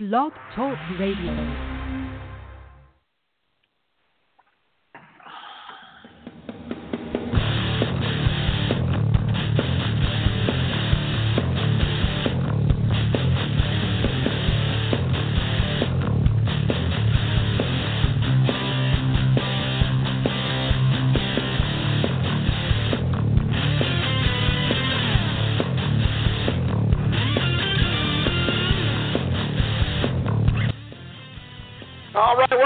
Blog 0.00 0.32
Talk 0.54 0.78
Radio. 0.98 1.79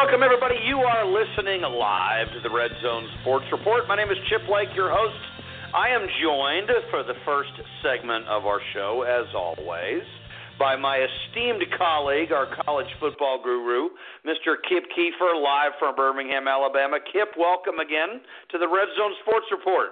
Welcome 0.04 0.22
everybody. 0.22 0.60
You 0.68 0.84
are 0.84 1.08
listening 1.08 1.62
live 1.62 2.28
to 2.36 2.40
the 2.44 2.54
Red 2.54 2.70
Zone 2.82 3.08
Sports 3.22 3.46
Report. 3.50 3.88
My 3.88 3.96
name 3.96 4.10
is 4.10 4.18
Chip 4.28 4.42
Lake, 4.52 4.68
your 4.76 4.92
host. 4.92 5.16
I 5.72 5.88
am 5.88 6.04
joined 6.20 6.68
for 6.90 7.02
the 7.02 7.16
first 7.24 7.48
segment 7.80 8.28
of 8.28 8.44
our 8.44 8.60
show, 8.74 9.00
as 9.08 9.24
always, 9.34 10.04
by 10.58 10.76
my 10.76 11.00
esteemed 11.00 11.64
colleague, 11.78 12.32
our 12.32 12.54
college 12.66 12.86
football 13.00 13.40
guru, 13.42 13.88
Mr. 14.28 14.60
Kip 14.68 14.84
Keefer, 14.94 15.40
live 15.42 15.72
from 15.78 15.96
Birmingham, 15.96 16.48
Alabama. 16.48 16.98
Kip, 17.10 17.32
welcome 17.38 17.78
again 17.78 18.20
to 18.52 18.58
the 18.58 18.68
Red 18.68 18.88
Zone 18.98 19.14
Sports 19.22 19.46
Report. 19.50 19.88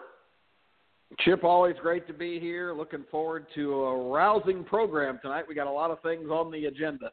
Chip, 1.21 1.43
always 1.43 1.77
great 1.81 2.07
to 2.09 2.13
be 2.13 2.39
here. 2.39 2.75
Looking 2.75 3.07
forward 3.11 3.47
to 3.55 3.85
a 3.85 4.11
rousing 4.13 4.63
program 4.63 5.21
tonight. 5.23 5.47
We 5.49 5.55
got 5.55 5.69
a 5.69 5.73
lot 5.73 5.91
of 5.91 6.03
things 6.03 6.29
on 6.29 6.53
the 6.53 6.67
agenda. 6.67 7.13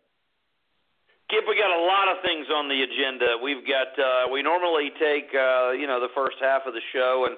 Kip, 1.30 1.46
we 1.46 1.54
got 1.54 1.70
a 1.70 1.86
lot 1.86 2.10
of 2.10 2.26
things 2.26 2.50
on 2.50 2.66
the 2.66 2.82
agenda. 2.82 3.38
We've 3.38 3.62
got 3.62 3.94
uh, 4.02 4.34
we 4.34 4.42
normally 4.42 4.90
take 4.98 5.30
uh, 5.30 5.78
you 5.78 5.86
know 5.86 6.02
the 6.02 6.10
first 6.18 6.42
half 6.42 6.66
of 6.66 6.74
the 6.74 6.82
show 6.90 7.30
and 7.30 7.38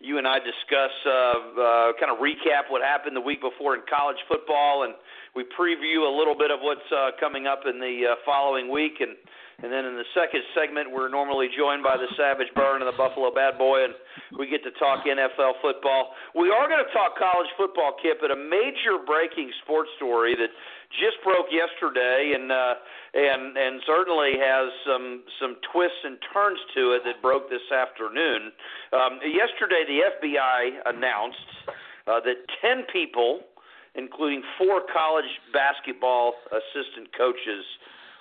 you 0.00 0.16
and 0.16 0.24
I 0.24 0.40
discuss 0.40 0.94
uh, 1.04 1.10
uh, 1.12 1.92
kind 2.00 2.08
of 2.08 2.16
recap 2.16 2.72
what 2.72 2.80
happened 2.80 3.12
the 3.12 3.20
week 3.20 3.44
before 3.44 3.76
in 3.76 3.84
college 3.92 4.16
football 4.24 4.88
and 4.88 4.96
we 5.36 5.44
preview 5.52 6.08
a 6.08 6.12
little 6.16 6.32
bit 6.36 6.48
of 6.48 6.64
what's 6.64 6.88
uh, 6.88 7.12
coming 7.20 7.44
up 7.46 7.68
in 7.68 7.76
the 7.76 8.16
uh, 8.16 8.24
following 8.24 8.72
week 8.72 9.04
and 9.04 9.12
and 9.60 9.72
then 9.72 9.84
in 9.84 9.96
the 9.96 10.08
second 10.16 10.40
segment 10.56 10.88
we're 10.88 11.12
normally 11.12 11.52
joined 11.52 11.84
by 11.84 11.96
the 12.00 12.08
Savage 12.16 12.48
Burn 12.56 12.80
and 12.80 12.88
the 12.88 12.96
Buffalo 12.96 13.28
Bad 13.32 13.60
Boy 13.60 13.84
and 13.84 13.92
we 14.40 14.48
get 14.48 14.64
to 14.64 14.72
talk 14.80 15.04
NFL 15.04 15.60
football. 15.60 16.16
We 16.32 16.48
are 16.48 16.68
going 16.68 16.80
to 16.80 16.92
talk 16.92 17.16
college 17.16 17.48
football, 17.56 17.96
Kip, 18.00 18.20
at 18.24 18.32
a 18.32 18.36
major 18.36 19.00
breaking 19.04 19.52
sports 19.64 19.88
story 19.96 20.36
that 20.36 20.52
just 20.90 21.18
broke 21.24 21.46
yesterday 21.50 22.32
and 22.34 22.52
uh 22.52 22.74
and 23.14 23.56
and 23.56 23.80
certainly 23.86 24.36
has 24.38 24.70
some 24.86 25.22
some 25.40 25.56
twists 25.72 26.02
and 26.04 26.18
turns 26.32 26.58
to 26.74 26.92
it 26.92 27.02
that 27.04 27.22
broke 27.22 27.48
this 27.48 27.64
afternoon. 27.72 28.52
Um, 28.92 29.18
yesterday, 29.24 29.82
the 29.88 30.04
FBI 30.20 30.60
announced 30.86 31.50
uh, 32.06 32.20
that 32.20 32.44
ten 32.60 32.84
people, 32.92 33.40
including 33.94 34.42
four 34.58 34.82
college 34.92 35.30
basketball 35.52 36.34
assistant 36.52 37.08
coaches, 37.16 37.64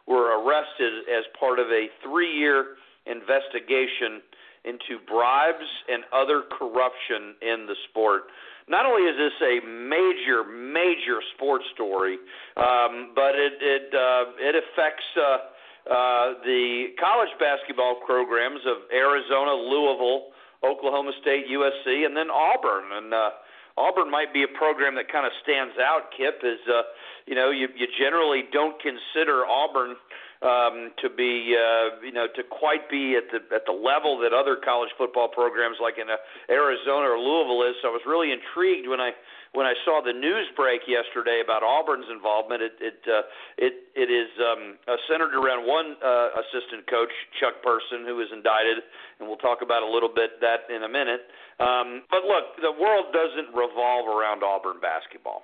were 0.08 0.39
arrested 0.39 1.05
as 1.11 1.25
part 1.39 1.59
of 1.59 1.67
a 1.67 1.88
three-year 2.03 2.77
investigation 3.05 4.21
into 4.66 4.97
bribes 5.05 5.69
and 5.89 6.03
other 6.13 6.41
corruption 6.58 7.36
in 7.41 7.67
the 7.67 7.75
sport 7.89 8.23
not 8.67 8.85
only 8.85 9.05
is 9.05 9.17
this 9.17 9.38
a 9.45 9.61
major, 9.66 10.41
major 10.44 11.21
sports 11.35 11.66
story, 11.73 12.17
um, 12.58 13.13
but 13.13 13.38
it 13.38 13.53
it 13.61 13.94
uh, 13.94 14.33
it 14.41 14.55
affects 14.58 15.05
uh, 15.17 15.21
uh, 15.85 16.41
the 16.41 16.97
college 16.97 17.30
basketball 17.39 18.02
programs 18.05 18.61
of 18.66 18.89
Arizona, 18.89 19.53
Louisville, 19.53 20.33
Oklahoma 20.66 21.11
State, 21.21 21.45
USC, 21.45 22.05
and 22.05 22.17
then 22.17 22.33
Auburn. 22.33 22.89
And 22.89 23.14
uh, 23.14 23.30
Auburn 23.77 24.09
might 24.09 24.33
be 24.33 24.42
a 24.42 24.52
program 24.58 24.95
that 24.95 25.11
kind 25.11 25.27
of 25.30 25.33
stands 25.43 25.77
out. 25.77 26.09
Kip 26.17 26.42
is, 26.42 26.58
uh, 26.65 26.89
you 27.27 27.36
know, 27.36 27.52
you 27.52 27.67
you 27.77 27.86
generally 27.99 28.49
don't 28.52 28.81
consider 28.81 29.45
Auburn 29.45 29.95
um, 30.45 30.94
to 31.02 31.10
be 31.10 31.58
uh, 31.58 31.98
you 32.06 32.14
know 32.14 32.30
to 32.38 32.44
quite 32.45 32.86
be 32.89 33.17
at 33.17 33.26
the 33.33 33.42
at 33.50 33.66
the 33.66 33.73
level 33.73 34.22
that 34.22 34.30
other 34.32 34.56
college 34.61 34.94
football 34.98 35.28
programs 35.28 35.78
like 35.82 35.98
in 35.98 36.06
uh, 36.06 36.22
Arizona 36.54 37.10
or 37.10 37.17
Louisville 37.17 37.66
is. 37.66 37.73
So 37.82 37.89
I 37.89 37.94
was 37.98 38.06
really 38.06 38.30
intrigued 38.30 38.86
when 38.86 39.02
I 39.02 39.17
when 39.58 39.66
I 39.66 39.73
saw 39.82 40.05
the 40.05 40.14
news 40.14 40.45
break 40.54 40.86
yesterday 40.86 41.42
about 41.42 41.66
Auburn's 41.66 42.05
involvement. 42.14 42.61
It 42.61 42.78
it 42.78 43.02
uh, 43.10 43.26
it 43.58 43.73
it 43.98 44.14
is 44.14 44.30
um, 44.38 44.78
uh, 44.86 45.02
centered 45.10 45.34
around 45.34 45.66
one 45.66 45.98
uh, 46.05 46.38
assistant 46.45 46.86
coach, 46.86 47.11
Chuck 47.42 47.66
Person, 47.66 48.05
who 48.05 48.22
is 48.22 48.30
indicted, 48.30 48.86
and 49.17 49.26
we'll 49.26 49.42
talk 49.42 49.66
about 49.66 49.82
a 49.82 49.89
little 49.89 50.14
bit 50.14 50.38
that 50.45 50.70
in 50.70 50.86
a 50.86 50.92
minute. 50.92 51.26
Um, 51.58 52.04
but 52.11 52.28
look, 52.28 52.60
the 52.61 52.76
world 52.76 53.16
doesn't 53.16 53.50
revolve 53.55 54.05
around 54.11 54.44
Auburn 54.44 54.78
basketball. 54.78 55.42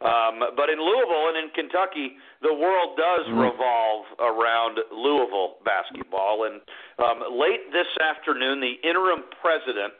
Um, 0.00 0.40
but 0.56 0.70
in 0.70 0.80
Louisville 0.80 1.28
and 1.28 1.36
in 1.36 1.50
Kentucky, 1.50 2.16
the 2.40 2.54
world 2.54 2.96
does 2.96 3.26
Mhm. 3.26 3.50
revolve 3.52 4.06
around 4.18 4.82
Louisville 4.90 5.58
basketball. 5.64 6.44
And 6.44 6.60
um, 6.98 7.22
late 7.38 7.70
this 7.70 7.88
afternoon, 8.00 8.60
the 8.60 8.80
interim 8.82 9.24
president 9.42 9.92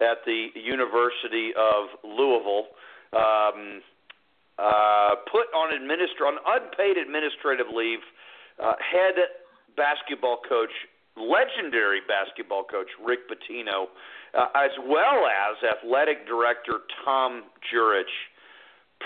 at 0.00 0.24
the 0.24 0.50
University 0.56 1.54
of 1.54 1.88
Louisville 2.02 2.66
um, 3.12 3.80
uh, 4.58 5.14
put 5.30 5.46
on 5.54 5.70
administr- 5.70 6.26
on 6.26 6.38
unpaid 6.46 6.96
administrative 6.96 7.68
leave 7.68 8.02
uh, 8.58 8.74
head 8.78 9.14
basketball 9.76 10.38
coach, 10.48 10.70
legendary 11.16 12.00
basketball 12.08 12.64
coach 12.64 12.88
Rick 13.00 13.28
Pitino, 13.28 13.88
uh, 14.34 14.46
as 14.54 14.70
well 14.82 15.26
as 15.26 15.62
athletic 15.62 16.26
director 16.26 16.80
Tom 17.04 17.44
Jurich 17.70 18.10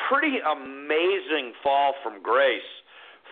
pretty 0.08 0.38
amazing 0.40 1.52
fall 1.62 1.94
from 2.02 2.22
grace 2.22 2.62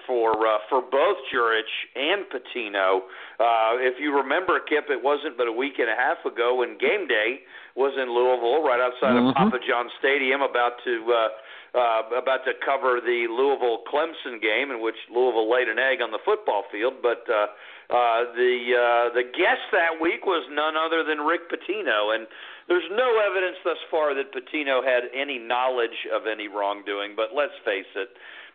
for 0.07 0.47
uh, 0.47 0.59
for 0.69 0.83
both 0.83 1.17
Jurich 1.33 1.67
and 1.95 2.25
Pitino. 2.31 3.01
Uh, 3.41 3.77
if 3.83 3.99
you 4.01 4.15
remember, 4.17 4.61
Kip, 4.61 4.87
it 4.89 5.03
wasn't 5.03 5.37
but 5.37 5.47
a 5.49 5.53
week 5.53 5.79
and 5.79 5.91
a 5.91 5.97
half 5.97 6.25
ago 6.25 6.57
when 6.57 6.79
game 6.79 7.07
day 7.09 7.41
was 7.75 7.93
in 8.01 8.09
Louisville, 8.15 8.63
right 8.63 8.81
outside 8.81 9.15
Mhm. 9.19 9.29
of 9.31 9.35
Papa 9.35 9.59
John 9.67 9.91
Stadium, 9.99 10.43
about 10.43 10.83
to 10.85 11.13
uh, 11.13 11.29
uh, 11.75 12.03
about 12.17 12.45
to 12.47 12.55
cover 12.65 13.01
the 13.01 13.27
Louisville 13.29 13.83
Clemson 13.93 14.41
game, 14.41 14.71
in 14.71 14.81
which 14.81 14.97
Louisville 15.11 15.51
laid 15.51 15.69
an 15.69 15.79
egg 15.79 16.01
on 16.01 16.11
the 16.11 16.21
football 16.25 16.63
field. 16.71 17.03
But 17.03 17.29
uh, 17.29 17.49
uh, 17.91 18.33
the 18.33 18.55
uh, 18.79 19.15
the 19.15 19.25
guest 19.25 19.63
that 19.73 20.01
week 20.01 20.25
was 20.25 20.47
none 20.51 20.77
other 20.77 21.03
than 21.03 21.21
Rick 21.21 21.51
Pitino, 21.51 22.15
and 22.15 22.27
there's 22.69 22.87
no 22.91 23.23
evidence 23.23 23.57
thus 23.63 23.79
far 23.91 24.15
that 24.15 24.35
Pitino 24.35 24.83
had 24.83 25.07
any 25.15 25.39
knowledge 25.39 26.07
of 26.13 26.27
any 26.27 26.49
wrongdoing, 26.49 27.15
but 27.15 27.31
let's 27.35 27.55
face 27.65 27.89
it, 27.95 28.11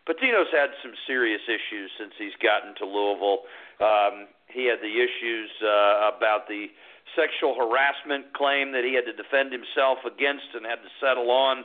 Pitino's 0.08 0.50
had 0.52 0.70
some 0.82 0.92
serious 1.06 1.42
issues 1.46 1.90
since 1.98 2.12
he's 2.18 2.36
gotten 2.42 2.74
to 2.76 2.84
Louisville. 2.84 3.46
Um, 3.80 4.26
he 4.48 4.66
had 4.66 4.82
the 4.82 4.94
issues 5.00 5.48
uh, 5.62 6.12
about 6.12 6.48
the 6.48 6.66
sexual 7.16 7.54
harassment 7.54 8.32
claim 8.34 8.72
that 8.72 8.84
he 8.84 8.94
had 8.94 9.06
to 9.06 9.16
defend 9.16 9.52
himself 9.52 9.98
against 10.04 10.52
and 10.54 10.64
had 10.66 10.80
to 10.82 10.92
settle 11.00 11.30
on 11.30 11.64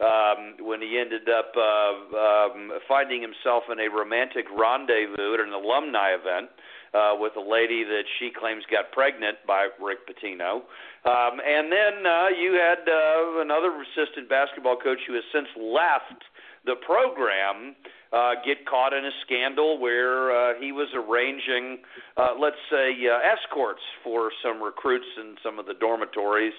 um, 0.00 0.58
when 0.64 0.80
he 0.82 0.98
ended 0.98 1.28
up 1.28 1.54
uh, 1.54 1.94
um, 2.16 2.72
finding 2.88 3.22
himself 3.22 3.64
in 3.70 3.78
a 3.78 3.88
romantic 3.88 4.46
rendezvous 4.50 5.34
at 5.34 5.40
an 5.40 5.52
alumni 5.52 6.14
event 6.14 6.50
uh, 6.94 7.12
with 7.18 7.32
a 7.36 7.42
lady 7.42 7.84
that 7.84 8.04
she 8.18 8.30
claims 8.30 8.62
got 8.70 8.92
pregnant 8.92 9.38
by 9.46 9.68
Rick 9.82 10.06
Pitino. 10.06 10.62
Um, 11.04 11.42
and 11.44 11.70
then 11.70 12.06
uh, 12.06 12.28
you 12.30 12.54
had 12.54 12.86
uh, 12.88 13.42
another 13.42 13.74
assistant 13.82 14.28
basketball 14.28 14.76
coach 14.76 15.00
who 15.06 15.14
has 15.14 15.24
since 15.32 15.48
left 15.58 16.22
the 16.64 16.76
program 16.86 17.76
uh, 18.12 18.38
get 18.46 18.64
caught 18.64 18.92
in 18.92 19.04
a 19.04 19.10
scandal 19.26 19.78
where 19.78 20.30
uh, 20.30 20.54
he 20.60 20.72
was 20.72 20.88
arranging, 20.94 21.82
uh, 22.16 22.34
let's 22.38 22.60
say, 22.70 22.94
uh, 23.10 23.18
escorts 23.20 23.82
for 24.02 24.30
some 24.42 24.62
recruits 24.62 25.06
in 25.18 25.34
some 25.42 25.58
of 25.58 25.66
the 25.66 25.74
dormitories. 25.74 26.54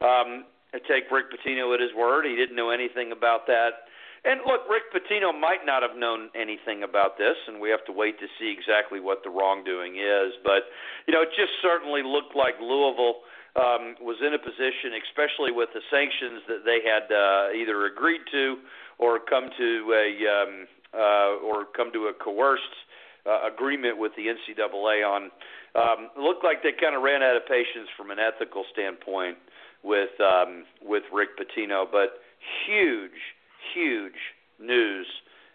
Um, 0.00 0.44
I 0.72 0.78
take 0.86 1.10
Rick 1.10 1.26
Pitino 1.32 1.74
at 1.74 1.80
his 1.80 1.90
word. 1.96 2.26
He 2.26 2.36
didn't 2.36 2.54
know 2.54 2.70
anything 2.70 3.12
about 3.12 3.46
that. 3.48 3.89
And 4.24 4.40
look, 4.44 4.68
Rick 4.68 4.92
Pitino 4.92 5.32
might 5.32 5.64
not 5.64 5.80
have 5.82 5.96
known 5.96 6.28
anything 6.36 6.82
about 6.82 7.16
this, 7.16 7.36
and 7.48 7.60
we 7.60 7.70
have 7.70 7.84
to 7.86 7.92
wait 7.92 8.20
to 8.20 8.26
see 8.38 8.52
exactly 8.52 9.00
what 9.00 9.24
the 9.24 9.30
wrongdoing 9.30 9.96
is. 9.96 10.36
But, 10.44 10.68
you 11.08 11.14
know, 11.14 11.22
it 11.22 11.32
just 11.32 11.52
certainly 11.62 12.02
looked 12.04 12.36
like 12.36 12.60
Louisville 12.60 13.24
um, 13.56 13.96
was 14.00 14.20
in 14.20 14.34
a 14.34 14.38
position, 14.38 14.92
especially 15.08 15.52
with 15.52 15.70
the 15.72 15.80
sanctions 15.90 16.44
that 16.48 16.68
they 16.68 16.84
had 16.84 17.08
uh, 17.08 17.56
either 17.56 17.86
agreed 17.86 18.20
to 18.30 18.60
or 18.98 19.18
come 19.18 19.48
to 19.56 19.70
a 19.96 20.06
um, 20.28 20.52
uh, 20.92 21.46
or 21.46 21.64
come 21.76 21.92
to 21.92 22.10
a 22.10 22.12
coerced 22.12 22.76
uh, 23.26 23.48
agreement 23.48 23.98
with 23.98 24.12
the 24.16 24.26
NCAA 24.26 25.06
on. 25.06 25.30
Um, 25.74 26.10
looked 26.18 26.44
like 26.44 26.62
they 26.62 26.72
kind 26.72 26.96
of 26.96 27.02
ran 27.02 27.22
out 27.22 27.36
of 27.36 27.46
patience 27.46 27.88
from 27.96 28.10
an 28.10 28.18
ethical 28.18 28.64
standpoint 28.72 29.38
with 29.82 30.10
um, 30.20 30.64
with 30.82 31.04
Rick 31.12 31.30
Pitino, 31.38 31.86
but 31.90 32.20
huge, 32.66 33.16
huge 33.74 34.18
news 34.58 35.06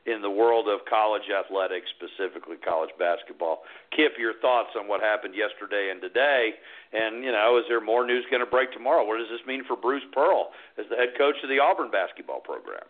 in 0.05 0.21
the 0.21 0.29
world 0.29 0.67
of 0.67 0.85
college 0.87 1.25
athletics, 1.33 1.87
specifically 1.97 2.57
college 2.57 2.91
basketball. 2.99 3.63
Kip, 3.95 4.13
your 4.19 4.33
thoughts 4.39 4.69
on 4.77 4.87
what 4.87 5.01
happened 5.01 5.33
yesterday 5.33 5.89
and 5.91 5.99
today, 6.01 6.53
and 6.93 7.23
you 7.23 7.31
know, 7.31 7.57
is 7.57 7.65
there 7.67 7.81
more 7.81 8.05
news 8.05 8.23
going 8.29 8.43
to 8.43 8.49
break 8.49 8.71
tomorrow? 8.71 9.05
What 9.05 9.17
does 9.17 9.29
this 9.31 9.45
mean 9.47 9.63
for 9.67 9.75
Bruce 9.75 10.05
Pearl 10.13 10.51
as 10.77 10.85
the 10.89 10.95
head 10.95 11.17
coach 11.17 11.35
of 11.43 11.49
the 11.49 11.59
Auburn 11.59 11.89
basketball 11.89 12.39
program? 12.39 12.85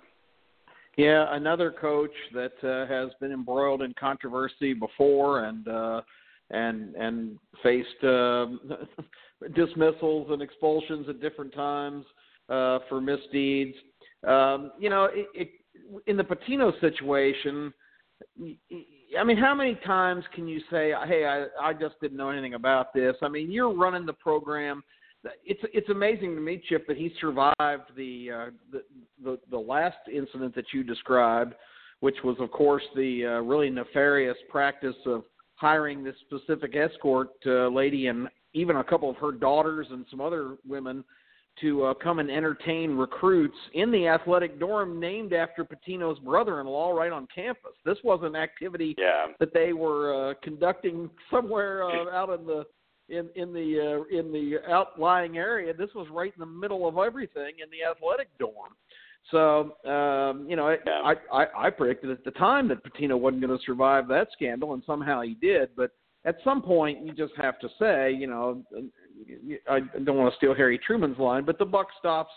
Yeah, 0.97 1.25
another 1.31 1.71
coach 1.71 2.13
that 2.33 2.55
uh, 2.63 2.87
has 2.87 3.11
been 3.19 3.31
embroiled 3.31 3.81
in 3.81 3.93
controversy 3.99 4.73
before 4.73 5.45
and 5.45 5.67
uh, 5.67 6.01
and 6.51 6.95
and 6.95 7.39
faced 7.63 8.03
uh, 8.03 8.47
dismissals 9.55 10.27
and 10.31 10.41
expulsions 10.41 11.07
at 11.09 11.21
different 11.21 11.53
times 11.53 12.05
uh, 12.49 12.79
for 12.89 13.01
misdeeds. 13.01 13.75
Um, 14.23 14.71
you 14.79 14.89
know, 14.89 15.05
it, 15.05 15.27
it, 15.33 15.49
in 16.07 16.17
the 16.17 16.23
Pitino 16.23 16.79
situation, 16.81 17.73
I 19.19 19.23
mean, 19.23 19.37
how 19.37 19.53
many 19.53 19.75
times 19.85 20.23
can 20.33 20.47
you 20.47 20.61
say, 20.71 20.93
"Hey, 21.07 21.25
I, 21.25 21.45
I 21.61 21.73
just 21.73 21.95
didn't 22.01 22.17
know 22.17 22.29
anything 22.29 22.53
about 22.53 22.93
this"? 22.93 23.15
I 23.21 23.27
mean, 23.27 23.51
you're 23.51 23.73
running 23.73 24.05
the 24.05 24.13
program 24.13 24.83
it's 25.43 25.61
it's 25.73 25.89
amazing 25.89 26.35
to 26.35 26.41
me, 26.41 26.61
Chip, 26.67 26.87
that 26.87 26.97
he 26.97 27.11
survived 27.19 27.91
the 27.95 28.29
uh, 28.31 28.45
the, 28.71 28.83
the 29.23 29.39
the 29.49 29.57
last 29.57 29.97
incident 30.11 30.55
that 30.55 30.65
you 30.73 30.83
described, 30.83 31.53
which 31.99 32.15
was, 32.23 32.37
of 32.39 32.51
course, 32.51 32.83
the 32.95 33.25
uh, 33.25 33.41
really 33.41 33.69
nefarious 33.69 34.37
practice 34.49 34.95
of 35.05 35.23
hiring 35.55 36.03
this 36.03 36.15
specific 36.25 36.75
escort 36.75 37.29
uh, 37.45 37.67
lady 37.67 38.07
and 38.07 38.27
even 38.53 38.77
a 38.77 38.83
couple 38.83 39.09
of 39.09 39.15
her 39.17 39.31
daughters 39.31 39.87
and 39.89 40.05
some 40.09 40.21
other 40.21 40.57
women 40.67 41.03
to 41.61 41.85
uh, 41.85 41.93
come 41.93 42.19
and 42.19 42.29
entertain 42.29 42.91
recruits 42.91 43.55
in 43.73 43.91
the 43.91 44.07
athletic 44.07 44.59
dorm 44.59 44.99
named 44.99 45.33
after 45.33 45.65
Pitino's 45.65 46.19
brother-in-law 46.19 46.91
right 46.91 47.11
on 47.11 47.27
campus. 47.33 47.71
This 47.85 47.97
was 48.03 48.19
an 48.23 48.35
activity 48.35 48.95
yeah. 48.97 49.27
that 49.39 49.53
they 49.53 49.73
were 49.73 50.31
uh, 50.31 50.33
conducting 50.43 51.09
somewhere 51.31 51.83
uh, 51.83 52.09
out 52.11 52.37
in 52.37 52.45
the 52.45 52.65
in 53.07 53.29
in 53.35 53.53
the 53.53 54.03
uh, 54.11 54.17
in 54.17 54.31
the 54.31 54.57
outlying 54.69 55.37
area. 55.37 55.73
This 55.73 55.89
was 55.95 56.07
right 56.11 56.33
in 56.35 56.39
the 56.39 56.45
middle 56.45 56.87
of 56.87 56.97
everything 56.97 57.53
in 57.63 57.69
the 57.69 57.89
athletic 57.89 58.29
dorm. 58.39 58.73
So 59.31 59.75
um, 59.89 60.45
you 60.49 60.55
know, 60.55 60.75
yeah. 60.85 61.01
I, 61.03 61.15
I 61.31 61.67
I 61.67 61.69
predicted 61.69 62.11
at 62.11 62.23
the 62.23 62.31
time 62.31 62.67
that 62.69 62.83
Pitino 62.83 63.17
wasn't 63.17 63.45
going 63.45 63.57
to 63.57 63.63
survive 63.65 64.07
that 64.09 64.27
scandal, 64.33 64.73
and 64.73 64.83
somehow 64.85 65.21
he 65.21 65.35
did. 65.35 65.69
But 65.75 65.91
at 66.25 66.37
some 66.43 66.61
point, 66.61 67.05
you 67.05 67.13
just 67.13 67.33
have 67.37 67.59
to 67.59 67.69
say, 67.79 68.11
you 68.11 68.27
know, 68.27 68.63
I 69.69 69.79
don't 70.03 70.17
want 70.17 70.31
to 70.31 70.37
steal 70.37 70.53
Harry 70.53 70.79
Truman's 70.79 71.17
line, 71.17 71.45
but 71.45 71.57
the 71.57 71.65
buck 71.65 71.87
stops 71.99 72.33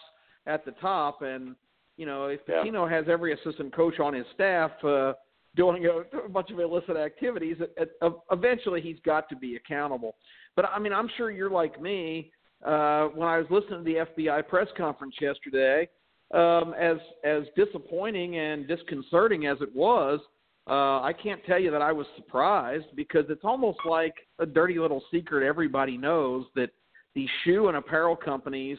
at 0.46 0.64
the 0.64 0.72
top, 0.72 1.22
and 1.22 1.54
you 1.96 2.06
know, 2.06 2.26
if 2.26 2.40
Pitino 2.46 2.88
yeah. 2.88 2.96
has 2.96 3.06
every 3.08 3.32
assistant 3.32 3.74
coach 3.74 3.98
on 4.00 4.14
his 4.14 4.26
staff. 4.34 4.72
Uh, 4.84 5.12
doing 5.56 5.86
a, 5.86 6.16
a 6.18 6.28
bunch 6.28 6.50
of 6.50 6.60
illicit 6.60 6.96
activities, 6.96 7.56
it 7.76 7.90
eventually 8.30 8.80
he's 8.80 8.98
got 9.04 9.28
to 9.28 9.36
be 9.36 9.56
accountable. 9.56 10.14
But 10.56 10.66
I 10.66 10.78
mean, 10.78 10.92
I'm 10.92 11.10
sure 11.16 11.30
you're 11.30 11.50
like 11.50 11.80
me. 11.80 12.30
Uh, 12.64 13.06
when 13.14 13.28
I 13.28 13.38
was 13.38 13.46
listening 13.50 13.84
to 13.84 14.04
the 14.14 14.22
FBI 14.24 14.46
press 14.48 14.68
conference 14.76 15.14
yesterday, 15.20 15.88
um, 16.32 16.74
as 16.78 16.96
as 17.24 17.44
disappointing 17.56 18.38
and 18.38 18.66
disconcerting 18.66 19.46
as 19.46 19.58
it 19.60 19.74
was, 19.74 20.20
uh, 20.68 21.00
I 21.02 21.12
can't 21.20 21.44
tell 21.44 21.58
you 21.58 21.70
that 21.70 21.82
I 21.82 21.92
was 21.92 22.06
surprised 22.16 22.86
because 22.94 23.24
it's 23.28 23.44
almost 23.44 23.78
like 23.84 24.14
a 24.38 24.46
dirty 24.46 24.78
little 24.78 25.02
secret 25.10 25.46
everybody 25.46 25.96
knows 25.96 26.46
that 26.54 26.70
these 27.14 27.28
shoe 27.44 27.68
and 27.68 27.76
apparel 27.76 28.16
companies 28.16 28.78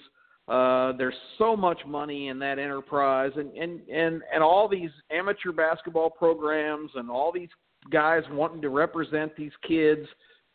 uh, 0.50 0.94
there's 0.98 1.16
so 1.38 1.56
much 1.56 1.80
money 1.86 2.30
in 2.30 2.40
that 2.40 2.58
enterprise 2.58 3.32
and, 3.36 3.56
and, 3.56 3.88
and, 3.88 4.24
and 4.34 4.42
all 4.42 4.68
these 4.68 4.90
amateur 5.12 5.52
basketball 5.52 6.10
programs 6.10 6.90
and 6.96 7.10
all 7.10 7.32
these 7.32 7.50
guys 7.92 8.24
wanting 8.32 8.60
to 8.62 8.70
represent 8.70 9.36
these 9.36 9.52
kids. 9.68 10.08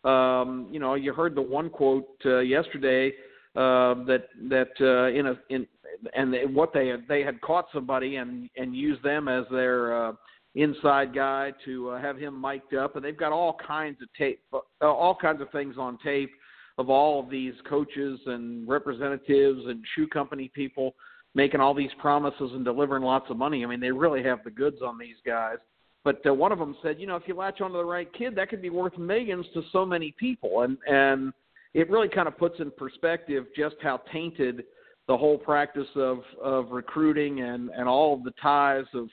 Um, 0.02 0.68
you 0.72 0.80
know, 0.80 0.94
you 0.94 1.12
heard 1.14 1.36
the 1.36 1.42
one 1.42 1.70
quote 1.70 2.08
uh, 2.26 2.40
yesterday 2.40 3.12
uh, 3.54 3.94
that 4.06 4.24
that 4.48 4.70
uh, 4.80 5.16
in 5.16 5.26
a 5.26 5.38
in 5.48 5.66
and 6.14 6.54
what 6.54 6.72
they 6.74 6.88
had 6.88 7.06
they 7.08 7.22
had 7.22 7.40
caught 7.40 7.66
somebody 7.72 8.16
and 8.16 8.50
and 8.56 8.74
used 8.74 9.02
them 9.04 9.28
as 9.28 9.44
their 9.50 10.08
uh, 10.08 10.12
inside 10.54 11.14
guy 11.14 11.52
to 11.64 11.90
uh, 11.90 12.00
have 12.00 12.16
him 12.16 12.40
mic'd 12.40 12.74
up, 12.74 12.96
and 12.96 13.04
they've 13.04 13.16
got 13.16 13.32
all 13.32 13.56
kinds 13.66 14.00
of 14.02 14.08
tape, 14.16 14.40
uh, 14.52 14.58
all 14.82 15.16
kinds 15.20 15.40
of 15.40 15.50
things 15.50 15.76
on 15.78 15.98
tape 16.04 16.30
of 16.78 16.90
all 16.90 17.20
of 17.20 17.30
these 17.30 17.54
coaches 17.68 18.18
and 18.26 18.68
representatives 18.68 19.60
and 19.66 19.84
shoe 19.94 20.06
company 20.08 20.50
people 20.54 20.94
making 21.34 21.60
all 21.60 21.74
these 21.74 21.90
promises 21.98 22.50
and 22.52 22.64
delivering 22.64 23.02
lots 23.02 23.26
of 23.30 23.36
money. 23.36 23.64
I 23.64 23.66
mean, 23.66 23.80
they 23.80 23.90
really 23.90 24.22
have 24.22 24.44
the 24.44 24.50
goods 24.50 24.78
on 24.84 24.98
these 24.98 25.16
guys. 25.26 25.58
But 26.04 26.20
uh, 26.26 26.34
one 26.34 26.52
of 26.52 26.58
them 26.58 26.76
said, 26.82 27.00
you 27.00 27.06
know, 27.06 27.16
if 27.16 27.24
you 27.26 27.34
latch 27.34 27.60
onto 27.60 27.76
the 27.76 27.84
right 27.84 28.12
kid, 28.12 28.36
that 28.36 28.50
could 28.50 28.62
be 28.62 28.70
worth 28.70 28.96
millions 28.98 29.46
to 29.54 29.62
so 29.72 29.86
many 29.86 30.14
people, 30.18 30.60
and 30.60 30.76
and 30.86 31.32
it 31.72 31.90
really 31.90 32.08
kind 32.08 32.28
of 32.28 32.38
puts 32.38 32.60
in 32.60 32.70
perspective 32.70 33.46
just 33.56 33.76
how 33.82 34.00
tainted 34.12 34.64
the 35.08 35.16
whole 35.16 35.38
practice 35.38 35.88
of 35.96 36.18
of 36.42 36.70
recruiting 36.70 37.40
and 37.40 37.70
and 37.70 37.88
all 37.88 38.14
of 38.14 38.22
the 38.22 38.32
ties 38.40 38.84
of 38.92 39.08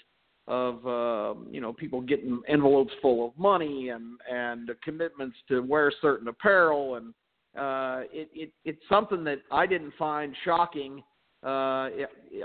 of 0.48 0.86
uh, 0.86 1.40
you 1.50 1.62
know 1.62 1.72
people 1.72 2.02
getting 2.02 2.42
envelopes 2.48 2.94
full 3.02 3.28
of 3.28 3.38
money 3.38 3.90
and 3.90 4.20
and 4.30 4.70
commitments 4.84 5.36
to 5.48 5.62
wear 5.62 5.92
certain 6.02 6.28
apparel 6.28 6.96
and 6.96 7.14
uh, 7.58 8.06
it, 8.12 8.30
it 8.34 8.52
it's 8.66 8.82
something 8.90 9.24
that 9.24 9.40
I 9.52 9.68
didn't 9.68 9.94
find 10.00 10.36
shocking 10.44 11.04
uh, 11.44 11.90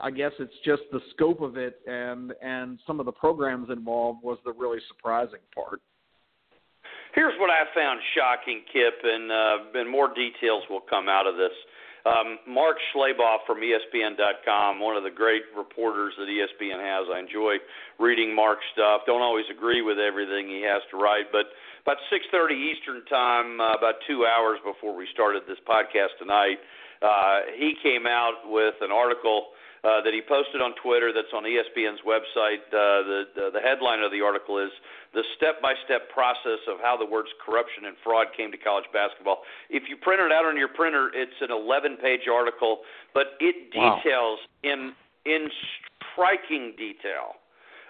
I 0.02 0.10
guess 0.14 0.32
it's 0.38 0.54
just 0.64 0.82
the 0.90 1.00
scope 1.10 1.40
of 1.42 1.56
it 1.56 1.80
and 1.86 2.32
and 2.42 2.78
some 2.86 3.00
of 3.00 3.06
the 3.06 3.12
programs 3.12 3.70
involved 3.70 4.22
was 4.22 4.38
the 4.44 4.52
really 4.52 4.78
surprising 4.88 5.40
part. 5.54 5.80
Here's 7.14 7.34
what 7.40 7.48
I 7.48 7.64
found 7.74 8.00
shocking, 8.14 8.62
Kip, 8.72 8.94
and 9.02 9.32
uh, 9.32 9.78
and 9.80 9.90
more 9.90 10.12
details 10.14 10.64
will 10.68 10.80
come 10.80 11.08
out 11.08 11.26
of 11.26 11.36
this. 11.36 11.52
Um, 12.06 12.38
Mark 12.46 12.78
Schlabach 12.94 13.42
from 13.46 13.58
ESPN.com, 13.58 14.78
one 14.78 14.96
of 14.96 15.02
the 15.02 15.10
great 15.10 15.42
reporters 15.58 16.14
that 16.18 16.30
ESPN 16.30 16.78
has. 16.78 17.10
I 17.12 17.18
enjoy 17.18 17.58
reading 17.98 18.32
Mark's 18.32 18.62
stuff. 18.72 19.02
Don't 19.06 19.22
always 19.22 19.46
agree 19.50 19.82
with 19.82 19.98
everything 19.98 20.46
he 20.46 20.62
has 20.62 20.82
to 20.92 20.96
write, 20.96 21.32
but 21.32 21.50
about 21.82 21.98
6:30 22.08 22.54
Eastern 22.54 23.04
time, 23.06 23.60
uh, 23.60 23.74
about 23.74 23.96
two 24.06 24.24
hours 24.24 24.60
before 24.62 24.94
we 24.94 25.06
started 25.08 25.46
this 25.48 25.58
podcast 25.66 26.16
tonight, 26.18 26.60
uh, 27.02 27.42
he 27.58 27.74
came 27.82 28.06
out 28.06 28.48
with 28.48 28.74
an 28.82 28.92
article 28.92 29.50
uh, 29.86 30.02
that 30.02 30.10
he 30.10 30.18
posted 30.18 30.58
on 30.58 30.74
Twitter 30.82 31.14
that's 31.14 31.30
on 31.30 31.46
ESPN's 31.46 32.02
website. 32.02 32.66
Uh, 32.74 33.06
the, 33.06 33.20
the 33.38 33.44
the 33.54 33.62
headline 33.62 34.02
of 34.02 34.10
the 34.10 34.18
article 34.18 34.58
is 34.58 34.74
the 35.14 35.22
step-by-step 35.38 36.10
process 36.10 36.58
of 36.66 36.82
how 36.82 36.98
the 36.98 37.06
words 37.06 37.30
corruption 37.38 37.86
and 37.86 37.94
fraud 38.02 38.26
came 38.36 38.50
to 38.50 38.58
college 38.58 38.90
basketball. 38.92 39.46
If 39.70 39.84
you 39.88 39.96
print 39.96 40.20
it 40.20 40.32
out 40.34 40.44
on 40.44 40.58
your 40.58 40.74
printer, 40.74 41.14
it's 41.14 41.38
an 41.40 41.54
11-page 41.54 42.26
article, 42.26 42.82
but 43.14 43.38
it 43.38 43.70
details 43.70 44.42
wow. 44.42 44.66
in 44.66 44.78
in 45.22 45.46
striking 46.10 46.74
detail 46.74 47.38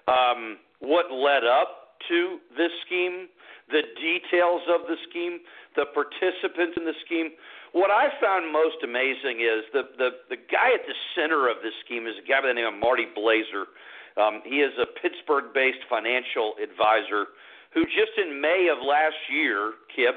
um, 0.08 0.60
what 0.80 1.08
led 1.08 1.44
up 1.44 1.96
to 2.08 2.38
this 2.56 2.70
scheme, 2.84 3.28
the 3.72 3.82
details 3.96 4.62
of 4.68 4.86
the 4.86 4.96
scheme, 5.08 5.40
the 5.74 5.86
participants 5.96 6.76
in 6.76 6.84
the 6.84 6.94
scheme, 7.04 7.32
what 7.76 7.92
I 7.92 8.08
found 8.24 8.48
most 8.48 8.80
amazing 8.80 9.44
is 9.44 9.68
the 9.76 9.84
the 10.00 10.10
the 10.32 10.40
guy 10.40 10.72
at 10.72 10.88
the 10.88 10.96
center 11.12 11.52
of 11.52 11.60
this 11.60 11.76
scheme 11.84 12.08
is 12.08 12.16
a 12.16 12.24
guy 12.24 12.40
by 12.40 12.48
the 12.48 12.56
name 12.56 12.72
of 12.72 12.80
Marty 12.80 13.04
Blazer. 13.12 13.68
Um, 14.16 14.40
he 14.48 14.64
is 14.64 14.72
a 14.80 14.88
Pittsburgh-based 14.88 15.84
financial 15.92 16.56
advisor 16.56 17.36
who 17.76 17.84
just 17.84 18.16
in 18.16 18.40
May 18.40 18.72
of 18.72 18.80
last 18.80 19.20
year, 19.28 19.76
Kip, 19.92 20.16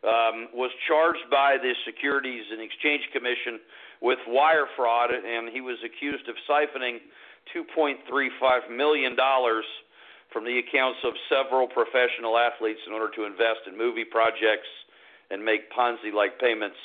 um, 0.00 0.48
was 0.56 0.72
charged 0.88 1.28
by 1.28 1.60
the 1.60 1.76
Securities 1.84 2.48
and 2.48 2.64
Exchange 2.64 3.04
Commission 3.12 3.60
with 4.00 4.16
wire 4.24 4.64
fraud, 4.72 5.12
and 5.12 5.52
he 5.52 5.60
was 5.60 5.76
accused 5.84 6.24
of 6.24 6.40
siphoning 6.48 7.04
2.35 7.52 8.72
million 8.72 9.12
dollars 9.12 9.68
from 10.32 10.48
the 10.48 10.56
accounts 10.56 11.04
of 11.04 11.12
several 11.28 11.68
professional 11.68 12.40
athletes 12.40 12.80
in 12.88 12.96
order 12.96 13.12
to 13.12 13.28
invest 13.28 13.68
in 13.68 13.76
movie 13.76 14.08
projects 14.08 14.72
and 15.30 15.44
make 15.44 15.68
Ponzi-like 15.68 16.40
payments 16.40 16.80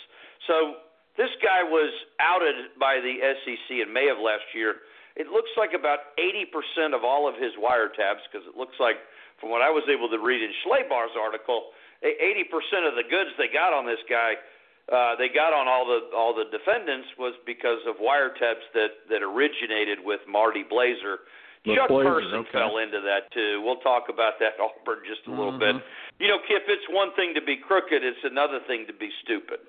so 0.48 0.80
this 1.18 1.32
guy 1.44 1.64
was 1.64 1.92
outed 2.20 2.72
by 2.80 3.00
the 3.04 3.20
SEC 3.20 3.68
in 3.84 3.92
May 3.92 4.08
of 4.08 4.20
last 4.20 4.48
year. 4.56 4.88
It 5.20 5.28
looks 5.28 5.52
like 5.60 5.76
about 5.76 6.16
80% 6.16 6.96
of 6.96 7.04
all 7.04 7.28
of 7.28 7.36
his 7.36 7.52
wiretaps, 7.60 8.24
because 8.32 8.48
it 8.48 8.56
looks 8.56 8.80
like, 8.80 8.96
from 9.42 9.52
what 9.52 9.60
I 9.62 9.68
was 9.68 9.84
able 9.92 10.08
to 10.08 10.20
read 10.20 10.40
in 10.40 10.52
Schlabach's 10.64 11.20
article, 11.20 11.76
80% 12.04 12.88
of 12.88 12.96
the 12.96 13.04
goods 13.04 13.36
they 13.36 13.52
got 13.52 13.76
on 13.76 13.84
this 13.84 14.00
guy, 14.08 14.40
uh, 14.88 15.20
they 15.20 15.28
got 15.28 15.54
on 15.54 15.68
all 15.68 15.86
the 15.86 16.10
all 16.16 16.34
the 16.34 16.50
defendants 16.50 17.08
was 17.20 17.36
because 17.46 17.78
of 17.86 18.02
wiretaps 18.02 18.66
that 18.74 19.06
that 19.12 19.22
originated 19.22 20.00
with 20.02 20.20
Marty 20.26 20.64
Blazer 20.64 21.30
Chuck 21.66 21.90
Person 21.90 22.48
okay. 22.48 22.56
fell 22.56 22.80
into 22.80 23.02
that 23.04 23.28
too. 23.34 23.62
We'll 23.64 23.84
talk 23.84 24.08
about 24.08 24.40
that 24.40 24.56
Auburn 24.64 25.04
just 25.04 25.28
a 25.28 25.32
little 25.32 25.60
mm-hmm. 25.60 25.80
bit. 25.80 25.84
You 26.20 26.28
know, 26.28 26.40
Kip, 26.48 26.64
it's 26.68 26.88
one 26.90 27.12
thing 27.16 27.34
to 27.36 27.42
be 27.42 27.58
crooked; 27.58 28.04
it's 28.04 28.24
another 28.24 28.60
thing 28.68 28.86
to 28.88 28.94
be 28.94 29.10
stupid. 29.24 29.60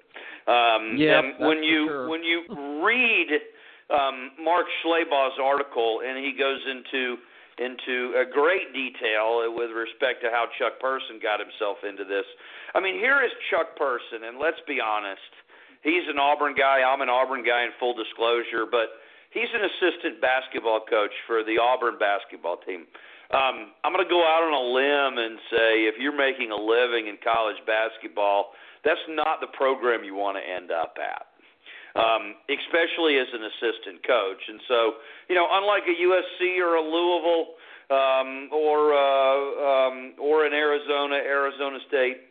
Um, 0.46 0.94
yeah, 0.96 1.22
when 1.42 1.62
you 1.62 1.86
sure. 1.86 2.08
when 2.08 2.22
you 2.22 2.46
read 2.84 3.28
um, 3.90 4.30
Mark 4.38 4.66
Schlabach's 4.82 5.38
article, 5.42 6.02
and 6.06 6.18
he 6.18 6.32
goes 6.32 6.62
into 6.70 7.18
into 7.58 8.16
a 8.16 8.24
great 8.24 8.72
detail 8.72 9.44
with 9.52 9.70
respect 9.74 10.22
to 10.24 10.30
how 10.32 10.48
Chuck 10.56 10.80
Person 10.80 11.20
got 11.20 11.42
himself 11.42 11.82
into 11.84 12.08
this. 12.08 12.24
I 12.72 12.80
mean, 12.80 12.96
here 12.96 13.20
is 13.20 13.30
Chuck 13.50 13.76
Person, 13.76 14.24
and 14.24 14.38
let's 14.38 14.62
be 14.64 14.80
honest, 14.80 15.30
he's 15.82 16.06
an 16.08 16.16
Auburn 16.16 16.54
guy. 16.56 16.80
I'm 16.80 17.02
an 17.02 17.10
Auburn 17.10 17.44
guy 17.44 17.68
in 17.68 17.76
full 17.76 17.92
disclosure, 17.92 18.64
but 18.64 18.99
he's 19.30 19.50
an 19.54 19.64
assistant 19.64 20.20
basketball 20.20 20.80
coach 20.86 21.14
for 21.26 21.42
the 21.42 21.58
Auburn 21.58 21.98
basketball 21.98 22.58
team. 22.62 22.86
Um, 23.30 23.74
I'm 23.86 23.94
going 23.94 24.02
to 24.04 24.10
go 24.10 24.26
out 24.26 24.42
on 24.42 24.50
a 24.50 24.66
limb 24.74 25.14
and 25.22 25.38
say 25.54 25.86
if 25.86 25.94
you're 25.98 26.16
making 26.16 26.50
a 26.50 26.58
living 26.58 27.06
in 27.06 27.14
college 27.22 27.58
basketball, 27.62 28.52
that's 28.82 29.02
not 29.08 29.38
the 29.38 29.46
program 29.54 30.02
you 30.02 30.18
want 30.18 30.34
to 30.36 30.42
end 30.42 30.74
up 30.74 30.98
at 30.98 31.30
um, 31.96 32.38
especially 32.46 33.18
as 33.18 33.26
an 33.34 33.42
assistant 33.42 34.06
coach. 34.06 34.42
And 34.46 34.60
so, 34.68 34.78
you 35.28 35.34
know, 35.34 35.46
unlike 35.50 35.82
a 35.88 35.96
USC 35.96 36.58
or 36.62 36.76
a 36.76 36.84
Louisville 36.84 37.58
um, 37.90 38.48
or 38.52 38.94
uh, 38.94 39.38
um, 39.58 40.14
or 40.20 40.46
an 40.46 40.52
Arizona, 40.52 41.16
Arizona 41.16 41.78
State, 41.88 42.30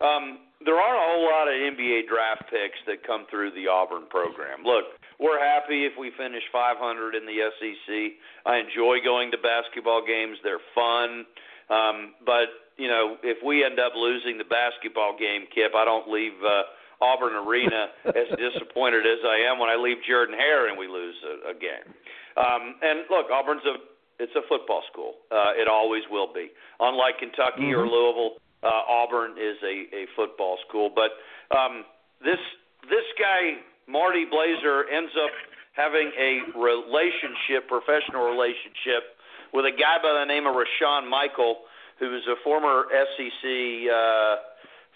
um, 0.00 0.46
there 0.64 0.78
aren't 0.78 0.98
a 0.98 1.06
whole 1.10 1.26
lot 1.26 1.48
of 1.48 1.54
NBA 1.54 2.06
draft 2.06 2.46
picks 2.50 2.78
that 2.86 3.06
come 3.06 3.26
through 3.30 3.50
the 3.52 3.66
Auburn 3.66 4.06
program. 4.10 4.62
Look, 4.62 4.94
we're 5.22 5.38
happy 5.38 5.86
if 5.86 5.94
we 5.98 6.10
finish 6.18 6.42
500 6.50 7.14
in 7.14 7.24
the 7.24 7.38
SEC. 7.56 8.18
I 8.44 8.58
enjoy 8.58 8.98
going 9.04 9.30
to 9.30 9.38
basketball 9.38 10.02
games; 10.04 10.36
they're 10.42 10.62
fun. 10.74 11.24
Um, 11.70 12.18
but 12.26 12.50
you 12.76 12.88
know, 12.88 13.16
if 13.22 13.38
we 13.46 13.64
end 13.64 13.78
up 13.78 13.92
losing 13.94 14.36
the 14.36 14.48
basketball 14.50 15.16
game, 15.16 15.46
Kip, 15.54 15.72
I 15.74 15.84
don't 15.84 16.10
leave. 16.10 16.34
Uh, 16.42 16.62
Auburn 17.02 17.34
Arena 17.34 17.90
as 18.06 18.30
disappointed 18.38 19.02
as 19.02 19.18
I 19.26 19.50
am 19.50 19.58
when 19.58 19.68
I 19.68 19.74
leave 19.74 19.98
Jordan 20.06 20.38
Hare 20.38 20.70
and 20.70 20.78
we 20.78 20.86
lose 20.86 21.16
a, 21.26 21.50
a 21.50 21.54
game. 21.54 21.90
Um, 22.38 22.78
and 22.80 23.02
look, 23.10 23.26
Auburn's 23.30 23.66
a 23.66 23.74
it's 24.22 24.32
a 24.38 24.46
football 24.48 24.82
school. 24.86 25.14
Uh, 25.32 25.50
it 25.58 25.66
always 25.66 26.02
will 26.08 26.32
be. 26.32 26.46
Unlike 26.78 27.18
Kentucky 27.18 27.74
mm-hmm. 27.74 27.80
or 27.80 27.90
Louisville, 27.90 28.38
uh, 28.62 28.86
Auburn 28.86 29.32
is 29.34 29.58
a, 29.66 29.90
a 29.90 30.06
football 30.14 30.58
school. 30.68 30.94
But 30.94 31.18
um, 31.50 31.84
this 32.22 32.38
this 32.86 33.06
guy 33.18 33.58
Marty 33.88 34.24
Blazer 34.24 34.88
ends 34.88 35.12
up 35.16 35.30
having 35.72 36.12
a 36.18 36.58
relationship, 36.58 37.68
professional 37.68 38.28
relationship, 38.28 39.16
with 39.52 39.64
a 39.64 39.72
guy 39.72 39.96
by 40.02 40.12
the 40.20 40.24
name 40.24 40.46
of 40.46 40.54
Rashan 40.54 41.08
Michael, 41.08 41.64
who 41.98 42.14
is 42.16 42.22
a 42.28 42.36
former 42.44 42.84
SEC. 42.90 43.90
Uh, 43.90 44.36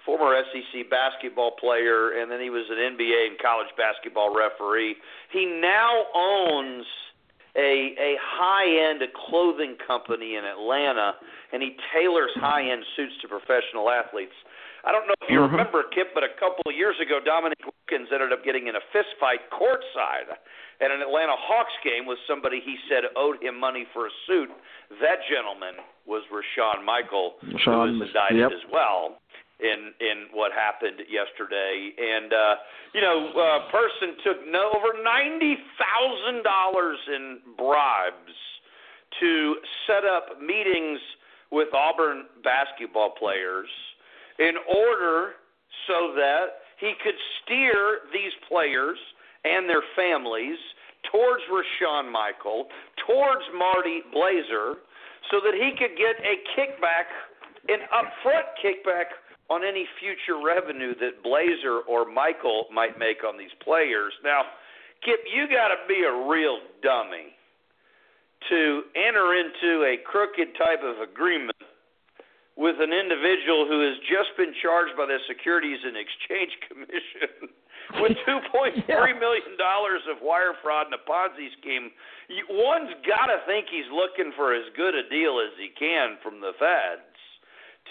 former 0.06 0.40
SEC 0.54 0.88
basketball 0.88 1.50
player, 1.58 2.22
and 2.22 2.30
then 2.30 2.40
he 2.40 2.48
was 2.48 2.64
an 2.70 2.78
NBA 2.78 3.26
and 3.26 3.38
college 3.42 3.66
basketball 3.76 4.32
referee. 4.32 4.94
He 5.32 5.44
now 5.44 6.06
owns 6.14 6.86
a 7.56 7.96
a 7.98 8.14
high 8.22 8.70
end 8.88 9.02
clothing 9.28 9.76
company 9.84 10.36
in 10.36 10.44
Atlanta, 10.44 11.14
and 11.52 11.60
he 11.60 11.76
tailors 11.92 12.30
high 12.36 12.70
end 12.70 12.84
suits 12.94 13.14
to 13.22 13.28
professional 13.28 13.90
athletes. 13.90 14.36
I 14.84 14.92
don't 14.92 15.08
know 15.08 15.18
if 15.20 15.28
you 15.28 15.40
mm-hmm. 15.40 15.50
remember, 15.50 15.82
Kip, 15.90 16.14
but 16.14 16.22
a 16.22 16.30
couple 16.38 16.62
of 16.70 16.76
years 16.76 16.94
ago, 17.02 17.18
Dominique 17.18 17.58
Wilkins 17.90 18.08
ended 18.12 18.32
up 18.32 18.44
getting 18.44 18.66
in 18.66 18.76
a 18.76 18.84
fist 18.92 19.14
fight 19.20 19.40
courtside 19.52 20.30
at 20.80 20.90
an 20.90 21.00
Atlanta 21.00 21.34
Hawks 21.38 21.72
game 21.84 22.06
with 22.06 22.18
somebody 22.28 22.60
he 22.64 22.76
said 22.88 23.04
owed 23.16 23.42
him 23.42 23.58
money 23.58 23.86
for 23.92 24.06
a 24.06 24.10
suit. 24.26 24.48
That 25.00 25.18
gentleman 25.30 25.82
was 26.06 26.22
Rashan 26.32 26.84
Michael, 26.84 27.34
Sean, 27.62 27.88
who 27.88 27.98
was 27.98 28.08
indicted 28.08 28.38
yep. 28.38 28.50
as 28.52 28.64
well 28.72 29.18
in 29.60 29.92
in 30.00 30.26
what 30.32 30.52
happened 30.52 31.00
yesterday. 31.08 31.90
And 31.98 32.32
uh, 32.32 32.54
you 32.94 33.00
know, 33.00 33.30
a 33.34 33.70
person 33.70 34.16
took 34.24 34.38
no 34.46 34.72
over 34.74 35.02
ninety 35.02 35.56
thousand 35.78 36.42
dollars 36.42 36.98
in 37.08 37.38
bribes 37.56 38.36
to 39.20 39.56
set 39.86 40.04
up 40.04 40.40
meetings 40.40 40.98
with 41.50 41.72
Auburn 41.72 42.26
basketball 42.42 43.14
players 43.16 43.68
in 44.38 44.54
order 44.68 45.38
so 45.86 46.12
that 46.16 46.65
he 46.78 46.92
could 47.02 47.16
steer 47.42 48.06
these 48.12 48.32
players 48.48 48.98
and 49.44 49.68
their 49.68 49.82
families 49.94 50.58
towards 51.10 51.42
Rashan 51.48 52.10
Michael, 52.10 52.66
towards 53.06 53.42
Marty 53.56 54.02
Blazer, 54.12 54.82
so 55.30 55.40
that 55.42 55.54
he 55.54 55.72
could 55.78 55.96
get 55.96 56.18
a 56.22 56.34
kickback, 56.54 57.08
an 57.68 57.86
upfront 57.94 58.46
kickback 58.62 59.14
on 59.48 59.62
any 59.62 59.86
future 60.00 60.42
revenue 60.42 60.94
that 60.98 61.22
Blazer 61.22 61.80
or 61.88 62.04
Michael 62.04 62.66
might 62.72 62.98
make 62.98 63.22
on 63.22 63.38
these 63.38 63.54
players. 63.62 64.12
Now, 64.24 64.42
Kip, 65.04 65.20
you 65.32 65.46
got 65.46 65.68
to 65.68 65.78
be 65.86 66.02
a 66.02 66.28
real 66.28 66.58
dummy 66.82 67.36
to 68.48 68.82
enter 68.94 69.34
into 69.34 69.84
a 69.84 69.96
crooked 70.04 70.56
type 70.58 70.82
of 70.82 71.00
agreement 71.00 71.55
with 72.56 72.80
an 72.80 72.92
individual 72.92 73.68
who 73.68 73.84
has 73.84 74.00
just 74.08 74.32
been 74.40 74.56
charged 74.64 74.96
by 74.96 75.04
the 75.04 75.20
Securities 75.28 75.80
and 75.84 75.96
Exchange 75.96 76.52
Commission 76.68 77.52
with 78.00 78.16
two 78.24 78.40
point 78.48 78.74
three 78.88 79.14
million 79.14 79.54
dollars 79.60 80.02
of 80.08 80.18
wire 80.24 80.56
fraud 80.64 80.88
and 80.88 80.96
a 80.96 81.02
Ponzi 81.04 81.52
scheme. 81.60 81.92
One's 82.48 82.96
got 83.04 83.28
to 83.28 83.44
think 83.44 83.68
he's 83.68 83.88
looking 83.92 84.32
for 84.34 84.56
as 84.56 84.64
good 84.74 84.96
a 84.96 85.04
deal 85.08 85.38
as 85.38 85.52
he 85.60 85.70
can 85.76 86.16
from 86.24 86.40
the 86.40 86.56
feds 86.58 87.16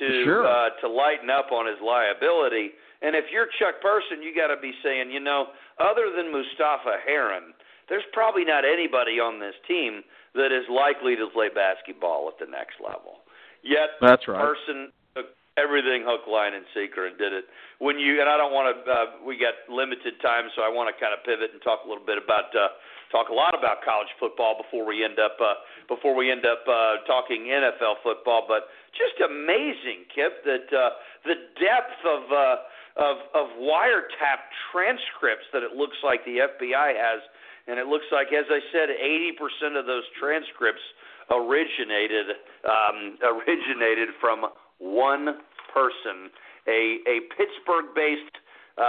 to 0.01 0.07
sure. 0.25 0.43
uh, 0.43 0.73
to 0.81 0.89
lighten 0.89 1.29
up 1.29 1.53
on 1.53 1.69
his 1.69 1.79
liability. 1.79 2.75
And 3.01 3.15
if 3.15 3.25
you're 3.31 3.47
Chuck 3.61 3.79
Person, 3.79 4.25
you 4.25 4.35
got 4.35 4.49
to 4.49 4.59
be 4.59 4.73
saying, 4.83 5.11
you 5.11 5.21
know, 5.21 5.53
other 5.79 6.11
than 6.11 6.33
Mustapha 6.33 7.05
Heron, 7.05 7.53
there's 7.87 8.07
probably 8.11 8.43
not 8.43 8.65
anybody 8.65 9.21
on 9.21 9.39
this 9.39 9.55
team 9.67 10.01
that 10.33 10.51
is 10.51 10.65
likely 10.67 11.15
to 11.15 11.27
play 11.31 11.47
basketball 11.53 12.27
at 12.27 12.39
the 12.41 12.49
next 12.49 12.81
level. 12.83 13.23
Yet, 13.65 13.97
that's 13.99 14.29
right. 14.29 14.37
Person 14.37 14.93
took 15.17 15.33
everything 15.57 16.05
hook, 16.05 16.29
line, 16.29 16.53
and 16.53 16.63
sinker 16.77 17.09
and 17.09 17.17
did 17.17 17.33
it. 17.33 17.49
When 17.81 17.97
you 17.97 18.21
and 18.21 18.29
I 18.29 18.37
don't 18.37 18.53
want 18.53 18.69
to, 18.69 18.77
uh, 18.85 18.97
we 19.25 19.41
got 19.41 19.57
limited 19.67 20.21
time, 20.21 20.53
so 20.53 20.61
I 20.61 20.69
want 20.69 20.93
to 20.93 20.95
kind 21.01 21.11
of 21.11 21.25
pivot 21.25 21.49
and 21.51 21.59
talk 21.65 21.81
a 21.83 21.89
little 21.89 22.05
bit 22.05 22.21
about. 22.21 22.53
Uh, 22.53 22.69
talk 23.11 23.29
a 23.29 23.33
lot 23.33 23.53
about 23.57 23.85
college 23.85 24.09
football 24.19 24.57
before 24.57 24.85
we 24.85 25.03
end 25.05 25.19
up 25.19 25.37
uh, 25.39 25.61
before 25.87 26.15
we 26.15 26.31
end 26.31 26.45
up 26.45 26.65
uh, 26.67 26.99
talking 27.05 27.47
NFL 27.47 28.01
football. 28.03 28.45
But 28.47 28.67
just 28.91 29.17
amazing, 29.21 30.09
Kip, 30.13 30.43
that 30.45 30.67
uh, 30.73 30.99
the 31.23 31.37
depth 31.57 32.01
of 32.05 32.21
uh, 32.31 32.57
of 32.99 33.15
of 33.33 33.45
wiretap 33.59 34.51
transcripts 34.71 35.47
that 35.53 35.63
it 35.63 35.75
looks 35.75 35.97
like 36.03 36.23
the 36.25 36.43
FBI 36.43 36.95
has, 36.95 37.21
and 37.67 37.79
it 37.79 37.87
looks 37.87 38.05
like, 38.11 38.29
as 38.35 38.45
I 38.49 38.61
said, 38.71 38.89
80% 38.91 39.79
of 39.79 39.85
those 39.85 40.03
transcripts 40.19 40.83
originated 41.31 42.37
um, 42.65 43.17
originated 43.23 44.09
from 44.19 44.45
one 44.79 45.39
person, 45.73 46.29
a 46.67 46.99
a 47.07 47.19
Pittsburgh-based 47.37 48.35
uh, 48.77 48.83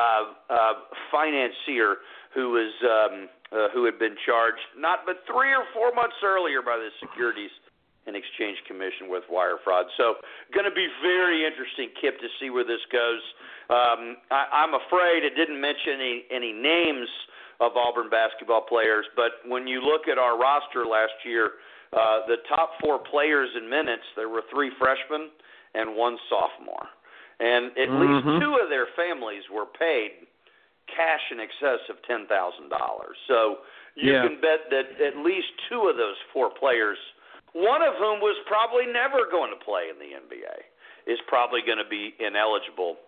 uh, 0.50 0.72
financier 1.10 1.96
who 2.34 2.50
was 2.50 2.72
um, 2.82 3.28
uh, 3.52 3.68
who 3.72 3.84
had 3.84 3.98
been 3.98 4.16
charged 4.26 4.66
not 4.76 5.00
but 5.06 5.22
three 5.26 5.52
or 5.54 5.64
four 5.72 5.92
months 5.94 6.16
earlier 6.24 6.62
by 6.62 6.76
the 6.76 6.90
Securities 7.00 7.50
and 8.06 8.14
Exchange 8.14 8.58
Commission 8.66 9.10
with 9.10 9.24
wire 9.28 9.58
fraud. 9.62 9.86
So, 9.96 10.22
going 10.54 10.64
to 10.64 10.74
be 10.74 10.86
very 11.02 11.44
interesting, 11.44 11.90
Kip, 12.00 12.18
to 12.20 12.28
see 12.38 12.50
where 12.50 12.64
this 12.64 12.82
goes. 12.90 13.22
Um, 13.68 14.16
I, 14.30 14.62
I'm 14.62 14.74
afraid 14.74 15.26
it 15.26 15.34
didn't 15.34 15.60
mention 15.60 15.98
any, 15.98 16.24
any 16.30 16.52
names 16.52 17.08
of 17.58 17.74
Auburn 17.74 18.08
basketball 18.08 18.62
players, 18.62 19.06
but 19.16 19.42
when 19.46 19.66
you 19.66 19.80
look 19.80 20.08
at 20.08 20.18
our 20.18 20.38
roster 20.38 20.86
last 20.86 21.18
year, 21.24 21.58
uh, 21.92 22.26
the 22.26 22.36
top 22.48 22.72
four 22.80 22.98
players 22.98 23.50
in 23.56 23.68
minutes, 23.68 24.04
there 24.16 24.28
were 24.28 24.42
three 24.52 24.70
freshmen 24.78 25.30
and 25.74 25.94
one 25.96 26.16
sophomore. 26.28 26.86
And 27.38 27.66
at 27.76 27.88
mm-hmm. 27.88 28.00
least 28.00 28.42
two 28.42 28.58
of 28.62 28.70
their 28.70 28.88
families 28.96 29.42
were 29.52 29.66
paid 29.66 30.24
cash 30.88 31.20
in 31.30 31.40
excess 31.40 31.82
of 31.90 31.96
$10,000. 32.08 32.26
So 33.28 33.56
you 33.94 34.12
yeah. 34.12 34.22
can 34.22 34.40
bet 34.40 34.70
that 34.70 34.96
at 35.04 35.16
least 35.20 35.48
two 35.68 35.88
of 35.88 35.96
those 35.96 36.16
four 36.32 36.50
players– 36.50 36.98
one 37.56 37.80
of 37.80 37.96
whom 37.96 38.20
was 38.20 38.36
probably 38.44 38.84
never 38.84 39.24
going 39.32 39.48
to 39.48 39.56
play 39.64 39.88
in 39.88 39.96
the 39.96 40.12
NBA, 40.12 40.68
is 41.08 41.16
probably 41.24 41.64
going 41.64 41.80
to 41.80 41.88
be 41.88 42.12
ineligible 42.20 43.00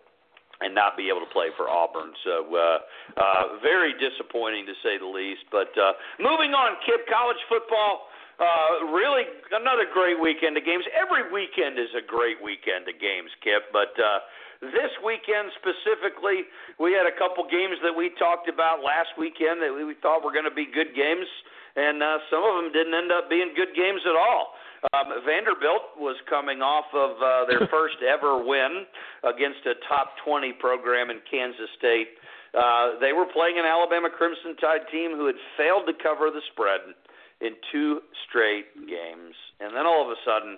and 0.57 0.73
not 0.73 0.97
be 0.97 1.05
able 1.05 1.21
to 1.21 1.29
play 1.29 1.53
for 1.53 1.69
Auburn. 1.69 2.17
So 2.25 2.49
uh, 2.49 2.81
uh, 3.13 3.61
very 3.61 3.93
disappointing 4.01 4.65
to 4.65 4.73
say 4.81 4.97
the 4.97 5.05
least. 5.05 5.45
But 5.53 5.69
uh, 5.77 5.93
moving 6.17 6.57
on, 6.57 6.81
Kip, 6.81 7.05
college 7.05 7.37
football. 7.45 8.08
Uh, 8.39 8.87
really, 8.95 9.27
another 9.51 9.83
great 9.91 10.15
weekend 10.15 10.55
of 10.55 10.63
games. 10.63 10.87
Every 10.95 11.27
weekend 11.27 11.75
is 11.75 11.91
a 11.91 12.03
great 12.03 12.39
weekend 12.39 12.87
of 12.87 12.95
games, 12.95 13.27
Kip. 13.43 13.67
But 13.75 13.91
uh, 13.99 14.23
this 14.63 14.95
weekend 15.03 15.51
specifically, 15.59 16.47
we 16.79 16.95
had 16.95 17.03
a 17.03 17.15
couple 17.19 17.43
games 17.51 17.75
that 17.83 17.91
we 17.91 18.15
talked 18.15 18.47
about 18.47 18.79
last 18.79 19.11
weekend 19.19 19.59
that 19.59 19.75
we 19.75 19.91
thought 19.99 20.23
were 20.23 20.31
going 20.31 20.47
to 20.47 20.55
be 20.55 20.71
good 20.71 20.95
games 20.95 21.27
and 21.75 22.01
uh, 22.01 22.17
some 22.29 22.43
of 22.43 22.53
them 22.59 22.69
didn't 22.73 22.93
end 22.93 23.11
up 23.11 23.29
being 23.29 23.53
good 23.55 23.71
games 23.75 24.01
at 24.03 24.15
all. 24.15 24.57
Um, 24.95 25.11
Vanderbilt 25.27 25.99
was 25.99 26.15
coming 26.29 26.63
off 26.63 26.87
of 26.95 27.19
uh, 27.19 27.45
their 27.47 27.67
first 27.73 27.99
ever 28.03 28.39
win 28.39 28.87
against 29.23 29.63
a 29.67 29.75
top 29.87 30.15
20 30.23 30.53
program 30.59 31.09
in 31.09 31.19
Kansas 31.29 31.69
State. 31.77 32.19
Uh, 32.55 32.97
they 32.97 33.13
were 33.13 33.27
playing 33.29 33.59
an 33.59 33.67
Alabama 33.67 34.09
Crimson 34.09 34.57
Tide 34.57 34.87
team 34.89 35.13
who 35.13 35.27
had 35.27 35.37
failed 35.55 35.85
to 35.85 35.93
cover 36.01 36.31
the 36.33 36.41
spread 36.51 36.97
in 37.41 37.55
two 37.71 38.01
straight 38.27 38.75
games, 38.87 39.35
and 39.59 39.75
then 39.75 39.85
all 39.85 40.03
of 40.03 40.11
a 40.11 40.19
sudden, 40.25 40.57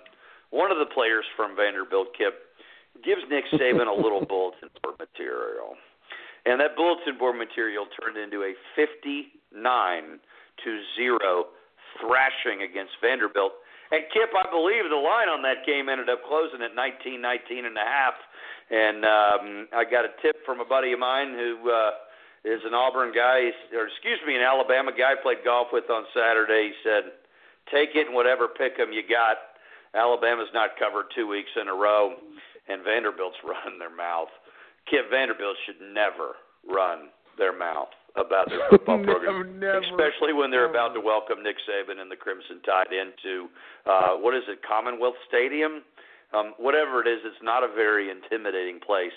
one 0.50 0.70
of 0.70 0.78
the 0.78 0.90
players 0.92 1.24
from 1.36 1.56
Vanderbilt, 1.56 2.08
Kip, 2.16 2.52
gives 3.04 3.22
Nick 3.30 3.44
Saban 3.54 3.88
a 3.88 3.94
little 3.94 4.24
bulletin 4.28 4.68
board 4.82 4.98
material, 4.98 5.76
and 6.44 6.60
that 6.60 6.76
bulletin 6.76 7.18
board 7.18 7.36
material 7.38 7.86
turned 8.00 8.18
into 8.18 8.42
a 8.42 8.52
59 8.76 10.20
to 10.64 10.70
zero 10.96 11.46
thrashing 12.00 12.62
against 12.62 12.92
Vanderbilt. 13.00 13.52
And 13.92 14.08
Kip, 14.08 14.32
I 14.32 14.48
believe 14.48 14.88
the 14.88 14.96
line 14.96 15.28
on 15.28 15.44
that 15.44 15.68
game 15.68 15.92
ended 15.92 16.08
up 16.08 16.24
closing 16.24 16.64
at 16.64 16.74
19, 16.74 17.20
19 17.20 17.68
and 17.68 17.76
a 17.76 17.84
half. 17.84 18.16
And 18.72 19.04
um, 19.04 19.44
I 19.76 19.84
got 19.84 20.08
a 20.08 20.12
tip 20.24 20.40
from 20.48 20.60
a 20.60 20.64
buddy 20.64 20.96
of 20.96 20.98
mine 20.98 21.36
who 21.36 21.68
uh, 21.68 21.90
is 22.44 22.60
an 22.64 22.74
Auburn 22.74 23.12
guy, 23.14 23.50
or 23.72 23.86
excuse 23.86 24.18
me, 24.26 24.34
an 24.34 24.42
Alabama 24.42 24.90
guy. 24.90 25.14
Played 25.22 25.44
golf 25.44 25.68
with 25.72 25.88
on 25.90 26.04
Saturday. 26.14 26.72
He 26.72 26.74
said, 26.82 27.12
"Take 27.70 27.94
it 27.94 28.06
and 28.06 28.14
whatever 28.14 28.48
pick 28.48 28.78
'em 28.78 28.92
you 28.92 29.02
got." 29.02 29.38
Alabama's 29.94 30.52
not 30.54 30.76
covered 30.78 31.06
two 31.14 31.26
weeks 31.26 31.50
in 31.60 31.68
a 31.68 31.74
row, 31.74 32.16
and 32.68 32.82
Vanderbilt's 32.82 33.38
running 33.44 33.78
their 33.78 33.94
mouth. 33.94 34.30
Kip 34.90 35.10
Vanderbilt 35.10 35.56
should 35.64 35.80
never 35.80 36.34
run 36.66 37.10
their 37.38 37.52
mouth 37.52 37.90
about 38.16 38.48
their 38.48 38.60
football 38.70 39.02
program, 39.04 39.58
never, 39.60 39.78
especially 39.78 40.32
when 40.32 40.50
they're 40.50 40.68
about 40.68 40.92
to 40.94 41.00
welcome 41.00 41.42
Nick 41.42 41.56
Saban 41.68 42.00
and 42.00 42.10
the 42.10 42.16
Crimson 42.16 42.60
Tide 42.62 42.92
into 42.92 43.48
uh, 43.86 44.16
what 44.16 44.34
is 44.34 44.42
it, 44.48 44.60
Commonwealth 44.66 45.16
Stadium? 45.28 45.82
Um, 46.34 46.54
whatever 46.58 47.00
it 47.00 47.08
is, 47.08 47.20
it's 47.24 47.42
not 47.42 47.62
a 47.62 47.68
very 47.68 48.10
intimidating 48.10 48.80
place 48.80 49.12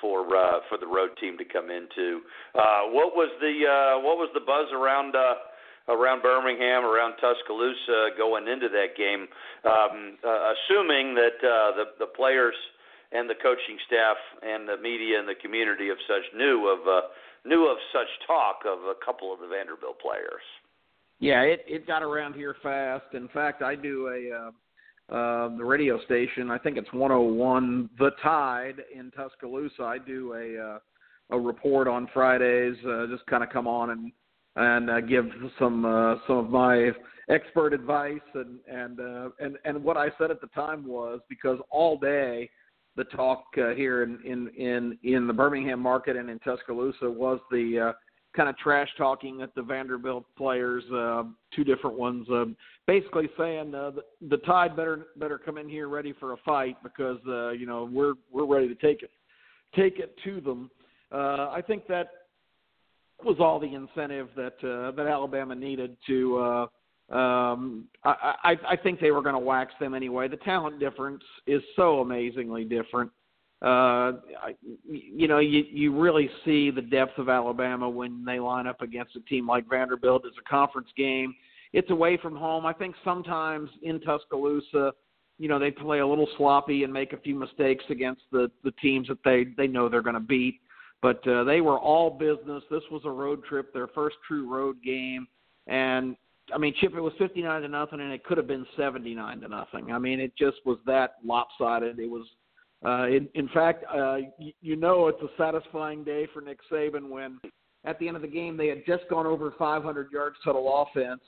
for 0.00 0.24
uh, 0.34 0.60
for 0.68 0.78
the 0.78 0.86
road 0.86 1.10
team 1.20 1.38
to 1.38 1.44
come 1.44 1.70
into. 1.70 2.20
Uh, 2.54 2.90
what 2.94 3.14
was 3.14 3.30
the 3.40 3.54
uh, 3.66 4.00
what 4.00 4.16
was 4.18 4.30
the 4.34 4.40
buzz 4.40 4.66
around 4.72 5.14
uh, 5.16 5.34
around 5.88 6.22
Birmingham, 6.22 6.84
around 6.84 7.16
Tuscaloosa 7.20 8.16
going 8.16 8.48
into 8.48 8.68
that 8.68 8.96
game? 8.96 9.26
Um, 9.64 10.18
uh, 10.24 10.54
assuming 10.54 11.14
that 11.14 11.38
uh, 11.42 11.76
the 11.76 11.84
the 11.98 12.10
players 12.14 12.54
and 13.12 13.28
the 13.28 13.34
coaching 13.34 13.78
staff 13.86 14.16
and 14.42 14.68
the 14.68 14.76
media 14.76 15.18
and 15.18 15.28
the 15.28 15.38
community 15.40 15.88
of 15.88 15.96
such 16.06 16.24
knew 16.36 16.68
of 16.68 16.86
uh, 16.86 17.08
knew 17.44 17.66
of 17.68 17.78
such 17.92 18.08
talk 18.26 18.60
of 18.66 18.84
a 18.84 18.94
couple 19.04 19.32
of 19.32 19.40
the 19.40 19.46
Vanderbilt 19.46 19.98
players. 20.00 20.44
Yeah, 21.20 21.42
it 21.42 21.64
it 21.66 21.86
got 21.86 22.02
around 22.02 22.34
here 22.34 22.54
fast. 22.62 23.14
In 23.14 23.28
fact, 23.28 23.62
I 23.62 23.74
do 23.74 24.08
a 24.08 24.48
uh, 24.48 24.50
uh, 25.08 25.56
the 25.56 25.64
radio 25.64 26.02
station. 26.04 26.50
I 26.50 26.58
think 26.58 26.76
it's 26.76 26.92
101 26.92 27.90
The 27.98 28.10
Tide 28.22 28.82
in 28.94 29.10
Tuscaloosa. 29.10 29.82
I 29.82 29.98
do 29.98 30.34
a 30.34 30.74
uh, 30.74 30.78
a 31.30 31.38
report 31.38 31.88
on 31.88 32.08
Fridays. 32.12 32.76
Uh, 32.86 33.06
just 33.06 33.26
kind 33.26 33.42
of 33.42 33.50
come 33.50 33.66
on 33.66 33.90
and 33.90 34.12
and 34.56 34.90
uh, 34.90 35.00
give 35.00 35.26
some 35.58 35.84
uh, 35.84 36.16
some 36.26 36.36
of 36.36 36.50
my 36.50 36.90
expert 37.30 37.72
advice 37.72 38.20
and 38.34 38.58
and 38.70 39.00
uh, 39.00 39.28
and 39.40 39.56
and 39.64 39.82
what 39.82 39.96
I 39.96 40.08
said 40.18 40.30
at 40.30 40.40
the 40.40 40.48
time 40.48 40.86
was 40.86 41.20
because 41.28 41.58
all 41.70 41.98
day 41.98 42.50
the 42.96 43.04
talk 43.04 43.44
uh, 43.56 43.70
here 43.70 44.02
in 44.02 44.18
in 44.24 44.48
in 44.56 44.98
in 45.04 45.26
the 45.26 45.32
Birmingham 45.32 45.80
market 45.80 46.16
and 46.16 46.28
in 46.28 46.38
Tuscaloosa 46.40 47.10
was 47.10 47.38
the 47.50 47.90
uh, 47.90 47.92
kind 48.36 48.48
of 48.48 48.56
trash 48.58 48.88
talking 48.96 49.42
at 49.42 49.54
the 49.54 49.62
Vanderbilt 49.62 50.24
players, 50.36 50.84
uh, 50.92 51.24
two 51.54 51.64
different 51.64 51.98
ones, 51.98 52.28
uh, 52.30 52.44
basically 52.86 53.28
saying 53.38 53.74
uh, 53.74 53.90
the, 53.90 54.02
the 54.28 54.36
Tide 54.38 54.76
better 54.76 55.06
better 55.16 55.38
come 55.38 55.58
in 55.58 55.68
here 55.68 55.88
ready 55.88 56.12
for 56.18 56.32
a 56.32 56.36
fight 56.38 56.76
because 56.82 57.18
uh, 57.26 57.50
you 57.50 57.66
know 57.66 57.88
we're 57.90 58.14
we're 58.32 58.46
ready 58.46 58.68
to 58.68 58.74
take 58.74 59.02
it 59.02 59.10
take 59.74 59.98
it 59.98 60.16
to 60.24 60.40
them. 60.40 60.70
Uh, 61.12 61.50
I 61.50 61.62
think 61.66 61.86
that 61.88 62.10
was 63.24 63.36
all 63.40 63.58
the 63.58 63.74
incentive 63.74 64.28
that 64.36 64.54
uh, 64.62 64.92
that 64.92 65.06
Alabama 65.06 65.54
needed 65.54 65.96
to. 66.06 66.38
Uh, 66.38 66.66
um, 67.10 67.86
I, 68.04 68.34
I, 68.44 68.56
I 68.72 68.76
think 68.76 69.00
they 69.00 69.10
were 69.10 69.22
going 69.22 69.34
to 69.34 69.38
wax 69.38 69.72
them 69.80 69.94
anyway. 69.94 70.28
The 70.28 70.36
talent 70.36 70.78
difference 70.78 71.22
is 71.46 71.62
so 71.74 72.00
amazingly 72.00 72.64
different 72.64 73.10
uh, 73.60 74.12
you 74.88 75.26
know, 75.26 75.38
you 75.38 75.64
you 75.68 75.98
really 75.98 76.30
see 76.44 76.70
the 76.70 76.82
depth 76.82 77.18
of 77.18 77.28
Alabama 77.28 77.88
when 77.88 78.24
they 78.24 78.38
line 78.38 78.66
up 78.66 78.82
against 78.82 79.16
a 79.16 79.20
team 79.20 79.48
like 79.48 79.68
Vanderbilt. 79.68 80.22
It's 80.26 80.36
a 80.38 80.48
conference 80.48 80.88
game. 80.96 81.34
It's 81.72 81.90
away 81.90 82.16
from 82.16 82.36
home. 82.36 82.64
I 82.66 82.72
think 82.72 82.94
sometimes 83.04 83.68
in 83.82 84.00
Tuscaloosa, 84.00 84.92
you 85.38 85.48
know, 85.48 85.58
they 85.58 85.70
play 85.70 85.98
a 85.98 86.06
little 86.06 86.28
sloppy 86.36 86.84
and 86.84 86.92
make 86.92 87.12
a 87.12 87.18
few 87.18 87.34
mistakes 87.34 87.84
against 87.90 88.22
the 88.30 88.50
the 88.62 88.72
teams 88.80 89.08
that 89.08 89.22
they 89.24 89.46
they 89.56 89.66
know 89.66 89.88
they're 89.88 90.02
going 90.02 90.14
to 90.14 90.20
beat. 90.20 90.60
But 91.00 91.26
uh, 91.28 91.44
they 91.44 91.60
were 91.60 91.78
all 91.78 92.10
business. 92.10 92.62
This 92.70 92.82
was 92.90 93.02
a 93.04 93.10
road 93.10 93.44
trip, 93.44 93.72
their 93.72 93.88
first 93.88 94.16
true 94.26 94.52
road 94.52 94.76
game, 94.84 95.28
and 95.66 96.16
I 96.52 96.58
mean, 96.58 96.74
Chip, 96.80 96.94
it 96.96 97.00
was 97.00 97.12
fifty-nine 97.18 97.62
to 97.62 97.68
nothing, 97.68 98.00
and 98.00 98.12
it 98.12 98.24
could 98.24 98.38
have 98.38 98.46
been 98.46 98.66
seventy-nine 98.76 99.40
to 99.40 99.48
nothing. 99.48 99.92
I 99.92 99.98
mean, 99.98 100.18
it 100.18 100.32
just 100.36 100.56
was 100.64 100.78
that 100.86 101.16
lopsided. 101.24 101.98
It 101.98 102.10
was 102.10 102.26
uh, 102.84 103.06
in, 103.06 103.28
in 103.34 103.48
fact, 103.48 103.84
uh, 103.92 104.16
you, 104.38 104.52
you 104.60 104.76
know 104.76 105.08
it's 105.08 105.22
a 105.22 105.28
satisfying 105.36 106.04
day 106.04 106.28
for 106.32 106.40
Nick 106.40 106.58
Saban 106.70 107.08
when 107.08 107.40
at 107.84 107.98
the 107.98 108.06
end 108.06 108.16
of 108.16 108.22
the 108.22 108.28
game 108.28 108.56
they 108.56 108.68
had 108.68 108.84
just 108.86 109.04
gone 109.10 109.26
over 109.26 109.52
500 109.58 110.12
yards 110.12 110.36
total 110.44 110.86
offense. 110.86 111.20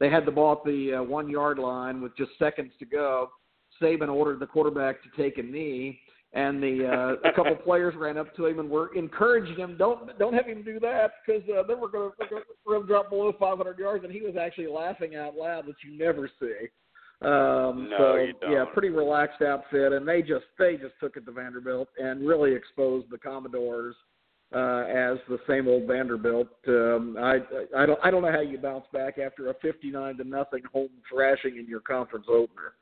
They 0.00 0.10
had 0.10 0.24
the 0.24 0.30
ball 0.30 0.52
at 0.52 0.64
the 0.64 0.94
uh, 0.94 1.02
one 1.02 1.28
yard 1.28 1.58
line 1.58 2.00
with 2.00 2.16
just 2.16 2.30
seconds 2.38 2.72
to 2.78 2.86
go. 2.86 3.30
Saban 3.80 4.08
ordered 4.08 4.40
the 4.40 4.46
quarterback 4.46 4.96
to 5.02 5.22
take 5.22 5.38
a 5.38 5.42
knee, 5.42 6.00
and 6.32 6.62
the 6.62 6.86
uh, 7.24 7.28
a 7.28 7.32
couple 7.32 7.54
players 7.64 7.94
ran 7.96 8.16
up 8.16 8.34
to 8.36 8.46
him 8.46 8.58
and 8.58 8.68
were 8.68 8.94
encouraging 8.94 9.56
him, 9.56 9.76
"Don't 9.76 10.18
don't 10.18 10.34
have 10.34 10.46
him 10.46 10.62
do 10.62 10.80
that 10.80 11.12
because 11.24 11.42
uh, 11.50 11.62
then 11.64 11.80
we're 11.80 11.88
going 11.88 12.10
to 12.18 12.86
drop 12.86 13.10
below 13.10 13.32
500 13.38 13.78
yards." 13.78 14.04
And 14.04 14.12
he 14.12 14.20
was 14.20 14.36
actually 14.36 14.68
laughing 14.68 15.16
out 15.16 15.34
loud, 15.36 15.66
which 15.66 15.78
you 15.84 15.96
never 15.98 16.28
see. 16.40 16.68
Um, 17.20 17.88
no, 17.90 17.96
so 17.98 18.14
you 18.16 18.32
don't. 18.40 18.52
yeah, 18.52 18.64
pretty 18.72 18.90
relaxed 18.90 19.42
outfit, 19.42 19.92
and 19.92 20.06
they 20.06 20.22
just 20.22 20.44
they 20.56 20.76
just 20.76 20.94
took 21.00 21.16
it 21.16 21.26
to 21.26 21.32
Vanderbilt 21.32 21.88
and 21.98 22.26
really 22.26 22.54
exposed 22.54 23.10
the 23.10 23.18
Commodores 23.18 23.96
uh, 24.54 24.86
as 24.86 25.18
the 25.28 25.38
same 25.48 25.66
old 25.66 25.88
Vanderbilt. 25.88 26.48
Um, 26.68 27.16
I 27.18 27.38
I 27.76 27.86
don't 27.86 27.98
I 28.04 28.10
don't 28.12 28.22
know 28.22 28.30
how 28.30 28.40
you 28.40 28.56
bounce 28.58 28.86
back 28.92 29.18
after 29.18 29.50
a 29.50 29.54
fifty 29.54 29.90
nine 29.90 30.16
to 30.18 30.24
nothing 30.24 30.62
home 30.72 30.90
thrashing 31.10 31.58
in 31.58 31.66
your 31.66 31.80
conference 31.80 32.26
opener. 32.28 32.78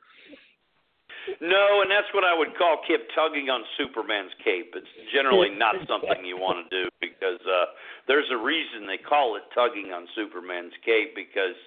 No, 1.41 1.83
and 1.83 1.91
that's 1.91 2.07
what 2.15 2.23
I 2.23 2.37
would 2.37 2.55
call 2.57 2.79
Kip 2.87 3.09
tugging 3.15 3.51
on 3.51 3.65
Superman's 3.79 4.31
cape. 4.45 4.75
It's 4.77 4.95
generally 5.13 5.51
not 5.51 5.75
something 5.91 6.25
you 6.25 6.37
want 6.37 6.63
to 6.63 6.85
do 6.85 6.89
because 7.01 7.41
uh, 7.43 7.73
there's 8.07 8.29
a 8.31 8.37
reason 8.37 8.87
they 8.87 9.01
call 9.01 9.35
it 9.35 9.43
tugging 9.55 9.91
on 9.91 10.07
Superman's 10.15 10.77
cape 10.85 11.17
because 11.17 11.59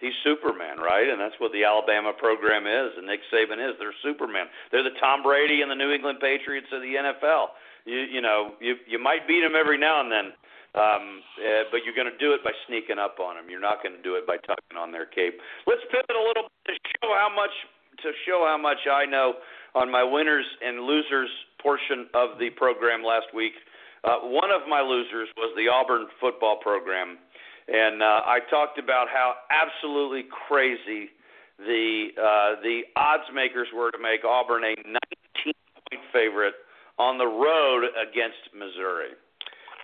he's 0.00 0.16
Superman, 0.24 0.80
right? 0.80 1.08
And 1.08 1.20
that's 1.20 1.36
what 1.38 1.52
the 1.52 1.64
Alabama 1.64 2.12
program 2.16 2.66
is, 2.66 2.96
and 2.96 3.06
Nick 3.06 3.20
Saban 3.32 3.60
is. 3.60 3.76
They're 3.78 3.96
Superman. 4.02 4.46
They're 4.72 4.84
the 4.84 4.96
Tom 4.98 5.22
Brady 5.22 5.62
and 5.62 5.70
the 5.70 5.78
New 5.78 5.92
England 5.92 6.18
Patriots 6.20 6.68
of 6.72 6.80
the 6.80 6.96
NFL. 6.96 7.54
You 7.84 7.98
you 8.08 8.20
know 8.20 8.56
you 8.60 8.76
you 8.88 8.98
might 8.98 9.28
beat 9.28 9.40
them 9.40 9.54
every 9.56 9.78
now 9.78 10.00
and 10.00 10.10
then, 10.10 10.26
um, 10.74 11.22
uh, 11.40 11.64
but 11.70 11.80
you're 11.84 11.96
going 11.96 12.10
to 12.10 12.20
do 12.20 12.32
it 12.32 12.44
by 12.44 12.52
sneaking 12.66 12.98
up 12.98 13.20
on 13.20 13.36
them. 13.36 13.48
You're 13.48 13.62
not 13.62 13.82
going 13.82 13.96
to 13.96 14.02
do 14.02 14.16
it 14.16 14.26
by 14.26 14.36
tugging 14.44 14.76
on 14.76 14.92
their 14.92 15.06
cape. 15.06 15.40
Let's 15.66 15.84
pivot 15.88 16.16
a 16.16 16.24
little 16.24 16.48
bit 16.66 16.74
to 16.74 16.74
show 17.00 17.12
how 17.16 17.30
much 17.32 17.54
to 18.02 18.10
show 18.26 18.44
how 18.48 18.58
much 18.58 18.84
I 18.90 19.04
know 19.04 19.40
on 19.74 19.90
my 19.90 20.02
winners 20.02 20.46
and 20.64 20.82
losers 20.82 21.30
portion 21.62 22.08
of 22.14 22.38
the 22.38 22.50
program 22.56 23.04
last 23.04 23.32
week. 23.34 23.52
Uh, 24.02 24.24
one 24.32 24.50
of 24.50 24.64
my 24.68 24.80
losers 24.80 25.28
was 25.36 25.52
the 25.56 25.68
Auburn 25.68 26.08
football 26.20 26.56
program 26.56 27.18
and 27.70 28.02
uh, 28.02 28.20
I 28.26 28.40
talked 28.50 28.78
about 28.78 29.08
how 29.08 29.34
absolutely 29.50 30.24
crazy 30.48 31.10
the 31.58 32.08
uh, 32.18 32.60
the 32.62 32.82
odds 32.96 33.30
makers 33.34 33.68
were 33.74 33.90
to 33.90 33.98
make 33.98 34.24
Auburn 34.24 34.64
a 34.64 34.74
19 34.74 34.94
point 35.44 36.02
favorite 36.12 36.54
on 36.98 37.16
the 37.18 37.26
road 37.26 37.84
against 37.96 38.50
Missouri. 38.52 39.14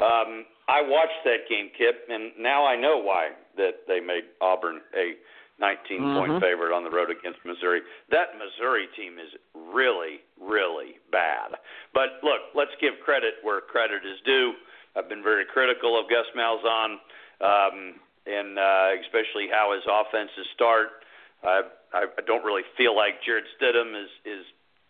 Um, 0.01 0.45
I 0.69 0.83
watched 0.83 1.25
that 1.25 1.49
game, 1.49 1.71
Kip, 1.79 2.05
and 2.09 2.33
now 2.39 2.67
I 2.67 2.77
know 2.77 2.99
why 2.99 3.31
that 3.57 3.87
they 3.89 4.01
made 4.01 4.25
Auburn 4.41 4.81
a 4.93 5.15
19 5.59 6.01
mm-hmm. 6.01 6.19
point 6.19 6.43
favorite 6.43 6.75
on 6.75 6.85
the 6.85 6.91
road 6.91 7.09
against 7.09 7.41
Missouri. 7.47 7.81
That 8.11 8.37
Missouri 8.37 8.89
team 8.97 9.17
is 9.17 9.33
really, 9.55 10.21
really 10.37 11.01
bad. 11.13 11.57
But 11.95 12.21
look, 12.23 12.53
let's 12.55 12.75
give 12.81 13.01
credit 13.05 13.41
where 13.43 13.61
credit 13.61 14.05
is 14.05 14.21
due. 14.27 14.53
I've 14.97 15.09
been 15.09 15.23
very 15.23 15.45
critical 15.45 15.99
of 15.99 16.09
Gus 16.09 16.29
Malzahn 16.37 16.97
um, 17.41 18.01
and 18.27 18.59
uh, 18.59 18.97
especially 19.03 19.49
how 19.51 19.73
his 19.75 19.85
offenses 19.87 20.47
start. 20.55 21.05
I, 21.45 21.63
I 21.95 22.23
don't 22.27 22.45
really 22.45 22.67
feel 22.77 22.97
like 22.97 23.23
Jarrett 23.23 23.47
Stidham 23.55 23.95
is 23.95 24.11
is 24.25 24.45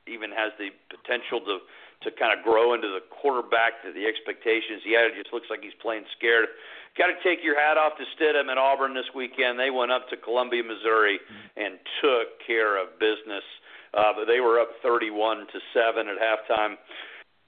even 0.07 0.31
has 0.31 0.53
the 0.59 0.71
potential 0.89 1.41
to 1.45 1.59
to 2.05 2.13
kind 2.13 2.37
of 2.37 2.45
grow 2.45 2.75
into 2.75 2.89
the 2.89 3.01
quarterback 3.09 3.81
to 3.83 3.93
the 3.93 4.05
expectations 4.05 4.85
he 4.85 4.93
had. 4.93 5.09
It 5.11 5.17
just 5.17 5.33
looks 5.33 5.49
like 5.49 5.63
he's 5.63 5.77
playing 5.81 6.05
scared. 6.17 6.53
Got 6.97 7.09
to 7.13 7.19
take 7.25 7.45
your 7.45 7.59
hat 7.59 7.77
off 7.77 7.97
to 8.01 8.05
Stidham 8.17 8.49
and 8.49 8.59
Auburn 8.59 8.95
this 8.95 9.09
weekend. 9.15 9.59
They 9.59 9.71
went 9.71 9.93
up 9.93 10.09
to 10.09 10.17
Columbia, 10.17 10.63
Missouri, 10.65 11.21
and 11.57 11.81
took 12.01 12.41
care 12.47 12.81
of 12.81 12.97
business. 13.01 13.45
Uh, 13.93 14.13
but 14.13 14.25
they 14.27 14.41
were 14.41 14.61
up 14.61 14.69
31 14.83 15.49
to 15.53 15.59
seven 15.73 16.09
at 16.09 16.21
halftime. 16.21 16.77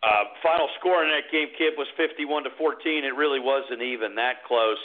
Uh, 0.03 0.31
final 0.43 0.69
score 0.79 1.03
in 1.03 1.11
that 1.11 1.27
game, 1.33 1.49
Kip, 1.59 1.75
was 1.75 1.89
51 1.97 2.45
to 2.45 2.51
14. 2.57 3.05
It 3.05 3.15
really 3.19 3.41
wasn't 3.41 3.83
even 3.83 4.15
that 4.15 4.47
close. 4.47 4.79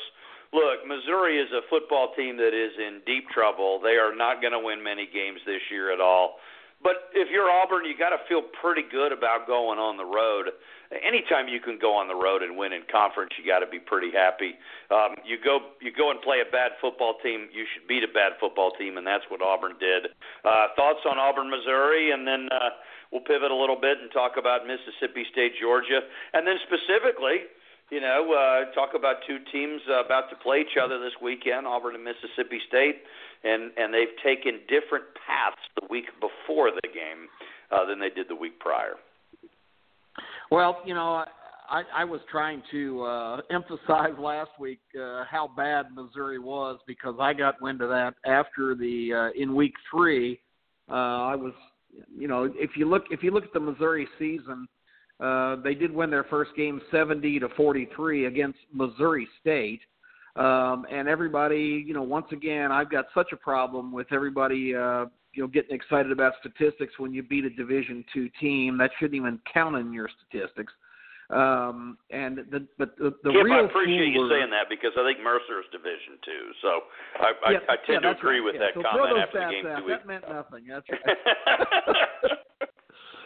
look, 0.54 0.86
Missouri 0.86 1.38
is 1.38 1.50
a 1.54 1.62
football 1.70 2.14
team 2.16 2.38
that 2.38 2.54
is 2.54 2.74
in 2.78 3.02
deep 3.06 3.30
trouble. 3.30 3.80
They 3.82 3.98
are 3.98 4.14
not 4.14 4.42
going 4.42 4.54
to 4.54 4.62
win 4.62 4.82
many 4.82 5.06
games 5.06 5.42
this 5.46 5.62
year 5.70 5.94
at 5.94 6.02
all. 6.02 6.38
But 6.84 7.16
if 7.16 7.32
you're 7.32 7.50
Auburn, 7.50 7.86
you 7.86 7.96
got 7.98 8.12
to 8.12 8.20
feel 8.28 8.44
pretty 8.60 8.84
good 8.84 9.16
about 9.16 9.48
going 9.48 9.80
on 9.80 9.96
the 9.96 10.06
road. 10.06 10.52
Anytime 10.92 11.48
you 11.48 11.64
can 11.64 11.80
go 11.80 11.96
on 11.96 12.12
the 12.12 12.14
road 12.14 12.44
and 12.44 12.60
win 12.60 12.76
in 12.76 12.84
conference, 12.92 13.32
you 13.40 13.48
got 13.48 13.64
to 13.64 13.70
be 13.72 13.80
pretty 13.80 14.12
happy. 14.12 14.60
Um, 14.92 15.16
you 15.24 15.40
go, 15.40 15.74
you 15.80 15.96
go 15.96 16.12
and 16.12 16.20
play 16.22 16.44
a 16.44 16.50
bad 16.52 16.76
football 16.84 17.16
team. 17.24 17.48
You 17.56 17.64
should 17.72 17.88
beat 17.88 18.04
a 18.04 18.12
bad 18.12 18.36
football 18.38 18.76
team, 18.76 19.00
and 19.00 19.08
that's 19.08 19.24
what 19.32 19.42
Auburn 19.42 19.80
did. 19.80 20.12
Uh, 20.44 20.76
thoughts 20.76 21.02
on 21.08 21.18
Auburn, 21.18 21.50
Missouri, 21.50 22.12
and 22.12 22.28
then 22.28 22.52
uh, 22.52 22.76
we'll 23.14 23.22
pivot 23.22 23.54
a 23.54 23.56
little 23.56 23.78
bit 23.78 24.02
and 24.02 24.10
talk 24.10 24.42
about 24.42 24.66
Mississippi 24.66 25.24
State, 25.32 25.54
Georgia, 25.62 26.02
and 26.34 26.42
then 26.50 26.58
specifically 26.66 27.46
you 27.92 28.02
know, 28.02 28.34
uh, 28.34 28.74
talk 28.74 28.96
about 28.96 29.18
two 29.28 29.38
teams 29.52 29.82
uh, 29.88 30.04
about 30.04 30.30
to 30.32 30.36
play 30.38 30.62
each 30.62 30.78
other 30.82 30.98
this 31.00 31.14
weekend, 31.22 31.68
Auburn 31.68 31.94
and 31.94 32.04
Mississippi 32.04 32.60
State, 32.68 33.04
and 33.44 33.72
and 33.78 33.94
they've 33.94 34.16
taken 34.24 34.62
different 34.68 35.06
paths 35.14 35.62
the 35.80 35.86
week 35.92 36.06
before 36.20 36.72
the 36.72 36.88
game 36.88 37.30
uh, 37.72 37.86
than 37.86 38.00
they 38.00 38.10
did 38.10 38.28
the 38.30 38.36
week 38.36 38.60
prior. 38.60 38.96
Well, 40.50 40.82
you 40.86 40.96
know, 40.96 41.24
I, 41.70 41.84
I 41.96 42.04
was 42.04 42.22
trying 42.32 42.64
to 42.72 43.04
uh, 43.04 43.42
emphasize 43.52 44.18
last 44.20 44.52
week 44.60 44.80
uh, 45.00 45.24
how 45.30 45.52
bad 45.56 45.88
Missouri 45.94 46.40
was 46.40 46.80
because 46.88 47.16
I 47.20 47.34
got 47.34 47.62
wind 47.62 47.82
of 47.82 47.90
that 47.90 48.16
after 48.26 48.76
the 48.76 49.32
uh, 49.32 49.42
in 49.42 49.56
week 49.56 49.74
three. 49.92 50.40
Uh, 50.90 50.94
I 50.94 51.36
was, 51.36 51.54
you 52.16 52.28
know, 52.28 52.52
if 52.56 52.72
you 52.76 52.90
look 52.90 53.06
if 53.12 53.24
you 53.24 53.32
look 53.32 53.44
at 53.44 53.54
the 53.54 53.60
Missouri 53.60 54.08
season 54.20 54.68
uh, 55.20 55.56
they 55.64 55.74
did 55.74 55.94
win 55.94 56.10
their 56.10 56.26
first 56.26 56.52
game 56.56 56.82
70 56.92 57.40
to 57.40 57.50
43 57.56 58.26
against 58.26 58.60
Missouri 58.74 59.28
State. 59.40 59.82
Um, 60.36 60.86
and 60.92 61.08
everybody, 61.08 61.84
you 61.86 61.94
know, 61.94 62.02
once 62.02 62.26
again, 62.32 62.72
I've 62.72 62.90
got 62.90 63.06
such 63.14 63.32
a 63.32 63.38
problem 63.38 63.92
with 63.92 64.08
everybody, 64.12 64.76
uh, 64.76 65.06
you 65.34 65.44
know, 65.44 65.48
getting 65.48 65.76
excited 65.76 66.12
about 66.12 66.34
statistics 66.40 66.94
when 66.98 67.14
you 67.14 67.24
beat 67.24 67.46
a 67.46 67.52
Division 67.52 68.04
two 68.14 68.30
team. 68.42 68.78
That 68.80 68.90
shouldn't 69.00 69.16
even 69.16 69.40
count 69.52 69.76
in 69.76 69.94
your 69.94 70.10
statistics. 70.28 70.74
Um, 71.30 71.98
and 72.12 72.38
the 72.52 72.68
but 72.78 72.98
the, 72.98 73.16
the 73.24 73.32
Kip, 73.32 73.44
real 73.44 73.54
I 73.54 73.60
appreciate 73.62 74.14
you 74.14 74.22
fooler, 74.22 74.40
saying 74.40 74.52
that 74.52 74.68
because 74.70 74.92
I 75.00 75.08
think 75.08 75.24
Mercer 75.24 75.60
is 75.60 75.66
Division 75.72 76.20
two, 76.24 76.52
so 76.62 76.70
I, 77.20 77.52
yeah, 77.52 77.58
I, 77.70 77.74
I 77.74 77.76
tend 77.88 78.04
yeah, 78.04 78.12
to 78.14 78.18
agree 78.18 78.40
right. 78.40 78.46
with 78.46 78.56
yeah. 78.56 78.68
that 78.68 78.74
so 78.76 78.84
comment 78.84 79.18
after 79.18 79.40
the 79.40 79.52
game 79.52 79.66
out. 79.66 79.88
That 79.88 80.06
meant 80.06 80.26
nothing. 80.28 80.68
That's 80.68 80.86
right. 80.90 81.18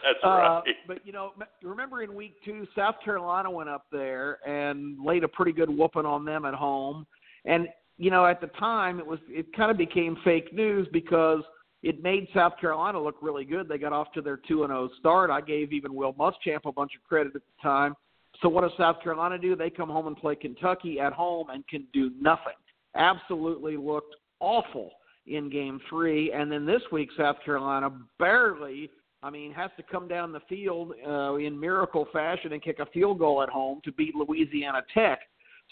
That's 0.08 0.24
uh, 0.24 0.28
right. 0.28 0.62
But 0.86 1.04
you 1.04 1.12
know, 1.12 1.32
remember 1.62 2.02
in 2.02 2.14
week 2.14 2.36
two, 2.44 2.66
South 2.76 2.96
Carolina 3.04 3.50
went 3.50 3.68
up 3.68 3.86
there 3.90 4.38
and 4.46 4.96
laid 5.04 5.24
a 5.24 5.28
pretty 5.28 5.52
good 5.52 5.68
whooping 5.68 6.06
on 6.06 6.24
them 6.24 6.44
at 6.44 6.54
home. 6.54 7.06
And 7.44 7.68
you 7.96 8.10
know, 8.10 8.24
at 8.26 8.40
the 8.40 8.46
time, 8.58 9.00
it 9.00 9.06
was 9.06 9.18
it 9.28 9.52
kind 9.56 9.70
of 9.70 9.76
became 9.76 10.16
fake 10.24 10.52
news 10.54 10.86
because 10.92 11.42
it 11.82 12.02
made 12.02 12.28
South 12.34 12.54
Carolina 12.60 13.00
look 13.00 13.16
really 13.22 13.44
good. 13.44 13.68
They 13.68 13.78
got 13.78 13.92
off 13.92 14.12
to 14.12 14.22
their 14.22 14.36
two 14.36 14.64
and 14.64 14.70
zero 14.70 14.90
start. 14.98 15.30
I 15.30 15.40
gave 15.40 15.72
even 15.72 15.94
Will 15.94 16.12
Muschamp 16.14 16.64
a 16.64 16.72
bunch 16.72 16.92
of 16.96 17.04
credit 17.08 17.36
at 17.36 17.42
the 17.42 17.62
time. 17.62 17.94
So 18.42 18.48
what 18.48 18.62
does 18.62 18.72
South 18.76 19.02
Carolina 19.02 19.38
do? 19.38 19.56
They 19.56 19.70
come 19.70 19.88
home 19.88 20.06
and 20.06 20.16
play 20.16 20.34
Kentucky 20.34 21.00
at 21.00 21.12
home 21.12 21.50
and 21.50 21.66
can 21.68 21.86
do 21.92 22.10
nothing. 22.20 22.54
Absolutely 22.94 23.76
looked 23.76 24.14
awful 24.40 24.90
in 25.26 25.50
game 25.50 25.80
three. 25.88 26.32
And 26.32 26.50
then 26.50 26.66
this 26.66 26.82
week, 26.90 27.10
South 27.16 27.36
Carolina 27.44 27.90
barely 28.18 28.90
I 29.22 29.30
mean, 29.30 29.52
has 29.54 29.70
to 29.76 29.82
come 29.82 30.06
down 30.06 30.32
the 30.32 30.40
field 30.48 30.92
uh, 31.06 31.34
in 31.34 31.58
miracle 31.58 32.06
fashion 32.12 32.52
and 32.52 32.62
kick 32.62 32.78
a 32.78 32.86
field 32.86 33.18
goal 33.18 33.42
at 33.42 33.48
home 33.48 33.80
to 33.84 33.92
beat 33.92 34.14
Louisiana 34.14 34.82
Tech. 34.94 35.20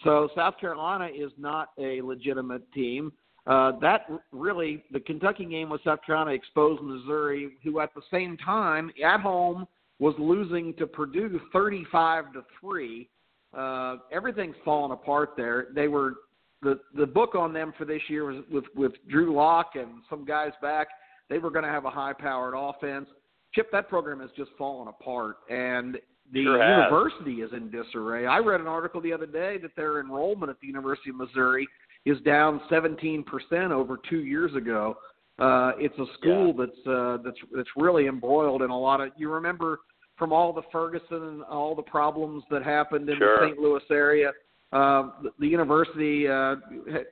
So 0.04 0.28
South 0.34 0.54
Carolina 0.60 1.06
is 1.06 1.30
not 1.38 1.68
a 1.78 2.02
legitimate 2.02 2.70
team. 2.72 3.12
Uh, 3.46 3.72
that 3.80 4.06
really, 4.32 4.82
the 4.90 5.00
Kentucky 5.00 5.44
game 5.44 5.70
with 5.70 5.80
South 5.84 6.00
Carolina 6.04 6.32
exposed 6.32 6.82
Missouri, 6.82 7.50
who 7.62 7.80
at 7.80 7.94
the 7.94 8.02
same 8.10 8.36
time 8.38 8.90
at 9.04 9.20
home 9.20 9.66
was 9.98 10.14
losing 10.18 10.74
to 10.74 10.86
Purdue 10.86 11.40
35 11.52 12.32
to 12.32 12.44
three. 12.60 13.08
Uh, 13.56 13.96
everything's 14.12 14.56
fallen 14.64 14.90
apart 14.90 15.30
there. 15.36 15.68
They 15.74 15.88
were 15.88 16.14
the 16.62 16.80
the 16.96 17.06
book 17.06 17.34
on 17.34 17.52
them 17.52 17.72
for 17.78 17.84
this 17.84 18.02
year 18.08 18.24
was 18.24 18.42
with 18.50 18.64
with 18.74 18.92
Drew 19.08 19.34
Lock 19.34 19.72
and 19.74 20.02
some 20.10 20.24
guys 20.24 20.52
back. 20.60 20.88
They 21.28 21.38
were 21.38 21.50
going 21.50 21.64
to 21.64 21.70
have 21.70 21.84
a 21.84 21.90
high 21.90 22.12
powered 22.12 22.54
offense. 22.56 23.06
Chip, 23.54 23.70
that 23.72 23.88
program 23.88 24.20
has 24.20 24.30
just 24.36 24.50
fallen 24.58 24.88
apart, 24.88 25.36
and 25.48 25.96
the 26.32 26.42
sure 26.42 26.56
university 26.56 27.42
is 27.42 27.52
in 27.52 27.70
disarray. 27.70 28.26
I 28.26 28.38
read 28.38 28.60
an 28.60 28.66
article 28.66 29.00
the 29.00 29.12
other 29.12 29.26
day 29.26 29.58
that 29.58 29.76
their 29.76 30.00
enrollment 30.00 30.50
at 30.50 30.60
the 30.60 30.66
University 30.66 31.10
of 31.10 31.16
Missouri 31.16 31.68
is 32.06 32.18
down 32.22 32.60
17% 32.70 33.24
over 33.70 33.98
two 34.08 34.20
years 34.20 34.54
ago. 34.54 34.96
Uh, 35.38 35.72
it's 35.78 35.98
a 35.98 36.06
school 36.18 36.54
yeah. 36.56 36.64
that's 36.64 36.86
uh, 36.86 37.18
that's 37.22 37.36
that's 37.54 37.68
really 37.76 38.06
embroiled 38.06 38.62
in 38.62 38.70
a 38.70 38.78
lot 38.78 39.02
of. 39.02 39.10
You 39.18 39.30
remember 39.30 39.80
from 40.16 40.32
all 40.32 40.54
the 40.54 40.62
Ferguson 40.72 41.22
and 41.22 41.42
all 41.42 41.74
the 41.74 41.82
problems 41.82 42.42
that 42.50 42.62
happened 42.62 43.10
in 43.10 43.18
sure. 43.18 43.36
the 43.40 43.48
St. 43.48 43.58
Louis 43.58 43.82
area. 43.90 44.32
Uh, 44.72 45.10
the, 45.22 45.30
the 45.38 45.46
university 45.46 46.26
uh, 46.26 46.56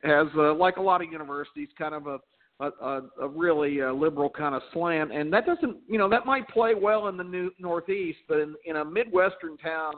has, 0.02 0.26
uh, 0.36 0.54
like 0.54 0.78
a 0.78 0.82
lot 0.82 1.02
of 1.02 1.12
universities, 1.12 1.68
kind 1.78 1.94
of 1.94 2.06
a 2.06 2.18
a, 2.60 2.66
a, 2.66 3.02
a 3.22 3.28
really 3.28 3.82
uh, 3.82 3.92
liberal 3.92 4.30
kind 4.30 4.54
of 4.54 4.62
slant, 4.72 5.12
and 5.12 5.32
that 5.32 5.44
doesn't, 5.44 5.76
you 5.88 5.98
know, 5.98 6.08
that 6.08 6.24
might 6.24 6.46
play 6.48 6.72
well 6.72 7.08
in 7.08 7.16
the 7.16 7.24
new 7.24 7.50
Northeast, 7.58 8.18
but 8.28 8.38
in, 8.38 8.54
in 8.64 8.76
a 8.76 8.84
midwestern 8.84 9.56
town 9.56 9.92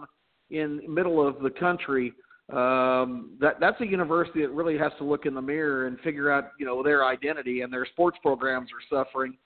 in 0.51 0.81
middle 0.89 1.27
of 1.27 1.41
the 1.41 1.51
country, 1.51 2.15
um, 2.53 3.37
that 3.41 3.59
that's 3.59 3.81
a 3.81 3.87
university 3.87 4.43
that 4.43 4.53
really 4.53 4.79
has 4.79 4.93
to 4.99 5.05
look 5.05 5.27
in 5.27 5.35
the 5.35 5.43
mirror 5.43 5.87
and 5.87 5.99
figure 6.01 6.31
out, 6.31 6.53
you 6.61 6.67
know, 6.67 6.83
their 6.83 7.05
identity, 7.05 7.63
and 7.63 7.73
their 7.73 7.87
sports 7.87 8.19
programs 8.23 8.71
are 8.71 9.05
suffering. 9.05 9.37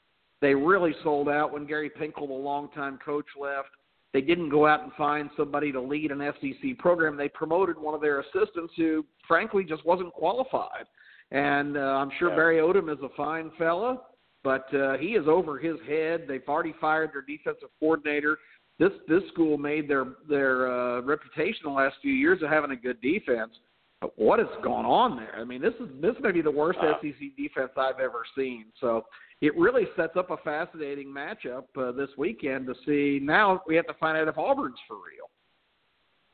They 0.42 0.54
really 0.54 0.94
sold 1.02 1.28
out 1.28 1.52
when 1.52 1.66
Gary 1.66 1.90
Pinkel, 1.90 2.28
the 2.28 2.34
longtime 2.34 2.98
coach, 3.04 3.26
left. 3.40 3.68
They 4.12 4.20
didn't 4.20 4.48
go 4.48 4.66
out 4.66 4.82
and 4.82 4.92
find 4.94 5.30
somebody 5.36 5.70
to 5.72 5.80
lead 5.80 6.10
an 6.10 6.32
SEC 6.40 6.78
program. 6.78 7.16
They 7.16 7.28
promoted 7.28 7.78
one 7.78 7.94
of 7.94 8.00
their 8.00 8.20
assistants 8.20 8.72
who, 8.76 9.06
frankly, 9.26 9.64
just 9.64 9.84
wasn't 9.86 10.12
qualified. 10.12 10.84
And 11.30 11.76
uh, 11.76 11.80
I'm 11.80 12.10
sure 12.18 12.30
yeah. 12.30 12.36
Barry 12.36 12.56
Odom 12.56 12.92
is 12.92 12.98
a 13.04 13.08
fine 13.16 13.52
fella, 13.56 14.00
but 14.42 14.72
uh, 14.74 14.96
he 14.98 15.08
is 15.08 15.28
over 15.28 15.58
his 15.58 15.76
head. 15.88 16.24
They've 16.26 16.42
already 16.48 16.74
fired 16.80 17.10
their 17.12 17.22
defensive 17.22 17.68
coordinator. 17.78 18.38
This 18.81 18.93
this 19.07 19.23
school 19.33 19.59
made 19.59 19.88
their 19.88 20.07
their 20.27 20.73
uh, 20.73 21.03
reputation 21.03 21.61
the 21.64 21.71
last 21.71 21.97
few 22.01 22.14
years 22.14 22.43
of 22.43 22.49
having 22.49 22.71
a 22.71 22.77
good 22.77 22.99
defense. 23.03 23.53
But 24.01 24.19
what 24.19 24.38
has 24.38 24.49
gone 24.64 24.87
on 24.87 25.16
there? 25.16 25.37
I 25.38 25.45
mean, 25.45 25.61
this 25.61 25.75
is 25.75 25.88
this 26.01 26.14
may 26.23 26.33
be 26.33 26.40
the 26.40 26.51
worst 26.51 26.79
Uh. 26.81 26.95
SEC 27.03 27.37
defense 27.37 27.73
I've 27.77 28.01
ever 28.01 28.23
seen. 28.35 28.64
So 28.81 29.05
it 29.43 29.55
really 29.57 29.85
sets 29.97 30.16
up 30.16 30.31
a 30.31 30.38
fascinating 30.38 31.09
matchup 31.09 31.64
uh, 31.77 31.93
this 31.93 32.09
weekend 32.16 32.66
to 32.69 32.75
see. 32.87 33.23
Now 33.23 33.61
we 33.69 33.77
have 33.77 33.87
to 33.87 33.95
find 34.01 34.16
out 34.16 34.29
if 34.29 34.38
Auburn's 34.38 34.81
for 34.88 34.97
real. 34.97 35.29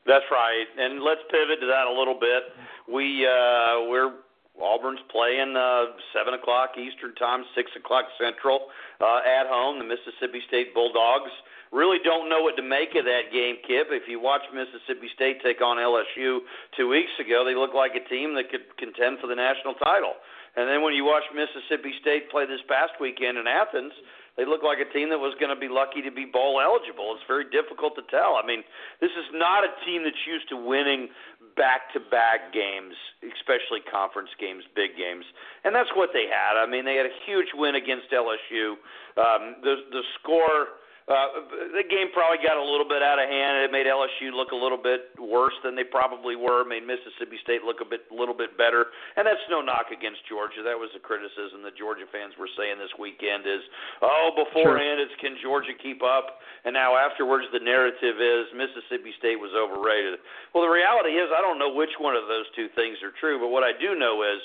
That's 0.05 0.25
right, 0.31 0.65
and 0.79 1.03
let's 1.03 1.19
pivot 1.29 1.59
to 1.59 1.67
that 1.67 1.85
a 1.85 1.91
little 1.91 2.17
bit. 2.17 2.43
We 2.87 3.27
uh, 3.27 3.91
we're 3.91 4.23
Auburn's 4.55 5.03
playing 5.11 5.53
uh, 5.57 5.99
seven 6.15 6.33
o'clock 6.33 6.77
Eastern 6.79 7.13
time, 7.15 7.43
six 7.55 7.69
o'clock 7.75 8.05
Central 8.17 8.67
uh, 9.01 9.19
at 9.27 9.47
home. 9.47 9.79
The 9.79 9.85
Mississippi 9.85 10.39
State 10.47 10.73
Bulldogs 10.73 11.31
really 11.71 11.99
don't 12.03 12.29
know 12.29 12.41
what 12.41 12.55
to 12.55 12.63
make 12.63 12.95
of 12.95 13.05
that 13.05 13.31
game, 13.31 13.59
Kip. 13.67 13.91
If 13.91 14.07
you 14.07 14.19
watch 14.19 14.43
Mississippi 14.53 15.11
State 15.15 15.43
take 15.43 15.61
on 15.61 15.77
LSU 15.77 16.39
two 16.75 16.87
weeks 16.87 17.11
ago, 17.19 17.43
they 17.43 17.55
look 17.55 17.73
like 17.73 17.91
a 17.95 18.03
team 18.07 18.35
that 18.35 18.49
could 18.49 18.65
contend 18.79 19.19
for 19.19 19.27
the 19.27 19.35
national 19.35 19.75
title. 19.83 20.15
And 20.55 20.65
then 20.65 20.81
when 20.81 20.97
you 20.97 21.05
watch 21.05 21.23
Mississippi 21.35 21.93
State 22.01 22.31
play 22.31 22.47
this 22.49 22.63
past 22.65 22.97
weekend 22.99 23.37
in 23.37 23.45
Athens, 23.45 23.93
they 24.37 24.45
look 24.45 24.61
like 24.61 24.77
a 24.77 24.85
team 24.93 25.09
that 25.09 25.17
was 25.17 25.33
going 25.41 25.49
to 25.49 25.57
be 25.57 25.67
lucky 25.67 26.05
to 26.05 26.13
be 26.13 26.29
bowl 26.29 26.61
eligible. 26.61 27.13
It's 27.17 27.25
very 27.25 27.49
difficult 27.49 27.97
to 27.97 28.05
tell. 28.13 28.37
I 28.37 28.45
mean, 28.45 28.61
this 29.01 29.09
is 29.17 29.25
not 29.33 29.65
a 29.65 29.73
team 29.81 30.05
that's 30.05 30.25
used 30.29 30.45
to 30.53 30.57
winning 30.57 31.09
back-to-back 31.57 32.53
games, 32.53 32.93
especially 33.25 33.81
conference 33.89 34.29
games, 34.37 34.61
big 34.77 34.93
games, 34.93 35.25
and 35.65 35.73
that's 35.73 35.89
what 35.97 36.13
they 36.13 36.29
had. 36.29 36.53
I 36.53 36.69
mean, 36.69 36.85
they 36.85 37.01
had 37.01 37.09
a 37.09 37.17
huge 37.25 37.49
win 37.57 37.73
against 37.73 38.13
LSU. 38.13 38.77
Um, 39.17 39.57
the 39.65 39.89
the 39.89 40.05
score 40.21 40.77
uh, 41.07 41.47
the 41.71 41.87
game 41.87 42.11
probably 42.11 42.43
got 42.43 42.59
a 42.59 42.67
little 42.67 42.83
bit 42.83 42.99
out 42.99 43.15
of 43.15 43.31
hand. 43.31 43.63
It 43.63 43.71
made 43.71 43.87
LSU 43.87 44.35
look 44.35 44.51
a 44.51 44.59
little 44.59 44.77
bit 44.77 45.15
worse 45.15 45.55
than 45.63 45.71
they 45.71 45.87
probably 45.87 46.35
were. 46.35 46.67
It 46.67 46.69
made 46.69 46.83
Mississippi 46.83 47.39
State 47.39 47.63
look 47.63 47.79
a 47.79 47.87
bit, 47.87 48.11
a 48.11 48.15
little 48.15 48.35
bit 48.35 48.59
better. 48.59 48.91
And 49.15 49.23
that's 49.23 49.39
no 49.47 49.63
knock 49.63 49.95
against 49.95 50.27
Georgia. 50.27 50.67
That 50.67 50.75
was 50.75 50.91
a 50.99 50.99
criticism 50.99 51.63
that 51.63 51.79
Georgia 51.79 52.03
fans 52.11 52.35
were 52.35 52.51
saying 52.59 52.75
this 52.75 52.91
weekend 52.99 53.47
is, 53.47 53.63
oh, 54.03 54.35
beforehand 54.35 54.99
sure. 54.99 55.07
it's 55.07 55.15
can 55.23 55.39
Georgia 55.39 55.71
keep 55.79 56.03
up, 56.03 56.43
and 56.67 56.75
now 56.75 56.99
afterwards 56.99 57.47
the 57.55 57.63
narrative 57.63 58.19
is 58.19 58.51
Mississippi 58.51 59.15
State 59.15 59.39
was 59.39 59.55
overrated. 59.55 60.19
Well, 60.51 60.67
the 60.67 60.75
reality 60.75 61.15
is 61.15 61.31
I 61.31 61.39
don't 61.39 61.55
know 61.55 61.71
which 61.71 61.95
one 62.03 62.19
of 62.19 62.27
those 62.27 62.51
two 62.51 62.67
things 62.75 62.99
are 62.99 63.15
true, 63.15 63.39
but 63.39 63.47
what 63.47 63.63
I 63.63 63.71
do 63.71 63.95
know 63.95 64.27
is 64.27 64.43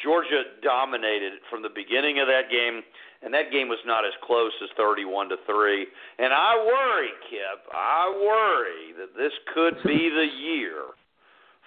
Georgia 0.00 0.56
dominated 0.62 1.42
from 1.50 1.62
the 1.62 1.72
beginning 1.72 2.20
of 2.20 2.26
that 2.26 2.48
game 2.50 2.82
and 3.22 3.32
that 3.32 3.54
game 3.54 3.68
was 3.68 3.78
not 3.86 4.04
as 4.04 4.12
close 4.26 4.50
as 4.62 4.68
31 4.76 5.30
to 5.30 5.36
3. 5.46 5.86
And 6.18 6.34
I 6.34 6.58
worry, 6.58 7.14
Kip, 7.30 7.62
I 7.70 8.10
worry 8.10 8.98
that 8.98 9.14
this 9.14 9.32
could 9.54 9.78
be 9.86 10.10
the 10.10 10.26
year 10.26 10.90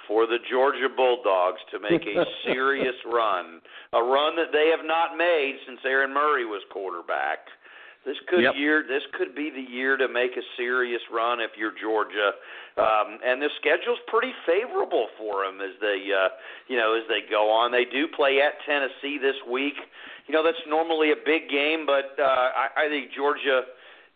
for 0.07 0.27
the 0.27 0.37
Georgia 0.51 0.91
Bulldogs 0.91 1.63
to 1.71 1.79
make 1.79 2.03
a 2.03 2.25
serious 2.45 2.95
run, 3.07 3.61
a 3.93 4.03
run 4.03 4.35
that 4.35 4.51
they 4.51 4.69
have 4.75 4.85
not 4.85 5.17
made 5.17 5.55
since 5.65 5.79
Aaron 5.85 6.13
Murray 6.13 6.45
was 6.45 6.61
quarterback. 6.71 7.47
This 8.05 8.17
could 8.29 8.43
yep. 8.43 8.53
year 8.55 8.85
this 8.87 9.01
could 9.17 9.33
be 9.33 9.49
the 9.49 9.65
year 9.65 9.97
to 9.97 10.07
make 10.07 10.37
a 10.37 10.45
serious 10.55 11.01
run 11.11 11.41
if 11.41 11.57
you're 11.57 11.73
Georgia, 11.73 12.37
um, 12.77 13.17
and 13.25 13.41
the 13.41 13.49
schedule's 13.57 13.97
pretty 14.05 14.31
favorable 14.45 15.07
for 15.17 15.43
them 15.43 15.59
as 15.59 15.73
they 15.81 16.05
uh, 16.13 16.29
you 16.67 16.77
know 16.77 16.93
as 16.93 17.01
they 17.09 17.25
go 17.27 17.49
on. 17.49 17.71
They 17.71 17.85
do 17.85 18.07
play 18.07 18.41
at 18.45 18.61
Tennessee 18.61 19.17
this 19.17 19.35
week. 19.49 19.73
You 20.27 20.37
know 20.37 20.43
that's 20.43 20.61
normally 20.69 21.11
a 21.11 21.19
big 21.25 21.49
game, 21.49 21.89
but 21.89 22.13
uh, 22.21 22.53
I, 22.53 22.85
I 22.85 22.89
think 22.89 23.09
Georgia 23.09 23.65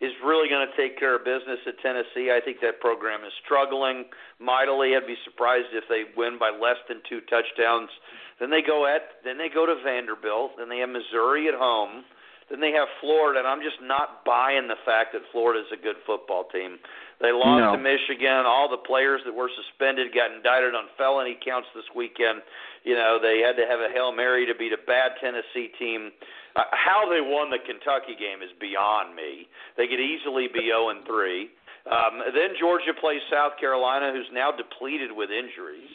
is 0.00 0.12
really 0.24 0.48
going 0.48 0.64
to 0.64 0.76
take 0.78 0.96
care 0.96 1.16
of 1.16 1.24
business 1.26 1.58
at 1.66 1.74
Tennessee. 1.82 2.30
I 2.30 2.40
think 2.40 2.62
that 2.62 2.80
program 2.80 3.20
is 3.26 3.32
struggling 3.44 4.06
mightily. 4.38 4.96
I'd 4.96 5.06
be 5.06 5.18
surprised 5.26 5.74
if 5.74 5.84
they 5.90 6.08
win 6.16 6.38
by 6.38 6.48
less 6.48 6.78
than 6.88 7.02
two 7.10 7.20
touchdowns. 7.28 7.90
Then 8.38 8.48
they 8.48 8.62
go 8.62 8.86
at 8.86 9.20
then 9.26 9.36
they 9.36 9.50
go 9.50 9.66
to 9.66 9.74
Vanderbilt. 9.82 10.62
Then 10.62 10.70
they 10.70 10.78
have 10.78 10.88
Missouri 10.94 11.48
at 11.48 11.58
home. 11.58 12.06
Then 12.50 12.58
they 12.58 12.74
have 12.74 12.90
Florida, 12.98 13.38
and 13.38 13.46
I'm 13.46 13.62
just 13.62 13.78
not 13.78 14.26
buying 14.26 14.66
the 14.66 14.78
fact 14.82 15.14
that 15.14 15.22
Florida 15.30 15.62
is 15.62 15.70
a 15.70 15.78
good 15.78 15.94
football 16.02 16.50
team. 16.50 16.82
They 17.22 17.30
lost 17.30 17.62
no. 17.62 17.76
to 17.76 17.78
Michigan. 17.78 18.42
All 18.42 18.66
the 18.66 18.82
players 18.82 19.22
that 19.22 19.30
were 19.30 19.46
suspended 19.54 20.10
got 20.10 20.34
indicted 20.34 20.74
on 20.74 20.90
felony 20.98 21.38
counts 21.38 21.70
this 21.78 21.86
weekend. 21.94 22.42
You 22.82 22.98
know, 22.98 23.22
they 23.22 23.38
had 23.38 23.54
to 23.54 23.70
have 23.70 23.78
a 23.78 23.92
Hail 23.94 24.10
Mary 24.10 24.50
to 24.50 24.54
beat 24.58 24.74
a 24.74 24.82
bad 24.82 25.14
Tennessee 25.22 25.70
team. 25.78 26.10
Uh, 26.56 26.66
how 26.74 27.06
they 27.06 27.22
won 27.22 27.54
the 27.54 27.62
Kentucky 27.62 28.18
game 28.18 28.42
is 28.42 28.50
beyond 28.58 29.14
me. 29.14 29.46
They 29.78 29.86
could 29.86 30.02
easily 30.02 30.50
be 30.50 30.74
0 30.74 30.90
and 30.90 31.06
3. 31.06 31.46
Um, 31.86 32.24
then 32.34 32.58
Georgia 32.58 32.92
plays 32.98 33.22
South 33.30 33.54
Carolina, 33.60 34.10
who's 34.10 34.28
now 34.32 34.50
depleted 34.50 35.12
with 35.14 35.30
injuries. 35.30 35.92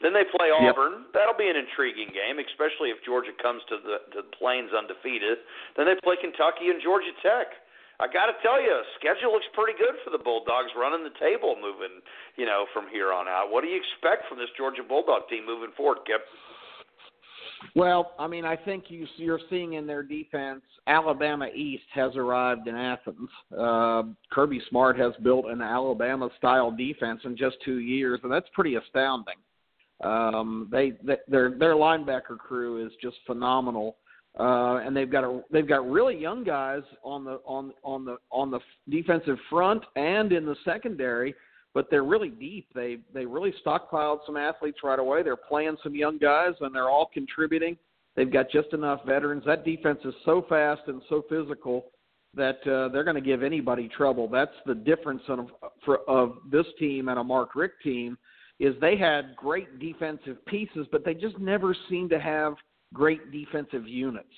Then 0.00 0.16
they 0.16 0.24
play 0.24 0.48
Auburn. 0.48 1.04
Yep. 1.04 1.12
That'll 1.12 1.36
be 1.36 1.52
an 1.52 1.60
intriguing 1.60 2.08
game, 2.08 2.40
especially 2.40 2.88
if 2.88 3.04
Georgia 3.04 3.36
comes 3.36 3.60
to 3.68 3.76
the 3.84 3.96
to 4.16 4.24
the 4.24 4.32
Plains 4.32 4.72
undefeated. 4.72 5.44
Then 5.76 5.84
they 5.84 5.96
play 6.00 6.16
Kentucky 6.16 6.72
and 6.72 6.80
Georgia 6.80 7.12
Tech. 7.20 7.52
I 8.00 8.08
got 8.08 8.32
to 8.32 8.36
tell 8.40 8.56
you, 8.56 8.80
schedule 8.96 9.36
looks 9.36 9.44
pretty 9.52 9.76
good 9.76 9.92
for 10.00 10.08
the 10.08 10.16
Bulldogs 10.16 10.72
running 10.72 11.04
the 11.04 11.12
table 11.20 11.52
moving, 11.60 12.00
you 12.40 12.48
know, 12.48 12.64
from 12.72 12.88
here 12.88 13.12
on 13.12 13.28
out. 13.28 13.52
What 13.52 13.60
do 13.60 13.68
you 13.68 13.76
expect 13.76 14.24
from 14.24 14.40
this 14.40 14.48
Georgia 14.56 14.80
Bulldog 14.80 15.28
team 15.28 15.44
moving 15.44 15.68
forward, 15.76 15.98
Kip? 16.08 16.24
Well, 17.76 18.12
I 18.18 18.26
mean, 18.26 18.46
I 18.46 18.56
think 18.56 18.84
you, 18.88 19.06
you're 19.16 19.40
seeing 19.50 19.74
in 19.74 19.86
their 19.86 20.02
defense, 20.02 20.62
Alabama 20.86 21.48
East 21.54 21.84
has 21.92 22.16
arrived 22.16 22.68
in 22.68 22.74
Athens. 22.74 23.28
Uh, 23.52 24.02
Kirby 24.32 24.62
Smart 24.70 24.98
has 24.98 25.12
built 25.22 25.44
an 25.44 25.60
Alabama-style 25.60 26.70
defense 26.70 27.20
in 27.24 27.36
just 27.36 27.56
two 27.62 27.80
years, 27.80 28.18
and 28.22 28.32
that's 28.32 28.48
pretty 28.54 28.76
astounding. 28.76 29.36
Um, 30.02 30.68
they, 30.70 30.92
they 31.02 31.16
their 31.28 31.50
their 31.50 31.74
linebacker 31.74 32.38
crew 32.38 32.84
is 32.84 32.92
just 33.02 33.16
phenomenal, 33.26 33.96
uh, 34.38 34.80
and 34.84 34.96
they've 34.96 35.10
got 35.10 35.24
a 35.24 35.42
they've 35.50 35.68
got 35.68 35.88
really 35.88 36.16
young 36.16 36.42
guys 36.42 36.82
on 37.04 37.24
the 37.24 37.40
on 37.44 37.72
on 37.84 38.04
the 38.04 38.16
on 38.30 38.50
the 38.50 38.60
defensive 38.88 39.36
front 39.50 39.82
and 39.96 40.32
in 40.32 40.46
the 40.46 40.56
secondary, 40.64 41.34
but 41.74 41.88
they're 41.90 42.04
really 42.04 42.30
deep. 42.30 42.68
They 42.74 42.98
they 43.12 43.26
really 43.26 43.52
stockpiled 43.64 44.20
some 44.24 44.38
athletes 44.38 44.78
right 44.82 44.98
away. 44.98 45.22
They're 45.22 45.36
playing 45.36 45.76
some 45.82 45.94
young 45.94 46.16
guys, 46.16 46.54
and 46.60 46.74
they're 46.74 46.88
all 46.88 47.10
contributing. 47.12 47.76
They've 48.16 48.32
got 48.32 48.50
just 48.50 48.72
enough 48.72 49.04
veterans. 49.04 49.44
That 49.46 49.64
defense 49.64 50.00
is 50.04 50.14
so 50.24 50.44
fast 50.48 50.82
and 50.86 51.02
so 51.08 51.24
physical 51.28 51.86
that 52.34 52.58
uh, 52.66 52.88
they're 52.88 53.04
going 53.04 53.16
to 53.16 53.20
give 53.20 53.42
anybody 53.42 53.88
trouble. 53.88 54.28
That's 54.28 54.54
the 54.66 54.74
difference 54.74 55.22
of, 55.28 55.48
for, 55.84 55.98
of 56.08 56.36
this 56.50 56.66
team 56.78 57.08
and 57.08 57.18
a 57.18 57.24
Mark 57.24 57.54
Richt 57.54 57.82
team 57.82 58.16
is 58.60 58.74
they 58.80 58.96
had 58.96 59.34
great 59.34 59.80
defensive 59.80 60.44
pieces, 60.46 60.86
but 60.92 61.04
they 61.04 61.14
just 61.14 61.38
never 61.38 61.74
seemed 61.88 62.10
to 62.10 62.20
have 62.20 62.54
great 62.92 63.32
defensive 63.32 63.88
units. 63.88 64.28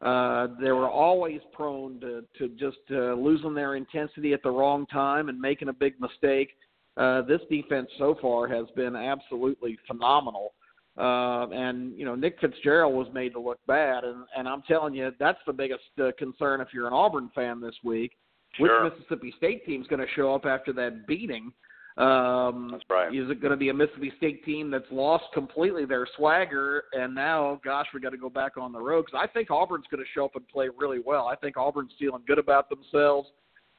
Uh, 0.00 0.48
they 0.60 0.70
were 0.70 0.88
always 0.88 1.40
prone 1.52 2.00
to, 2.00 2.24
to 2.38 2.48
just 2.56 2.78
uh, 2.90 3.14
losing 3.14 3.52
their 3.52 3.74
intensity 3.74 4.32
at 4.32 4.42
the 4.42 4.50
wrong 4.50 4.86
time 4.86 5.28
and 5.28 5.40
making 5.40 5.68
a 5.68 5.72
big 5.72 6.00
mistake. 6.00 6.50
Uh, 6.96 7.22
this 7.22 7.40
defense 7.50 7.88
so 7.98 8.16
far 8.22 8.46
has 8.46 8.66
been 8.76 8.94
absolutely 8.94 9.76
phenomenal. 9.86 10.54
Uh, 10.96 11.48
and 11.48 11.98
you 11.98 12.04
know 12.04 12.14
Nick 12.14 12.38
Fitzgerald 12.40 12.94
was 12.94 13.08
made 13.12 13.32
to 13.32 13.40
look 13.40 13.58
bad, 13.66 14.04
and, 14.04 14.24
and 14.36 14.46
I'm 14.46 14.62
telling 14.62 14.94
you 14.94 15.10
that's 15.18 15.40
the 15.44 15.52
biggest 15.52 15.82
uh, 16.00 16.12
concern 16.16 16.60
if 16.60 16.68
you're 16.72 16.86
an 16.86 16.92
Auburn 16.92 17.32
fan 17.34 17.60
this 17.60 17.74
week. 17.82 18.12
Sure. 18.52 18.84
Which 18.84 18.92
Mississippi 18.92 19.34
State 19.36 19.66
team's 19.66 19.88
going 19.88 19.98
to 19.98 20.12
show 20.14 20.32
up 20.32 20.46
after 20.46 20.72
that 20.74 21.08
beating? 21.08 21.52
Um, 21.96 22.70
That's 22.72 22.84
right. 22.90 23.14
Is 23.14 23.30
it 23.30 23.40
going 23.40 23.52
to 23.52 23.56
be 23.56 23.68
a 23.68 23.74
Mississippi 23.74 24.12
State 24.16 24.44
team 24.44 24.68
that's 24.70 24.90
lost 24.90 25.24
completely 25.32 25.84
their 25.84 26.08
swagger, 26.16 26.84
and 26.92 27.14
now, 27.14 27.60
gosh, 27.64 27.86
we 27.94 28.00
got 28.00 28.10
to 28.10 28.16
go 28.16 28.28
back 28.28 28.56
on 28.56 28.72
the 28.72 28.80
road? 28.80 29.06
Because 29.06 29.20
I 29.22 29.32
think 29.32 29.50
Auburn's 29.50 29.86
going 29.90 30.02
to 30.02 30.10
show 30.12 30.24
up 30.24 30.34
and 30.34 30.46
play 30.48 30.68
really 30.76 30.98
well. 31.04 31.28
I 31.28 31.36
think 31.36 31.56
Auburn's 31.56 31.92
feeling 31.98 32.22
good 32.26 32.38
about 32.38 32.68
themselves. 32.68 33.28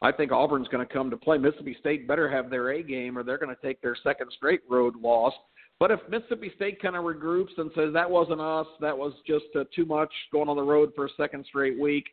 I 0.01 0.13
think 0.13 0.31
Auburn's 0.31 0.69
going 0.69 0.85
to 0.85 0.93
come 0.93 1.09
to 1.09 1.17
play. 1.17 1.37
Mississippi 1.37 1.75
State 1.79 2.07
better 2.07 2.29
have 2.29 2.49
their 2.49 2.69
A 2.69 2.83
game, 2.83 3.17
or 3.17 3.23
they're 3.23 3.37
going 3.37 3.53
to 3.53 3.61
take 3.61 3.81
their 3.81 3.97
second 4.01 4.31
straight 4.37 4.61
road 4.69 4.95
loss. 4.95 5.33
But 5.77 5.91
if 5.91 5.99
Mississippi 6.09 6.53
State 6.55 6.81
kind 6.81 6.95
of 6.95 7.03
regroups 7.03 7.57
and 7.57 7.69
says 7.75 7.91
that 7.93 8.09
wasn't 8.09 8.39
us, 8.39 8.67
that 8.79 8.97
was 8.97 9.11
just 9.27 9.45
uh, 9.57 9.65
too 9.75 9.85
much 9.85 10.11
going 10.31 10.47
on 10.47 10.55
the 10.55 10.63
road 10.63 10.93
for 10.95 11.05
a 11.05 11.09
second 11.17 11.45
straight 11.45 11.77
week, 11.77 12.05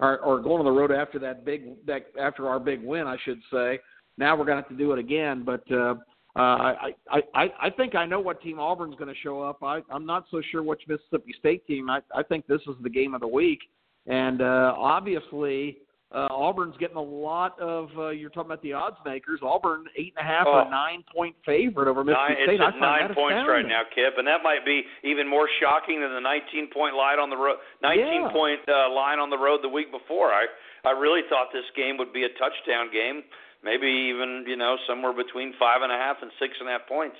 or, 0.00 0.18
or 0.18 0.40
going 0.40 0.58
on 0.58 0.66
the 0.66 0.70
road 0.70 0.92
after 0.92 1.18
that 1.20 1.46
big 1.46 1.86
that 1.86 2.06
after 2.20 2.46
our 2.46 2.60
big 2.60 2.84
win, 2.84 3.06
I 3.06 3.16
should 3.24 3.40
say 3.50 3.78
now 4.18 4.36
we're 4.36 4.44
going 4.44 4.56
to 4.56 4.62
have 4.62 4.70
to 4.70 4.76
do 4.76 4.92
it 4.92 4.98
again. 4.98 5.44
But 5.44 5.62
uh, 5.70 5.94
uh, 6.36 6.38
I, 6.38 6.92
I, 7.10 7.46
I, 7.60 7.70
think 7.70 7.94
I 7.94 8.04
know 8.04 8.20
what 8.20 8.42
team 8.42 8.58
Auburn's 8.58 8.94
going 8.96 9.08
to 9.12 9.20
show 9.22 9.40
up. 9.40 9.62
I, 9.62 9.80
I'm 9.90 10.04
not 10.04 10.26
so 10.30 10.42
sure 10.50 10.62
which 10.62 10.82
Mississippi 10.86 11.34
State 11.38 11.66
team. 11.66 11.88
I, 11.88 12.00
I 12.14 12.22
think 12.22 12.46
this 12.46 12.60
is 12.68 12.74
the 12.82 12.90
game 12.90 13.14
of 13.14 13.22
the 13.22 13.28
week, 13.28 13.60
and 14.06 14.42
uh, 14.42 14.74
obviously 14.76 15.78
uh, 16.14 16.28
Auburn's 16.30 16.76
getting 16.78 16.96
a 16.96 17.02
lot 17.02 17.58
of. 17.58 17.88
Uh, 17.96 18.10
you're 18.10 18.30
talking 18.30 18.46
about 18.46 18.62
the 18.62 18.72
odds 18.72 18.96
makers. 19.04 19.40
Auburn 19.42 19.86
eight 19.98 20.14
and 20.16 20.24
a 20.24 20.28
half 20.28 20.46
oh. 20.46 20.62
or 20.62 20.70
nine 20.70 21.02
point 21.12 21.34
favorite 21.44 21.88
over 21.88 22.04
Mississippi 22.04 22.46
nine, 22.46 22.46
State. 22.46 22.60
It's 22.62 22.74
at 22.76 22.80
nine 22.80 23.14
points 23.14 23.42
right 23.48 23.66
now, 23.66 23.82
Kip, 23.90 24.14
and 24.14 24.26
that 24.28 24.44
might 24.44 24.62
be 24.64 24.82
even 25.02 25.26
more 25.26 25.48
shocking 25.58 26.00
than 26.00 26.14
the 26.14 26.22
19 26.22 26.70
point 26.70 26.94
line 26.94 27.18
on 27.18 27.28
the 27.28 27.36
road. 27.36 27.58
19 27.82 28.06
yeah. 28.06 28.28
point 28.30 28.60
uh, 28.70 28.86
line 28.92 29.18
on 29.18 29.30
the 29.30 29.38
road 29.38 29.60
the 29.66 29.72
week 29.72 29.90
before. 29.90 30.30
I 30.30 30.46
I 30.86 30.94
really 30.94 31.26
thought 31.28 31.48
this 31.50 31.66
game 31.74 31.98
would 31.98 32.12
be 32.12 32.22
a 32.22 32.32
touchdown 32.38 32.92
game 32.94 33.26
maybe 33.66 33.86
even 34.14 34.44
you 34.46 34.56
know 34.56 34.76
somewhere 34.88 35.12
between 35.12 35.52
five 35.58 35.82
and 35.82 35.90
a 35.90 35.96
half 35.96 36.16
and 36.22 36.30
six 36.38 36.54
and 36.60 36.68
a 36.68 36.72
half 36.72 36.86
points. 36.88 37.16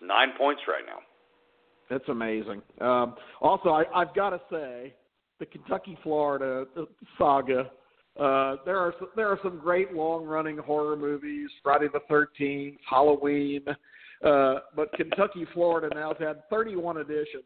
Nine 0.00 0.28
points 0.38 0.62
right 0.68 0.84
now. 0.86 1.00
That's 1.90 2.08
amazing. 2.08 2.62
Um, 2.80 3.16
also, 3.40 3.70
I, 3.70 3.84
I've 3.92 4.14
got 4.14 4.30
to 4.30 4.40
say, 4.50 4.94
the 5.40 5.46
Kentucky 5.46 5.98
Florida 6.02 6.66
saga. 7.18 7.70
Uh, 8.18 8.56
there 8.64 8.78
are 8.78 8.94
there 9.16 9.28
are 9.28 9.38
some 9.42 9.58
great 9.58 9.92
long 9.92 10.24
running 10.24 10.58
horror 10.58 10.96
movies, 10.96 11.50
Friday 11.62 11.86
the 11.92 12.00
Thirteenth, 12.08 12.78
Halloween, 12.88 13.62
uh, 14.24 14.54
but 14.74 14.92
Kentucky 14.94 15.46
Florida 15.54 15.94
now 15.94 16.08
has 16.08 16.18
had 16.18 16.48
31 16.50 16.98
editions. 16.98 17.44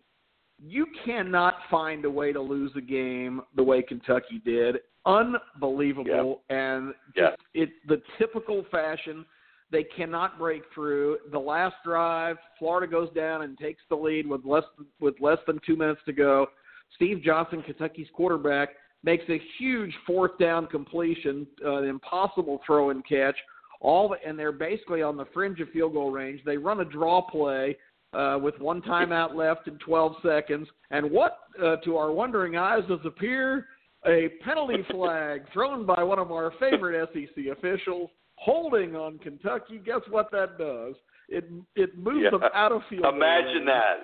You 0.59 0.87
cannot 1.05 1.55
find 1.71 2.05
a 2.05 2.11
way 2.11 2.33
to 2.33 2.41
lose 2.41 2.73
a 2.77 2.81
game 2.81 3.43
the 3.57 3.63
way 3.63 3.83
Kentucky 3.83 4.41
did, 4.45 4.77
unbelievable 5.07 6.41
yep. 6.49 6.59
and 6.59 6.95
yep. 7.17 7.39
it's 7.55 7.73
the 7.89 8.01
typical 8.19 8.65
fashion 8.71 9.25
they 9.71 9.83
cannot 9.83 10.39
break 10.39 10.63
through 10.73 11.19
the 11.33 11.39
last 11.39 11.75
drive 11.85 12.37
florida 12.59 12.87
goes 12.87 13.09
down 13.13 13.43
and 13.43 13.59
takes 13.59 13.83
the 13.89 13.97
lead 13.97 14.27
with 14.27 14.45
less 14.45 14.63
with 15.01 15.15
less 15.21 15.39
than 15.47 15.59
2 15.67 15.77
minutes 15.77 16.01
to 16.07 16.13
go 16.13 16.47
steve 16.95 17.21
johnson 17.23 17.63
kentucky's 17.63 18.07
quarterback 18.15 18.71
makes 19.03 19.25
a 19.29 19.41
huge 19.59 19.93
fourth 20.07 20.39
down 20.39 20.67
completion 20.67 21.47
uh, 21.65 21.79
an 21.79 21.89
impossible 21.89 22.61
throw 22.65 22.91
and 22.91 23.05
catch 23.07 23.37
all 23.81 24.09
the, 24.09 24.17
and 24.25 24.39
they're 24.39 24.53
basically 24.53 25.03
on 25.03 25.17
the 25.17 25.27
fringe 25.35 25.59
of 25.59 25.69
field 25.71 25.95
goal 25.95 26.13
range 26.13 26.41
they 26.47 26.57
run 26.57 26.79
a 26.79 26.85
draw 26.85 27.21
play 27.21 27.77
uh, 28.15 28.39
with 28.41 28.59
one 28.61 28.83
timeout 28.83 29.35
left 29.35 29.69
in 29.69 29.79
12 29.79 30.17
seconds. 30.23 30.69
And 30.91 31.11
what, 31.11 31.39
uh, 31.63 31.77
to 31.77 31.97
our 31.97 32.13
wondering 32.13 32.57
eyes, 32.57 32.83
does 32.89 33.01
appear 33.05 33.67
a 34.07 34.29
penalty 34.45 34.85
flag 34.91 35.43
thrown 35.53 35.87
by 35.87 36.03
one 36.03 36.19
of 36.19 36.33
our 36.33 36.53
favorite 36.59 37.09
SEC 37.13 37.45
officials 37.57 38.11
holding 38.37 38.97
on 38.97 39.19
Kentucky. 39.19 39.81
Guess 39.85 40.01
what 40.11 40.31
that 40.33 40.59
does? 40.59 40.95
It 41.29 41.45
it 41.77 41.97
moves 41.97 42.25
yeah. 42.25 42.31
them 42.31 42.43
out 42.55 42.73
of 42.73 42.83
field. 42.91 43.05
Imagine 43.15 43.65
that. 43.67 43.95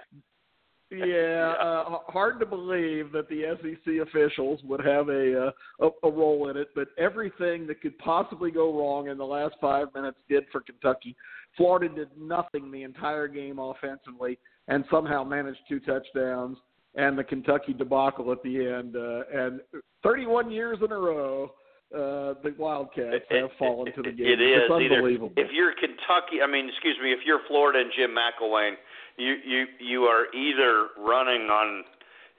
Yeah, 0.91 1.05
yeah. 1.05 1.55
Uh, 1.61 1.99
hard 2.07 2.41
to 2.41 2.47
believe 2.47 3.13
that 3.13 3.29
the 3.29 3.57
SEC 3.61 4.09
officials 4.09 4.61
would 4.65 4.83
have 4.85 5.09
a, 5.09 5.49
uh, 5.49 5.51
a 5.87 6.07
a 6.09 6.11
role 6.11 6.49
in 6.49 6.57
it, 6.57 6.69
but 6.75 6.89
everything 6.97 7.67
that 7.67 7.83
could 7.83 7.99
possibly 7.99 8.51
go 8.51 8.79
wrong 8.79 9.09
in 9.09 9.19
the 9.19 9.27
last 9.27 9.57
five 9.61 9.89
minutes 9.95 10.19
did 10.29 10.45
for 10.51 10.61
Kentucky. 10.61 11.15
Florida 11.57 11.95
did 11.95 12.09
nothing 12.17 12.71
the 12.71 12.85
entire 12.85 13.29
game 13.29 13.59
offensively, 13.59 14.39
and 14.69 14.85
somehow 14.91 15.25
managed 15.25 15.61
two 15.69 15.81
touchdowns 15.81 16.57
and 16.95 17.19
the 17.19 17.25
Kentucky 17.25 17.73
debacle 17.73 18.33
at 18.33 18.43
the 18.43 18.57
end. 18.57 18.97
Uh, 18.97 19.23
and 19.33 19.61
31 20.03 20.51
years 20.51 20.79
in 20.85 20.93
a 20.93 20.99
row, 20.99 21.53
uh, 21.95 22.35
the 22.43 22.55
Wildcats 22.59 23.25
have 23.31 23.51
fallen 23.59 23.93
to 23.95 24.03
the 24.03 24.13
game. 24.13 24.27
It 24.27 24.41
is 24.41 24.63
it's 24.65 24.73
unbelievable. 24.73 25.33
Either, 25.37 25.47
if 25.47 25.53
you're 25.53 25.73
Kentucky, 25.73 26.43
I 26.43 26.47
mean, 26.47 26.69
excuse 26.69 26.97
me, 27.03 27.13
if 27.13 27.21
you're 27.25 27.41
Florida 27.49 27.81
and 27.81 27.91
Jim 27.97 28.15
McElwain, 28.15 28.75
you 29.17 29.37
you 29.45 29.65
you 29.81 30.03
are 30.05 30.27
either 30.35 30.89
running 30.99 31.49
on, 31.49 31.85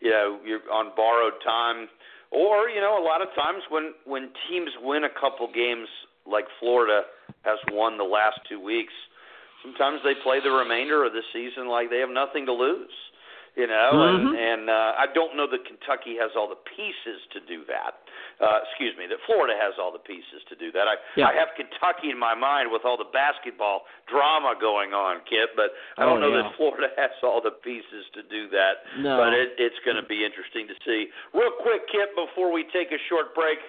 you 0.01 0.11
know, 0.11 0.39
you're 0.45 0.61
on 0.71 0.91
borrowed 0.95 1.33
time, 1.43 1.89
or 2.31 2.69
you 2.69 2.79
know, 2.79 3.01
a 3.01 3.03
lot 3.03 3.21
of 3.21 3.29
times 3.33 3.63
when 3.69 3.93
when 4.05 4.29
teams 4.49 4.69
win 4.81 5.05
a 5.05 5.13
couple 5.19 5.49
games, 5.51 5.87
like 6.27 6.45
Florida 6.59 7.01
has 7.41 7.57
won 7.71 7.97
the 7.97 8.03
last 8.03 8.39
two 8.47 8.61
weeks, 8.61 8.93
sometimes 9.63 9.99
they 10.03 10.13
play 10.21 10.39
the 10.43 10.51
remainder 10.51 11.05
of 11.05 11.13
the 11.13 11.23
season 11.33 11.67
like 11.67 11.89
they 11.89 11.99
have 11.99 12.13
nothing 12.13 12.45
to 12.45 12.53
lose 12.53 12.93
you 13.55 13.67
know, 13.67 13.89
mm-hmm. 13.93 14.33
and 14.33 14.37
and 14.37 14.63
uh, 14.69 14.91
I 14.97 15.05
don't 15.13 15.37
know 15.37 15.49
that 15.49 15.65
Kentucky 15.65 16.17
has 16.21 16.33
all 16.37 16.49
the 16.49 16.59
pieces 16.75 17.21
to 17.33 17.39
do 17.45 17.65
that. 17.69 18.01
Uh, 18.39 18.63
excuse 18.63 18.95
me, 18.95 19.03
that 19.09 19.19
Florida 19.27 19.57
has 19.57 19.75
all 19.75 19.91
the 19.91 20.01
pieces 20.01 20.39
to 20.47 20.55
do 20.55 20.71
that. 20.71 20.87
I 20.87 20.95
yeah. 21.17 21.29
I 21.29 21.33
have 21.35 21.51
Kentucky 21.57 22.13
in 22.13 22.19
my 22.19 22.33
mind 22.33 22.69
with 22.71 22.85
all 22.85 22.95
the 22.95 23.09
basketball 23.09 23.89
drama 24.07 24.55
going 24.55 24.93
on, 24.93 25.21
Kip, 25.27 25.53
but 25.57 25.75
I 25.97 26.05
don't 26.05 26.23
oh, 26.23 26.29
know 26.29 26.33
yeah. 26.35 26.47
that 26.47 26.55
Florida 26.55 26.89
has 27.01 27.13
all 27.23 27.41
the 27.41 27.55
pieces 27.63 28.05
to 28.15 28.21
do 28.27 28.49
that. 28.53 28.85
No. 29.01 29.17
But 29.17 29.33
it, 29.35 29.55
it's 29.57 29.79
going 29.83 29.97
to 29.97 30.07
be 30.07 30.23
interesting 30.23 30.69
to 30.69 30.75
see. 30.85 31.11
Real 31.33 31.53
quick, 31.59 31.87
Kip, 31.91 32.15
before 32.15 32.53
we 32.53 32.63
take 32.71 32.93
a 32.95 33.01
short 33.09 33.35
break 33.35 33.59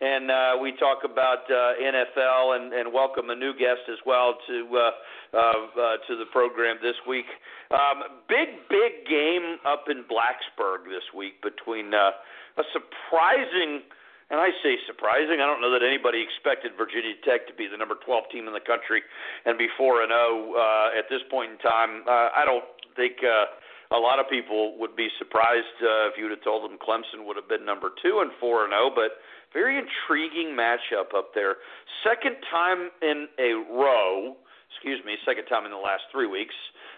and 0.00 0.30
uh, 0.30 0.56
we 0.60 0.72
talk 0.80 1.04
about 1.04 1.44
uh, 1.50 1.76
NFL 1.76 2.56
and, 2.56 2.72
and 2.72 2.92
welcome 2.92 3.28
a 3.28 3.36
new 3.36 3.52
guest 3.52 3.84
as 3.92 3.98
well 4.06 4.34
to 4.48 4.56
uh, 4.72 4.90
uh, 5.32 5.38
uh, 5.38 5.96
to 6.08 6.16
the 6.16 6.24
program 6.32 6.76
this 6.82 6.96
week. 7.06 7.28
Um, 7.70 8.24
big 8.28 8.64
big 8.68 9.04
game 9.06 9.60
up 9.68 9.84
in 9.92 10.04
Blacksburg 10.08 10.88
this 10.88 11.04
week 11.14 11.40
between 11.42 11.92
uh, 11.92 12.16
a 12.56 12.64
surprising. 12.72 13.84
And 14.30 14.38
I 14.38 14.54
say 14.62 14.78
surprising. 14.86 15.42
I 15.42 15.46
don't 15.50 15.60
know 15.60 15.74
that 15.74 15.82
anybody 15.82 16.22
expected 16.22 16.78
Virginia 16.78 17.18
Tech 17.26 17.50
to 17.50 17.54
be 17.54 17.66
the 17.66 17.74
number 17.74 17.98
12 17.98 18.30
team 18.30 18.46
in 18.46 18.54
the 18.54 18.62
country 18.62 19.02
and 19.42 19.58
be 19.58 19.66
4 19.74 20.06
and 20.06 20.14
0 20.14 20.54
uh, 20.54 20.98
at 20.98 21.10
this 21.10 21.18
point 21.26 21.50
in 21.50 21.58
time. 21.58 22.06
Uh, 22.06 22.30
I 22.30 22.46
don't 22.46 22.62
think 22.94 23.18
uh, 23.26 23.50
a 23.90 23.98
lot 23.98 24.22
of 24.22 24.30
people 24.30 24.78
would 24.78 24.94
be 24.94 25.10
surprised 25.18 25.74
uh, 25.82 26.06
if 26.06 26.14
you 26.14 26.30
would 26.30 26.34
have 26.38 26.46
told 26.46 26.62
them 26.62 26.78
Clemson 26.78 27.26
would 27.26 27.34
have 27.34 27.50
been 27.50 27.66
number 27.66 27.90
2 28.02 28.22
and 28.22 28.30
4 28.38 28.70
and 28.70 28.72
0, 28.72 28.94
but 28.94 29.18
very 29.52 29.78
intriguing 29.78 30.56
matchup 30.56 31.14
up 31.16 31.34
there. 31.34 31.56
Second 32.04 32.36
time 32.50 32.90
in 33.02 33.26
a 33.38 33.54
row, 33.70 34.36
excuse 34.70 35.00
me, 35.04 35.16
second 35.26 35.46
time 35.46 35.64
in 35.64 35.70
the 35.70 35.76
last 35.76 36.02
three 36.12 36.26
weeks 36.26 36.54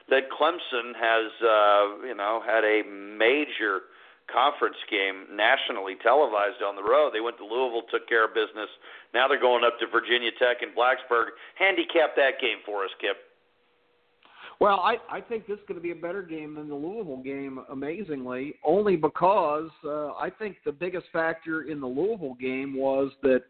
that 0.08 0.28
Clemson 0.30 0.92
has, 0.92 1.30
uh, 1.40 2.06
you 2.06 2.14
know, 2.14 2.42
had 2.44 2.64
a 2.64 2.82
major 2.84 3.88
conference 4.30 4.76
game 4.90 5.26
nationally 5.32 5.96
televised 6.02 6.62
on 6.62 6.76
the 6.76 6.82
road. 6.82 7.12
They 7.12 7.20
went 7.20 7.36
to 7.38 7.44
Louisville, 7.44 7.82
took 7.90 8.08
care 8.08 8.24
of 8.24 8.34
business. 8.34 8.70
Now 9.14 9.28
they're 9.28 9.40
going 9.40 9.64
up 9.64 9.78
to 9.80 9.86
Virginia 9.86 10.30
Tech 10.38 10.62
and 10.62 10.72
Blacksburg. 10.74 11.36
Handicap 11.58 12.16
that 12.16 12.40
game 12.40 12.64
for 12.64 12.84
us, 12.84 12.90
Kip. 13.00 13.31
Well, 14.62 14.78
I, 14.78 14.98
I 15.10 15.20
think 15.20 15.48
this 15.48 15.58
is 15.58 15.64
going 15.66 15.80
to 15.80 15.82
be 15.82 15.90
a 15.90 16.00
better 16.00 16.22
game 16.22 16.54
than 16.54 16.68
the 16.68 16.74
Louisville 16.76 17.20
game, 17.20 17.58
amazingly, 17.72 18.54
only 18.64 18.94
because 18.94 19.70
uh, 19.84 20.12
I 20.12 20.30
think 20.38 20.58
the 20.64 20.70
biggest 20.70 21.06
factor 21.12 21.62
in 21.62 21.80
the 21.80 21.86
Louisville 21.88 22.36
game 22.40 22.76
was 22.76 23.10
that 23.24 23.40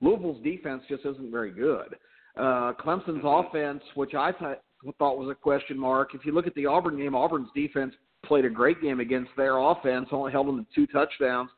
Louisville's 0.00 0.42
defense 0.42 0.82
just 0.88 1.04
isn't 1.04 1.30
very 1.30 1.52
good. 1.52 1.94
Uh, 2.36 2.72
Clemson's 2.84 3.22
mm-hmm. 3.22 3.46
offense, 3.46 3.80
which 3.94 4.14
I 4.14 4.32
th- 4.32 4.58
thought 4.98 5.16
was 5.16 5.30
a 5.30 5.36
question 5.36 5.78
mark, 5.78 6.16
if 6.16 6.26
you 6.26 6.32
look 6.32 6.48
at 6.48 6.54
the 6.56 6.66
Auburn 6.66 6.96
game, 6.96 7.14
Auburn's 7.14 7.50
defense 7.54 7.94
played 8.24 8.44
a 8.44 8.50
great 8.50 8.82
game 8.82 8.98
against 8.98 9.30
their 9.36 9.58
offense, 9.58 10.08
only 10.10 10.32
held 10.32 10.48
them 10.48 10.58
to 10.58 10.66
two 10.74 10.88
touchdowns. 10.88 11.48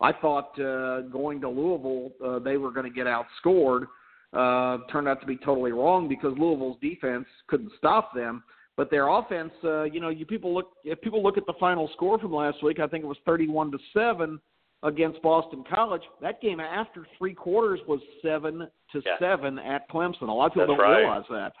I 0.00 0.10
thought 0.10 0.58
uh, 0.58 1.02
going 1.02 1.40
to 1.42 1.48
Louisville, 1.48 2.10
uh, 2.24 2.40
they 2.40 2.56
were 2.56 2.72
going 2.72 2.92
to 2.92 2.92
get 2.92 3.06
outscored. 3.06 3.86
Uh, 4.32 4.78
turned 4.90 5.06
out 5.06 5.20
to 5.20 5.26
be 5.26 5.36
totally 5.36 5.70
wrong 5.70 6.08
because 6.08 6.36
Louisville's 6.36 6.78
defense 6.82 7.26
couldn't 7.46 7.70
stop 7.78 8.12
them. 8.12 8.42
But 8.76 8.90
their 8.90 9.08
offense, 9.08 9.52
uh, 9.64 9.84
you 9.84 10.00
know, 10.00 10.10
you 10.10 10.26
people 10.26 10.52
look 10.52 10.72
if 10.84 11.00
people 11.00 11.22
look 11.22 11.38
at 11.38 11.46
the 11.46 11.54
final 11.58 11.88
score 11.94 12.18
from 12.18 12.34
last 12.34 12.62
week, 12.62 12.78
I 12.78 12.86
think 12.86 13.04
it 13.04 13.06
was 13.06 13.16
31 13.24 13.72
to 13.72 13.78
7 13.94 14.38
against 14.82 15.22
Boston 15.22 15.64
College. 15.68 16.02
That 16.20 16.42
game 16.42 16.60
after 16.60 17.06
3 17.16 17.34
quarters 17.34 17.80
was 17.88 18.00
7 18.22 18.68
to 18.92 19.02
yeah. 19.04 19.18
7 19.18 19.58
at 19.58 19.88
Clemson. 19.88 20.22
A 20.22 20.32
lot 20.32 20.46
of 20.46 20.52
people 20.52 20.66
That's 20.68 20.78
don't 20.78 20.90
right. 20.90 20.98
realize 21.00 21.24
that. 21.30 21.52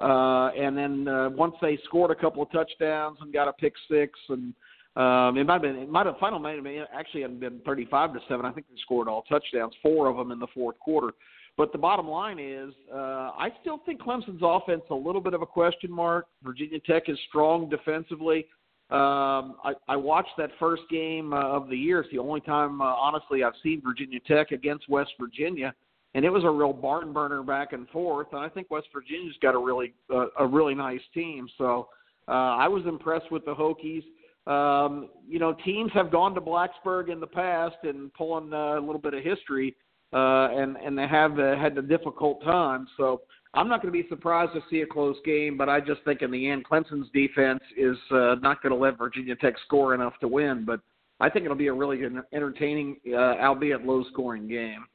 Uh 0.00 0.50
and 0.58 0.76
then 0.76 1.06
uh, 1.06 1.30
once 1.30 1.54
they 1.60 1.78
scored 1.84 2.10
a 2.10 2.14
couple 2.14 2.42
of 2.42 2.50
touchdowns 2.50 3.18
and 3.20 3.32
got 3.32 3.46
a 3.46 3.52
pick 3.52 3.74
six 3.88 4.18
and 4.28 4.54
um, 4.96 5.36
it 5.36 5.44
might 5.44 5.54
have 5.54 5.62
been. 5.62 5.76
It 5.76 5.88
might 5.88 6.06
have 6.06 6.18
final 6.18 6.38
might 6.38 6.54
have 6.54 6.62
been 6.62 6.84
actually 6.94 7.22
hadn't 7.22 7.40
been 7.40 7.58
thirty-five 7.66 8.12
to 8.12 8.20
seven. 8.28 8.46
I 8.46 8.52
think 8.52 8.68
they 8.68 8.76
scored 8.80 9.08
all 9.08 9.22
touchdowns, 9.22 9.74
four 9.82 10.06
of 10.06 10.16
them 10.16 10.30
in 10.30 10.38
the 10.38 10.46
fourth 10.54 10.78
quarter. 10.78 11.12
But 11.56 11.70
the 11.70 11.78
bottom 11.78 12.08
line 12.08 12.38
is, 12.40 12.74
uh, 12.92 13.30
I 13.38 13.50
still 13.60 13.78
think 13.86 14.02
Clemson's 14.02 14.42
offense 14.42 14.82
a 14.90 14.94
little 14.94 15.20
bit 15.20 15.34
of 15.34 15.42
a 15.42 15.46
question 15.46 15.90
mark. 15.90 16.26
Virginia 16.42 16.80
Tech 16.80 17.04
is 17.08 17.16
strong 17.28 17.68
defensively. 17.68 18.46
Um, 18.90 19.56
I, 19.64 19.72
I 19.88 19.96
watched 19.96 20.32
that 20.36 20.50
first 20.58 20.82
game 20.90 21.32
uh, 21.32 21.42
of 21.42 21.68
the 21.68 21.76
year. 21.76 22.00
It's 22.00 22.10
the 22.10 22.18
only 22.18 22.40
time, 22.40 22.80
uh, 22.80 22.84
honestly, 22.84 23.44
I've 23.44 23.54
seen 23.62 23.80
Virginia 23.84 24.18
Tech 24.26 24.50
against 24.50 24.88
West 24.88 25.12
Virginia, 25.18 25.74
and 26.14 26.24
it 26.24 26.30
was 26.30 26.44
a 26.44 26.50
real 26.50 26.72
barn 26.72 27.12
burner 27.12 27.42
back 27.42 27.72
and 27.72 27.88
forth. 27.88 28.28
And 28.32 28.40
I 28.40 28.48
think 28.48 28.70
West 28.70 28.88
Virginia's 28.92 29.36
got 29.40 29.54
a 29.54 29.58
really 29.58 29.94
uh, 30.12 30.26
a 30.38 30.46
really 30.46 30.74
nice 30.74 31.00
team. 31.14 31.48
So 31.56 31.88
uh, 32.28 32.32
I 32.32 32.68
was 32.68 32.84
impressed 32.86 33.30
with 33.30 33.44
the 33.44 33.54
Hokies. 33.54 34.04
Um, 34.46 35.08
you 35.26 35.38
know, 35.38 35.56
teams 35.64 35.90
have 35.94 36.12
gone 36.12 36.34
to 36.34 36.40
Blacksburg 36.40 37.10
in 37.10 37.20
the 37.20 37.26
past 37.26 37.76
and 37.84 38.12
pulling 38.12 38.52
uh, 38.52 38.78
a 38.78 38.80
little 38.80 39.00
bit 39.00 39.14
of 39.14 39.24
history 39.24 39.74
uh, 40.14 40.48
and 40.52 40.76
and 40.76 40.96
they 40.96 41.06
have 41.06 41.38
uh, 41.38 41.56
had 41.56 41.76
a 41.76 41.82
difficult 41.82 42.42
time. 42.44 42.86
So 42.96 43.22
I'm 43.52 43.68
not 43.68 43.82
going 43.82 43.92
to 43.92 44.02
be 44.02 44.08
surprised 44.08 44.52
to 44.54 44.60
see 44.70 44.80
a 44.80 44.86
close 44.86 45.16
game, 45.24 45.56
but 45.56 45.68
I 45.68 45.80
just 45.80 46.02
think 46.04 46.22
in 46.22 46.30
the 46.30 46.48
end, 46.48 46.64
Clemson's 46.64 47.08
defense 47.12 47.62
is 47.76 47.96
uh, 48.10 48.36
not 48.40 48.62
going 48.62 48.72
to 48.72 48.78
let 48.78 48.98
Virginia 48.98 49.36
Tech 49.36 49.54
score 49.66 49.94
enough 49.94 50.14
to 50.20 50.28
win. 50.28 50.64
But 50.64 50.80
I 51.20 51.28
think 51.28 51.44
it'll 51.44 51.56
be 51.56 51.68
a 51.68 51.72
really 51.72 52.02
entertaining, 52.32 52.96
uh, 53.12 53.36
albeit 53.38 53.84
low-scoring 53.84 54.48
game. 54.48 54.86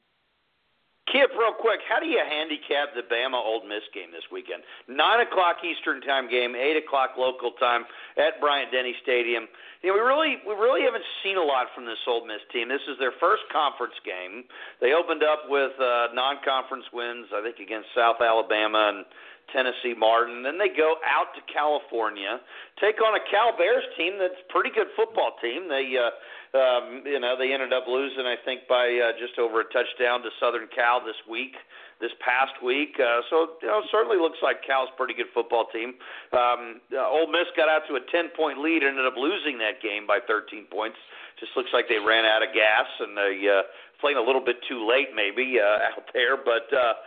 Kip, 1.10 1.34
real 1.34 1.50
quick, 1.58 1.82
how 1.90 1.98
do 1.98 2.06
you 2.06 2.22
handicap 2.22 2.94
the 2.94 3.02
Bama 3.02 3.34
Old 3.34 3.66
Miss 3.66 3.82
game 3.90 4.14
this 4.14 4.22
weekend? 4.30 4.62
Nine 4.86 5.26
o'clock 5.26 5.58
Eastern 5.66 5.98
time 6.00 6.30
game, 6.30 6.54
eight 6.54 6.78
o'clock 6.78 7.18
local 7.18 7.50
time 7.58 7.82
at 8.14 8.38
Bryant 8.38 8.70
Denny 8.70 8.94
Stadium. 9.02 9.50
You 9.82 9.90
know, 9.90 9.98
we 9.98 10.06
really 10.06 10.38
we 10.46 10.54
really 10.54 10.86
haven't 10.86 11.02
seen 11.26 11.34
a 11.34 11.42
lot 11.42 11.66
from 11.74 11.82
this 11.82 11.98
Old 12.06 12.30
Miss 12.30 12.38
team. 12.54 12.70
This 12.70 12.86
is 12.86 12.94
their 13.02 13.10
first 13.18 13.42
conference 13.50 13.98
game. 14.06 14.46
They 14.78 14.94
opened 14.94 15.26
up 15.26 15.50
with 15.50 15.74
uh, 15.82 16.14
non-conference 16.14 16.86
wins, 16.94 17.26
I 17.34 17.42
think, 17.42 17.58
against 17.58 17.90
South 17.90 18.22
Alabama 18.22 18.94
and 18.94 19.02
Tennessee 19.52 19.94
Martin. 19.96 20.42
Then 20.42 20.58
they 20.58 20.68
go 20.68 20.96
out 21.06 21.34
to 21.34 21.42
California, 21.52 22.40
take 22.80 23.02
on 23.02 23.14
a 23.14 23.22
Cal 23.30 23.56
Bears 23.56 23.84
team 23.96 24.18
that's 24.18 24.38
a 24.38 24.48
pretty 24.52 24.70
good 24.70 24.88
football 24.96 25.36
team. 25.42 25.68
They 25.68 25.94
uh, 25.98 26.10
um, 26.50 27.06
you 27.06 27.20
know, 27.20 27.38
they 27.38 27.52
ended 27.54 27.72
up 27.72 27.86
losing, 27.86 28.26
I 28.26 28.34
think, 28.44 28.66
by 28.66 28.90
uh, 28.90 29.14
just 29.14 29.38
over 29.38 29.60
a 29.62 29.68
touchdown 29.70 30.22
to 30.26 30.30
Southern 30.42 30.66
Cal 30.74 30.98
this 30.98 31.18
week, 31.30 31.54
this 32.00 32.10
past 32.18 32.58
week. 32.58 32.98
Uh, 32.98 33.22
so, 33.30 33.54
you 33.62 33.68
know, 33.68 33.82
certainly 33.90 34.18
looks 34.18 34.42
like 34.42 34.58
Cal's 34.66 34.90
a 34.92 34.96
pretty 34.96 35.14
good 35.14 35.30
football 35.32 35.70
team. 35.70 35.94
Um, 36.34 36.82
uh, 36.90 37.06
Ole 37.06 37.30
Miss 37.30 37.46
got 37.54 37.68
out 37.68 37.86
to 37.86 37.94
a 37.94 38.02
10 38.10 38.34
point 38.34 38.58
lead, 38.58 38.82
ended 38.82 39.06
up 39.06 39.14
losing 39.14 39.58
that 39.62 39.78
game 39.78 40.10
by 40.10 40.18
13 40.26 40.66
points. 40.66 40.98
Just 41.38 41.54
looks 41.54 41.70
like 41.72 41.86
they 41.86 42.02
ran 42.02 42.26
out 42.26 42.42
of 42.42 42.50
gas 42.50 42.90
and 42.98 43.14
they 43.14 43.46
uh, 43.46 43.62
playing 44.02 44.18
a 44.18 44.24
little 44.24 44.42
bit 44.42 44.58
too 44.66 44.82
late, 44.82 45.14
maybe 45.14 45.62
uh, 45.62 45.86
out 45.94 46.10
there. 46.12 46.34
But 46.34 46.66
uh, 46.74 46.98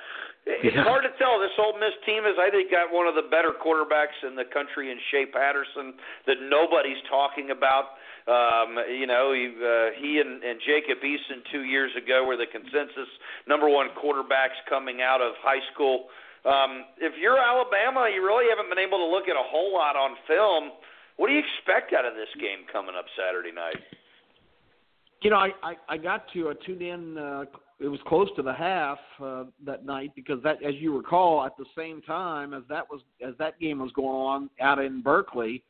it's 0.45 0.75
Yeah. 0.75 0.83
hard 0.83 1.03
to 1.03 1.09
tell. 1.17 1.39
This 1.39 1.51
Ole 1.57 1.77
Miss 1.77 1.93
team 2.05 2.25
is, 2.25 2.37
I 2.37 2.49
think, 2.49 2.71
got 2.71 2.91
one 2.91 3.07
of 3.07 3.15
the 3.15 3.23
better 3.23 3.51
quarterbacks 3.51 4.23
in 4.23 4.35
the 4.35 4.45
country 4.45 4.91
in 4.91 4.99
Shea 5.11 5.25
Patterson 5.25 5.93
that 6.25 6.41
nobody's 6.41 7.01
talking 7.09 7.51
about. 7.51 7.97
Um, 8.27 8.79
you 8.87 9.05
know, 9.05 9.33
he, 9.33 9.51
uh, 9.59 9.91
he 9.99 10.19
and, 10.19 10.43
and 10.43 10.59
Jacob 10.61 10.99
Eason 11.03 11.43
two 11.51 11.63
years 11.63 11.91
ago 11.95 12.23
were 12.23 12.37
the 12.37 12.47
consensus 12.47 13.07
number 13.47 13.67
one 13.67 13.89
quarterbacks 13.99 14.55
coming 14.69 15.01
out 15.01 15.19
of 15.21 15.35
high 15.43 15.59
school. 15.73 16.07
Um, 16.45 16.85
if 16.97 17.17
you're 17.19 17.37
Alabama, 17.37 18.09
you 18.13 18.23
really 18.23 18.47
haven't 18.49 18.69
been 18.69 18.79
able 18.79 18.99
to 18.99 19.05
look 19.11 19.27
at 19.27 19.35
a 19.35 19.43
whole 19.43 19.71
lot 19.73 19.95
on 19.95 20.15
film. 20.27 20.71
What 21.17 21.27
do 21.27 21.33
you 21.33 21.39
expect 21.39 21.93
out 21.93 22.05
of 22.05 22.15
this 22.15 22.31
game 22.39 22.65
coming 22.71 22.95
up 22.95 23.05
Saturday 23.15 23.51
night? 23.51 23.79
You 25.23 25.29
know, 25.29 25.37
I 25.37 25.51
I, 25.63 25.73
I 25.89 25.97
got 25.97 26.25
to 26.33 26.49
uh, 26.49 26.53
tune 26.65 26.81
in. 26.81 27.17
Uh, 27.17 27.45
it 27.79 27.87
was 27.87 27.99
close 28.07 28.29
to 28.35 28.41
the 28.41 28.53
half 28.53 28.99
uh, 29.21 29.45
that 29.65 29.85
night 29.85 30.11
because 30.15 30.41
that, 30.43 30.61
as 30.63 30.75
you 30.75 30.95
recall, 30.95 31.43
at 31.45 31.57
the 31.57 31.65
same 31.77 32.01
time 32.01 32.53
as 32.53 32.63
that 32.69 32.89
was 32.89 33.01
as 33.25 33.33
that 33.39 33.59
game 33.59 33.79
was 33.79 33.91
going 33.93 34.07
on 34.09 34.49
out 34.61 34.79
in 34.79 35.01
Berkeley, 35.01 35.63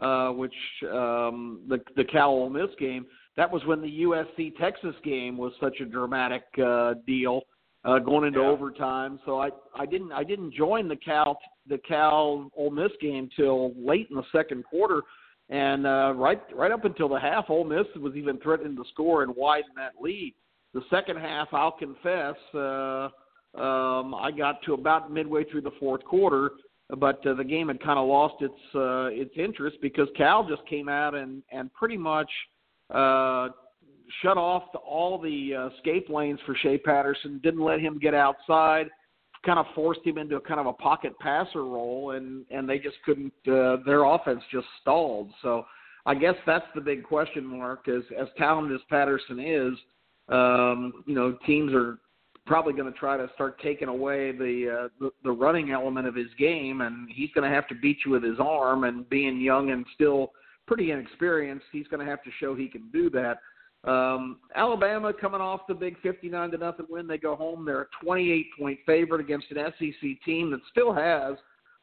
uh, 0.00 0.30
which 0.30 0.54
um, 0.92 1.60
the 1.68 1.78
the 1.96 2.04
Cal 2.04 2.30
Ole 2.30 2.50
Miss 2.50 2.70
game. 2.78 3.06
That 3.36 3.50
was 3.50 3.62
when 3.66 3.82
the 3.82 4.00
USC 4.02 4.56
Texas 4.56 4.94
game 5.04 5.36
was 5.36 5.52
such 5.60 5.80
a 5.80 5.84
dramatic 5.84 6.44
uh, 6.64 6.94
deal, 7.06 7.42
uh, 7.84 7.98
going 7.98 8.26
into 8.26 8.40
Yeah. 8.40 8.46
overtime. 8.48 9.20
So 9.24 9.40
I 9.40 9.50
I 9.78 9.86
didn't 9.86 10.10
I 10.12 10.24
didn't 10.24 10.52
join 10.52 10.88
the 10.88 10.96
Cal 10.96 11.38
the 11.68 11.78
Cal 11.78 12.50
Ole 12.56 12.70
Miss 12.70 12.92
game 13.00 13.28
till 13.36 13.72
late 13.76 14.08
in 14.10 14.16
the 14.16 14.24
second 14.32 14.64
quarter, 14.64 15.02
and 15.48 15.86
uh, 15.86 16.12
right 16.16 16.40
right 16.54 16.72
up 16.72 16.84
until 16.84 17.08
the 17.08 17.20
half, 17.20 17.46
Ole 17.48 17.64
Miss 17.64 17.86
was 17.96 18.14
even 18.16 18.38
threatening 18.38 18.76
to 18.76 18.84
score 18.92 19.22
and 19.22 19.34
widen 19.36 19.70
that 19.76 19.92
lead. 20.00 20.34
The 20.74 20.82
second 20.90 21.18
half, 21.18 21.48
I'll 21.52 21.72
confess, 21.72 22.34
uh, 22.54 23.08
um, 23.58 24.14
I 24.14 24.30
got 24.36 24.62
to 24.64 24.74
about 24.74 25.10
midway 25.10 25.44
through 25.44 25.62
the 25.62 25.70
fourth 25.80 26.04
quarter, 26.04 26.50
but 26.98 27.24
uh, 27.26 27.34
the 27.34 27.44
game 27.44 27.68
had 27.68 27.82
kind 27.82 27.98
of 27.98 28.08
lost 28.08 28.42
its 28.42 28.74
uh, 28.74 29.06
its 29.06 29.32
interest 29.36 29.76
because 29.80 30.08
Cal 30.16 30.46
just 30.46 30.66
came 30.68 30.88
out 30.88 31.14
and 31.14 31.42
and 31.52 31.72
pretty 31.72 31.96
much 31.96 32.30
uh, 32.92 33.48
shut 34.22 34.36
off 34.36 34.64
the, 34.72 34.78
all 34.78 35.18
the 35.20 35.54
uh, 35.54 35.76
escape 35.76 36.08
lanes 36.08 36.40
for 36.44 36.54
Shea 36.56 36.78
Patterson. 36.78 37.40
Didn't 37.42 37.62
let 37.62 37.80
him 37.80 37.98
get 37.98 38.14
outside. 38.14 38.88
Kind 39.46 39.60
of 39.60 39.66
forced 39.76 40.00
him 40.04 40.18
into 40.18 40.36
a 40.36 40.40
kind 40.40 40.58
of 40.58 40.66
a 40.66 40.72
pocket 40.72 41.16
passer 41.20 41.64
role, 41.64 42.10
and 42.10 42.44
and 42.50 42.68
they 42.68 42.78
just 42.78 42.96
couldn't. 43.04 43.32
Uh, 43.46 43.76
their 43.86 44.02
offense 44.04 44.42
just 44.50 44.66
stalled. 44.82 45.30
So 45.40 45.64
I 46.04 46.16
guess 46.16 46.34
that's 46.46 46.66
the 46.74 46.80
big 46.80 47.04
question 47.04 47.46
mark. 47.46 47.86
As 47.86 48.02
as 48.20 48.26
talented 48.36 48.74
as 48.74 48.80
Patterson 48.90 49.38
is, 49.38 49.74
um, 50.28 51.04
you 51.06 51.14
know, 51.14 51.38
teams 51.46 51.72
are 51.72 51.98
probably 52.44 52.72
going 52.72 52.92
to 52.92 52.98
try 52.98 53.16
to 53.16 53.28
start 53.34 53.60
taking 53.60 53.88
away 53.88 54.32
the, 54.32 54.84
uh, 54.84 54.88
the 55.00 55.10
the 55.24 55.30
running 55.30 55.70
element 55.70 56.06
of 56.06 56.14
his 56.14 56.28
game, 56.38 56.80
and 56.80 57.08
he's 57.10 57.30
going 57.34 57.48
to 57.48 57.54
have 57.54 57.68
to 57.68 57.74
beat 57.74 57.98
you 58.04 58.12
with 58.12 58.24
his 58.24 58.38
arm. 58.40 58.84
And 58.84 59.08
being 59.08 59.40
young 59.40 59.70
and 59.70 59.86
still 59.94 60.32
pretty 60.66 60.90
inexperienced, 60.90 61.66
he's 61.70 61.86
going 61.88 62.04
to 62.04 62.10
have 62.10 62.22
to 62.24 62.30
show 62.40 62.54
he 62.54 62.68
can 62.68 62.88
do 62.92 63.10
that. 63.10 63.38
Um, 63.86 64.38
Alabama 64.56 65.12
coming 65.12 65.40
off 65.40 65.60
the 65.68 65.74
big 65.74 65.96
59 66.02 66.50
to 66.50 66.58
nothing 66.58 66.86
win, 66.88 67.06
they 67.06 67.18
go 67.18 67.36
home. 67.36 67.64
They're 67.64 67.82
a 67.82 68.04
28 68.04 68.46
point 68.58 68.78
favorite 68.84 69.20
against 69.20 69.46
an 69.50 69.72
SEC 69.78 70.10
team 70.24 70.50
that 70.50 70.60
still 70.70 70.92
has 70.92 71.36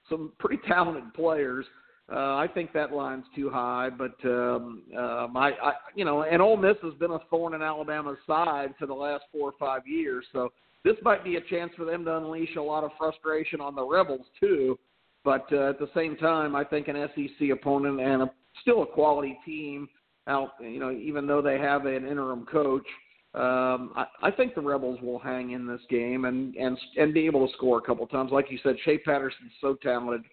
some 0.10 0.34
pretty 0.38 0.62
talented 0.68 1.14
players. 1.14 1.66
Uh, 2.12 2.36
I 2.36 2.48
think 2.54 2.74
that 2.74 2.92
line's 2.92 3.24
too 3.34 3.50
high, 3.50 3.90
but 3.90 4.14
um, 4.26 4.84
um, 4.98 5.38
I, 5.38 5.52
I, 5.64 5.74
you 5.96 6.04
know, 6.04 6.24
and 6.24 6.42
Ole 6.42 6.58
Miss 6.58 6.76
has 6.84 6.94
been 6.96 7.12
a 7.12 7.20
thorn 7.30 7.54
in 7.54 7.62
Alabama's 7.62 8.18
side 8.28 8.74
for 8.78 8.88
the 8.88 8.94
last 8.94 9.24
four 9.32 9.50
or 9.50 9.54
five 9.58 9.88
years. 9.88 10.26
So 10.34 10.52
this 10.84 10.96
might 11.02 11.24
be 11.24 11.38
a 11.38 11.42
chance 11.42 11.72
for 11.78 11.86
them 11.86 12.04
to 12.04 12.18
unleash 12.18 12.58
a 12.58 12.62
lot 12.62 12.84
of 12.84 12.92
frustration 12.98 13.62
on 13.62 13.74
the 13.74 13.86
Rebels 13.86 14.26
too. 14.38 14.78
But 15.24 15.48
uh, 15.54 15.70
at 15.70 15.80
the 15.80 15.90
same 15.96 16.18
time, 16.18 16.58
I 16.58 16.66
think 16.66 16.90
an 16.90 17.08
SEC 17.16 17.50
opponent 17.52 18.02
and 18.02 18.24
a, 18.24 18.32
still 18.62 18.84
a 18.84 18.86
quality 18.86 19.40
team 19.46 19.88
out. 20.28 20.52
You 20.60 20.80
know, 20.80 20.92
even 20.92 21.28
though 21.28 21.42
they 21.42 21.58
have 21.58 21.86
an 21.86 22.08
interim 22.08 22.46
coach, 22.46 22.86
um, 23.34 23.92
I, 23.96 24.06
I 24.22 24.32
think 24.32 24.56
the 24.56 24.62
Rebels 24.62 25.00
will 25.02 25.20
hang 25.20 25.52
in 25.52 25.68
this 25.68 25.82
game 25.90 26.26
and 26.26 26.56
and 26.56 26.78
and 26.98 27.14
be 27.14 27.26
able 27.26 27.48
to 27.48 27.54
score 27.54 27.78
a 27.78 27.82
couple 27.82 28.06
times. 28.08 28.32
Like 28.32 28.52
you 28.52 28.60
said, 28.64 28.76
Shea 28.84 28.98
Patterson's 29.00 29.52
so 29.60 29.76
talented 29.82 30.24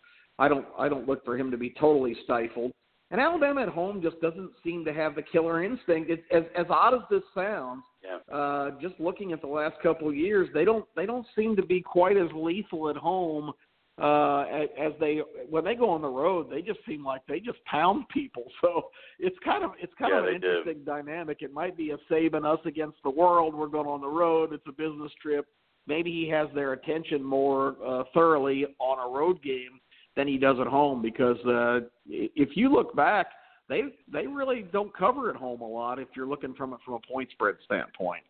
I 0.40 0.48
don't 0.48 0.64
I 0.76 0.88
don't 0.88 1.06
look 1.06 1.24
for 1.24 1.36
him 1.38 1.50
to 1.52 1.56
be 1.56 1.74
totally 1.78 2.16
stifled. 2.24 2.72
And 3.12 3.20
Alabama 3.20 3.62
at 3.62 3.68
home 3.68 4.00
just 4.00 4.20
doesn't 4.20 4.50
seem 4.64 4.84
to 4.86 4.92
have 4.92 5.14
the 5.14 5.22
killer 5.22 5.62
instinct. 5.62 6.10
It, 6.10 6.24
as 6.32 6.44
as 6.56 6.66
odd 6.70 6.94
as 6.94 7.00
this 7.10 7.22
sounds, 7.34 7.82
yeah. 8.02 8.34
uh, 8.34 8.70
just 8.80 8.94
looking 8.98 9.32
at 9.32 9.42
the 9.42 9.46
last 9.46 9.76
couple 9.82 10.08
of 10.08 10.16
years, 10.16 10.48
they 10.54 10.64
don't 10.64 10.86
they 10.96 11.06
don't 11.06 11.26
seem 11.36 11.54
to 11.56 11.64
be 11.64 11.82
quite 11.82 12.16
as 12.16 12.28
lethal 12.34 12.88
at 12.88 12.96
home 12.96 13.52
uh, 14.00 14.46
as, 14.78 14.92
they 14.98 15.20
when 15.48 15.64
they 15.64 15.74
go 15.74 15.90
on 15.90 16.00
the 16.00 16.08
road. 16.08 16.48
They 16.50 16.62
just 16.62 16.80
seem 16.88 17.04
like 17.04 17.22
they 17.28 17.40
just 17.40 17.62
pound 17.64 18.08
people. 18.08 18.44
So 18.60 18.90
it's 19.18 19.36
kind 19.44 19.64
of 19.64 19.72
it's 19.80 19.92
kind 19.98 20.12
yeah, 20.12 20.20
of 20.20 20.26
an 20.26 20.34
interesting 20.34 20.78
do. 20.78 20.84
dynamic. 20.84 21.38
It 21.40 21.52
might 21.52 21.76
be 21.76 21.90
a 21.90 21.98
Saban 22.12 22.44
us 22.44 22.60
against 22.66 22.98
the 23.02 23.10
world. 23.10 23.54
We're 23.54 23.68
going 23.68 23.86
on 23.86 24.00
the 24.00 24.08
road. 24.08 24.52
It's 24.52 24.66
a 24.68 24.72
business 24.72 25.10
trip. 25.20 25.46
Maybe 25.86 26.10
he 26.10 26.28
has 26.28 26.48
their 26.54 26.74
attention 26.74 27.22
more 27.24 27.76
uh, 27.84 28.04
thoroughly 28.12 28.66
on 28.78 28.98
a 28.98 29.12
road 29.12 29.42
game 29.42 29.80
than 30.16 30.28
he 30.28 30.36
does 30.36 30.56
at 30.60 30.66
home 30.66 31.00
because 31.00 31.38
uh, 31.46 31.80
if 32.06 32.50
you 32.56 32.70
look 32.70 32.94
back, 32.94 33.28
they 33.68 33.82
they 34.12 34.26
really 34.26 34.66
don't 34.72 34.94
cover 34.96 35.30
at 35.30 35.36
home 35.36 35.60
a 35.60 35.68
lot 35.68 35.98
if 35.98 36.08
you're 36.14 36.26
looking 36.26 36.54
from 36.54 36.72
it 36.74 36.80
from 36.84 36.94
a 36.94 37.12
point 37.12 37.30
spread 37.30 37.56
standpoint. 37.64 38.22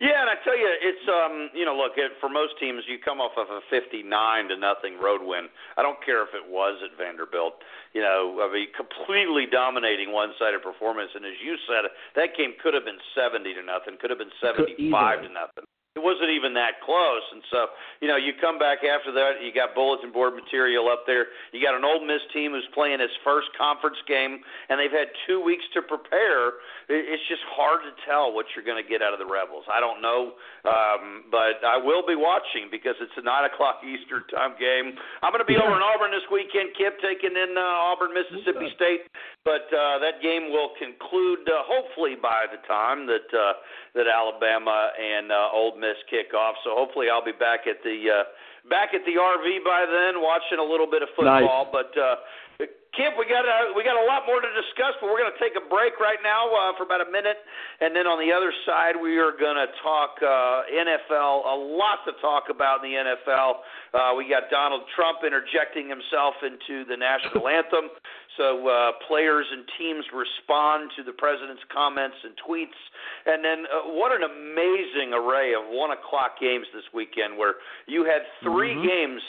Yeah, 0.00 0.20
and 0.20 0.28
I 0.28 0.36
tell 0.44 0.56
you, 0.56 0.68
it's 0.68 1.06
um, 1.08 1.50
you 1.54 1.64
know, 1.64 1.76
look, 1.76 1.96
it, 1.96 2.12
for 2.20 2.28
most 2.28 2.58
teams, 2.60 2.84
you 2.88 2.98
come 2.98 3.20
off 3.20 3.32
of 3.36 3.48
a 3.48 3.60
59 3.70 4.04
to 4.48 4.56
nothing 4.56 5.00
road 5.00 5.24
win. 5.24 5.48
I 5.76 5.82
don't 5.82 6.00
care 6.04 6.22
if 6.22 6.32
it 6.36 6.44
was 6.44 6.80
at 6.84 6.96
Vanderbilt. 6.98 7.60
You 7.94 8.02
know, 8.02 8.44
I 8.44 8.52
mean, 8.52 8.68
completely 8.76 9.46
dominating 9.48 10.12
one-sided 10.12 10.60
performance, 10.60 11.12
and 11.14 11.24
as 11.24 11.40
you 11.40 11.56
said, 11.64 11.88
that 12.16 12.36
game 12.36 12.52
could 12.60 12.74
have 12.74 12.84
been 12.84 13.00
70 13.16 13.54
to 13.54 13.62
nothing, 13.64 13.96
could 14.00 14.10
have 14.10 14.20
been 14.20 14.34
75 14.40 15.22
to 15.24 15.30
nothing 15.32 15.64
it 15.96 16.04
wasn't 16.04 16.28
even 16.28 16.52
that 16.54 16.84
close. 16.84 17.24
And 17.32 17.40
so, 17.48 17.72
you 18.04 18.06
know, 18.06 18.20
you 18.20 18.36
come 18.36 18.60
back 18.60 18.84
after 18.84 19.08
that, 19.16 19.40
you 19.40 19.48
got 19.48 19.72
bulletin 19.72 20.12
board 20.12 20.36
material 20.36 20.92
up 20.92 21.08
there. 21.08 21.32
You 21.56 21.64
got 21.64 21.72
an 21.72 21.88
Ole 21.88 22.04
Miss 22.04 22.20
team 22.36 22.52
who's 22.52 22.68
playing 22.76 23.00
its 23.00 23.16
first 23.24 23.48
conference 23.56 23.96
game, 24.04 24.44
and 24.68 24.76
they've 24.76 24.92
had 24.92 25.08
two 25.24 25.40
weeks 25.40 25.64
to 25.72 25.80
prepare. 25.80 26.60
It's 26.92 27.24
just 27.32 27.42
hard 27.48 27.80
to 27.88 27.96
tell 28.04 28.36
what 28.36 28.44
you're 28.52 28.68
going 28.68 28.78
to 28.78 28.84
get 28.84 29.00
out 29.00 29.16
of 29.16 29.18
the 29.18 29.26
Rebels. 29.26 29.64
I 29.72 29.80
don't 29.80 30.04
know, 30.04 30.36
um, 30.68 31.32
but 31.32 31.64
I 31.64 31.80
will 31.80 32.04
be 32.04 32.14
watching 32.14 32.68
because 32.68 32.94
it's 33.00 33.16
a 33.16 33.24
nine 33.24 33.48
o'clock 33.48 33.80
Eastern 33.88 34.28
time 34.28 34.52
game. 34.60 35.00
I'm 35.24 35.32
going 35.32 35.40
to 35.40 35.48
be 35.48 35.56
yeah. 35.56 35.64
over 35.64 35.72
in 35.72 35.82
Auburn 35.82 36.12
this 36.12 36.28
weekend, 36.28 36.76
Kip, 36.76 37.00
taking 37.00 37.32
in 37.32 37.56
uh, 37.56 37.88
Auburn, 37.88 38.12
Mississippi. 38.12 38.68
State. 38.76 39.08
But 39.46 39.70
uh, 39.70 40.02
that 40.02 40.18
game 40.26 40.50
will 40.50 40.74
conclude 40.74 41.46
uh, 41.46 41.62
hopefully 41.62 42.18
by 42.18 42.50
the 42.50 42.58
time 42.66 43.06
that 43.06 43.30
uh, 43.30 43.62
that 43.94 44.10
Alabama 44.10 44.90
and 44.98 45.30
uh, 45.30 45.54
Ole 45.54 45.78
Miss 45.78 45.94
kick 46.10 46.34
off. 46.34 46.58
So 46.66 46.74
hopefully 46.74 47.06
I'll 47.06 47.24
be 47.24 47.30
back 47.30 47.70
at 47.70 47.78
the 47.86 47.94
uh, 48.10 48.26
back 48.66 48.90
at 48.90 49.06
the 49.06 49.14
RV 49.14 49.62
by 49.62 49.86
then, 49.86 50.18
watching 50.18 50.58
a 50.58 50.66
little 50.66 50.90
bit 50.90 51.06
of 51.06 51.14
football. 51.14 51.70
Nice. 51.70 51.70
But 51.70 51.94
uh, 51.94 52.26
Kip, 52.96 53.12
we 53.20 53.28
got 53.28 53.44
a, 53.44 53.76
we 53.76 53.84
got 53.84 54.00
a 54.00 54.06
lot 54.08 54.24
more 54.24 54.40
to 54.40 54.48
discuss, 54.56 54.96
but 55.04 55.12
we're 55.12 55.20
going 55.20 55.32
to 55.32 55.42
take 55.42 55.52
a 55.52 55.64
break 55.68 56.00
right 56.00 56.16
now 56.24 56.48
uh, 56.48 56.72
for 56.80 56.88
about 56.88 57.04
a 57.04 57.10
minute, 57.12 57.36
and 57.84 57.92
then 57.92 58.08
on 58.08 58.16
the 58.16 58.32
other 58.32 58.48
side 58.64 58.96
we 58.96 59.20
are 59.20 59.36
going 59.36 59.60
to 59.60 59.68
talk 59.84 60.16
uh, 60.24 60.64
NFL. 60.72 61.44
A 61.44 61.56
lot 61.76 62.00
to 62.08 62.16
talk 62.24 62.48
about 62.48 62.80
in 62.80 62.88
the 62.88 62.96
NFL. 62.96 63.60
Uh, 63.92 64.16
we 64.16 64.24
got 64.24 64.48
Donald 64.48 64.88
Trump 64.96 65.20
interjecting 65.28 65.92
himself 65.92 66.40
into 66.40 66.88
the 66.88 66.96
national 66.96 67.44
anthem. 67.52 67.92
So 68.40 68.64
uh, 68.64 68.96
players 69.08 69.44
and 69.52 69.64
teams 69.76 70.04
respond 70.12 70.88
to 70.96 71.04
the 71.04 71.12
president's 71.12 71.64
comments 71.72 72.16
and 72.24 72.32
tweets. 72.40 72.76
And 73.28 73.44
then 73.44 73.68
uh, 73.68 73.92
what 73.92 74.12
an 74.12 74.24
amazing 74.24 75.12
array 75.12 75.52
of 75.52 75.68
one 75.68 75.92
o'clock 75.92 76.40
games 76.40 76.64
this 76.72 76.84
weekend, 76.92 77.36
where 77.36 77.60
you 77.84 78.04
had 78.08 78.24
3 78.40 78.52
mm-hmm. 78.52 78.88
games 78.88 79.22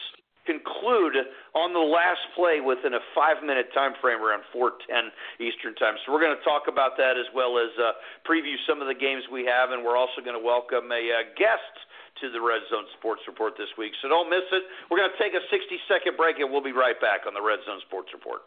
conclude 0.48 1.20
on 1.52 1.76
the 1.76 1.84
last 1.84 2.24
play 2.32 2.64
within 2.64 2.96
a 2.96 3.04
five 3.12 3.44
minute 3.44 3.68
time 3.76 3.94
frame 4.00 4.24
around 4.24 4.48
4:10 4.56 5.12
Eastern 5.44 5.76
time. 5.76 6.00
So 6.06 6.16
we're 6.16 6.24
going 6.24 6.38
to 6.38 6.46
talk 6.48 6.72
about 6.72 6.96
that 6.98 7.20
as 7.20 7.28
well 7.36 7.60
as 7.60 7.70
uh, 7.76 8.00
preview 8.24 8.56
some 8.64 8.80
of 8.80 8.88
the 8.88 8.96
games 8.96 9.28
we 9.28 9.44
have, 9.44 9.76
and 9.76 9.84
we're 9.84 10.00
also 10.00 10.24
going 10.24 10.40
to 10.40 10.44
welcome 10.44 10.88
a 10.90 11.04
uh, 11.12 11.28
guest 11.36 11.76
to 12.24 12.32
the 12.32 12.42
Red 12.42 12.64
Zone 12.72 12.88
Sports 12.98 13.22
Report 13.28 13.54
this 13.60 13.70
week. 13.78 13.94
So 14.02 14.10
don't 14.10 14.30
miss 14.30 14.48
it. 14.50 14.64
We're 14.90 14.98
going 14.98 15.12
to 15.12 15.22
take 15.22 15.36
a 15.38 15.44
60 15.52 15.54
second 15.86 16.18
break, 16.18 16.40
and 16.40 16.50
we'll 16.50 16.66
be 16.66 16.74
right 16.74 16.98
back 16.98 17.28
on 17.28 17.36
the 17.36 17.44
Red 17.44 17.60
Zone 17.68 17.84
Sports 17.86 18.10
Report. 18.14 18.42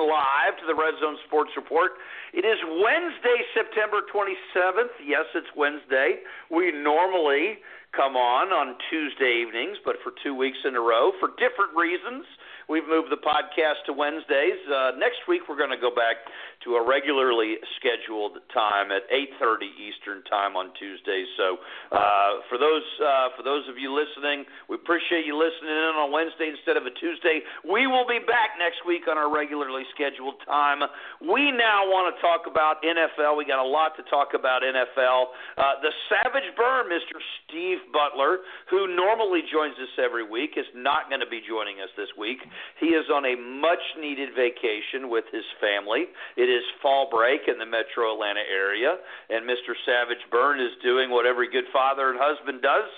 Live 0.00 0.56
to 0.60 0.66
the 0.66 0.74
Red 0.74 0.94
Zone 1.00 1.16
Sports 1.26 1.52
Report. 1.56 1.92
It 2.32 2.44
is 2.44 2.58
Wednesday, 2.64 3.38
September 3.52 4.00
27th. 4.08 4.94
Yes, 5.04 5.26
it's 5.34 5.50
Wednesday. 5.56 6.24
We 6.50 6.72
normally 6.72 7.60
come 7.92 8.16
on 8.16 8.52
on 8.54 8.76
Tuesday 8.88 9.42
evenings, 9.42 9.78
but 9.84 9.96
for 10.02 10.12
two 10.22 10.34
weeks 10.34 10.58
in 10.64 10.76
a 10.76 10.80
row, 10.80 11.12
for 11.18 11.30
different 11.36 11.74
reasons, 11.74 12.24
we've 12.70 12.86
moved 12.86 13.10
the 13.10 13.18
podcast 13.18 13.82
to 13.90 13.92
Wednesdays. 13.92 14.62
Uh, 14.70 14.94
next 14.94 15.26
week 15.26 15.50
we're 15.50 15.58
going 15.58 15.74
to 15.74 15.82
go 15.82 15.90
back 15.90 16.22
to 16.62 16.78
a 16.78 16.82
regularly 16.82 17.58
scheduled 17.80 18.38
time 18.54 18.94
at 18.94 19.02
8:30 19.10 19.66
Eastern 19.74 20.22
Time 20.30 20.54
on 20.54 20.70
Tuesdays. 20.78 21.26
So 21.34 21.58
uh, 21.90 22.46
for 22.46 22.62
those 22.62 22.86
uh, 23.02 23.34
for 23.34 23.42
those 23.42 23.66
of 23.66 23.74
you 23.74 23.90
listening, 23.90 24.46
we 24.70 24.78
appreciate 24.78 25.26
you 25.26 25.34
listening 25.34 25.74
in 25.74 25.98
on 25.98 26.14
Wednesday 26.14 26.52
instead 26.52 26.78
of 26.78 26.86
a 26.86 26.94
Tuesday. 26.94 27.42
We 27.66 27.90
will 27.90 28.06
be 28.06 28.22
back 28.22 28.54
next 28.60 28.86
week 28.86 29.10
on 29.10 29.18
our 29.18 29.32
regularly 29.32 29.82
scheduled 29.90 30.38
time. 30.46 30.86
We 31.18 31.50
now 31.50 31.90
want 31.90 32.14
to 32.14 32.16
talk 32.22 32.46
about 32.46 32.84
NFL. 32.86 33.34
We 33.34 33.48
got 33.48 33.58
a 33.58 33.66
lot 33.66 33.98
to 33.98 34.04
talk 34.06 34.36
about 34.38 34.62
NFL. 34.62 35.34
Uh, 35.58 35.80
the 35.82 35.90
Savage 36.06 36.46
Burn, 36.54 36.86
Mr. 36.86 37.18
Steve 37.42 37.82
Butler, 37.90 38.44
who 38.70 38.86
normally 38.94 39.42
joins 39.50 39.74
us 39.80 39.90
every 39.98 40.22
week, 40.22 40.54
is 40.54 40.68
not 40.76 41.08
going 41.08 41.24
to 41.24 41.30
be 41.30 41.40
joining 41.42 41.80
us 41.80 41.90
this 41.96 42.12
week. 42.14 42.38
He 42.78 42.96
is 42.96 43.06
on 43.12 43.24
a 43.24 43.36
much 43.36 43.82
needed 43.98 44.30
vacation 44.34 45.08
with 45.08 45.24
his 45.32 45.44
family. 45.60 46.06
It 46.36 46.48
is 46.48 46.62
fall 46.82 47.08
break 47.10 47.48
in 47.48 47.58
the 47.58 47.66
metro 47.66 48.14
Atlanta 48.14 48.44
area, 48.46 48.96
and 49.28 49.44
Mr. 49.44 49.76
Savage 49.84 50.24
Burn 50.30 50.60
is 50.60 50.72
doing 50.82 51.10
what 51.10 51.26
every 51.26 51.50
good 51.50 51.68
father 51.72 52.10
and 52.10 52.18
husband 52.20 52.62
does. 52.62 52.88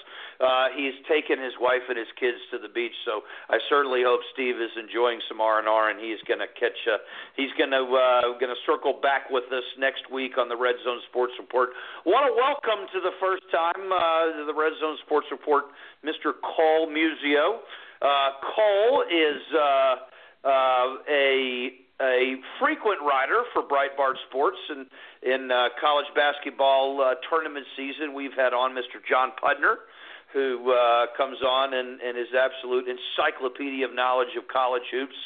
Uh, 0.42 0.74
he's 0.74 0.98
taken 1.06 1.38
his 1.38 1.54
wife 1.62 1.86
and 1.86 1.94
his 1.94 2.10
kids 2.18 2.38
to 2.50 2.58
the 2.58 2.66
beach, 2.66 2.94
so 3.06 3.22
I 3.46 3.62
certainly 3.70 4.02
hope 4.02 4.20
Steve 4.34 4.58
is 4.58 4.74
enjoying 4.74 5.22
some 5.30 5.40
R 5.40 5.62
and 5.62 5.68
R, 5.68 5.90
and 5.90 6.02
he's 6.02 6.18
going 6.26 6.42
to 6.42 6.50
catch. 6.58 6.74
Uh, 6.82 6.98
he's 7.38 7.54
going 7.54 7.70
to 7.70 7.86
uh, 7.86 8.34
going 8.42 8.50
to 8.50 8.62
circle 8.66 8.98
back 8.98 9.30
with 9.30 9.46
us 9.54 9.62
next 9.78 10.10
week 10.10 10.38
on 10.42 10.50
the 10.50 10.58
Red 10.58 10.74
Zone 10.82 10.98
Sports 11.06 11.34
Report. 11.38 11.70
Want 12.02 12.26
to 12.26 12.34
welcome 12.34 12.90
to 12.90 12.98
the 12.98 13.14
first 13.22 13.46
time 13.54 13.86
uh, 13.94 14.42
the 14.42 14.56
Red 14.56 14.74
Zone 14.82 14.98
Sports 15.06 15.30
Report, 15.30 15.70
Mr. 16.02 16.34
Cole 16.42 16.90
Muzio. 16.90 17.62
Uh, 18.02 18.30
Cole 18.54 19.04
is 19.08 19.40
uh, 19.54 19.96
uh, 20.44 20.96
a 21.08 21.70
a 22.00 22.34
frequent 22.58 22.98
rider 23.00 23.44
for 23.52 23.62
Breitbart 23.62 24.14
Sports, 24.28 24.58
and 24.68 24.86
in 25.22 25.52
uh, 25.52 25.68
college 25.80 26.06
basketball 26.16 27.00
uh, 27.00 27.14
tournament 27.30 27.64
season, 27.76 28.12
we've 28.12 28.34
had 28.34 28.52
on 28.52 28.72
Mr. 28.72 28.98
John 29.08 29.30
Pudner, 29.38 29.86
who 30.32 30.72
uh, 30.72 31.06
comes 31.16 31.38
on 31.44 31.74
and, 31.74 32.00
and 32.00 32.16
is 32.16 32.32
absolute 32.32 32.86
encyclopedia 32.88 33.84
of 33.84 33.94
knowledge 33.94 34.32
of 34.36 34.48
college 34.48 34.82
hoops. 34.90 35.16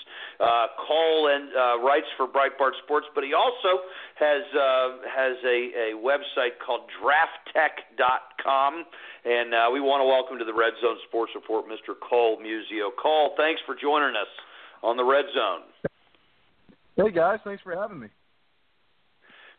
Uh, 0.40 0.66
Cole 0.86 1.30
and 1.32 1.48
uh, 1.54 1.78
writes 1.80 2.06
for 2.16 2.26
Breitbart 2.26 2.74
Sports, 2.84 3.06
but 3.14 3.24
he 3.24 3.32
also 3.32 3.86
has 4.18 4.42
uh, 4.52 5.00
has 5.08 5.36
a, 5.46 5.94
a 5.94 5.96
website 5.96 6.58
called 6.64 6.90
DraftTek.com, 7.00 8.84
and 9.24 9.54
uh, 9.54 9.70
we 9.72 9.80
want 9.80 10.02
to 10.02 10.06
welcome 10.06 10.38
to 10.38 10.44
the 10.44 10.54
Red 10.54 10.74
Zone 10.82 10.98
Sports 11.08 11.32
Report, 11.34 11.64
Mr. 11.66 11.94
Cole 11.96 12.38
Muzio. 12.38 12.90
Cole, 13.00 13.34
thanks 13.36 13.62
for 13.64 13.74
joining 13.74 14.16
us 14.16 14.28
on 14.82 14.96
the 14.96 15.04
Red 15.04 15.24
Zone. 15.32 15.62
Hey 16.96 17.12
guys, 17.12 17.38
thanks 17.44 17.62
for 17.62 17.74
having 17.74 18.00
me. 18.00 18.08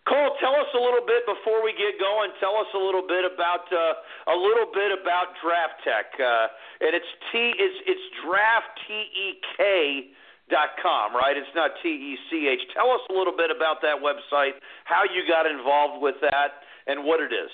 Cole, 0.07 0.39
tell 0.39 0.55
us 0.55 0.71
a 0.71 0.79
little 0.79 1.03
bit 1.03 1.27
before 1.27 1.59
we 1.59 1.75
get 1.75 1.99
going. 1.99 2.31
Tell 2.39 2.55
us 2.55 2.71
a 2.71 2.79
little 2.79 3.03
bit 3.03 3.27
about 3.27 3.67
uh, 3.67 4.31
a 4.31 4.37
little 4.39 4.71
bit 4.71 4.95
about 4.95 5.35
Draft 5.43 5.83
Tek, 5.83 6.15
uh, 6.15 6.47
and 6.79 6.95
it's 6.95 7.11
T 7.31 7.51
it's 7.59 7.79
it's 7.83 8.05
Draft 8.23 8.71
T 8.87 8.95
E 8.95 9.27
K 9.59 10.07
dot 10.49 10.79
com, 10.79 11.11
right? 11.11 11.35
It's 11.35 11.51
not 11.51 11.75
T 11.83 11.91
E 11.91 12.17
C 12.31 12.47
H. 12.47 12.63
Tell 12.71 12.87
us 12.91 13.03
a 13.11 13.13
little 13.13 13.35
bit 13.35 13.51
about 13.51 13.83
that 13.83 13.99
website, 13.99 14.55
how 14.87 15.03
you 15.03 15.27
got 15.27 15.43
involved 15.43 16.01
with 16.01 16.15
that, 16.23 16.63
and 16.87 17.03
what 17.03 17.19
it 17.19 17.35
is. 17.35 17.51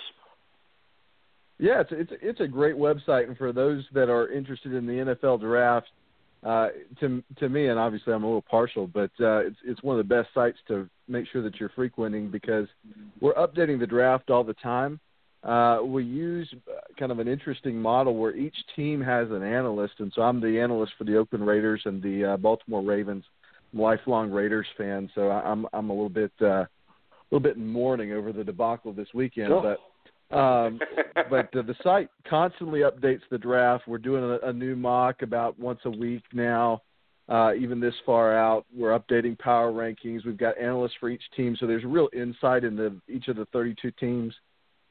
Yeah, 1.57 1.81
it's 1.81 1.91
it's 1.91 2.13
it's 2.21 2.39
a 2.39 2.47
great 2.47 2.75
website, 2.75 3.27
and 3.27 3.37
for 3.37 3.51
those 3.51 3.83
that 3.93 4.09
are 4.09 4.29
interested 4.29 4.73
in 4.73 4.85
the 4.85 5.17
NFL 5.17 5.41
draft, 5.41 5.89
uh, 6.45 6.67
to 6.99 7.23
to 7.37 7.49
me, 7.49 7.67
and 7.67 7.79
obviously 7.79 8.13
I'm 8.13 8.23
a 8.23 8.27
little 8.27 8.41
partial, 8.41 8.87
but 8.87 9.11
uh, 9.19 9.39
it's 9.39 9.57
it's 9.65 9.83
one 9.83 9.97
of 9.97 10.07
the 10.07 10.15
best 10.15 10.29
sites 10.33 10.57
to 10.67 10.89
make 11.07 11.25
sure 11.31 11.41
that 11.41 11.59
you're 11.59 11.69
frequenting 11.69 12.29
because 12.29 12.67
we're 13.21 13.33
updating 13.35 13.79
the 13.79 13.87
draft 13.87 14.29
all 14.29 14.43
the 14.43 14.53
time. 14.55 14.99
Uh, 15.43 15.79
we 15.83 16.03
use 16.03 16.53
kind 16.97 17.11
of 17.11 17.19
an 17.19 17.27
interesting 17.27 17.77
model 17.77 18.15
where 18.15 18.35
each 18.35 18.55
team 18.75 19.01
has 19.01 19.29
an 19.29 19.43
analyst, 19.43 19.93
and 19.99 20.11
so 20.15 20.21
I'm 20.21 20.39
the 20.39 20.59
analyst 20.59 20.93
for 20.97 21.03
the 21.03 21.17
Oakland 21.17 21.45
Raiders 21.45 21.81
and 21.85 22.01
the 22.01 22.33
uh, 22.33 22.37
Baltimore 22.37 22.81
Ravens. 22.81 23.25
I'm 23.73 23.79
a 23.79 23.81
lifelong 23.81 24.31
Raiders 24.31 24.67
fan, 24.77 25.09
so 25.15 25.31
I'm 25.31 25.65
I'm 25.73 25.89
a 25.89 25.93
little 25.93 26.09
bit 26.09 26.31
uh, 26.41 26.45
a 26.45 26.67
little 27.31 27.43
bit 27.43 27.57
in 27.57 27.67
mourning 27.67 28.11
over 28.11 28.31
the 28.31 28.43
debacle 28.43 28.93
this 28.93 29.07
weekend, 29.13 29.49
but 29.61 29.79
um, 30.34 30.79
but 31.29 31.55
uh, 31.55 31.61
the 31.61 31.75
site 31.84 32.09
constantly 32.27 32.81
updates 32.81 33.21
the 33.29 33.38
draft. 33.38 33.88
We're 33.88 33.97
doing 33.97 34.23
a, 34.23 34.49
a 34.49 34.53
new 34.53 34.75
mock 34.75 35.21
about 35.21 35.59
once 35.59 35.79
a 35.86 35.89
week 35.89 36.23
now. 36.34 36.81
Uh, 37.29 37.53
even 37.53 37.79
this 37.79 37.93
far 38.05 38.38
out, 38.38 38.65
we're 38.75 38.97
updating 38.97 39.39
power 39.39 39.71
rankings. 39.71 40.25
We've 40.25 40.38
got 40.38 40.57
analysts 40.57 40.95
for 40.99 41.09
each 41.09 41.23
team, 41.38 41.55
so 41.57 41.65
there's 41.65 41.86
real 41.86 42.09
insight 42.13 42.65
into 42.65 43.01
each 43.07 43.29
of 43.29 43.38
the 43.38 43.45
32 43.53 43.91
teams 43.91 44.34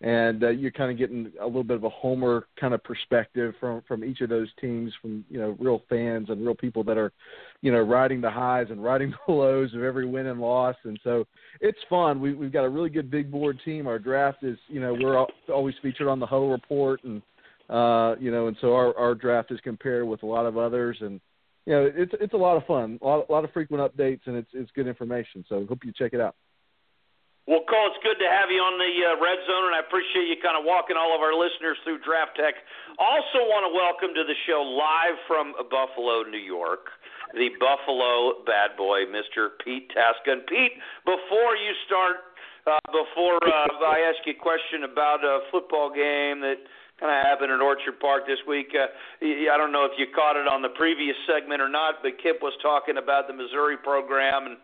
and 0.03 0.42
uh, 0.42 0.48
you're 0.48 0.72
kind 0.72 0.90
of 0.90 0.98
getting 0.98 1.30
a 1.40 1.46
little 1.46 1.62
bit 1.62 1.76
of 1.76 1.84
a 1.84 1.88
homer 1.88 2.48
kind 2.61 2.74
of 2.74 2.82
perspective 2.82 3.55
from 3.61 3.82
from 3.86 4.03
each 4.03 4.20
of 4.20 4.28
those 4.28 4.48
teams 4.61 4.92
from 5.00 5.24
you 5.30 5.38
know 5.38 5.57
real 5.61 5.82
fans 5.88 6.28
and 6.28 6.44
real 6.44 6.57
people 6.57 6.82
that 6.82 6.98
are 6.98 7.12
you 7.61 7.70
know 7.70 7.80
riding 7.80 8.20
the 8.20 8.30
highs 8.30 8.66
and 8.70 8.82
riding 8.82 9.14
the 9.26 9.32
lows 9.32 9.72
of 9.74 9.82
every 9.82 10.05
win 10.05 10.26
and 10.26 10.40
loss. 10.40 10.74
And 10.84 10.98
so 11.05 11.24
it's 11.61 11.78
fun. 11.88 12.20
We 12.20 12.34
we've 12.34 12.53
got 12.53 12.64
a 12.64 12.68
really 12.68 12.90
good 12.90 13.11
big 13.11 13.30
board 13.30 13.61
team. 13.64 13.86
Our 13.86 14.00
draft 14.00 14.42
is 14.42 14.59
you 14.66 14.80
know 14.80 14.92
we're 14.92 15.24
always 15.53 15.74
featured 15.80 16.09
on 16.09 16.18
the 16.18 16.26
huddle 16.26 16.50
report 16.50 17.03
and 17.05 17.22
uh 17.70 18.16
you 18.18 18.32
know 18.32 18.48
and 18.48 18.57
so 18.61 18.74
our 18.74 18.96
our 18.98 19.14
draft 19.14 19.53
is 19.53 19.61
compared 19.62 20.07
with 20.07 20.24
a 20.24 20.26
lot 20.26 20.46
of 20.46 20.59
others. 20.59 20.96
And 21.00 21.20
you 21.64 21.74
know 21.74 21.88
it's 21.94 22.12
it's 22.20 22.34
a 22.34 22.38
lot 22.38 22.57
of 22.57 22.66
fun. 22.66 22.98
A 23.03 23.07
lot, 23.07 23.26
a 23.28 23.32
lot 23.32 23.44
of 23.44 23.53
frequent 23.53 23.80
updates 23.80 24.22
and 24.26 24.36
it's 24.36 24.50
it's 24.53 24.70
good 24.72 24.88
information. 24.88 25.44
So 25.48 25.64
hope 25.68 25.84
you 25.84 25.92
check 25.96 26.12
it 26.12 26.20
out 26.20 26.34
well, 27.53 27.68
Cole, 27.68 27.92
it's 27.92 28.00
good 28.00 28.16
to 28.16 28.24
have 28.32 28.48
you 28.48 28.64
on 28.64 28.80
the 28.80 29.12
uh, 29.12 29.20
Red 29.20 29.36
Zone, 29.44 29.68
and 29.68 29.76
I 29.76 29.84
appreciate 29.84 30.24
you 30.24 30.40
kind 30.40 30.57
of 30.57 30.64
walking 30.64 30.96
all 30.96 31.12
of 31.12 31.20
our 31.20 31.36
listeners 31.36 31.76
through 31.84 32.00
Draft 32.00 32.40
Tek. 32.40 32.57
Also, 32.96 33.44
want 33.44 33.68
to 33.68 33.72
welcome 33.76 34.16
to 34.16 34.24
the 34.24 34.32
show 34.48 34.64
live 34.64 35.20
from 35.28 35.53
Buffalo, 35.68 36.24
New 36.24 36.40
York, 36.40 36.88
the 37.36 37.53
Buffalo 37.61 38.40
bad 38.48 38.72
boy, 38.80 39.05
Mr. 39.05 39.53
Pete 39.61 39.92
Tasca. 39.92 40.32
And 40.32 40.48
Pete, 40.48 40.80
before 41.05 41.53
you 41.61 41.76
start, 41.84 42.32
uh, 42.64 42.80
before 42.88 43.36
uh, 43.44 43.84
I 43.84 44.00
ask 44.09 44.24
you 44.24 44.32
a 44.32 44.40
question 44.40 44.88
about 44.88 45.20
a 45.20 45.44
football 45.53 45.92
game 45.92 46.40
that 46.40 46.57
kind 46.96 47.12
of 47.12 47.20
happened 47.20 47.53
at 47.53 47.61
Orchard 47.61 48.00
Park 48.00 48.24
this 48.24 48.40
week. 48.48 48.72
Uh, 48.72 48.88
I 49.20 49.61
don't 49.61 49.76
know 49.76 49.84
if 49.84 49.92
you 50.00 50.09
caught 50.16 50.40
it 50.40 50.48
on 50.48 50.64
the 50.64 50.72
previous 50.72 51.20
segment 51.28 51.61
or 51.61 51.68
not, 51.68 52.00
but 52.00 52.16
Kip 52.16 52.40
was 52.40 52.57
talking 52.64 52.96
about 52.96 53.28
the 53.28 53.36
Missouri 53.36 53.76
program 53.76 54.48
and 54.48 54.57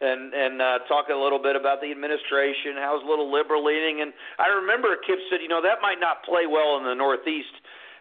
and 0.00 0.34
and 0.34 0.60
uh, 0.60 0.84
talk 0.88 1.08
a 1.08 1.16
little 1.16 1.40
bit 1.40 1.56
about 1.56 1.80
the 1.80 1.90
administration, 1.90 2.76
how 2.76 2.96
it's 2.96 3.04
a 3.04 3.08
little 3.08 3.32
liberal 3.32 3.64
leaning. 3.64 4.04
And 4.04 4.12
I 4.38 4.52
remember 4.52 4.96
Kip 5.06 5.18
said, 5.30 5.40
you 5.40 5.48
know, 5.48 5.62
that 5.64 5.80
might 5.80 6.00
not 6.00 6.24
play 6.24 6.44
well 6.44 6.76
in 6.76 6.84
the 6.84 6.94
Northeast. 6.94 7.52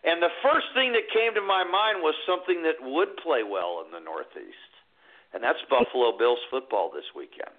And 0.05 0.21
the 0.21 0.33
first 0.45 0.69
thing 0.77 0.93
that 0.93 1.09
came 1.09 1.33
to 1.33 1.41
my 1.41 1.65
mind 1.65 2.05
was 2.05 2.13
something 2.29 2.61
that 2.61 2.77
would 2.77 3.17
play 3.25 3.41
well 3.41 3.81
in 3.81 3.89
the 3.89 4.03
Northeast, 4.03 4.71
and 5.33 5.41
that's 5.41 5.57
Buffalo 5.65 6.13
Bills 6.13 6.41
football 6.53 6.93
this 6.93 7.09
weekend. 7.17 7.57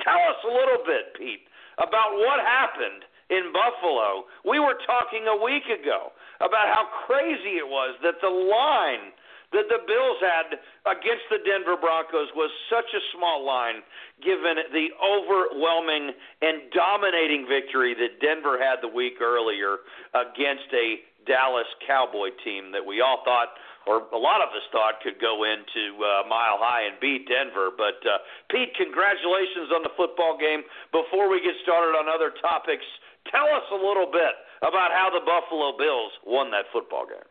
Tell 0.00 0.22
us 0.32 0.40
a 0.40 0.48
little 0.48 0.80
bit, 0.88 1.12
Pete, 1.18 1.44
about 1.76 2.16
what 2.16 2.40
happened 2.40 3.04
in 3.28 3.52
Buffalo. 3.52 4.24
We 4.40 4.56
were 4.56 4.80
talking 4.88 5.28
a 5.28 5.36
week 5.36 5.68
ago 5.68 6.16
about 6.40 6.72
how 6.72 6.88
crazy 7.04 7.60
it 7.60 7.68
was 7.68 7.96
that 8.00 8.24
the 8.24 8.32
line 8.32 9.12
that 9.52 9.68
the 9.68 9.80
Bills 9.84 10.20
had 10.20 10.58
against 10.88 11.28
the 11.28 11.40
Denver 11.44 11.76
Broncos 11.76 12.28
was 12.34 12.50
such 12.72 12.88
a 12.92 13.02
small 13.16 13.44
line 13.44 13.84
given 14.24 14.56
the 14.72 14.88
overwhelming 14.98 16.12
and 16.40 16.72
dominating 16.72 17.46
victory 17.46 17.94
that 17.94 18.20
Denver 18.20 18.56
had 18.56 18.80
the 18.80 18.88
week 18.88 19.20
earlier 19.20 19.84
against 20.16 20.68
a 20.72 21.04
Dallas 21.28 21.68
Cowboy 21.86 22.34
team 22.42 22.72
that 22.72 22.82
we 22.82 23.00
all 23.00 23.22
thought 23.24 23.54
or 23.86 24.06
a 24.14 24.18
lot 24.18 24.38
of 24.38 24.54
us 24.54 24.62
thought 24.70 25.02
could 25.02 25.18
go 25.18 25.42
into 25.42 25.98
uh, 25.98 26.22
Mile 26.30 26.58
High 26.62 26.86
and 26.86 26.94
beat 27.02 27.26
Denver. 27.26 27.74
But 27.74 27.98
uh, 28.06 28.22
Pete, 28.46 28.70
congratulations 28.78 29.74
on 29.74 29.82
the 29.82 29.90
football 29.98 30.38
game. 30.38 30.62
Before 30.94 31.26
we 31.26 31.42
get 31.42 31.58
started 31.66 31.98
on 31.98 32.06
other 32.06 32.30
topics, 32.38 32.86
tell 33.30 33.50
us 33.50 33.66
a 33.74 33.78
little 33.78 34.06
bit 34.06 34.38
about 34.62 34.94
how 34.94 35.10
the 35.10 35.22
Buffalo 35.26 35.74
Bills 35.74 36.14
won 36.22 36.54
that 36.54 36.70
football 36.70 37.10
game. 37.10 37.26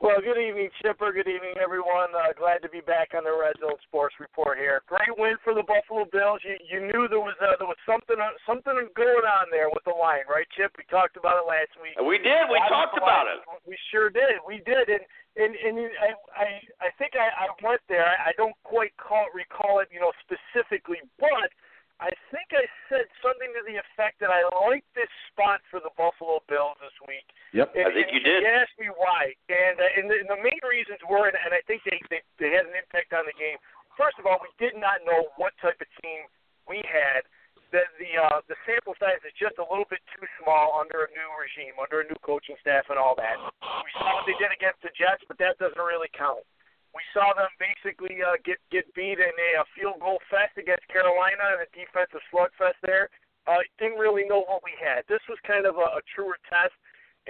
Well, 0.00 0.16
good 0.24 0.40
evening, 0.40 0.72
Chipper. 0.80 1.12
Good 1.12 1.28
evening, 1.28 1.60
everyone. 1.60 2.16
Uh, 2.16 2.32
glad 2.32 2.64
to 2.64 2.72
be 2.72 2.80
back 2.80 3.12
on 3.12 3.28
the 3.28 3.36
Red 3.36 3.60
Zone 3.60 3.76
Sports 3.84 4.16
Report 4.16 4.56
here. 4.56 4.80
Great 4.88 5.12
win 5.20 5.36
for 5.44 5.52
the 5.52 5.60
Buffalo 5.60 6.08
Bills. 6.08 6.40
You 6.40 6.56
you 6.64 6.80
knew 6.80 7.04
there 7.04 7.20
was 7.20 7.36
uh, 7.36 7.60
there 7.60 7.68
was 7.68 7.76
something 7.84 8.16
something 8.48 8.80
going 8.96 9.28
on 9.28 9.52
there 9.52 9.68
with 9.68 9.84
the 9.84 9.92
line, 9.92 10.24
right, 10.24 10.48
Chip? 10.56 10.72
We 10.80 10.88
talked 10.88 11.20
about 11.20 11.44
it 11.44 11.44
last 11.44 11.76
week. 11.84 12.00
We 12.00 12.16
did. 12.16 12.48
We 12.48 12.56
talked 12.72 12.96
about 12.96 13.28
it. 13.28 13.44
We 13.68 13.76
sure 13.92 14.08
did. 14.08 14.40
We 14.40 14.64
did, 14.64 14.88
and 14.88 15.04
and 15.36 15.52
and 15.52 15.76
I 16.00 16.10
I 16.32 16.46
I 16.80 16.88
think 16.96 17.12
I 17.12 17.28
I 17.36 17.52
went 17.60 17.84
there. 17.84 18.08
I, 18.08 18.32
I 18.32 18.38
don't 18.40 18.56
quite 18.64 18.96
call 18.96 19.28
recall 19.36 19.84
it, 19.84 19.92
you 19.92 20.00
know, 20.00 20.16
specifically, 20.24 21.04
but 21.20 21.52
I 22.00 22.08
think 22.32 22.48
I 22.56 22.64
said 22.88 23.04
something 23.20 23.52
to 23.52 23.62
the 23.68 23.76
effect 23.76 24.24
that 24.24 24.32
I 24.32 24.40
like 24.64 24.88
this 24.96 25.12
spot 25.28 25.60
for 25.68 25.84
the 25.84 25.92
Buffalo 26.00 26.40
Bills 26.48 26.80
this 26.80 26.96
week. 27.04 27.28
Yep, 27.52 27.76
and, 27.76 27.84
I 27.84 27.90
think 27.92 28.08
you 28.08 28.24
did. 28.24 28.40
You 28.40 28.48
asked 28.48 28.76
me 28.80 28.88
why, 28.88 29.36
and 29.52 29.76
uh, 29.76 29.98
and, 30.00 30.08
the, 30.08 30.16
and 30.24 30.28
the 30.32 30.40
main 30.40 30.64
reasons 30.64 30.96
were, 31.04 31.28
and, 31.28 31.36
and 31.36 31.52
I 31.52 31.60
think 31.68 31.84
they, 31.84 32.00
they 32.08 32.24
they 32.40 32.56
had 32.56 32.64
an 32.64 32.72
impact 32.72 33.12
on 33.12 33.28
the 33.28 33.36
game. 33.36 33.60
First 34.00 34.16
of 34.16 34.24
all, 34.24 34.40
we 34.40 34.48
did 34.56 34.80
not 34.80 35.04
know 35.04 35.28
what 35.36 35.52
type 35.60 35.76
of 35.76 35.88
team 36.00 36.24
we 36.64 36.80
had. 36.88 37.28
That 37.70 37.92
the 38.00 38.10
uh, 38.16 38.40
the 38.48 38.56
sample 38.64 38.96
size 38.96 39.20
is 39.22 39.36
just 39.36 39.60
a 39.60 39.66
little 39.68 39.86
bit 39.86 40.00
too 40.16 40.24
small 40.40 40.80
under 40.80 41.04
a 41.04 41.08
new 41.12 41.28
regime, 41.36 41.76
under 41.76 42.00
a 42.00 42.06
new 42.08 42.18
coaching 42.24 42.56
staff, 42.64 42.88
and 42.88 42.96
all 42.96 43.12
that. 43.20 43.36
We 43.60 43.90
saw 44.00 44.16
what 44.18 44.24
they 44.24 44.34
did 44.40 44.50
against 44.50 44.80
the 44.80 44.90
Jets, 44.96 45.22
but 45.28 45.36
that 45.36 45.60
doesn't 45.60 45.78
really 45.78 46.10
count. 46.16 46.42
We 46.90 47.02
saw 47.14 47.30
them 47.38 47.50
basically 47.62 48.18
uh, 48.18 48.38
get 48.42 48.58
get 48.74 48.86
beat 48.98 49.22
in 49.22 49.30
a, 49.30 49.50
a 49.62 49.64
field 49.78 50.02
goal 50.02 50.18
fest 50.26 50.58
against 50.58 50.86
Carolina 50.90 51.58
and 51.58 51.62
a 51.62 51.70
defensive 51.70 52.22
slugfest 52.30 52.78
there. 52.82 53.08
Uh, 53.46 53.62
didn't 53.78 53.98
really 53.98 54.26
know 54.26 54.42
what 54.46 54.62
we 54.66 54.74
had. 54.76 55.06
This 55.06 55.22
was 55.30 55.38
kind 55.46 55.64
of 55.64 55.78
a, 55.78 55.86
a 55.98 56.02
truer 56.12 56.36
test. 56.50 56.74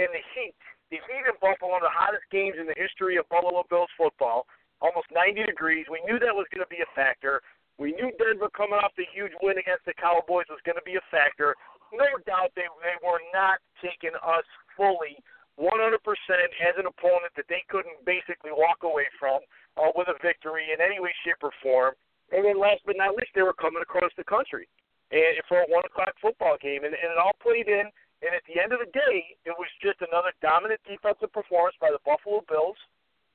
And 0.00 0.08
the 0.10 0.24
heat, 0.32 0.56
the 0.88 0.98
heat 1.04 1.24
in 1.28 1.36
Buffalo, 1.38 1.76
one 1.76 1.84
of 1.84 1.88
the 1.88 1.94
hottest 1.94 2.24
games 2.32 2.56
in 2.58 2.66
the 2.66 2.76
history 2.76 3.20
of 3.20 3.28
Buffalo 3.28 3.62
Bills 3.68 3.92
football, 3.98 4.46
almost 4.80 5.12
90 5.12 5.44
degrees. 5.44 5.86
We 5.90 6.02
knew 6.08 6.18
that 6.18 6.34
was 6.34 6.48
going 6.50 6.64
to 6.64 6.72
be 6.72 6.82
a 6.82 6.90
factor. 6.96 7.42
We 7.80 7.92
knew 7.96 8.12
Denver 8.20 8.52
coming 8.52 8.76
off 8.76 8.92
the 8.96 9.08
huge 9.08 9.32
win 9.40 9.56
against 9.56 9.88
the 9.88 9.96
Cowboys 9.96 10.48
was 10.52 10.60
going 10.68 10.76
to 10.76 10.84
be 10.84 11.00
a 11.00 11.04
factor. 11.08 11.56
No 11.92 12.06
doubt 12.28 12.52
they 12.54 12.68
they 12.84 12.96
were 13.00 13.24
not 13.32 13.58
taking 13.80 14.14
us 14.20 14.46
fully 14.76 15.18
100% 15.60 16.00
as 16.00 16.74
an 16.80 16.88
opponent 16.88 17.36
that 17.36 17.44
they 17.52 17.60
couldn't 17.68 18.00
basically 18.08 18.50
walk 18.50 18.80
away 18.80 19.04
from 19.20 19.44
uh, 19.76 19.92
with 19.92 20.08
a 20.08 20.16
victory 20.24 20.72
in 20.72 20.80
any 20.80 20.96
way, 20.98 21.12
shape, 21.20 21.44
or 21.44 21.52
form. 21.62 21.92
And 22.32 22.44
then 22.48 22.56
last 22.56 22.80
but 22.88 22.96
not 22.96 23.14
least, 23.14 23.36
they 23.36 23.44
were 23.44 23.56
coming 23.56 23.84
across 23.84 24.10
the 24.16 24.24
country 24.24 24.66
and 25.10 25.42
for 25.50 25.66
a 25.66 25.68
one 25.68 25.84
o'clock 25.84 26.14
football 26.22 26.56
game, 26.62 26.86
and, 26.86 26.94
and 26.94 27.10
it 27.10 27.18
all 27.18 27.34
played 27.42 27.66
in. 27.66 27.90
And 28.20 28.36
at 28.36 28.44
the 28.44 28.60
end 28.60 28.76
of 28.76 28.84
the 28.84 28.92
day, 28.92 29.32
it 29.48 29.56
was 29.56 29.68
just 29.80 30.04
another 30.04 30.30
dominant 30.44 30.80
defensive 30.84 31.32
performance 31.32 31.74
by 31.80 31.88
the 31.88 32.02
Buffalo 32.04 32.44
Bills, 32.44 32.76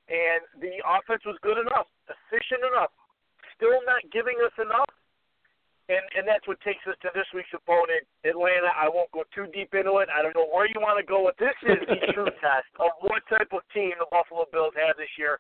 and 0.08 0.46
the 0.62 0.78
offense 0.86 1.26
was 1.26 1.42
good 1.42 1.58
enough, 1.58 1.90
efficient 2.06 2.62
enough, 2.62 2.94
still 3.58 3.82
not 3.90 4.06
giving 4.14 4.38
us 4.46 4.54
enough 4.62 4.85
and 5.88 6.06
and 6.18 6.26
that's 6.26 6.46
what 6.50 6.58
takes 6.66 6.82
us 6.90 6.98
to 7.06 7.10
this 7.14 7.30
week's 7.34 7.54
opponent, 7.54 8.06
Atlanta. 8.26 8.74
I 8.74 8.90
won't 8.90 9.12
go 9.14 9.22
too 9.34 9.46
deep 9.54 9.74
into 9.78 10.02
it. 10.02 10.10
I 10.10 10.26
don't 10.26 10.34
know 10.34 10.50
where 10.50 10.66
you 10.66 10.82
want 10.82 10.98
to 10.98 11.06
go 11.06 11.26
with 11.26 11.38
this. 11.38 11.54
Is 11.66 11.82
the 11.86 12.00
true 12.14 12.32
test 12.44 12.70
of 12.82 12.94
what 13.06 13.22
type 13.30 13.54
of 13.54 13.62
team 13.70 13.94
the 14.02 14.10
Buffalo 14.10 14.50
Bills 14.50 14.74
have 14.78 14.98
this 14.98 15.12
year. 15.18 15.38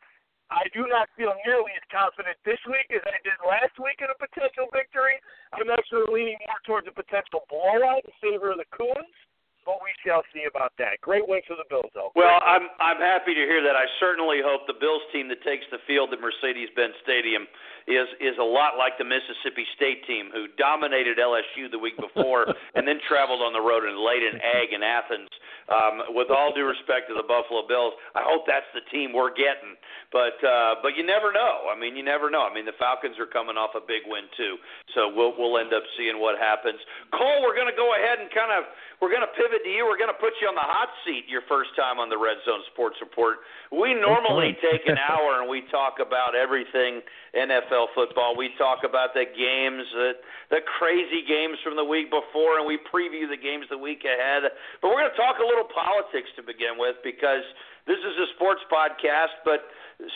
I 0.53 0.69
do 0.77 0.85
not 0.85 1.09
feel 1.17 1.33
nearly 1.41 1.73
as 1.73 1.81
confident 1.89 2.37
this 2.45 2.61
week 2.69 2.85
as 2.93 3.01
I 3.09 3.17
did 3.25 3.33
last 3.41 3.73
week 3.81 3.97
in 3.97 4.13
a 4.13 4.17
potential 4.21 4.69
victory. 4.69 5.17
I'm 5.57 5.73
actually 5.73 6.05
leaning 6.13 6.37
more 6.45 6.61
towards 6.69 6.85
a 6.85 6.93
potential 6.93 7.49
blowout 7.49 8.05
in 8.05 8.13
favor 8.21 8.53
of 8.53 8.61
the 8.61 8.69
Coons 8.69 9.17
but 9.65 9.81
we 9.81 9.89
shall 10.05 10.21
see 10.29 10.45
about 10.45 10.71
that. 10.77 11.01
Great 11.01 11.27
win 11.27 11.41
for 11.49 11.57
the 11.57 11.65
Bills, 11.67 11.89
though. 11.97 12.13
Well, 12.15 12.39
I'm 12.45 12.69
I'm 12.79 13.01
happy 13.01 13.33
to 13.33 13.43
hear 13.49 13.65
that. 13.65 13.75
I 13.75 13.89
certainly 13.99 14.39
hope 14.45 14.69
the 14.69 14.77
Bills 14.77 15.01
team 15.11 15.27
that 15.33 15.41
takes 15.41 15.65
the 15.73 15.81
field 15.89 16.13
at 16.13 16.21
Mercedes-Benz 16.21 16.93
Stadium 17.01 17.49
is 17.89 18.09
is 18.21 18.37
a 18.41 18.45
lot 18.45 18.77
like 18.77 18.97
the 18.97 19.05
Mississippi 19.05 19.65
State 19.77 20.05
team 20.05 20.29
who 20.33 20.49
dominated 20.57 21.17
LSU 21.17 21.69
the 21.69 21.81
week 21.81 21.97
before 21.97 22.49
and 22.77 22.85
then 22.85 23.01
traveled 23.09 23.41
on 23.41 23.53
the 23.53 23.61
road 23.61 23.85
and 23.85 23.97
laid 23.97 24.21
an 24.25 24.41
egg 24.41 24.73
in 24.73 24.81
Athens. 24.81 25.29
Um, 25.65 26.13
with 26.13 26.29
all 26.29 26.53
due 26.53 26.65
respect 26.65 27.09
to 27.09 27.17
the 27.17 27.25
Buffalo 27.25 27.65
Bills, 27.65 27.97
I 28.13 28.21
hope 28.21 28.45
that's 28.45 28.69
the 28.77 28.85
team 28.93 29.17
we're 29.17 29.33
getting. 29.33 29.73
But 30.13 30.37
uh, 30.45 30.81
but 30.85 30.93
you 30.93 31.01
never 31.01 31.33
know. 31.33 31.69
I 31.69 31.77
mean, 31.77 31.97
you 31.97 32.05
never 32.05 32.29
know. 32.29 32.45
I 32.45 32.53
mean, 32.53 32.69
the 32.69 32.77
Falcons 32.77 33.17
are 33.17 33.29
coming 33.29 33.57
off 33.57 33.73
a 33.73 33.81
big 33.81 34.05
win 34.05 34.29
too, 34.37 34.61
so 34.93 35.09
we'll 35.09 35.33
we'll 35.37 35.57
end 35.57 35.73
up 35.73 35.81
seeing 35.97 36.21
what 36.21 36.37
happens. 36.37 36.77
Cole, 37.13 37.41
we're 37.41 37.57
going 37.57 37.69
to 37.69 37.77
go 37.77 37.97
ahead 37.97 38.21
and 38.21 38.29
kind 38.29 38.53
of 38.53 38.69
we're 39.01 39.13
going 39.13 39.25
to 39.25 39.33
pivot 39.37 39.54
to 39.63 39.71
you. 39.71 39.85
We're 39.87 39.99
going 40.01 40.11
to 40.11 40.17
put 40.19 40.35
you 40.41 40.49
on 40.49 40.57
the 40.57 40.65
hot 40.65 40.89
seat 41.05 41.29
your 41.31 41.45
first 41.47 41.71
time 41.77 42.01
on 42.01 42.09
the 42.09 42.17
Red 42.17 42.41
Zone 42.43 42.65
Sports 42.73 42.97
Report. 42.99 43.45
We 43.71 43.95
normally 43.95 44.57
take 44.59 44.83
an 44.89 44.97
hour 45.09 45.39
and 45.39 45.47
we 45.47 45.63
talk 45.71 46.03
about 46.03 46.35
everything 46.35 47.05
NFL 47.31 47.95
football. 47.95 48.35
We 48.35 48.51
talk 48.57 48.83
about 48.83 49.13
the 49.13 49.29
games, 49.29 49.85
the, 49.93 50.19
the 50.49 50.61
crazy 50.79 51.23
games 51.23 51.59
from 51.63 51.75
the 51.79 51.85
week 51.85 52.11
before, 52.11 52.59
and 52.59 52.65
we 52.65 52.81
preview 52.89 53.29
the 53.29 53.39
games 53.39 53.69
the 53.69 53.79
week 53.79 54.03
ahead. 54.03 54.49
But 54.81 54.91
we're 54.91 55.05
going 55.05 55.13
to 55.13 55.19
talk 55.19 55.39
a 55.39 55.47
little 55.47 55.67
politics 55.69 56.27
to 56.35 56.41
begin 56.43 56.75
with 56.75 56.99
because 57.03 57.45
this 57.87 58.01
is 58.01 58.15
a 58.17 58.27
sports 58.35 58.61
podcast, 58.65 59.37
but 59.45 59.69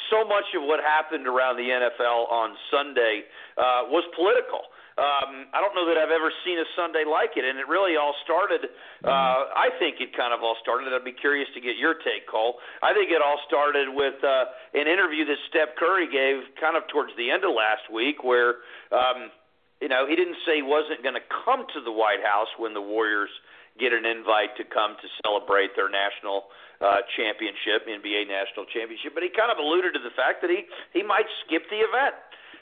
so 0.09 0.25
much 0.25 0.45
of 0.57 0.65
what 0.65 0.81
happened 0.81 1.27
around 1.27 1.55
the 1.55 1.69
NFL 1.69 2.29
on 2.29 2.57
Sunday 2.73 3.23
uh, 3.57 3.87
was 3.87 4.03
political. 4.17 4.67
Um, 4.99 5.47
I 5.55 5.63
don't 5.63 5.71
know 5.71 5.87
that 5.87 5.95
I've 5.95 6.11
ever 6.11 6.27
seen 6.43 6.59
a 6.59 6.67
Sunday 6.75 7.07
like 7.07 7.39
it, 7.39 7.47
and 7.47 7.55
it 7.55 7.71
really 7.71 7.95
all 7.95 8.11
started. 8.27 8.67
Uh, 8.99 9.47
I 9.55 9.71
think 9.79 10.03
it 10.03 10.11
kind 10.11 10.35
of 10.35 10.43
all 10.43 10.59
started. 10.59 10.91
I'd 10.91 11.07
be 11.07 11.15
curious 11.15 11.47
to 11.55 11.63
get 11.63 11.79
your 11.79 11.95
take, 12.03 12.27
Cole. 12.27 12.59
I 12.83 12.91
think 12.91 13.07
it 13.07 13.23
all 13.23 13.39
started 13.47 13.87
with 13.87 14.19
uh, 14.19 14.51
an 14.75 14.91
interview 14.91 15.23
that 15.23 15.39
Steph 15.47 15.79
Curry 15.79 16.11
gave 16.11 16.43
kind 16.59 16.75
of 16.75 16.83
towards 16.91 17.15
the 17.15 17.31
end 17.31 17.47
of 17.47 17.55
last 17.55 17.87
week, 17.87 18.27
where 18.27 18.59
um, 18.91 19.31
you 19.79 19.87
know 19.87 20.03
he 20.03 20.19
didn't 20.19 20.35
say 20.43 20.59
he 20.59 20.67
wasn't 20.67 20.99
going 20.99 21.15
to 21.15 21.23
come 21.47 21.63
to 21.71 21.79
the 21.79 21.95
White 21.95 22.19
House 22.19 22.51
when 22.59 22.75
the 22.75 22.83
Warriors 22.83 23.31
get 23.79 23.95
an 23.95 24.05
invite 24.05 24.53
to 24.59 24.67
come 24.67 24.99
to 24.99 25.07
celebrate 25.23 25.73
their 25.79 25.89
national 25.89 26.51
uh, 26.83 27.03
championship, 27.15 27.87
NBA 27.87 28.27
national 28.27 28.67
championship, 28.67 29.15
but 29.15 29.23
he 29.23 29.31
kind 29.31 29.51
of 29.51 29.57
alluded 29.57 29.95
to 29.95 30.01
the 30.03 30.13
fact 30.15 30.43
that 30.43 30.51
he 30.51 30.67
he 30.91 31.03
might 31.03 31.27
skip 31.43 31.63
the 31.71 31.79
event. 31.79 32.15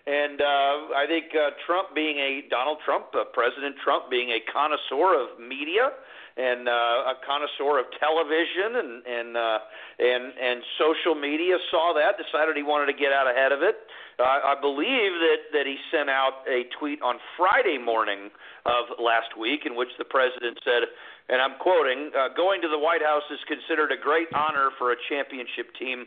And 0.08 0.40
uh, 0.40 0.96
I 0.96 1.04
think 1.04 1.36
uh, 1.36 1.52
Trump 1.68 1.92
being 1.92 2.16
a 2.16 2.48
Donald 2.48 2.80
Trump, 2.86 3.12
uh, 3.12 3.28
President 3.36 3.76
Trump 3.84 4.10
being 4.10 4.32
a 4.32 4.40
connoisseur 4.48 5.20
of 5.20 5.36
media 5.36 5.92
and 6.38 6.70
uh, 6.70 7.12
a 7.12 7.16
connoisseur 7.26 7.82
of 7.82 7.90
television 7.98 8.78
and 8.78 8.92
and 9.06 9.30
uh, 9.36 9.60
and 10.00 10.34
and 10.38 10.62
social 10.78 11.16
media, 11.16 11.58
saw 11.72 11.94
that, 11.98 12.16
decided 12.22 12.56
he 12.56 12.64
wanted 12.64 12.94
to 12.94 12.98
get 12.98 13.12
out 13.12 13.26
ahead 13.26 13.52
of 13.52 13.62
it. 13.66 13.76
Uh, 14.22 14.54
I 14.54 14.56
believe 14.62 15.18
that 15.18 15.50
that 15.54 15.66
he 15.66 15.78
sent 15.90 16.10
out 16.10 16.46
a 16.48 16.70
tweet 16.78 17.02
on 17.02 17.18
Friday 17.36 17.78
morning 17.78 18.30
of 18.66 19.02
last 19.02 19.38
week 19.38 19.66
in 19.66 19.76
which 19.76 19.90
the 19.98 20.06
president 20.06 20.60
said, 20.64 20.86
and 21.30 21.42
I'm 21.42 21.58
quoting, 21.58 22.14
uh, 22.14 22.30
"Going 22.38 22.62
to 22.62 22.70
the 22.70 22.80
White 22.80 23.02
House 23.02 23.26
is 23.34 23.42
considered 23.50 23.92
a 23.92 23.98
great 23.98 24.30
honor 24.34 24.70
for 24.78 24.94
a 24.94 24.98
championship 25.10 25.74
team." 25.74 26.06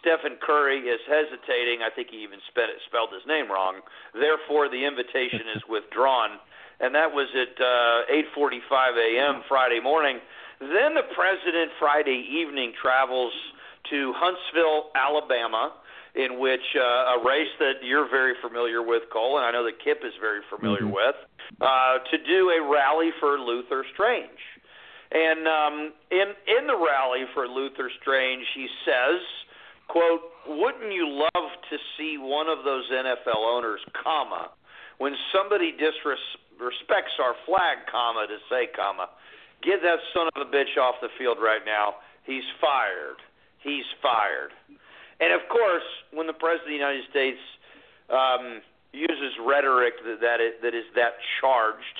Stephen 0.00 0.38
Curry 0.40 0.88
is 0.88 1.00
hesitating. 1.04 1.82
I 1.84 1.90
think 1.90 2.08
he 2.08 2.22
even 2.24 2.40
spelled, 2.48 2.70
spelled 2.86 3.12
his 3.12 3.26
name 3.26 3.52
wrong. 3.52 3.84
Therefore, 4.14 4.70
the 4.70 4.86
invitation 4.86 5.44
is 5.54 5.60
withdrawn. 5.68 6.40
And 6.80 6.94
that 6.94 7.12
was 7.12 7.28
at 7.34 7.56
uh, 7.60 8.36
8:45 8.36 8.60
a.m. 8.96 9.42
Friday 9.48 9.80
morning. 9.80 10.18
Then 10.60 10.94
the 10.94 11.08
president 11.14 11.72
Friday 11.78 12.24
evening 12.40 12.72
travels 12.80 13.32
to 13.90 14.12
Huntsville, 14.16 14.90
Alabama, 14.96 15.72
in 16.14 16.40
which 16.40 16.64
uh, 16.76 17.16
a 17.16 17.24
race 17.24 17.52
that 17.60 17.84
you're 17.84 18.08
very 18.08 18.34
familiar 18.42 18.82
with, 18.82 19.04
Cole, 19.12 19.36
and 19.36 19.46
I 19.46 19.52
know 19.52 19.64
that 19.64 19.78
Kip 19.84 20.00
is 20.04 20.12
very 20.20 20.40
familiar 20.48 20.82
mm-hmm. 20.82 20.96
with, 20.96 21.16
uh, 21.60 21.98
to 22.10 22.16
do 22.24 22.50
a 22.50 22.60
rally 22.60 23.10
for 23.20 23.38
Luther 23.38 23.84
Strange. 23.94 24.40
And 25.12 25.46
um, 25.46 25.92
in 26.10 26.28
in 26.48 26.66
the 26.66 26.76
rally 26.76 27.24
for 27.32 27.46
Luther 27.46 27.90
Strange, 28.00 28.44
he 28.54 28.66
says 28.84 29.20
quote, 29.88 30.20
wouldn't 30.46 30.92
you 30.92 31.08
love 31.08 31.48
to 31.70 31.76
see 31.96 32.16
one 32.18 32.48
of 32.48 32.64
those 32.64 32.84
NFL 32.90 33.38
owners, 33.38 33.80
comma, 34.02 34.50
when 34.98 35.14
somebody 35.34 35.72
disrespects 35.72 36.44
our 36.60 37.34
flag, 37.44 37.86
comma, 37.90 38.26
to 38.26 38.38
say, 38.48 38.68
comma, 38.74 39.08
get 39.62 39.82
that 39.82 39.98
son 40.14 40.28
of 40.34 40.48
a 40.48 40.50
bitch 40.50 40.76
off 40.80 40.96
the 41.00 41.08
field 41.18 41.38
right 41.40 41.62
now. 41.64 41.96
He's 42.24 42.44
fired. 42.60 43.20
He's 43.62 43.86
fired. 44.02 44.52
And 45.20 45.32
of 45.32 45.48
course, 45.48 45.86
when 46.12 46.26
the 46.26 46.36
president 46.36 46.68
of 46.68 46.72
the 46.72 46.80
United 46.80 47.04
States 47.10 47.40
um, 48.10 48.60
uses 48.92 49.32
rhetoric 49.40 49.94
that 50.04 50.20
that 50.20 50.40
is, 50.40 50.54
that, 50.62 50.74
is 50.74 50.84
that 50.94 51.16
charged 51.40 51.98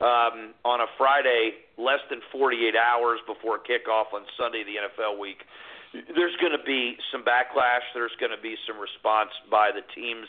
um, 0.00 0.54
on 0.64 0.80
a 0.80 0.88
Friday, 0.98 1.62
less 1.78 2.02
than 2.10 2.20
48 2.30 2.74
hours 2.76 3.20
before 3.26 3.58
kickoff 3.58 4.14
on 4.14 4.22
Sunday 4.38 4.62
of 4.62 4.66
the 4.66 4.78
NFL 4.78 5.18
week, 5.18 5.42
there's 5.94 6.34
going 6.42 6.54
to 6.54 6.64
be 6.66 6.98
some 7.12 7.22
backlash. 7.22 7.86
There's 7.94 8.14
going 8.18 8.34
to 8.34 8.40
be 8.40 8.56
some 8.66 8.78
response 8.78 9.30
by 9.50 9.70
the 9.70 9.82
teams. 9.94 10.26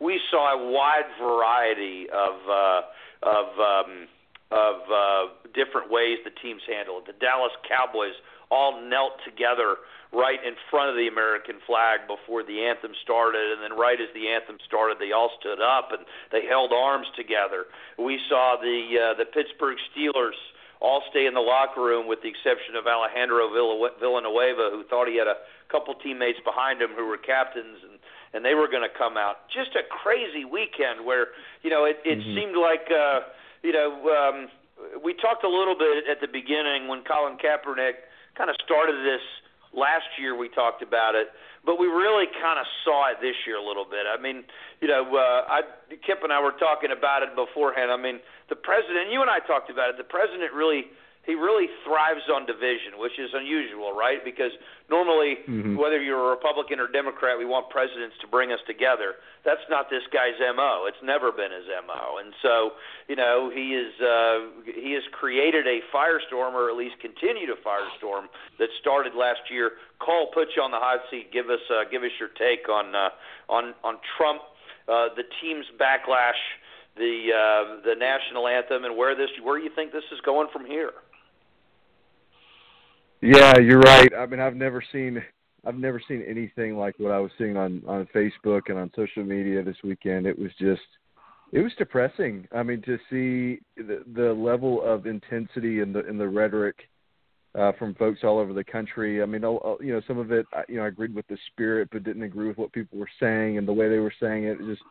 We 0.00 0.20
saw 0.30 0.54
a 0.54 0.70
wide 0.70 1.08
variety 1.20 2.06
of 2.10 2.34
uh, 2.48 2.80
of 3.22 3.46
um, 3.58 4.08
of 4.50 4.76
uh, 4.90 5.22
different 5.54 5.90
ways 5.90 6.18
the 6.24 6.34
teams 6.42 6.62
handle 6.68 6.98
it. 6.98 7.06
The 7.06 7.16
Dallas 7.18 7.52
Cowboys 7.66 8.14
all 8.50 8.82
knelt 8.84 9.16
together 9.24 9.80
right 10.12 10.36
in 10.44 10.52
front 10.68 10.92
of 10.92 10.96
the 10.96 11.08
American 11.08 11.56
flag 11.64 12.04
before 12.04 12.44
the 12.44 12.60
anthem 12.68 12.92
started, 13.00 13.56
and 13.56 13.64
then 13.64 13.72
right 13.72 13.96
as 13.96 14.12
the 14.12 14.28
anthem 14.28 14.60
started, 14.68 15.00
they 15.00 15.12
all 15.12 15.32
stood 15.40 15.56
up 15.56 15.88
and 15.90 16.04
they 16.30 16.44
held 16.44 16.70
arms 16.70 17.08
together. 17.16 17.64
We 17.96 18.20
saw 18.28 18.60
the 18.60 18.78
uh, 18.92 19.16
the 19.16 19.24
Pittsburgh 19.24 19.80
Steelers 19.88 20.36
all 20.82 21.00
stay 21.08 21.24
in 21.24 21.32
the 21.32 21.40
locker 21.40 21.80
room 21.80 22.10
with 22.10 22.20
the 22.20 22.28
exception 22.28 22.74
of 22.76 22.90
Alejandro 22.90 23.48
Villanueva, 23.48 24.68
who 24.74 24.82
thought 24.90 25.06
he 25.06 25.16
had 25.16 25.30
a 25.30 25.40
couple 25.70 25.94
teammates 25.94 26.42
behind 26.44 26.82
him 26.82 26.90
who 26.92 27.06
were 27.06 27.16
captains, 27.16 27.78
and 28.34 28.44
they 28.44 28.54
were 28.54 28.68
going 28.68 28.82
to 28.82 28.92
come 28.96 29.16
out. 29.16 29.48
Just 29.52 29.76
a 29.76 29.84
crazy 29.86 30.44
weekend 30.44 31.04
where 31.04 31.28
you 31.62 31.70
know 31.70 31.84
it, 31.84 32.00
it 32.04 32.18
mm-hmm. 32.18 32.34
seemed 32.36 32.56
like 32.56 32.88
uh, 32.90 33.28
you 33.62 33.72
know 33.72 33.90
um, 34.10 34.48
we 35.04 35.14
talked 35.14 35.44
a 35.44 35.50
little 35.50 35.76
bit 35.76 36.04
at 36.10 36.20
the 36.20 36.28
beginning 36.28 36.88
when 36.88 37.04
Colin 37.04 37.36
Kaepernick 37.38 38.04
kind 38.36 38.50
of 38.50 38.56
started 38.64 38.96
this 39.04 39.24
last 39.72 40.08
year. 40.18 40.36
We 40.36 40.48
talked 40.48 40.82
about 40.82 41.14
it 41.14 41.28
but 41.64 41.78
we 41.78 41.86
really 41.86 42.26
kind 42.42 42.58
of 42.58 42.66
saw 42.82 43.10
it 43.10 43.22
this 43.22 43.38
year 43.46 43.56
a 43.56 43.62
little 43.62 43.86
bit. 43.86 44.02
I 44.06 44.18
mean, 44.18 44.42
you 44.82 44.88
know, 44.90 45.06
uh, 45.14 45.46
I, 45.46 45.62
Kip 46.02 46.22
and 46.22 46.34
I 46.34 46.42
were 46.42 46.54
talking 46.58 46.90
about 46.90 47.22
it 47.22 47.34
beforehand. 47.38 47.90
I 47.90 47.96
mean, 47.96 48.18
the 48.50 48.58
president, 48.58 49.14
you 49.14 49.22
and 49.22 49.30
I 49.30 49.38
talked 49.46 49.70
about 49.70 49.90
it. 49.90 49.96
The 49.96 50.06
president 50.06 50.50
really 50.52 50.90
he 51.22 51.38
really 51.38 51.70
thrives 51.86 52.26
on 52.26 52.46
division, 52.50 52.98
which 52.98 53.14
is 53.14 53.30
unusual, 53.30 53.94
right? 53.94 54.18
Because 54.24 54.50
normally, 54.90 55.38
mm-hmm. 55.46 55.78
whether 55.78 56.02
you're 56.02 56.18
a 56.18 56.30
Republican 56.34 56.80
or 56.82 56.90
Democrat, 56.90 57.38
we 57.38 57.46
want 57.46 57.70
presidents 57.70 58.18
to 58.22 58.26
bring 58.26 58.50
us 58.50 58.58
together. 58.66 59.14
That's 59.44 59.62
not 59.70 59.86
this 59.86 60.02
guy's 60.10 60.34
mo. 60.42 60.90
It's 60.90 60.98
never 60.98 61.30
been 61.30 61.54
his 61.54 61.70
mo, 61.86 62.18
and 62.18 62.34
so 62.42 62.74
you 63.06 63.14
know 63.14 63.50
he 63.54 63.78
is 63.78 63.94
uh, 64.02 64.66
he 64.66 64.98
has 64.98 65.06
created 65.14 65.66
a 65.70 65.78
firestorm, 65.94 66.58
or 66.58 66.68
at 66.68 66.76
least 66.76 66.98
continued 66.98 67.50
a 67.50 67.58
firestorm 67.62 68.26
that 68.58 68.68
started 68.80 69.14
last 69.14 69.46
year. 69.46 69.78
Cole, 70.02 70.26
put 70.34 70.48
you 70.56 70.62
on 70.62 70.72
the 70.74 70.82
hot 70.82 71.06
seat. 71.08 71.30
Give 71.32 71.46
us 71.50 71.62
uh, 71.70 71.86
give 71.90 72.02
us 72.02 72.10
your 72.18 72.34
take 72.34 72.68
on 72.68 72.94
uh, 72.98 73.14
on 73.48 73.74
on 73.84 74.02
Trump, 74.18 74.42
uh, 74.88 75.14
the 75.14 75.22
team's 75.40 75.66
backlash 75.78 76.40
the 76.96 77.30
uh, 77.32 77.80
the 77.84 77.94
national 77.94 78.48
anthem 78.48 78.84
and 78.84 78.96
where 78.96 79.14
this 79.14 79.30
where 79.42 79.58
you 79.58 79.70
think 79.74 79.92
this 79.92 80.04
is 80.12 80.20
going 80.20 80.48
from 80.52 80.66
here. 80.66 80.90
Yeah, 83.22 83.58
you're 83.58 83.78
right. 83.78 84.12
I 84.18 84.26
mean, 84.26 84.40
I've 84.40 84.56
never 84.56 84.82
seen 84.92 85.22
I've 85.64 85.76
never 85.76 86.02
seen 86.08 86.24
anything 86.26 86.76
like 86.76 86.98
what 86.98 87.12
I 87.12 87.20
was 87.20 87.30
seeing 87.38 87.56
on 87.56 87.82
on 87.86 88.08
Facebook 88.14 88.62
and 88.66 88.78
on 88.78 88.90
social 88.96 89.22
media 89.22 89.62
this 89.62 89.76
weekend. 89.84 90.26
It 90.26 90.36
was 90.36 90.50
just 90.58 90.82
it 91.52 91.60
was 91.60 91.72
depressing. 91.78 92.48
I 92.52 92.64
mean, 92.64 92.82
to 92.82 92.98
see 93.08 93.60
the 93.76 94.02
the 94.14 94.32
level 94.32 94.82
of 94.82 95.06
intensity 95.06 95.80
and 95.80 95.94
the 95.94 96.04
in 96.08 96.18
the 96.18 96.28
rhetoric 96.28 96.76
uh, 97.54 97.70
from 97.78 97.94
folks 97.94 98.20
all 98.24 98.38
over 98.38 98.52
the 98.52 98.64
country. 98.64 99.22
I 99.22 99.26
mean, 99.26 99.42
you 99.42 99.92
know, 99.92 100.02
some 100.08 100.18
of 100.18 100.32
it, 100.32 100.46
you 100.68 100.76
know, 100.76 100.84
I 100.84 100.88
agreed 100.88 101.14
with 101.14 101.26
the 101.28 101.38
spirit, 101.52 101.90
but 101.92 102.02
didn't 102.02 102.22
agree 102.22 102.48
with 102.48 102.58
what 102.58 102.72
people 102.72 102.98
were 102.98 103.10
saying 103.20 103.56
and 103.58 103.68
the 103.68 103.72
way 103.72 103.88
they 103.88 103.98
were 103.98 104.14
saying 104.18 104.44
it. 104.44 104.60
it 104.60 104.66
just 104.66 104.82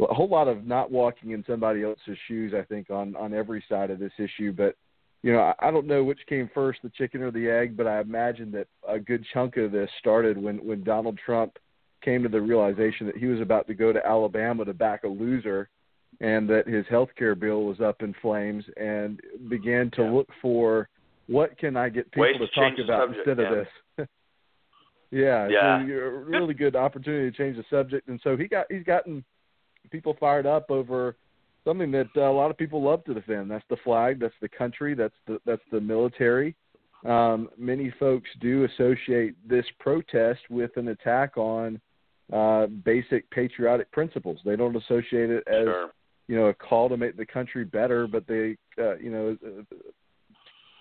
a 0.00 0.14
whole 0.14 0.28
lot 0.28 0.48
of 0.48 0.64
not 0.66 0.90
walking 0.90 1.32
in 1.32 1.44
somebody 1.46 1.82
else's 1.82 2.16
shoes. 2.26 2.54
I 2.56 2.62
think 2.62 2.88
on 2.88 3.14
on 3.16 3.34
every 3.34 3.62
side 3.68 3.90
of 3.90 3.98
this 3.98 4.12
issue, 4.18 4.52
but 4.52 4.76
you 5.22 5.32
know, 5.32 5.52
I, 5.58 5.70
don't 5.70 5.86
know 5.86 6.02
which 6.02 6.20
came 6.28 6.50
first, 6.54 6.80
the 6.82 6.90
chicken 6.90 7.22
or 7.22 7.30
the 7.30 7.48
egg, 7.48 7.76
but 7.76 7.86
I 7.86 8.00
imagine 8.00 8.50
that 8.52 8.68
a 8.88 8.98
good 8.98 9.24
chunk 9.34 9.56
of 9.58 9.70
this 9.70 9.90
started 9.98 10.38
when 10.38 10.56
when 10.58 10.82
Donald 10.82 11.18
Trump 11.24 11.58
came 12.02 12.22
to 12.22 12.28
the 12.28 12.40
realization 12.40 13.06
that 13.06 13.16
he 13.18 13.26
was 13.26 13.40
about 13.40 13.66
to 13.66 13.74
go 13.74 13.92
to 13.92 14.04
Alabama 14.06 14.64
to 14.64 14.72
back 14.72 15.04
a 15.04 15.08
loser 15.08 15.68
and 16.20 16.48
that 16.48 16.66
his 16.66 16.86
health 16.88 17.10
care 17.16 17.34
bill 17.34 17.64
was 17.64 17.80
up 17.80 18.02
in 18.02 18.14
flames 18.22 18.64
and 18.76 19.20
began 19.48 19.90
to 19.92 20.02
yeah. 20.02 20.10
look 20.10 20.28
for 20.40 20.88
what 21.26 21.56
can 21.58 21.76
I 21.76 21.90
get 21.90 22.10
people 22.10 22.22
Ways 22.22 22.36
to, 22.38 22.46
to 22.46 22.54
talk 22.54 22.72
about 22.82 23.08
subject, 23.08 23.28
instead 23.28 23.42
yeah. 23.42 23.52
of 23.52 23.56
this. 23.58 24.08
yeah, 25.10 25.48
yeah. 25.50 25.86
So 25.86 25.92
a 25.92 26.10
really 26.10 26.54
good 26.54 26.74
opportunity 26.74 27.30
to 27.30 27.36
change 27.36 27.56
the 27.56 27.64
subject 27.70 28.08
and 28.08 28.18
so 28.24 28.36
he 28.36 28.48
got 28.48 28.66
he's 28.70 28.84
gotten 28.84 29.22
people 29.90 30.16
fired 30.18 30.46
up 30.46 30.70
over 30.70 31.16
something 31.64 31.90
that 31.92 32.08
uh, 32.16 32.22
a 32.22 32.32
lot 32.32 32.50
of 32.50 32.56
people 32.56 32.82
love 32.82 33.04
to 33.04 33.14
defend. 33.14 33.50
That's 33.50 33.64
the 33.70 33.76
flag. 33.84 34.20
That's 34.20 34.34
the 34.40 34.48
country. 34.48 34.94
That's 34.94 35.14
the 35.26 35.40
that's 35.46 35.62
the 35.70 35.80
military. 35.80 36.54
Um, 37.04 37.48
many 37.56 37.92
folks 37.98 38.28
do 38.40 38.64
associate 38.64 39.34
this 39.48 39.64
protest 39.78 40.40
with 40.50 40.76
an 40.76 40.88
attack 40.88 41.36
on 41.36 41.80
uh, 42.32 42.66
basic 42.66 43.30
patriotic 43.30 43.90
principles. 43.90 44.38
They 44.44 44.56
don't 44.56 44.76
associate 44.76 45.30
it 45.30 45.44
as 45.48 45.64
sure. 45.64 45.90
you 46.28 46.36
know 46.36 46.46
a 46.46 46.54
call 46.54 46.88
to 46.88 46.96
make 46.96 47.16
the 47.16 47.26
country 47.26 47.64
better, 47.64 48.06
but 48.06 48.26
they 48.26 48.56
uh, 48.78 48.96
you 48.96 49.10
know 49.10 49.36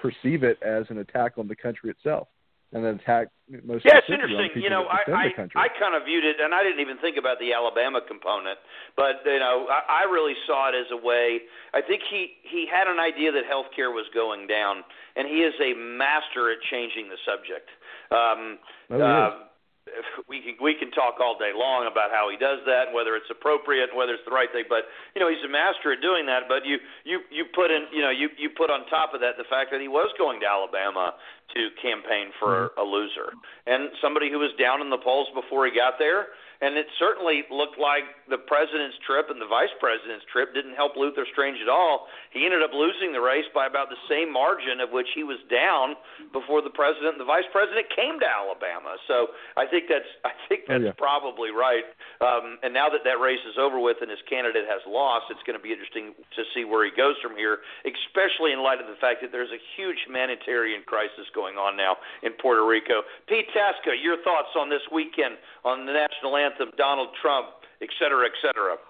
perceive 0.01 0.43
it 0.43 0.61
as 0.63 0.86
an 0.89 0.99
attack 0.99 1.38
on 1.38 1.47
the 1.47 1.55
country 1.55 1.89
itself 1.89 2.27
and 2.72 2.86
then 2.86 2.95
attack 3.01 3.30
most 3.65 3.84
yeah, 3.84 3.97
it's 3.97 4.09
interesting. 4.09 4.61
You 4.61 4.70
know, 4.70 4.86
I 4.86 5.01
I, 5.09 5.26
I 5.57 5.67
kind 5.74 5.97
of 5.97 6.05
viewed 6.05 6.24
it, 6.24 6.38
and 6.39 6.53
I 6.53 6.61
didn't 6.61 6.80
even 6.80 6.97
think 7.01 7.17
about 7.17 7.39
the 7.39 7.53
Alabama 7.53 7.99
component, 8.05 8.61
but 8.95 9.26
you 9.26 9.39
know, 9.39 9.65
I, 9.65 10.05
I 10.05 10.11
really 10.11 10.38
saw 10.45 10.70
it 10.70 10.78
as 10.78 10.86
a 10.93 10.97
way. 10.97 11.41
I 11.74 11.82
think 11.82 12.03
he 12.05 12.38
he 12.45 12.70
had 12.70 12.86
an 12.86 12.99
idea 12.99 13.32
that 13.32 13.49
healthcare 13.49 13.89
was 13.89 14.05
going 14.13 14.45
down, 14.45 14.86
and 15.15 15.28
he 15.28 15.41
is 15.41 15.53
a 15.57 15.74
master 15.74 16.53
at 16.53 16.61
changing 16.70 17.09
the 17.09 17.17
subject. 17.26 17.70
Um, 18.13 18.61
oh, 18.93 19.01
uh, 19.01 19.48
we 20.31 20.41
can 20.41 20.55
we 20.61 20.73
can 20.75 20.91
talk 20.91 21.19
all 21.19 21.37
day 21.37 21.51
long 21.55 21.87
about 21.89 22.11
how 22.11 22.29
he 22.29 22.37
does 22.37 22.59
that 22.65 22.89
and 22.89 22.95
whether 22.95 23.15
it's 23.15 23.29
appropriate 23.29 23.89
and 23.89 23.97
whether 23.97 24.13
it's 24.13 24.25
the 24.25 24.33
right 24.33 24.51
thing 24.51 24.65
but 24.69 24.89
you 25.15 25.19
know 25.19 25.29
he's 25.29 25.43
a 25.45 25.51
master 25.51 25.93
at 25.93 26.01
doing 26.01 26.25
that 26.25 26.47
but 26.47 26.65
you 26.65 26.77
you 27.03 27.21
you 27.29 27.45
put 27.53 27.71
in 27.71 27.85
you 27.91 28.01
know 28.01 28.09
you 28.11 28.29
you 28.37 28.49
put 28.49 28.69
on 28.69 28.85
top 28.87 29.13
of 29.13 29.19
that 29.21 29.37
the 29.37 29.47
fact 29.49 29.71
that 29.71 29.81
he 29.81 29.87
was 29.87 30.09
going 30.17 30.39
to 30.39 30.47
Alabama 30.47 31.13
to 31.55 31.69
campaign 31.81 32.29
for 32.39 32.69
mm-hmm. 32.69 32.81
a 32.81 32.85
loser 32.85 33.33
and 33.65 33.89
somebody 34.01 34.29
who 34.29 34.39
was 34.39 34.51
down 34.59 34.81
in 34.81 34.89
the 34.89 35.01
polls 35.01 35.27
before 35.33 35.65
he 35.65 35.73
got 35.73 35.97
there 35.97 36.33
and 36.60 36.76
it 36.76 36.91
certainly 36.99 37.47
looked 37.47 37.80
like 37.80 38.03
the 38.28 38.36
president's 38.36 38.99
trip 39.07 39.32
and 39.32 39.39
the 39.39 39.47
vice 39.47 39.72
president's 39.80 40.28
trip 40.28 40.51
didn't 40.51 40.76
help 40.76 40.99
Luther 40.99 41.24
Strange 41.32 41.55
at 41.64 41.72
all. 41.72 42.12
He 42.36 42.43
ended 42.43 42.60
up 42.60 42.76
losing 42.76 43.16
the 43.16 43.24
race 43.24 43.47
by 43.55 43.64
about 43.64 43.88
the 43.88 43.99
same 44.12 44.28
margin 44.28 44.84
of 44.84 44.91
which 44.91 45.07
he 45.16 45.24
was 45.24 45.39
down 45.47 45.95
before 46.36 46.60
the 46.60 46.70
president 46.70 47.16
and 47.16 47.22
the 47.24 47.28
vice 47.28 47.47
president 47.55 47.88
came 47.95 48.20
to 48.20 48.28
Alabama. 48.28 48.99
So 49.07 49.32
I 49.55 49.72
think 49.72 49.88
that's 49.88 50.07
I 50.28 50.36
think 50.51 50.68
that's 50.68 50.84
oh, 50.84 50.91
yeah. 50.91 50.99
probably 50.99 51.55
right. 51.55 51.88
Um, 52.20 52.60
and 52.60 52.76
now 52.76 52.91
that 52.91 53.07
that 53.07 53.24
race 53.24 53.41
is 53.47 53.55
over 53.55 53.80
with 53.80 54.03
and 54.03 54.12
his 54.12 54.20
candidate 54.28 54.68
has 54.68 54.84
lost, 54.84 55.32
it's 55.32 55.43
going 55.47 55.55
to 55.55 55.64
be 55.64 55.72
interesting 55.72 56.12
to 56.36 56.43
see 56.51 56.68
where 56.68 56.84
he 56.84 56.91
goes 56.91 57.16
from 57.24 57.39
here, 57.39 57.64
especially 57.88 58.51
in 58.51 58.60
light 58.60 58.84
of 58.84 58.91
the 58.91 58.99
fact 58.99 59.24
that 59.24 59.32
there's 59.32 59.55
a 59.55 59.62
huge 59.80 60.03
humanitarian 60.03 60.84
crisis 60.84 61.32
going 61.32 61.55
on 61.55 61.80
now 61.80 61.95
in 62.20 62.36
Puerto 62.36 62.68
Rico. 62.68 63.07
Pete 63.32 63.47
Tasca, 63.55 63.95
your 63.95 64.20
thoughts 64.28 64.51
on 64.60 64.68
this 64.68 64.84
weekend 64.91 65.39
on 65.64 65.88
the 65.88 65.95
national 65.95 66.36
anthem? 66.36 66.48
Anthem, 66.49 66.73
Donald 66.77 67.13
Trump, 67.21 67.61
et 67.81 67.89
cetera, 68.01 68.25
et 68.25 68.33
cetera. 68.41 68.81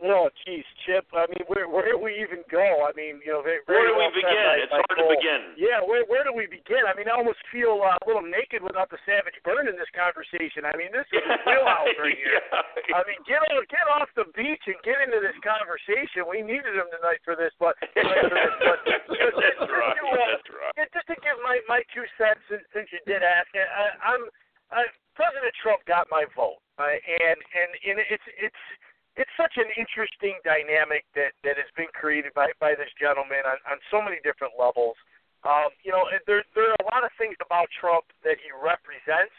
No, 0.00 0.32
geez, 0.48 0.64
Chip. 0.88 1.04
I 1.12 1.28
mean, 1.28 1.44
where 1.44 1.68
where 1.68 1.84
do 1.84 2.00
we 2.00 2.16
even 2.24 2.40
go? 2.48 2.88
I 2.88 2.92
mean, 2.96 3.20
you 3.20 3.36
know, 3.36 3.44
very, 3.44 3.60
where 3.68 3.84
do 3.84 4.00
we 4.00 4.08
begin? 4.16 4.32
My, 4.32 4.56
it's 4.56 4.72
my 4.72 4.80
hard 4.88 4.96
goal. 4.96 5.12
to 5.12 5.20
begin. 5.20 5.52
Yeah, 5.60 5.84
where 5.84 6.08
where 6.08 6.24
do 6.24 6.32
we 6.32 6.48
begin? 6.48 6.88
I 6.88 6.96
mean, 6.96 7.04
I 7.04 7.20
almost 7.20 7.36
feel 7.52 7.84
uh, 7.84 8.00
a 8.00 8.04
little 8.08 8.24
naked 8.24 8.64
without 8.64 8.88
the 8.88 8.96
savage 9.04 9.36
burn 9.44 9.68
in 9.68 9.76
this 9.76 9.92
conversation. 9.92 10.64
I 10.64 10.72
mean, 10.72 10.88
this 10.88 11.04
is 11.12 11.20
a 11.20 11.36
wheelhouse 11.44 11.92
right 12.00 12.16
here. 12.16 12.32
yeah. 12.32 12.96
I 12.96 13.04
mean, 13.04 13.20
get 13.28 13.44
on, 13.44 13.60
get 13.68 13.84
off 13.92 14.08
the 14.16 14.24
beach 14.32 14.64
and 14.72 14.80
get 14.80 15.04
into 15.04 15.20
this 15.20 15.36
conversation. 15.44 16.24
We 16.24 16.40
needed 16.40 16.72
him 16.80 16.88
tonight 16.88 17.20
for 17.20 17.36
this, 17.36 17.52
but, 17.60 17.76
but, 17.92 18.24
but 18.64 18.80
that's 19.36 19.68
right. 19.68 20.00
You, 20.00 20.04
uh, 20.16 20.64
right. 20.64 20.88
Just 20.96 21.12
to 21.12 21.16
give 21.20 21.36
my 21.44 21.60
my 21.68 21.84
two 21.92 22.08
cents, 22.16 22.40
since, 22.48 22.64
since 22.72 22.88
you 22.88 23.04
did 23.04 23.20
ask, 23.20 23.52
I, 23.52 24.16
I'm. 24.16 24.32
I, 24.72 24.86
President 25.20 25.52
Trump 25.60 25.84
got 25.84 26.08
my 26.08 26.24
vote, 26.32 26.64
uh, 26.80 26.96
and 26.96 27.36
and 27.36 27.70
and 27.84 27.96
it's 28.08 28.24
it's 28.40 28.64
it's 29.20 29.34
such 29.36 29.60
an 29.60 29.68
interesting 29.76 30.40
dynamic 30.48 31.04
that 31.12 31.36
that 31.44 31.60
has 31.60 31.68
been 31.76 31.92
created 31.92 32.32
by 32.32 32.48
by 32.56 32.72
this 32.72 32.88
gentleman 32.96 33.44
on 33.44 33.60
on 33.68 33.76
so 33.92 34.00
many 34.00 34.16
different 34.24 34.56
levels. 34.56 34.96
Um, 35.44 35.76
you 35.84 35.92
know, 35.92 36.08
there 36.24 36.40
there 36.56 36.72
are 36.72 36.80
a 36.80 36.88
lot 36.88 37.04
of 37.04 37.12
things 37.20 37.36
about 37.44 37.68
Trump 37.76 38.08
that 38.24 38.40
he 38.40 38.48
represents, 38.48 39.36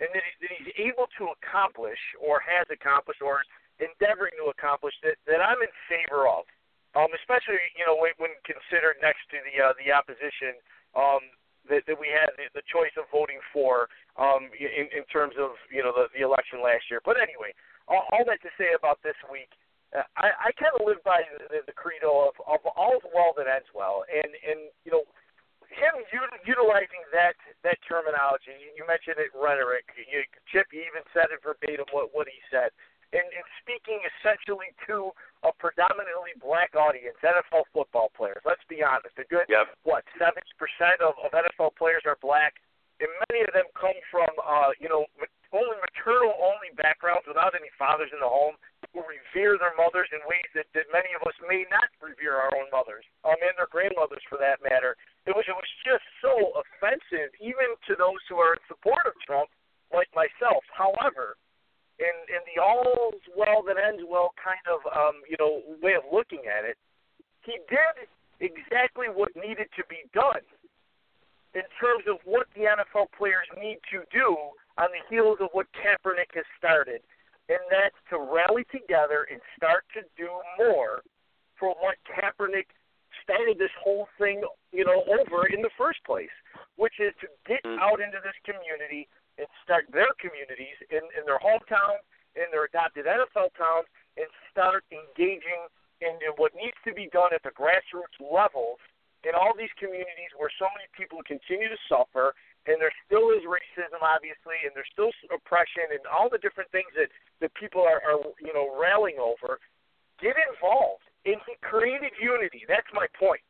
and 0.00 0.08
that, 0.16 0.24
he, 0.24 0.32
that 0.40 0.52
he's 0.56 0.72
able 0.80 1.12
to 1.20 1.28
accomplish, 1.36 2.00
or 2.16 2.40
has 2.40 2.64
accomplished, 2.72 3.20
or 3.20 3.44
is 3.44 3.48
endeavoring 3.84 4.32
to 4.40 4.48
accomplish 4.48 4.96
that 5.04 5.20
that 5.28 5.44
I'm 5.44 5.60
in 5.60 5.74
favor 5.92 6.24
of. 6.24 6.48
Um, 6.96 7.12
especially 7.12 7.60
you 7.76 7.84
know 7.84 8.00
when, 8.00 8.16
when 8.16 8.32
considered 8.48 8.96
next 9.04 9.28
to 9.28 9.44
the 9.44 9.60
uh, 9.60 9.76
the 9.76 9.92
opposition 9.92 10.56
um, 10.96 11.20
that, 11.68 11.84
that 11.86 11.98
we 11.98 12.08
had 12.08 12.32
the, 12.36 12.48
the 12.56 12.64
choice 12.66 12.92
of 12.98 13.06
voting 13.12 13.40
for 13.52 13.88
um, 14.16 14.50
in, 14.56 14.90
in 14.90 15.04
terms 15.08 15.36
of 15.38 15.56
you 15.70 15.84
know 15.84 15.92
the, 15.92 16.10
the 16.16 16.24
election 16.24 16.60
last 16.64 16.88
year. 16.90 17.00
But 17.04 17.20
anyway, 17.20 17.54
all, 17.86 18.04
all 18.12 18.24
that 18.26 18.42
to 18.42 18.50
say 18.58 18.74
about 18.74 18.98
this 19.04 19.16
week, 19.28 19.52
uh, 19.92 20.04
I, 20.16 20.48
I 20.48 20.56
kind 20.56 20.74
of 20.76 20.84
live 20.84 21.00
by 21.04 21.24
the, 21.48 21.64
the 21.64 21.76
credo 21.76 22.28
of, 22.28 22.34
of 22.44 22.60
all's 22.76 23.04
well 23.14 23.32
that 23.36 23.48
ends 23.48 23.68
well, 23.72 24.04
and 24.08 24.30
and 24.44 24.68
you 24.84 24.92
know 24.92 25.04
him 25.68 26.00
u- 26.12 26.40
utilizing 26.48 27.04
that 27.12 27.36
that 27.64 27.78
terminology. 27.84 28.56
You 28.76 28.84
mentioned 28.88 29.20
it, 29.20 29.32
rhetoric. 29.36 29.88
You, 29.96 30.24
Chip, 30.48 30.68
you 30.72 30.84
even 30.84 31.04
said 31.12 31.32
it 31.32 31.40
verbatim 31.44 31.88
what 31.92 32.12
what 32.12 32.28
he 32.28 32.40
said 32.48 32.72
and, 33.12 33.24
and 33.24 33.46
speaking 33.64 34.00
essentially 34.04 34.74
to 34.84 35.12
a 35.46 35.50
predominantly 35.56 36.34
black 36.42 36.74
audience, 36.76 37.16
NFL 37.22 37.70
football 37.72 38.12
players. 38.12 38.42
Let's 38.44 38.64
be 38.68 38.82
honest. 38.82 39.14
A 39.16 39.26
good 39.28 39.48
yep. 39.48 39.72
what 39.86 40.04
seventy 40.18 40.52
percent 40.60 41.00
of, 41.00 41.16
of 41.22 41.32
NFL 41.32 41.78
players 41.78 42.04
are 42.04 42.18
black, 42.20 42.58
and 43.00 43.08
many 43.30 43.46
of 43.46 43.52
them 43.54 43.68
come 43.78 43.96
from 44.12 44.28
uh, 44.42 44.74
you 44.76 44.90
know 44.90 45.06
only 45.54 45.78
maternal 45.80 46.36
only 46.36 46.68
backgrounds 46.76 47.24
without 47.24 47.56
any 47.56 47.72
fathers 47.80 48.12
in 48.12 48.20
the 48.20 48.28
home 48.28 48.58
who 48.92 49.00
revere 49.04 49.56
their 49.60 49.76
mothers 49.76 50.08
in 50.12 50.20
ways 50.24 50.48
that, 50.56 50.68
that 50.72 50.88
many 50.92 51.12
of 51.12 51.20
us 51.28 51.36
may 51.44 51.64
not 51.68 51.88
revere 52.00 52.36
our 52.36 52.52
own 52.56 52.68
mothers, 52.72 53.04
um, 53.24 53.36
and 53.40 53.52
their 53.56 53.68
grandmothers 53.68 54.24
for 54.28 54.40
that 54.40 54.60
matter. 54.64 54.96
It 55.24 55.32
was 55.32 55.44
it 55.48 55.56
was 55.56 55.70
just 55.84 56.04
so 56.20 56.34
offensive, 56.60 57.32
even 57.40 57.78
to 57.88 57.92
those 57.96 58.20
who 58.28 58.36
are 58.36 58.56
in 58.58 58.62
support 58.68 59.04
of 59.08 59.16
Trump, 59.24 59.48
like 59.92 60.08
myself. 60.12 60.60
However, 60.72 61.38
in 61.98 62.14
in 62.30 62.42
the 62.46 62.60
all's 62.62 63.20
well 63.36 63.62
that 63.66 63.76
ends 63.76 64.02
well 64.08 64.30
kind 64.38 64.62
of 64.70 64.80
um, 64.94 65.22
you 65.28 65.36
know 65.38 65.62
way 65.82 65.94
of 65.94 66.04
looking 66.12 66.46
at 66.46 66.64
it, 66.64 66.76
he 67.44 67.58
did 67.68 68.06
exactly 68.40 69.06
what 69.10 69.34
needed 69.34 69.66
to 69.76 69.82
be 69.90 70.06
done 70.14 70.42
in 71.54 71.66
terms 71.80 72.04
of 72.06 72.18
what 72.24 72.46
the 72.54 72.68
NFL 72.70 73.10
players 73.16 73.48
need 73.58 73.78
to 73.90 74.04
do 74.12 74.36
on 74.78 74.88
the 74.94 75.02
heels 75.10 75.38
of 75.40 75.48
what 75.52 75.66
Kaepernick 75.74 76.30
has 76.34 76.44
started, 76.56 77.00
and 77.48 77.58
that's 77.70 77.98
to 78.10 78.18
rally 78.20 78.62
together 78.70 79.26
and 79.30 79.40
start 79.56 79.82
to 79.94 80.02
do 80.16 80.28
more 80.58 81.02
for 81.58 81.74
what 81.82 81.96
Kaepernick 82.06 82.70
started 83.24 83.58
this 83.58 83.74
whole 83.82 84.06
thing, 84.20 84.44
you 84.70 84.84
know, 84.84 85.02
over 85.08 85.48
in 85.48 85.60
the 85.62 85.72
first 85.76 85.98
place, 86.04 86.30
which 86.76 87.00
is 87.00 87.12
to 87.20 87.26
get 87.48 87.62
Mm. 87.64 87.80
out 87.80 87.98
into 87.98 88.20
this 88.22 88.36
community 88.44 89.08
and 89.38 89.46
start 89.62 89.86
their 89.94 90.10
communities 90.18 90.76
in, 90.90 91.02
in 91.14 91.22
their 91.24 91.38
hometown, 91.38 92.02
in 92.34 92.50
their 92.50 92.66
adopted 92.66 93.06
NFL 93.06 93.54
towns, 93.54 93.86
and 94.18 94.26
start 94.50 94.82
engaging 94.90 95.70
in, 96.02 96.18
in 96.22 96.34
what 96.36 96.54
needs 96.54 96.76
to 96.86 96.92
be 96.92 97.06
done 97.10 97.30
at 97.30 97.42
the 97.46 97.54
grassroots 97.54 98.18
levels 98.18 98.82
in 99.26 99.34
all 99.34 99.50
these 99.54 99.72
communities 99.78 100.30
where 100.38 100.50
so 100.62 100.70
many 100.78 100.86
people 100.94 101.18
continue 101.26 101.66
to 101.66 101.80
suffer, 101.90 102.34
and 102.70 102.78
there 102.78 102.92
still 103.06 103.34
is 103.34 103.42
racism, 103.42 103.98
obviously, 103.98 104.62
and 104.62 104.70
there's 104.74 104.90
still 104.94 105.10
oppression 105.34 105.90
and 105.90 106.02
all 106.06 106.30
the 106.30 106.38
different 106.38 106.70
things 106.70 106.90
that 106.94 107.10
that 107.42 107.50
people 107.58 107.82
are, 107.82 108.02
are 108.02 108.22
you 108.38 108.54
know 108.54 108.70
railing 108.78 109.18
over. 109.18 109.58
Get 110.22 110.34
involved, 110.50 111.06
and 111.26 111.38
he 111.46 111.54
created 111.62 112.10
unity. 112.18 112.66
That's 112.66 112.90
my 112.94 113.06
point. 113.14 113.42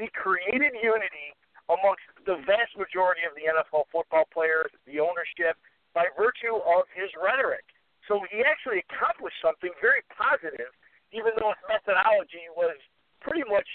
He 0.00 0.08
created 0.12 0.72
unity 0.76 1.28
amongst 1.68 2.04
the 2.26 2.40
vast 2.44 2.74
majority 2.76 3.22
of 3.28 3.36
the 3.36 3.46
NFL 3.48 3.88
football 3.92 4.24
players, 4.32 4.72
the 4.88 5.00
ownership, 5.00 5.56
by 5.92 6.10
virtue 6.16 6.58
of 6.64 6.88
his 6.90 7.08
rhetoric. 7.14 7.64
So 8.08 8.20
he 8.28 8.44
actually 8.44 8.84
accomplished 8.84 9.38
something 9.40 9.72
very 9.80 10.04
positive, 10.12 10.72
even 11.12 11.32
though 11.40 11.56
his 11.56 11.64
methodology 11.70 12.50
was 12.52 12.76
pretty 13.24 13.46
much, 13.48 13.68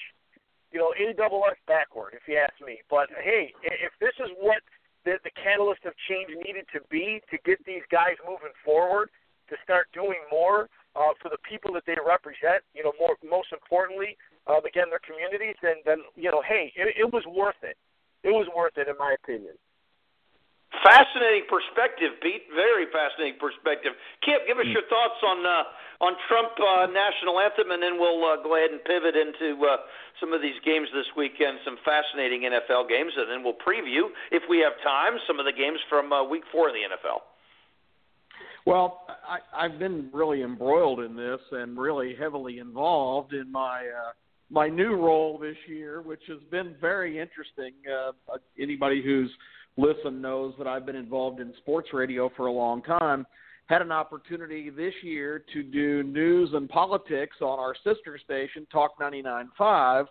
you 0.70 0.78
know, 0.78 0.94
A 0.94 1.14
double 1.18 1.42
S 1.50 1.58
backward, 1.66 2.14
if 2.14 2.28
you 2.30 2.38
ask 2.38 2.54
me. 2.62 2.84
But 2.90 3.10
hey, 3.18 3.54
if 3.66 3.94
this 3.98 4.14
is 4.22 4.30
what 4.38 4.62
the, 5.06 5.18
the 5.26 5.34
catalyst 5.34 5.86
of 5.90 5.98
change 6.06 6.30
needed 6.46 6.70
to 6.78 6.84
be 6.94 7.24
to 7.34 7.38
get 7.42 7.58
these 7.66 7.86
guys 7.90 8.20
moving 8.22 8.54
forward, 8.62 9.10
to 9.50 9.56
start 9.66 9.90
doing 9.98 10.22
more 10.30 10.70
uh, 10.94 11.14
for 11.18 11.34
the 11.34 11.42
people 11.42 11.74
that 11.74 11.82
they 11.90 11.98
represent, 11.98 12.62
you 12.78 12.86
know, 12.86 12.94
more 13.02 13.18
most 13.26 13.50
importantly, 13.50 14.14
um, 14.46 14.62
again, 14.66 14.94
their 14.94 15.02
communities, 15.02 15.58
then, 15.62 15.82
then 15.86 16.06
you 16.14 16.30
know, 16.30 16.42
hey, 16.46 16.70
it, 16.78 16.94
it 16.94 17.10
was 17.10 17.26
worth 17.26 17.58
it. 17.66 17.78
It 18.24 18.30
was 18.36 18.48
worth 18.56 18.78
it, 18.78 18.88
in 18.88 18.98
my 19.00 19.16
opinion. 19.24 19.56
Fascinating 20.84 21.50
perspective, 21.50 22.14
Pete. 22.22 22.46
Very 22.54 22.86
fascinating 22.94 23.40
perspective. 23.42 23.94
Kip, 24.22 24.46
give 24.46 24.60
us 24.60 24.70
Hmm. 24.70 24.78
your 24.78 24.84
thoughts 24.86 25.18
on 25.24 25.46
uh, 25.46 25.64
on 26.00 26.16
Trump 26.30 26.54
uh, 26.62 26.86
national 26.86 27.40
anthem, 27.40 27.72
and 27.72 27.82
then 27.82 27.98
we'll 28.00 28.24
uh, 28.24 28.38
go 28.44 28.56
ahead 28.56 28.70
and 28.72 28.80
pivot 28.86 29.16
into 29.18 29.58
uh, 29.66 29.78
some 30.22 30.32
of 30.32 30.42
these 30.42 30.56
games 30.64 30.88
this 30.94 31.08
weekend. 31.18 31.60
Some 31.66 31.78
fascinating 31.84 32.44
NFL 32.44 32.88
games, 32.88 33.12
and 33.18 33.28
then 33.32 33.44
we'll 33.44 33.58
preview, 33.58 34.14
if 34.32 34.44
we 34.48 34.60
have 34.60 34.74
time, 34.84 35.18
some 35.26 35.40
of 35.40 35.46
the 35.46 35.52
games 35.52 35.80
from 35.90 36.14
uh, 36.14 36.24
Week 36.24 36.44
Four 36.52 36.70
of 36.70 36.76
the 36.76 36.86
NFL. 36.86 37.22
Well, 38.66 39.08
I, 39.28 39.40
I've 39.66 39.80
been 39.80 40.10
really 40.14 40.44
embroiled 40.44 41.00
in 41.00 41.16
this 41.16 41.40
and 41.52 41.78
really 41.78 42.14
heavily 42.16 42.60
involved 42.60 43.34
in 43.34 43.52
my 43.52 43.88
uh, 43.88 44.12
my 44.50 44.68
new 44.68 44.94
role 44.96 45.38
this 45.38 45.58
year, 45.68 46.02
which 46.02 46.22
has 46.28 46.40
been 46.50 46.76
very 46.82 47.20
interesting. 47.20 47.74
Uh, 47.88 48.12
anybody 48.60 49.02
who's 49.04 49.30
listened 49.78 50.22
knows 50.22 50.54
that 50.58 50.68
I've 50.68 50.86
been 50.86 50.96
involved 50.96 51.40
in 51.40 51.54
sports 51.58 51.90
radio 51.94 52.30
for 52.36 52.48
a 52.48 52.52
long 52.52 52.82
time. 52.82 53.26
Had 53.68 53.82
an 53.84 53.92
opportunity 53.92 54.72
this 54.72 54.94
year 55.04 55.44
to 55.54 55.62
do 55.62 56.02
news 56.02 56.50
and 56.54 56.68
politics 56.68 57.38
on 57.42 57.60
our 57.60 57.76
sister 57.84 58.20
station, 58.24 58.66
Talk 58.72 59.00
99.5. 59.00 60.08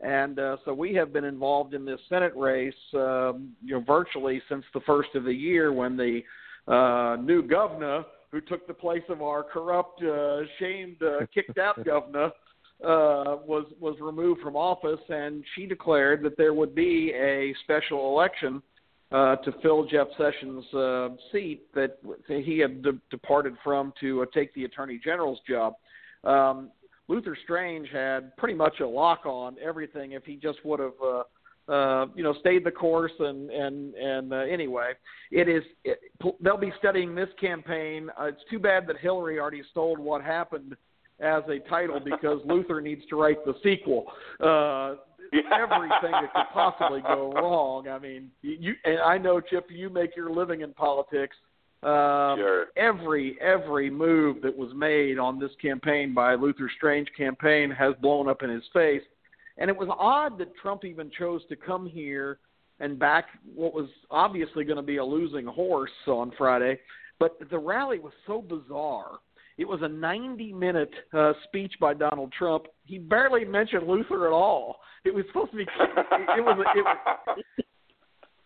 And 0.00 0.38
uh, 0.38 0.56
so 0.64 0.72
we 0.72 0.94
have 0.94 1.12
been 1.12 1.24
involved 1.24 1.74
in 1.74 1.84
this 1.84 2.00
Senate 2.08 2.32
race, 2.34 2.74
um, 2.94 3.52
you 3.62 3.74
know, 3.74 3.84
virtually 3.86 4.40
since 4.48 4.64
the 4.72 4.80
first 4.80 5.10
of 5.14 5.24
the 5.24 5.32
year 5.32 5.72
when 5.72 5.96
the 5.96 6.22
uh, 6.66 7.16
new 7.22 7.42
governor 7.42 8.04
who 8.30 8.40
took 8.40 8.66
the 8.66 8.74
place 8.74 9.02
of 9.10 9.20
our 9.20 9.42
corrupt, 9.42 10.02
uh, 10.02 10.40
shamed, 10.58 10.96
uh, 11.02 11.26
kicked 11.32 11.58
out 11.58 11.84
governor 11.84 12.30
uh, 12.84 13.36
was 13.46 13.66
was 13.80 13.96
removed 14.00 14.40
from 14.40 14.56
office, 14.56 15.00
and 15.08 15.44
she 15.54 15.66
declared 15.66 16.22
that 16.24 16.36
there 16.36 16.54
would 16.54 16.74
be 16.74 17.12
a 17.14 17.54
special 17.64 18.12
election 18.12 18.62
uh, 19.12 19.36
to 19.36 19.52
fill 19.62 19.84
Jeff 19.84 20.08
Sessions' 20.18 20.64
uh, 20.74 21.08
seat 21.30 21.62
that 21.74 21.98
he 22.26 22.58
had 22.58 22.82
de- 22.82 22.98
departed 23.10 23.54
from 23.62 23.92
to 24.00 24.22
uh, 24.22 24.26
take 24.34 24.52
the 24.54 24.64
attorney 24.64 25.00
general's 25.02 25.38
job. 25.48 25.74
Um, 26.24 26.70
Luther 27.08 27.36
Strange 27.44 27.88
had 27.92 28.36
pretty 28.36 28.54
much 28.54 28.80
a 28.80 28.86
lock 28.86 29.26
on 29.26 29.56
everything 29.62 30.12
if 30.12 30.24
he 30.24 30.36
just 30.36 30.64
would 30.64 30.80
have. 30.80 30.92
Uh, 31.02 31.22
uh, 31.68 32.06
you 32.16 32.24
know, 32.24 32.34
stayed 32.40 32.64
the 32.64 32.70
course, 32.72 33.12
and 33.20 33.48
and 33.48 33.94
and 33.94 34.32
uh, 34.32 34.38
anyway, 34.38 34.90
it 35.30 35.48
is. 35.48 35.62
It, 35.84 36.00
they'll 36.40 36.56
be 36.56 36.72
studying 36.80 37.14
this 37.14 37.28
campaign. 37.40 38.10
Uh, 38.20 38.24
it's 38.24 38.42
too 38.50 38.58
bad 38.58 38.84
that 38.88 38.98
Hillary 38.98 39.38
already 39.38 39.62
stole 39.70 39.96
what 39.96 40.24
happened 40.24 40.76
as 41.20 41.42
a 41.48 41.58
title 41.68 42.00
because 42.00 42.40
Luther 42.44 42.80
needs 42.80 43.02
to 43.10 43.16
write 43.16 43.44
the 43.44 43.54
sequel. 43.62 44.06
Uh, 44.40 44.96
everything 45.32 46.12
that 46.12 46.32
could 46.34 46.52
possibly 46.52 47.00
go 47.00 47.32
wrong. 47.36 47.88
I 47.88 47.98
mean, 47.98 48.30
you 48.42 48.74
and 48.84 48.98
I 48.98 49.18
know 49.18 49.40
Chip, 49.40 49.66
you 49.70 49.88
make 49.88 50.16
your 50.16 50.30
living 50.30 50.60
in 50.60 50.72
politics. 50.72 51.36
Um, 51.82 52.38
Sure. 52.38 52.66
Every 52.76 53.36
every 53.40 53.90
move 53.90 54.40
that 54.42 54.56
was 54.56 54.72
made 54.74 55.18
on 55.18 55.40
this 55.40 55.50
campaign 55.60 56.14
by 56.14 56.34
Luther 56.34 56.70
Strange 56.76 57.08
campaign 57.16 57.70
has 57.70 57.94
blown 58.00 58.28
up 58.28 58.42
in 58.42 58.50
his 58.50 58.62
face, 58.72 59.02
and 59.58 59.68
it 59.68 59.76
was 59.76 59.88
odd 59.98 60.38
that 60.38 60.54
Trump 60.56 60.84
even 60.84 61.10
chose 61.18 61.42
to 61.48 61.56
come 61.56 61.86
here 61.86 62.38
and 62.78 62.98
back 62.98 63.26
what 63.54 63.74
was 63.74 63.88
obviously 64.10 64.64
going 64.64 64.76
to 64.76 64.82
be 64.82 64.98
a 64.98 65.04
losing 65.04 65.46
horse 65.46 65.90
on 66.06 66.32
Friday. 66.38 66.78
But 67.18 67.38
the 67.50 67.58
rally 67.58 67.98
was 67.98 68.12
so 68.26 68.42
bizarre. 68.42 69.18
It 69.58 69.68
was 69.68 69.80
a 69.82 69.88
90 69.88 70.52
minute 70.52 70.92
uh, 71.12 71.32
speech 71.44 71.74
by 71.80 71.94
Donald 71.94 72.32
Trump. 72.32 72.64
He 72.84 72.98
barely 72.98 73.44
mentioned 73.44 73.86
Luther 73.86 74.26
at 74.26 74.32
all. 74.32 74.76
It 75.04 75.14
was 75.14 75.24
supposed 75.28 75.50
to 75.50 75.56
be. 75.56 75.62
It, 75.62 76.44
was. 76.44 76.58
A, 76.58 76.78
it, 76.78 76.84
was 76.84 76.96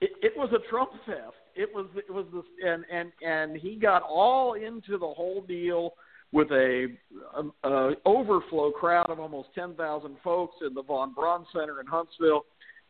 it, 0.00 0.10
it 0.22 0.32
was 0.36 0.50
a 0.52 0.70
Trump 0.70 0.90
fest. 1.04 1.34
It 1.54 1.68
was. 1.72 1.86
It 1.96 2.12
was 2.12 2.26
this, 2.32 2.44
and 2.64 2.84
and 2.92 3.12
and 3.26 3.56
he 3.56 3.76
got 3.76 4.02
all 4.02 4.54
into 4.54 4.98
the 4.98 5.06
whole 5.06 5.44
deal 5.46 5.92
with 6.32 6.50
a, 6.50 6.88
a, 7.36 7.68
a 7.68 7.94
overflow 8.04 8.70
crowd 8.72 9.10
of 9.10 9.20
almost 9.20 9.48
10,000 9.54 10.16
folks 10.24 10.56
in 10.66 10.74
the 10.74 10.82
Von 10.82 11.14
Braun 11.14 11.46
Center 11.52 11.80
in 11.80 11.86
Huntsville. 11.86 12.44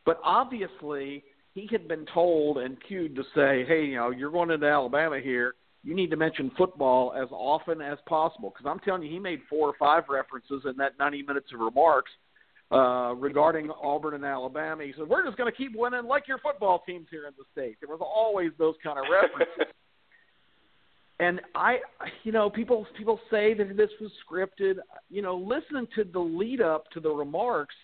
But 0.05 0.19
obviously, 0.23 1.23
he 1.53 1.67
had 1.71 1.87
been 1.87 2.05
told 2.13 2.57
and 2.57 2.77
cued 2.87 3.15
to 3.15 3.23
say, 3.35 3.65
"Hey, 3.67 3.85
you 3.85 3.95
know, 3.95 4.09
you're 4.09 4.31
going 4.31 4.51
into 4.51 4.67
Alabama 4.67 5.19
here." 5.19 5.55
You 5.83 5.95
need 5.95 6.09
to 6.09 6.17
mention 6.17 6.51
football 6.57 7.13
as 7.13 7.27
often 7.31 7.81
as 7.81 7.97
possible 8.07 8.49
because 8.49 8.69
I'm 8.69 8.79
telling 8.79 9.03
you, 9.03 9.09
he 9.09 9.19
made 9.19 9.39
four 9.49 9.69
or 9.69 9.73
five 9.79 10.03
references 10.09 10.63
in 10.65 10.75
that 10.77 10.93
90 10.99 11.23
minutes 11.23 11.47
of 11.53 11.59
remarks 11.59 12.11
uh, 12.71 13.13
regarding 13.15 13.69
Auburn 13.71 14.15
and 14.15 14.25
Alabama. 14.25 14.83
He 14.83 14.93
said, 14.97 15.07
"We're 15.07 15.25
just 15.25 15.37
going 15.37 15.49
to 15.51 15.57
keep 15.57 15.71
winning 15.75 16.05
like 16.05 16.27
your 16.27 16.39
football 16.39 16.83
teams 16.85 17.07
here 17.09 17.25
in 17.25 17.33
the 17.37 17.45
state." 17.53 17.77
There 17.79 17.89
was 17.89 18.01
always 18.01 18.51
those 18.57 18.75
kind 18.83 18.99
of 18.99 19.05
references. 19.09 19.73
and 21.19 21.39
I, 21.55 21.77
you 22.23 22.31
know, 22.31 22.49
people 22.49 22.85
people 22.97 23.19
say 23.31 23.53
that 23.53 23.77
this 23.77 23.89
was 24.01 24.11
scripted. 24.29 24.75
You 25.09 25.21
know, 25.21 25.37
listening 25.37 25.87
to 25.95 26.03
the 26.03 26.19
lead 26.19 26.59
up 26.59 26.91
to 26.91 26.99
the 26.99 27.09
remarks, 27.09 27.75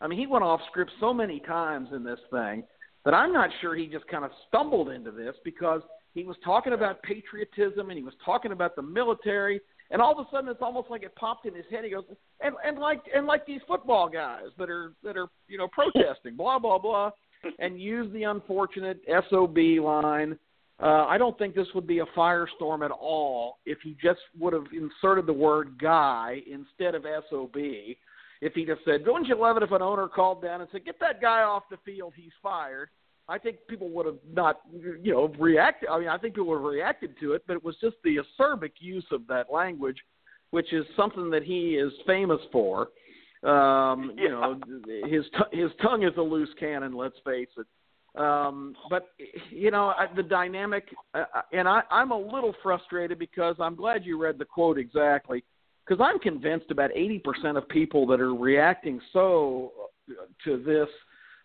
I 0.00 0.08
mean, 0.08 0.18
he 0.18 0.26
went 0.26 0.42
off 0.44 0.60
script 0.68 0.90
so 0.98 1.14
many 1.14 1.38
times 1.40 1.90
in 1.94 2.02
this 2.02 2.20
thing 2.32 2.64
that 3.04 3.14
I'm 3.14 3.32
not 3.32 3.50
sure 3.60 3.76
he 3.76 3.86
just 3.86 4.08
kind 4.08 4.24
of 4.24 4.30
stumbled 4.48 4.88
into 4.88 5.10
this 5.10 5.36
because 5.44 5.82
he 6.14 6.24
was 6.24 6.36
talking 6.44 6.72
about 6.72 7.02
patriotism 7.02 7.90
and 7.90 7.98
he 7.98 8.04
was 8.04 8.14
talking 8.24 8.52
about 8.52 8.76
the 8.76 8.82
military 8.82 9.60
and 9.90 10.00
all 10.00 10.18
of 10.18 10.26
a 10.26 10.30
sudden 10.30 10.48
it's 10.48 10.62
almost 10.62 10.90
like 10.90 11.02
it 11.02 11.14
popped 11.14 11.46
in 11.46 11.54
his 11.54 11.64
head. 11.70 11.84
He 11.84 11.90
goes 11.90 12.04
and 12.40 12.54
and 12.64 12.78
like 12.78 13.02
and 13.14 13.26
like 13.26 13.46
these 13.46 13.60
football 13.66 14.08
guys 14.08 14.46
that 14.58 14.70
are 14.70 14.92
that 15.02 15.16
are 15.16 15.26
you 15.48 15.58
know 15.58 15.68
protesting 15.68 16.36
blah 16.36 16.58
blah 16.58 16.78
blah 16.78 17.10
and 17.58 17.80
use 17.80 18.10
the 18.12 18.24
unfortunate 18.24 19.00
sob 19.30 19.56
line. 19.56 20.38
Uh 20.80 21.04
i 21.06 21.18
don't 21.18 21.36
think 21.38 21.54
this 21.54 21.68
would 21.74 21.86
be 21.86 21.98
a 21.98 22.06
firestorm 22.16 22.84
at 22.84 22.90
all 22.90 23.58
if 23.66 23.78
he 23.82 23.96
just 24.02 24.20
would 24.38 24.52
have 24.52 24.66
inserted 24.72 25.26
the 25.26 25.32
word 25.32 25.78
guy 25.80 26.40
instead 26.50 26.94
of 26.94 27.04
sob 27.30 27.56
if 28.40 28.52
he 28.54 28.64
just 28.64 28.80
said 28.84 29.04
wouldn't 29.06 29.28
you 29.28 29.38
love 29.38 29.56
it 29.56 29.62
if 29.62 29.70
an 29.70 29.82
owner 29.82 30.08
called 30.08 30.42
down 30.42 30.60
and 30.60 30.70
said 30.72 30.84
get 30.84 30.98
that 30.98 31.20
guy 31.20 31.42
off 31.42 31.64
the 31.70 31.78
field 31.84 32.12
he's 32.16 32.32
fired 32.42 32.88
I 33.28 33.38
think 33.38 33.58
people 33.68 33.88
would 33.90 34.06
have 34.06 34.18
not, 34.32 34.60
you 35.02 35.12
know, 35.12 35.32
reacted. 35.38 35.88
I 35.88 35.98
mean, 35.98 36.08
I 36.08 36.18
think 36.18 36.34
people 36.34 36.48
would 36.50 36.56
have 36.56 36.64
reacted 36.64 37.14
to 37.20 37.32
it, 37.32 37.42
but 37.46 37.54
it 37.54 37.64
was 37.64 37.76
just 37.80 37.96
the 38.04 38.18
acerbic 38.18 38.72
use 38.80 39.06
of 39.12 39.26
that 39.28 39.46
language, 39.52 39.96
which 40.50 40.72
is 40.72 40.84
something 40.96 41.30
that 41.30 41.42
he 41.42 41.76
is 41.76 41.92
famous 42.06 42.40
for. 42.52 42.88
Um, 43.42 44.12
you 44.16 44.28
know, 44.28 44.60
his 45.08 45.24
t- 45.32 45.58
his 45.58 45.70
tongue 45.82 46.02
is 46.02 46.12
a 46.16 46.22
loose 46.22 46.50
cannon. 46.58 46.94
Let's 46.94 47.16
face 47.24 47.48
it. 47.56 47.66
Um, 48.20 48.76
but 48.90 49.08
you 49.50 49.70
know, 49.70 49.92
the 50.14 50.22
dynamic, 50.22 50.88
uh, 51.14 51.24
and 51.52 51.66
I, 51.66 51.82
I'm 51.90 52.12
a 52.12 52.18
little 52.18 52.54
frustrated 52.62 53.18
because 53.18 53.56
I'm 53.58 53.74
glad 53.74 54.04
you 54.04 54.20
read 54.20 54.38
the 54.38 54.44
quote 54.44 54.78
exactly, 54.78 55.42
because 55.84 56.04
I'm 56.04 56.20
convinced 56.20 56.70
about 56.70 56.90
80% 56.92 57.56
of 57.56 57.68
people 57.68 58.06
that 58.06 58.20
are 58.20 58.34
reacting 58.34 59.00
so 59.12 59.72
to 60.44 60.62
this 60.62 60.88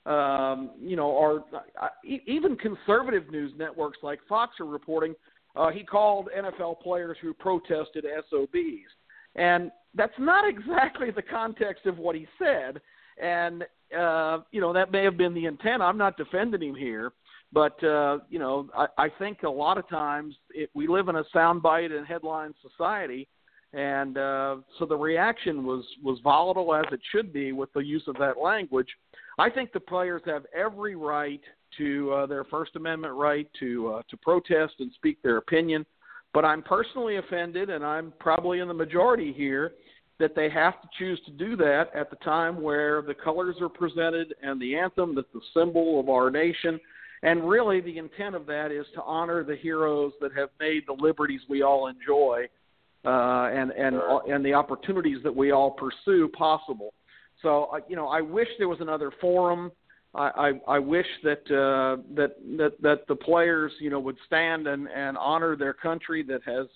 um, 0.06 0.72
you 0.80 0.96
know, 0.96 1.18
are 1.18 1.44
uh, 1.82 1.88
even 2.04 2.56
conservative 2.56 3.30
news 3.30 3.52
networks 3.58 4.00
like 4.02 4.20
Fox 4.28 4.60
are 4.60 4.66
reporting 4.66 5.14
uh, 5.56 5.70
he 5.72 5.84
called 5.84 6.30
NFL 6.38 6.80
players 6.82 7.18
who 7.22 7.34
protested 7.34 8.06
SOBs, 8.30 8.90
and 9.36 9.72
that's 9.96 10.14
not 10.20 10.48
exactly 10.48 11.12
the 11.12 11.22
context 11.22 11.86
of 11.86 11.98
what 11.98 12.16
he 12.16 12.28
said. 12.38 12.80
And 13.22 13.64
uh, 13.98 14.40
you 14.52 14.62
know, 14.62 14.72
that 14.74 14.92
may 14.92 15.04
have 15.04 15.18
been 15.18 15.34
the 15.34 15.46
intent. 15.46 15.82
I'm 15.82 15.98
not 15.98 16.16
defending 16.16 16.62
him 16.62 16.76
here, 16.76 17.12
but 17.52 17.84
uh, 17.84 18.20
you 18.30 18.40
know, 18.40 18.70
I, 18.76 18.88
I 18.98 19.10
think 19.20 19.44
a 19.44 19.50
lot 19.50 19.78
of 19.78 19.90
times 19.90 20.36
it, 20.52 20.70
we 20.74 20.88
live 20.88 21.10
in 21.10 21.16
a 21.18 21.24
soundbite 21.36 21.92
and 21.92 22.06
headline 22.06 22.54
society, 22.62 23.28
and 23.74 24.18
uh, 24.18 24.58
so 24.78 24.86
the 24.86 24.96
reaction 24.96 25.66
was 25.66 25.84
was 26.04 26.20
volatile 26.24 26.74
as 26.74 26.86
it 26.92 27.02
should 27.12 27.34
be 27.34 27.52
with 27.52 27.74
the 27.74 27.82
use 27.82 28.04
of 28.08 28.16
that 28.20 28.38
language. 28.42 28.88
I 29.40 29.50
think 29.50 29.72
the 29.72 29.80
players 29.80 30.22
have 30.26 30.46
every 30.54 30.98
right 30.98 31.40
to 31.78 32.12
uh, 32.12 32.26
their 32.26 32.44
First 32.44 32.76
Amendment 32.76 33.14
right 33.14 33.48
to 33.62 33.94
uh, 33.94 34.02
to 34.10 34.18
protest 34.18 34.74
and 34.80 34.92
speak 34.94 35.22
their 35.24 35.38
opinion. 35.38 35.86
But 36.34 36.44
I'm 36.44 36.62
personally 36.62 37.16
offended, 37.18 37.70
and 37.70 37.84
I'm 37.84 38.14
probably 38.20 38.60
in 38.60 38.68
the 38.68 38.74
majority 38.74 39.32
here, 39.32 39.72
that 40.20 40.36
they 40.36 40.50
have 40.50 40.82
to 40.82 40.90
choose 41.00 41.20
to 41.26 41.32
do 41.32 41.56
that 41.56 41.90
at 41.96 42.10
the 42.10 42.18
time 42.18 42.62
where 42.62 43.02
the 43.02 43.14
colors 43.14 43.56
are 43.62 43.70
presented 43.70 44.36
and 44.44 44.62
the 44.62 44.76
anthem 44.76 45.16
that's 45.16 45.28
the 45.34 45.42
symbol 45.54 46.02
of 46.02 46.10
our 46.10 46.30
nation. 46.30 46.78
And 47.24 47.50
really, 47.50 47.80
the 47.80 47.98
intent 47.98 48.36
of 48.36 48.46
that 48.48 48.72
is 48.72 48.86
to 48.96 49.02
honor 49.04 49.44
the 49.46 49.56
heroes 49.56 50.12
that 50.20 50.34
have 50.36 50.50
made 50.60 50.84
the 50.86 50.98
liberties 51.02 51.42
we 51.50 51.62
all 51.62 51.88
enjoy 51.88 52.48
uh, 53.06 53.50
and 53.54 53.72
and 53.72 53.96
and 54.28 54.46
the 54.46 54.54
opportunities 54.54 55.20
that 55.24 55.34
we 55.34 55.52
all 55.52 55.72
pursue 55.72 56.28
possible. 56.28 56.94
So, 57.42 57.70
uh, 57.74 57.80
you 57.88 57.96
know, 57.96 58.08
I 58.08 58.22
wish 58.22 58.48
there 58.58 58.68
was 58.68 58.82
another 58.82 59.12
forum 59.22 59.72
I, 60.16 60.30
I, 60.68 60.76
I 60.76 60.80
wish 60.80 61.06
that 61.24 61.44
uh, 61.52 62.02
that 62.16 62.36
that 62.58 62.82
that 62.82 63.08
the 63.08 63.16
players 63.16 63.72
you 63.80 63.90
know 63.90 64.00
would 64.00 64.18
stand 64.26 64.68
and, 64.68 64.88
and 64.88 65.18
honor 65.18 65.56
their 65.56 65.74
country 65.74 66.24
that 66.24 66.42
has 66.46 66.68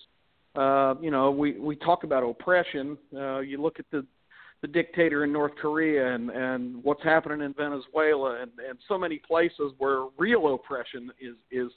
uh, 0.54 0.94
you 1.00 1.10
know 1.10 1.30
we, 1.30 1.58
we 1.58 1.76
talk 1.76 2.04
about 2.04 2.22
oppression. 2.22 2.96
Uh, 3.14 3.40
you 3.40 3.60
look 3.60 3.78
at 3.78 3.86
the 3.90 4.06
the 4.62 4.68
dictator 4.68 5.24
in 5.24 5.32
North 5.32 5.52
Korea 5.60 6.14
and 6.14 6.30
and 6.30 6.82
what's 6.84 7.02
happening 7.02 7.40
in 7.40 7.54
Venezuela 7.54 8.40
and, 8.40 8.52
and 8.68 8.78
so 8.88 8.96
many 8.96 9.18
places 9.18 9.72
where 9.78 10.04
real 10.16 10.54
oppression 10.54 11.10
is 11.20 11.34
is 11.50 11.72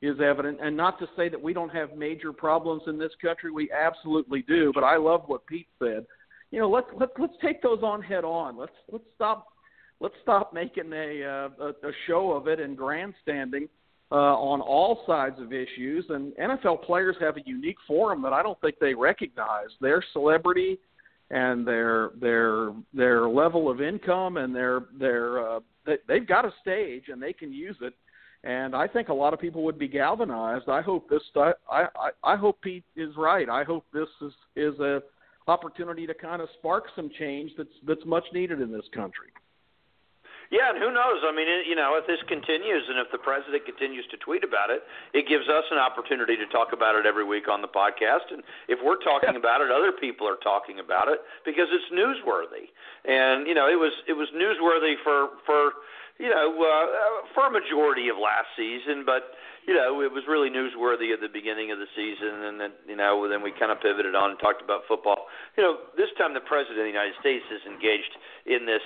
is 0.00 0.18
evident. 0.20 0.58
And 0.62 0.74
not 0.74 0.98
to 0.98 1.06
say 1.14 1.28
that 1.28 1.40
we 1.40 1.52
don't 1.52 1.68
have 1.68 1.94
major 1.94 2.32
problems 2.32 2.82
in 2.86 2.98
this 2.98 3.12
country, 3.20 3.52
we 3.52 3.70
absolutely 3.70 4.42
do. 4.42 4.72
But 4.74 4.82
I 4.82 4.96
love 4.96 5.24
what 5.26 5.46
Pete 5.46 5.68
said. 5.78 6.06
You 6.52 6.60
know, 6.60 6.70
let's 6.70 6.86
let's 6.98 7.12
let's 7.18 7.32
take 7.42 7.62
those 7.62 7.82
on 7.82 8.02
head 8.02 8.24
on. 8.24 8.56
Let's 8.56 8.72
let's 8.90 9.04
stop 9.16 9.48
let's 10.00 10.14
stop 10.22 10.52
making 10.52 10.92
a, 10.92 11.24
uh, 11.24 11.64
a, 11.64 11.88
a 11.88 11.92
show 12.06 12.32
of 12.32 12.46
it 12.46 12.60
and 12.60 12.76
grandstanding 12.76 13.68
uh, 14.10 14.36
on 14.36 14.60
all 14.60 15.02
sides 15.06 15.40
of 15.40 15.52
issues. 15.52 16.04
And 16.10 16.34
NFL 16.34 16.84
players 16.84 17.16
have 17.20 17.38
a 17.38 17.42
unique 17.46 17.78
forum 17.88 18.20
that 18.22 18.34
I 18.34 18.42
don't 18.42 18.60
think 18.60 18.76
they 18.80 18.92
recognize. 18.92 19.68
Their 19.80 20.04
celebrity 20.12 20.78
and 21.30 21.66
their 21.66 22.10
their 22.20 22.72
their 22.92 23.28
level 23.28 23.70
of 23.70 23.80
income 23.80 24.36
and 24.36 24.54
their 24.54 24.82
their 24.98 25.56
uh, 25.56 25.60
they, 25.86 25.96
they've 26.06 26.28
got 26.28 26.44
a 26.44 26.52
stage 26.60 27.04
and 27.08 27.20
they 27.20 27.32
can 27.32 27.50
use 27.50 27.76
it. 27.80 27.94
And 28.44 28.74
I 28.74 28.88
think 28.88 29.08
a 29.08 29.14
lot 29.14 29.32
of 29.32 29.40
people 29.40 29.62
would 29.62 29.78
be 29.78 29.88
galvanized. 29.88 30.68
I 30.68 30.82
hope 30.82 31.08
this. 31.08 31.22
I 31.34 31.52
I, 31.70 31.86
I 32.22 32.36
hope 32.36 32.60
Pete 32.60 32.84
is 32.94 33.16
right. 33.16 33.48
I 33.48 33.64
hope 33.64 33.86
this 33.94 34.08
is 34.20 34.32
is 34.54 34.78
a 34.80 35.00
opportunity 35.48 36.06
to 36.06 36.14
kind 36.14 36.40
of 36.40 36.48
spark 36.58 36.84
some 36.94 37.10
change 37.18 37.52
that's 37.56 37.74
that's 37.86 38.04
much 38.04 38.24
needed 38.32 38.60
in 38.60 38.72
this 38.72 38.86
country. 38.94 39.28
Yeah, 40.52 40.68
and 40.68 40.76
who 40.76 40.92
knows? 40.92 41.24
I 41.24 41.32
mean, 41.32 41.48
you 41.64 41.72
know, 41.72 41.96
if 41.96 42.04
this 42.04 42.20
continues 42.28 42.84
and 42.84 43.00
if 43.00 43.08
the 43.08 43.16
president 43.16 43.64
continues 43.64 44.04
to 44.12 44.20
tweet 44.20 44.44
about 44.44 44.68
it, 44.68 44.84
it 45.16 45.24
gives 45.24 45.48
us 45.48 45.64
an 45.72 45.80
opportunity 45.80 46.36
to 46.36 46.44
talk 46.52 46.76
about 46.76 46.92
it 46.92 47.08
every 47.08 47.24
week 47.24 47.48
on 47.48 47.64
the 47.64 47.72
podcast. 47.72 48.28
And 48.28 48.44
if 48.68 48.76
we're 48.84 49.00
talking 49.00 49.32
about 49.32 49.64
it, 49.64 49.72
other 49.72 49.96
people 49.96 50.28
are 50.28 50.36
talking 50.44 50.76
about 50.76 51.08
it 51.08 51.24
because 51.48 51.72
it's 51.72 51.88
newsworthy. 51.88 52.68
And 53.08 53.48
you 53.48 53.56
know, 53.56 53.64
it 53.64 53.80
was 53.80 53.96
it 54.04 54.12
was 54.12 54.28
newsworthy 54.36 55.00
for 55.00 55.40
for 55.48 55.72
you 56.22 56.30
know 56.30 56.54
uh, 56.54 57.26
for 57.34 57.50
a 57.50 57.52
majority 57.52 58.06
of 58.06 58.16
last 58.16 58.54
season, 58.54 59.02
but 59.02 59.34
you 59.66 59.74
know, 59.74 60.02
it 60.02 60.10
was 60.10 60.26
really 60.26 60.50
newsworthy 60.50 61.14
at 61.14 61.22
the 61.22 61.30
beginning 61.30 61.70
of 61.70 61.78
the 61.78 61.86
season, 61.94 62.50
and 62.50 62.58
then 62.58 62.72
you 62.86 62.98
know, 62.98 63.26
then 63.30 63.42
we 63.42 63.54
kind 63.54 63.70
of 63.70 63.78
pivoted 63.78 64.14
on 64.14 64.34
and 64.34 64.38
talked 64.42 64.62
about 64.62 64.82
football. 64.90 65.30
You 65.54 65.62
know, 65.62 65.74
this 65.94 66.10
time 66.18 66.34
the 66.34 66.42
president 66.42 66.82
of 66.82 66.86
the 66.86 66.94
United 66.94 67.14
States 67.22 67.46
is 67.46 67.62
engaged 67.62 68.10
in 68.46 68.66
this 68.66 68.82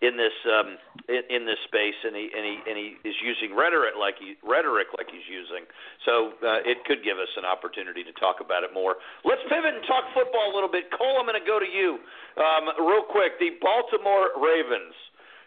in 0.00 0.14
this 0.14 0.32
um, 0.46 0.78
in, 1.10 1.22
in 1.28 1.42
this 1.50 1.58
space, 1.66 1.98
and 2.06 2.14
he 2.14 2.30
and 2.30 2.46
he 2.46 2.54
and 2.62 2.76
he 2.78 2.88
is 3.02 3.18
using 3.26 3.58
rhetoric 3.58 3.98
like 3.98 4.22
he 4.22 4.38
rhetoric 4.46 4.94
like 4.94 5.10
he's 5.10 5.26
using. 5.26 5.66
So 6.06 6.38
uh, 6.46 6.62
it 6.62 6.86
could 6.86 7.02
give 7.02 7.18
us 7.18 7.30
an 7.34 7.42
opportunity 7.42 8.06
to 8.06 8.14
talk 8.14 8.38
about 8.38 8.62
it 8.62 8.70
more. 8.70 9.02
Let's 9.26 9.42
pivot 9.50 9.74
and 9.74 9.82
talk 9.90 10.14
football 10.14 10.46
a 10.46 10.54
little 10.54 10.70
bit. 10.70 10.94
Cole, 10.94 11.18
I'm 11.18 11.26
going 11.26 11.36
to 11.36 11.44
go 11.44 11.58
to 11.58 11.66
you 11.66 11.98
um, 12.38 12.70
real 12.86 13.02
quick. 13.02 13.42
The 13.42 13.58
Baltimore 13.58 14.30
Ravens 14.38 14.94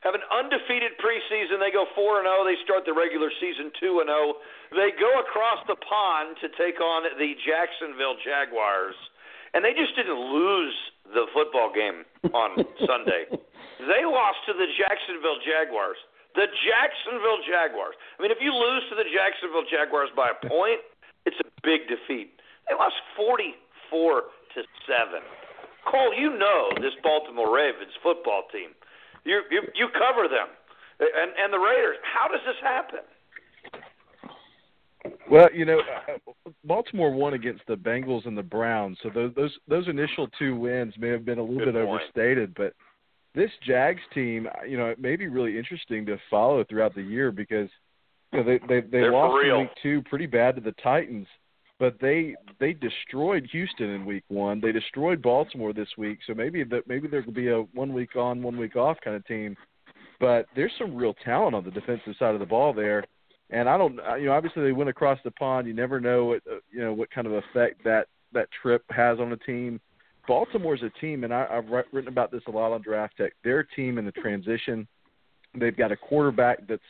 have 0.04 0.14
an 0.14 0.24
undefeated 0.28 0.99
preseason. 0.99 1.64
They 1.64 1.72
go 1.72 1.88
four 1.95 2.20
and 2.20 2.28
zero. 2.28 2.43
Oh. 2.43 2.45
They 2.45 2.60
start 2.64 2.84
the 2.84 2.93
regular 2.93 3.32
season 3.39 3.72
two 3.80 4.04
and 4.04 4.12
zero. 4.12 4.36
Oh. 4.36 4.43
They 4.76 4.91
go 4.99 5.10
across 5.24 5.64
the 5.66 5.80
pond 5.80 6.36
to 6.43 6.51
take 6.60 6.84
on 6.84 7.08
the 7.16 7.32
Jacksonville 7.47 8.20
Jaguars, 8.20 8.99
and 9.56 9.64
they 9.64 9.72
just 9.72 9.95
didn't 9.95 10.20
lose 10.20 10.76
the 11.16 11.26
football 11.32 11.72
game 11.72 12.04
on 12.36 12.60
Sunday. 12.88 13.32
They 13.80 14.04
lost 14.04 14.43
to 14.47 14.54
the 14.54 14.68
Jacksonville 14.76 15.39
Jaguars. 15.43 15.97
The 16.36 16.49
Jacksonville 16.66 17.45
Jaguars. 17.45 17.93
I 18.18 18.26
mean, 18.26 18.34
if 18.34 18.41
you 18.41 18.49
lose 18.49 18.84
to 18.89 18.95
the 18.97 19.06
Jacksonville 19.06 19.68
Jaguars 19.70 20.10
by 20.18 20.34
a 20.34 20.38
point, 20.49 20.82
it's 21.30 21.38
a 21.39 21.47
big 21.62 21.86
defeat. 21.86 22.34
They 22.66 22.74
lost 22.74 22.97
44 23.16 23.54
to 24.58 24.60
7. 24.89 25.22
Cole, 25.86 26.16
you 26.16 26.34
know 26.34 26.74
this 26.82 26.95
Baltimore 27.04 27.54
Ravens 27.54 27.93
football 28.01 28.49
team. 28.49 28.74
You 29.26 29.41
you 29.51 29.61
you 29.76 29.88
cover 29.93 30.28
them. 30.28 30.47
And 30.99 31.32
and 31.41 31.53
the 31.53 31.57
Raiders. 31.57 31.97
How 32.03 32.28
does 32.28 32.41
this 32.45 32.55
happen? 32.61 32.99
Well, 35.30 35.49
you 35.53 35.65
know, 35.65 35.80
uh, 35.80 36.17
Baltimore 36.63 37.11
won 37.11 37.34
against 37.34 37.63
the 37.67 37.76
Bengals 37.76 38.26
and 38.26 38.38
the 38.38 38.43
Browns, 38.43 38.97
so 39.03 39.09
those 39.13 39.34
those 39.36 39.51
those 39.67 39.88
initial 39.88 40.28
two 40.39 40.55
wins 40.55 40.93
may 40.97 41.09
have 41.09 41.26
been 41.26 41.39
a 41.39 41.43
little 41.43 41.59
Good 41.59 41.74
bit 41.74 41.86
point. 41.86 42.01
overstated, 42.01 42.53
but 42.55 42.74
this 43.36 43.49
Jags 43.65 44.01
team, 44.13 44.47
you 44.67 44.78
know, 44.78 44.86
it 44.88 44.99
may 45.01 45.15
be 45.15 45.28
really 45.28 45.57
interesting 45.57 46.05
to 46.05 46.17
follow 46.30 46.63
throughout 46.63 46.93
the 46.95 47.01
year 47.01 47.32
because 47.32 47.69
you 48.32 48.39
know 48.39 48.45
they 48.45 48.59
they 48.67 48.82
they 48.82 48.99
They're 48.99 49.11
lost 49.11 49.43
in 49.45 49.59
week 49.59 49.69
two 49.82 50.01
pretty 50.03 50.28
bad 50.28 50.55
to 50.55 50.61
the 50.61 50.74
Titans, 50.84 51.28
but 51.80 51.95
they 51.99 52.36
they 52.59 52.74
destroyed 52.74 53.47
Houston 53.51 53.89
in 53.89 54.05
week 54.05 54.24
one. 54.28 54.61
They 54.61 54.71
destroyed 54.71 55.21
Baltimore 55.21 55.74
this 55.74 55.89
week, 55.97 56.19
so 56.26 56.34
maybe 56.34 56.63
that 56.63 56.88
maybe 56.88 57.07
there 57.07 57.24
could 57.24 57.34
be 57.34 57.49
a 57.49 57.61
one 57.74 57.93
week 57.93 58.15
on, 58.15 58.41
one 58.41 58.57
week 58.57 58.76
off 58.76 58.97
kind 59.03 59.15
of 59.15 59.26
team. 59.26 59.55
But 60.19 60.45
there's 60.55 60.71
some 60.78 60.95
real 60.95 61.15
talent 61.26 61.55
on 61.55 61.65
the 61.65 61.71
defensive 61.71 62.15
side 62.17 62.34
of 62.34 62.39
the 62.39 62.45
ball 62.45 62.74
there, 62.74 63.03
and 63.49 63.67
I 63.67 63.78
don't 63.78 63.95
you 64.19 64.26
know 64.28 64.34
obviously 64.34 64.63
they 64.63 64.71
went 64.71 64.89
across 64.89 65.19
the 65.24 65.32
pond. 65.32 65.67
You 65.67 65.74
never 65.74 65.99
know 65.99 66.26
what 66.26 66.41
uh, 66.49 66.59
you 66.71 66.82
know 66.82 66.93
what 66.93 67.11
kind 67.11 67.28
of 67.28 67.34
effect 67.34 67.84
that 67.84 68.07
that 68.34 68.49
trip 68.61 68.84
has 68.89 69.19
on 69.19 69.32
a 69.32 69.38
team 69.38 69.80
Baltimore's 70.28 70.84
a 70.84 70.89
team, 71.01 71.24
and 71.24 71.34
I, 71.34 71.47
I've 71.49 71.67
written 71.67 72.07
about 72.07 72.32
this 72.32 72.43
a 72.47 72.51
lot 72.51 72.71
on 72.71 72.82
Draft 72.82 73.17
Tek. 73.17 73.34
Their 73.43 73.63
team 73.63 73.97
in 73.97 74.05
the 74.05 74.11
transition, 74.11 74.88
they've 75.53 75.76
got 75.76 75.91
a 75.91 75.97
quarterback 75.97 76.65
that's 76.67 76.82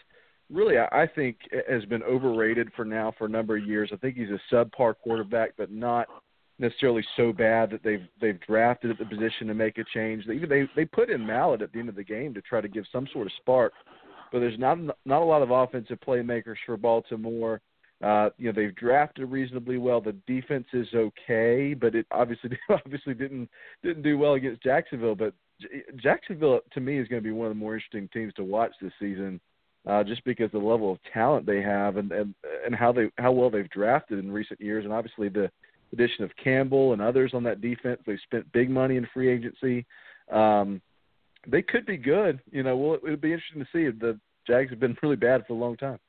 really, 0.52 0.78
I 0.78 1.08
think, 1.16 1.38
has 1.70 1.86
been 1.86 2.04
overrated 2.04 2.70
for 2.76 2.86
now 2.86 3.14
for 3.18 3.26
a 3.26 3.30
number 3.30 3.58
of 3.58 3.66
years. 3.66 3.90
I 3.94 3.98
think 3.98 4.16
he's 4.16 4.30
a 4.30 4.54
subpar 4.54 4.96
quarterback, 5.02 5.52
but 5.58 5.72
not 5.72 6.08
necessarily 6.60 7.04
so 7.18 7.34
bad 7.34 7.70
that 7.72 7.84
they've 7.84 8.08
they've 8.22 8.40
drafted 8.42 8.92
at 8.92 9.00
the 9.00 9.06
position 9.06 9.48
to 9.48 9.54
make 9.54 9.78
a 9.78 9.84
change. 9.94 10.26
They 10.26 10.38
they 10.40 10.68
they 10.76 10.86
put 10.86 11.10
in 11.10 11.26
Mallett 11.26 11.62
at 11.62 11.72
the 11.74 11.80
end 11.80 11.90
of 11.90 11.96
the 11.96 12.04
game 12.04 12.34
to 12.34 12.42
try 12.42 12.62
to 12.62 12.68
give 12.68 12.86
some 12.92 13.08
sort 13.12 13.28
of 13.28 13.34
spark, 13.38 13.74
but 14.32 14.40
there's 14.40 14.60
not 14.60 14.78
not 15.06 15.22
a 15.22 15.26
lot 15.26 15.42
of 15.42 15.52
offensive 15.52 16.00
playmakers 16.06 16.58
for 16.66 16.78
Baltimore. 16.78 17.62
Uh, 18.04 18.30
you 18.38 18.48
know 18.48 18.54
they've 18.54 18.76
drafted 18.76 19.30
reasonably 19.32 19.78
well. 19.78 20.02
The 20.02 20.16
defense 20.28 20.68
is 20.74 20.88
okay, 20.94 21.74
but 21.74 21.96
it 21.96 22.06
obviously 22.12 22.58
obviously 22.70 23.14
didn't 23.14 23.50
didn't 23.82 24.04
do 24.04 24.18
well 24.18 24.34
against 24.34 24.64
Jacksonville. 24.64 25.16
But 25.16 25.34
Jacksonville 26.02 26.62
to 26.74 26.82
me 26.82 27.00
is 27.00 27.08
going 27.08 27.22
to 27.22 27.28
be 27.28 27.32
one 27.32 27.48
of 27.48 27.52
the 27.52 27.60
more 27.60 27.76
interesting 27.76 28.10
teams 28.14 28.34
to 28.36 28.44
watch 28.44 28.74
this 28.82 28.92
season, 29.00 29.40
uh, 29.88 30.04
just 30.04 30.24
because 30.24 30.52
the 30.52 30.58
level 30.58 30.92
of 30.92 31.00
talent 31.14 31.46
they 31.46 31.62
have 31.62 31.98
and 31.98 32.12
and 32.12 32.34
and 32.66 32.76
how 32.76 32.92
they 32.92 33.10
how 33.18 33.32
well 33.32 33.50
they've 33.50 33.70
drafted 33.70 34.20
in 34.20 34.32
recent 34.32 34.60
years, 34.62 34.86
and 34.86 34.94
obviously 34.94 35.30
the 35.30 35.50
addition 35.92 36.24
of 36.24 36.32
Campbell 36.42 36.94
and 36.94 37.02
others 37.02 37.32
on 37.34 37.44
that 37.44 37.62
defense. 37.62 38.02
They've 38.06 38.18
spent 38.24 38.52
big 38.52 38.70
money 38.70 38.98
in 38.98 39.08
free 39.14 39.30
agency. 39.30 39.86
Um, 40.32 40.82
they 41.48 41.62
could 41.62 41.86
be 41.86 41.98
good. 41.98 42.40
You 42.52 42.64
know, 42.64 42.76
well, 42.76 43.00
it'll 43.04 43.18
be 43.18 43.34
interesting 43.34 43.62
to 43.62 43.68
see. 43.72 43.86
If 43.86 44.00
the 44.00 44.20
Jags 44.48 44.72
have 44.72 44.80
been 44.80 44.98
really 45.04 45.16
bad 45.16 45.46
for 45.48 45.54
a 45.54 45.58
long 45.58 45.78
time. 45.78 46.00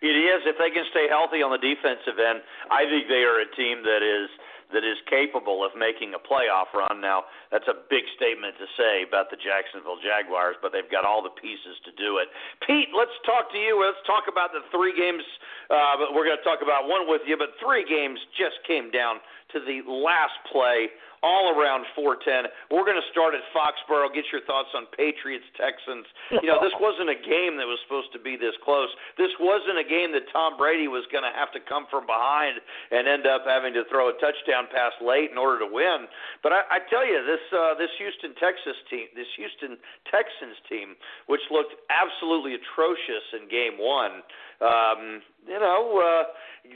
It 0.00 0.14
is 0.14 0.46
if 0.46 0.54
they 0.62 0.70
can 0.70 0.86
stay 0.94 1.10
healthy 1.10 1.42
on 1.42 1.50
the 1.50 1.58
defensive 1.58 2.22
end. 2.22 2.38
I 2.70 2.86
think 2.86 3.10
they 3.10 3.26
are 3.26 3.42
a 3.42 3.50
team 3.58 3.82
that 3.82 3.98
is 3.98 4.30
that 4.72 4.84
is 4.84 5.00
capable 5.08 5.64
of 5.64 5.72
making 5.74 6.12
a 6.12 6.20
playoff 6.20 6.70
run. 6.76 7.00
Now, 7.00 7.24
that's 7.50 7.68
a 7.68 7.76
big 7.88 8.04
statement 8.16 8.56
to 8.60 8.66
say 8.76 9.04
about 9.08 9.32
the 9.32 9.40
Jacksonville 9.40 10.00
Jaguars, 10.00 10.56
but 10.60 10.72
they've 10.72 10.88
got 10.88 11.08
all 11.08 11.24
the 11.24 11.32
pieces 11.40 11.76
to 11.88 11.92
do 11.96 12.20
it. 12.20 12.28
Pete, 12.64 12.92
let's 12.92 13.14
talk 13.24 13.48
to 13.52 13.58
you. 13.58 13.80
Let's 13.80 14.00
talk 14.04 14.28
about 14.28 14.52
the 14.52 14.60
three 14.68 14.92
games. 14.92 15.24
Uh, 15.72 16.12
we're 16.12 16.28
going 16.28 16.38
to 16.38 16.46
talk 16.46 16.60
about 16.60 16.88
one 16.88 17.08
with 17.08 17.24
you, 17.24 17.36
but 17.36 17.56
three 17.60 17.88
games 17.88 18.20
just 18.36 18.60
came 18.68 18.92
down 18.92 19.20
to 19.56 19.60
the 19.64 19.80
last 19.88 20.36
play 20.52 20.92
all 21.22 21.50
around 21.50 21.82
410. 21.98 22.50
We're 22.70 22.86
going 22.86 22.98
to 22.98 23.08
start 23.10 23.34
at 23.34 23.42
Foxborough. 23.50 24.14
Get 24.14 24.28
your 24.30 24.42
thoughts 24.46 24.70
on 24.74 24.86
Patriots 24.94 25.46
Texans. 25.58 26.06
You 26.30 26.46
know, 26.46 26.62
this 26.62 26.74
wasn't 26.78 27.10
a 27.10 27.18
game 27.18 27.58
that 27.58 27.66
was 27.66 27.78
supposed 27.86 28.14
to 28.14 28.22
be 28.22 28.38
this 28.38 28.54
close. 28.62 28.90
This 29.18 29.32
wasn't 29.42 29.82
a 29.82 29.86
game 29.86 30.14
that 30.14 30.30
Tom 30.30 30.54
Brady 30.54 30.86
was 30.86 31.02
going 31.10 31.26
to 31.26 31.34
have 31.34 31.50
to 31.58 31.60
come 31.66 31.90
from 31.90 32.06
behind 32.06 32.62
and 32.94 33.10
end 33.10 33.26
up 33.26 33.42
having 33.46 33.74
to 33.74 33.82
throw 33.90 34.14
a 34.14 34.16
touchdown 34.22 34.70
pass 34.70 34.94
late 35.02 35.34
in 35.34 35.38
order 35.38 35.58
to 35.66 35.68
win. 35.68 36.06
But 36.42 36.54
I, 36.54 36.78
I 36.78 36.86
tell 36.86 37.02
you, 37.02 37.18
this 37.26 37.37
uh, 37.52 37.74
this 37.78 37.90
Houston 37.98 38.34
Texas 38.36 38.76
team, 38.90 39.06
this 39.14 39.28
Houston 39.36 39.78
Texans 40.10 40.58
team, 40.68 40.94
which 41.26 41.42
looked 41.50 41.74
absolutely 41.88 42.54
atrocious 42.54 43.24
in 43.34 43.48
Game 43.48 43.78
One. 43.78 44.22
Um, 44.60 45.22
you 45.46 45.58
know, 45.58 45.98
uh, 45.98 46.24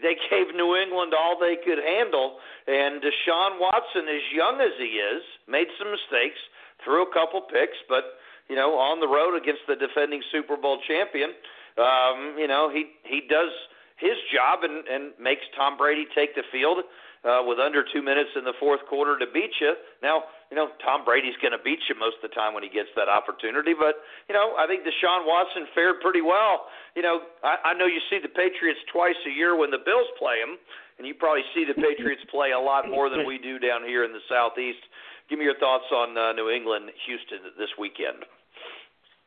they 0.01 0.17
gave 0.31 0.55
New 0.55 0.77
England 0.77 1.13
all 1.15 1.39
they 1.39 1.57
could 1.61 1.83
handle, 1.83 2.39
and 2.67 3.03
Deshaun 3.03 3.59
Watson, 3.59 4.07
as 4.07 4.25
young 4.31 4.61
as 4.61 4.75
he 4.79 4.99
is, 4.99 5.23
made 5.49 5.69
some 5.79 5.91
mistakes, 5.91 6.39
threw 6.85 7.03
a 7.03 7.13
couple 7.13 7.43
picks, 7.43 7.79
but 7.89 8.19
you 8.49 8.57
know, 8.57 8.77
on 8.77 9.01
the 9.01 9.09
road 9.09 9.39
against 9.39 9.63
the 9.67 9.77
defending 9.77 10.23
Super 10.31 10.57
Bowl 10.57 10.79
champion, 10.87 11.31
um, 11.79 12.37
you 12.37 12.47
know, 12.47 12.69
he 12.69 12.93
he 13.05 13.23
does 13.29 13.51
his 13.97 14.19
job 14.35 14.67
and, 14.67 14.83
and 14.89 15.13
makes 15.19 15.43
Tom 15.57 15.79
Brady 15.79 16.07
take 16.15 16.35
the 16.35 16.43
field 16.51 16.83
uh, 17.25 17.43
with 17.47 17.59
under 17.59 17.85
two 17.87 18.03
minutes 18.03 18.31
in 18.37 18.45
the 18.45 18.53
fourth 18.59 18.81
quarter 18.91 19.19
to 19.19 19.27
beat 19.33 19.55
you. 19.61 19.75
Now, 20.03 20.25
you 20.53 20.57
know, 20.61 20.68
Tom 20.84 21.00
Brady's 21.00 21.32
going 21.40 21.57
to 21.57 21.64
beat 21.64 21.80
you 21.88 21.96
most 21.96 22.20
of 22.20 22.28
the 22.28 22.34
time 22.36 22.53
when 22.53 22.61
he 22.61 22.68
gets 22.68 22.92
that 22.92 23.09
opportunity, 23.09 23.72
but, 23.72 24.05
you 24.28 24.36
know, 24.36 24.53
I 24.61 24.68
think 24.68 24.84
Deshaun 24.84 25.24
Watson 25.24 25.64
fared 25.72 26.05
pretty 26.05 26.20
well. 26.20 26.68
You 26.92 27.00
know, 27.00 27.24
I, 27.40 27.72
I 27.72 27.72
know 27.72 27.88
you 27.88 28.05
see 28.12 28.20
the 28.20 28.28
Patriots 28.28 28.84
twice 28.92 29.16
a 29.24 29.32
year 29.32 29.57
when 29.57 29.72
the 29.72 29.80
Bills 29.80 30.12
play 30.20 30.44
them, 30.44 30.61
and 31.00 31.09
you 31.09 31.16
probably 31.16 31.40
see 31.57 31.64
the 31.64 31.72
Patriots 31.72 32.20
play 32.28 32.53
a 32.53 32.61
lot 32.61 32.84
more 32.84 33.09
than 33.09 33.24
we 33.24 33.40
do 33.40 33.57
down 33.57 33.88
here 33.88 34.05
in 34.05 34.12
the 34.12 34.20
Southeast. 34.28 34.84
Give 35.32 35.40
me 35.40 35.48
your 35.48 35.57
thoughts 35.57 35.88
on 35.88 36.20
uh, 36.20 36.36
New 36.36 36.53
England, 36.53 36.92
Houston 37.09 37.57
this 37.57 37.72
weekend. 37.80 38.28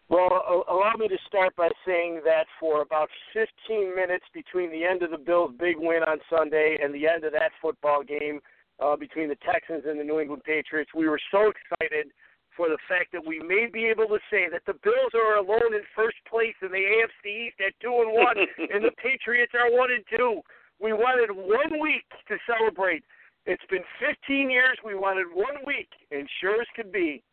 Well, 0.06 0.30
allow 0.70 0.94
me 0.94 1.10
to 1.10 1.18
start 1.26 1.58
by 1.58 1.74
saying 1.90 2.22
that 2.22 2.46
for 2.62 2.86
about 2.86 3.10
15 3.34 3.98
minutes 3.98 4.30
between 4.30 4.70
the 4.70 4.86
end 4.86 5.02
of 5.02 5.10
the 5.10 5.18
Bills' 5.18 5.58
big 5.58 5.82
win 5.82 6.06
on 6.06 6.22
Sunday 6.30 6.78
and 6.78 6.94
the 6.94 7.10
end 7.10 7.26
of 7.26 7.34
that 7.34 7.50
football 7.58 8.06
game 8.06 8.46
uh, 8.80 8.96
between 8.96 9.30
the 9.30 9.38
Texans 9.44 9.84
and 9.88 10.00
the 10.00 10.04
New 10.04 10.20
England 10.20 10.44
Patriots, 10.44 10.92
we 10.96 11.08
were 11.08 11.20
so 11.32 11.52
excited 11.52 12.12
for 12.56 12.70
the 12.70 12.80
fact 12.88 13.12
that 13.12 13.26
we 13.26 13.40
may 13.40 13.68
be 13.72 13.86
able 13.86 14.08
to 14.08 14.20
say 14.32 14.48
that 14.52 14.64
the 14.66 14.80
Bills 14.84 15.12
are 15.14 15.38
alone 15.38 15.76
in 15.76 15.82
first 15.96 16.18
place 16.30 16.56
in 16.62 16.72
the 16.72 16.80
AFC 16.80 17.48
East 17.48 17.60
at 17.60 17.74
two 17.82 18.04
and 18.04 18.14
one, 18.14 18.38
and 18.74 18.84
the 18.84 18.96
Patriots 19.02 19.54
are 19.54 19.72
one 19.72 19.92
and 19.92 20.04
two. 20.10 20.42
We 20.80 20.94
wanted 20.94 21.32
one 21.32 21.80
week 21.82 22.08
to 22.28 22.38
celebrate. 22.48 23.04
It's 23.46 23.64
been 23.70 23.84
15 24.00 24.50
years. 24.50 24.78
We 24.84 24.96
wanted 24.96 25.28
one 25.34 25.64
week, 25.66 25.90
and 26.12 26.28
sure 26.42 26.60
as 26.60 26.68
could 26.76 26.92
be, 26.92 27.24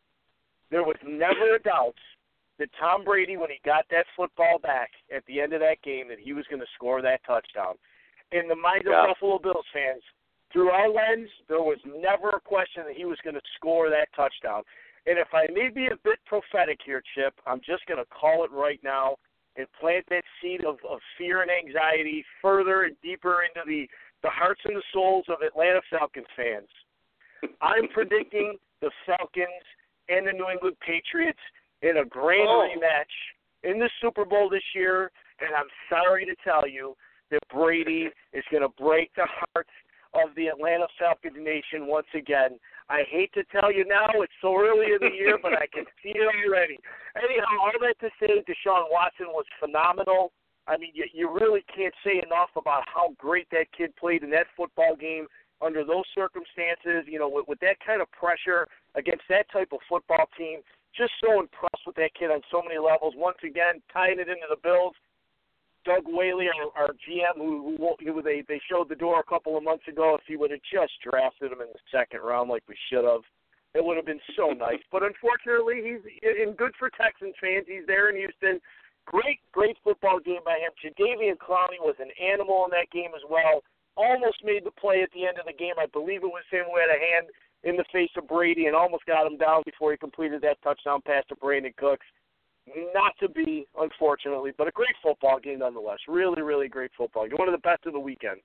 there 0.71 0.83
was 0.83 0.97
never 1.05 1.55
a 1.55 1.59
doubt 1.59 1.97
that 2.59 2.69
Tom 2.79 3.03
Brady, 3.03 3.35
when 3.35 3.49
he 3.49 3.57
got 3.65 3.85
that 3.89 4.05
football 4.15 4.59
back 4.59 4.91
at 5.13 5.25
the 5.25 5.41
end 5.41 5.53
of 5.53 5.59
that 5.61 5.81
game, 5.83 6.07
that 6.09 6.19
he 6.19 6.33
was 6.33 6.45
going 6.49 6.61
to 6.61 6.75
score 6.75 7.01
that 7.01 7.21
touchdown. 7.25 7.75
In 8.31 8.47
the 8.47 8.55
minds 8.55 8.85
yeah. 8.87 9.03
of 9.03 9.09
Buffalo 9.09 9.39
Bills 9.39 9.65
fans, 9.73 10.03
through 10.53 10.69
our 10.69 10.87
lens, 10.87 11.29
there 11.49 11.61
was 11.61 11.79
never 11.85 12.29
a 12.29 12.39
question 12.39 12.83
that 12.85 12.95
he 12.95 13.05
was 13.05 13.17
going 13.23 13.33
to 13.33 13.41
score 13.55 13.89
that 13.89 14.07
touchdown. 14.15 14.61
And 15.05 15.17
if 15.17 15.27
I 15.33 15.51
may 15.51 15.69
be 15.69 15.87
a 15.87 15.97
bit 16.03 16.19
prophetic 16.25 16.79
here, 16.85 17.03
Chip, 17.15 17.33
I'm 17.45 17.59
just 17.59 17.85
going 17.87 17.99
to 17.99 18.05
call 18.05 18.45
it 18.45 18.51
right 18.51 18.79
now 18.83 19.17
and 19.57 19.67
plant 19.79 20.05
that 20.09 20.23
seed 20.41 20.63
of, 20.63 20.77
of 20.89 20.99
fear 21.17 21.41
and 21.41 21.51
anxiety 21.51 22.23
further 22.41 22.83
and 22.83 22.95
deeper 23.03 23.41
into 23.43 23.67
the, 23.67 23.87
the 24.21 24.29
hearts 24.29 24.61
and 24.65 24.75
the 24.77 24.83
souls 24.93 25.25
of 25.27 25.41
Atlanta 25.45 25.81
Falcons 25.89 26.27
fans. 26.35 26.69
I'm 27.61 27.87
predicting 27.89 28.55
the 28.81 28.91
Falcons 29.05 29.65
and 30.09 30.27
the 30.27 30.31
New 30.31 30.49
England 30.49 30.77
Patriots 30.79 31.39
in 31.81 31.97
a 31.97 32.05
grand 32.05 32.47
oh. 32.47 32.69
rematch 32.69 33.69
in 33.69 33.79
the 33.79 33.89
Super 34.01 34.25
Bowl 34.25 34.49
this 34.49 34.63
year, 34.73 35.11
and 35.39 35.53
I'm 35.55 35.67
sorry 35.89 36.25
to 36.25 36.35
tell 36.43 36.67
you 36.67 36.95
that 37.31 37.41
Brady 37.53 38.09
is 38.31 38.43
going 38.51 38.63
to 38.63 38.73
break 38.81 39.11
the 39.15 39.27
hearts 39.27 39.69
of 40.13 40.35
the 40.35 40.47
Atlanta 40.47 40.87
Falcons 40.99 41.37
nation 41.37 41.87
once 41.87 42.07
again. 42.13 42.59
I 42.89 43.03
hate 43.09 43.33
to 43.33 43.43
tell 43.45 43.71
you 43.71 43.85
now, 43.85 44.09
it's 44.21 44.33
so 44.41 44.55
early 44.55 44.93
in 44.93 44.99
the 45.01 45.15
year, 45.15 45.39
but 45.41 45.53
I 45.53 45.67
can 45.67 45.85
see 46.01 46.13
it 46.13 46.27
already. 46.45 46.77
Anyhow, 47.17 47.49
all 47.61 47.71
that 47.81 47.97
to 48.01 48.09
say, 48.19 48.43
Deshaun 48.45 48.91
Watson 48.91 49.27
was 49.29 49.45
phenomenal. 49.59 50.31
I 50.67 50.77
mean, 50.77 50.91
you, 50.93 51.05
you 51.13 51.31
really 51.31 51.63
can't 51.75 51.93
say 52.05 52.21
enough 52.23 52.49
about 52.55 52.83
how 52.87 53.15
great 53.17 53.47
that 53.51 53.67
kid 53.75 53.95
played 53.95 54.23
in 54.23 54.29
that 54.31 54.47
football 54.55 54.95
game 54.95 55.27
under 55.61 55.83
those 55.83 56.05
circumstances. 56.15 57.03
You 57.07 57.19
know, 57.19 57.29
with, 57.29 57.47
with 57.47 57.59
that 57.59 57.77
kind 57.85 58.01
of 58.01 58.11
pressure 58.11 58.67
against 58.95 59.23
that 59.29 59.49
type 59.51 59.69
of 59.73 59.79
football 59.89 60.25
team, 60.37 60.59
just 60.95 61.11
so 61.23 61.39
impressed 61.39 61.83
with 61.85 61.95
that 61.95 62.13
kid 62.17 62.31
on 62.31 62.41
so 62.51 62.61
many 62.61 62.79
levels. 62.79 63.13
Once 63.17 63.37
again, 63.43 63.81
tying 63.91 64.19
it 64.19 64.29
into 64.29 64.47
the 64.49 64.61
Bills. 64.61 64.93
Doug 65.85 66.03
Whaley, 66.07 66.47
our, 66.47 66.83
our 66.83 66.93
GM, 66.93 67.37
who, 67.37 67.77
who, 67.77 68.13
who 68.13 68.21
they 68.21 68.43
they 68.47 68.61
showed 68.69 68.89
the 68.89 68.95
door 68.95 69.19
a 69.19 69.29
couple 69.29 69.57
of 69.57 69.63
months 69.63 69.87
ago. 69.87 70.15
If 70.15 70.25
he 70.27 70.35
would 70.35 70.51
have 70.51 70.63
just 70.71 70.93
drafted 71.03 71.51
him 71.51 71.61
in 71.61 71.67
the 71.71 71.83
second 71.91 72.21
round 72.21 72.49
like 72.49 72.63
we 72.67 72.75
should 72.89 73.03
have, 73.03 73.21
it 73.73 73.83
would 73.83 73.97
have 73.97 74.05
been 74.05 74.21
so 74.35 74.51
nice. 74.51 74.81
But 74.91 75.03
unfortunately, 75.03 75.81
he's 75.81 76.03
in 76.21 76.53
good 76.53 76.73
for 76.77 76.89
Texans 76.93 77.35
fans. 77.41 77.65
He's 77.67 77.87
there 77.87 78.09
in 78.09 78.15
Houston. 78.15 78.59
Great, 79.05 79.39
great 79.51 79.75
football 79.83 80.19
game 80.19 80.45
by 80.45 80.59
him. 80.63 80.71
Jadeveon 80.79 81.35
Clowney 81.37 81.81
was 81.81 81.95
an 81.99 82.11
animal 82.21 82.63
in 82.65 82.71
that 82.71 82.89
game 82.91 83.11
as 83.15 83.23
well. 83.29 83.63
Almost 83.97 84.43
made 84.43 84.63
the 84.63 84.71
play 84.71 85.03
at 85.03 85.11
the 85.11 85.27
end 85.27 85.37
of 85.37 85.45
the 85.45 85.53
game. 85.53 85.75
I 85.77 85.87
believe 85.91 86.23
it 86.23 86.31
was 86.31 86.47
him 86.49 86.65
who 86.71 86.79
had 86.79 86.89
a 86.89 86.97
hand 86.97 87.27
in 87.63 87.75
the 87.75 87.85
face 87.91 88.11
of 88.17 88.27
Brady 88.27 88.67
and 88.67 88.75
almost 88.75 89.05
got 89.05 89.27
him 89.27 89.37
down 89.37 89.63
before 89.65 89.91
he 89.91 89.97
completed 89.97 90.41
that 90.41 90.61
touchdown 90.63 91.01
pass 91.05 91.23
to 91.29 91.35
Brandin 91.35 91.75
Cooks. 91.75 92.05
Not 92.95 93.11
to 93.19 93.27
be, 93.27 93.67
unfortunately, 93.75 94.51
but 94.57 94.67
a 94.67 94.71
great 94.71 94.95
football 95.03 95.39
game 95.39 95.59
nonetheless. 95.59 95.99
Really, 96.07 96.41
really 96.41 96.69
great 96.69 96.91
football 96.95 97.27
game. 97.27 97.37
One 97.37 97.51
of 97.51 97.55
the 97.55 97.65
best 97.65 97.85
of 97.85 97.91
the 97.91 97.99
weekend. 97.99 98.39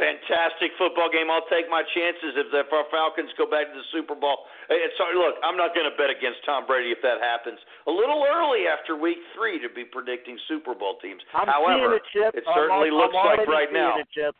Fantastic 0.00 0.72
football 0.80 1.12
game. 1.12 1.28
I'll 1.28 1.44
take 1.52 1.68
my 1.68 1.84
chances 1.94 2.32
if 2.34 2.48
the 2.50 2.64
Falcons 2.66 3.28
go 3.36 3.44
back 3.44 3.68
to 3.68 3.76
the 3.76 3.84
Super 3.92 4.16
Bowl. 4.16 4.48
It's, 4.72 4.96
look, 4.96 5.36
I'm 5.44 5.60
not 5.60 5.76
going 5.76 5.84
to 5.84 5.94
bet 5.94 6.08
against 6.08 6.40
Tom 6.48 6.64
Brady 6.66 6.90
if 6.90 6.98
that 7.04 7.20
happens. 7.20 7.60
A 7.86 7.92
little 7.92 8.24
early 8.24 8.66
after 8.66 8.96
Week 8.96 9.20
Three 9.36 9.60
to 9.60 9.68
be 9.68 9.84
predicting 9.84 10.40
Super 10.48 10.74
Bowl 10.74 10.96
teams. 10.98 11.20
I'm 11.36 11.46
However, 11.46 12.00
it, 12.00 12.02
Chip. 12.10 12.34
it 12.34 12.42
certainly 12.56 12.88
I'm, 12.88 12.98
looks 12.98 13.14
I'm 13.14 13.38
like 13.38 13.46
right 13.46 13.70
now. 13.70 14.00
It, 14.00 14.08
Chip. 14.10 14.34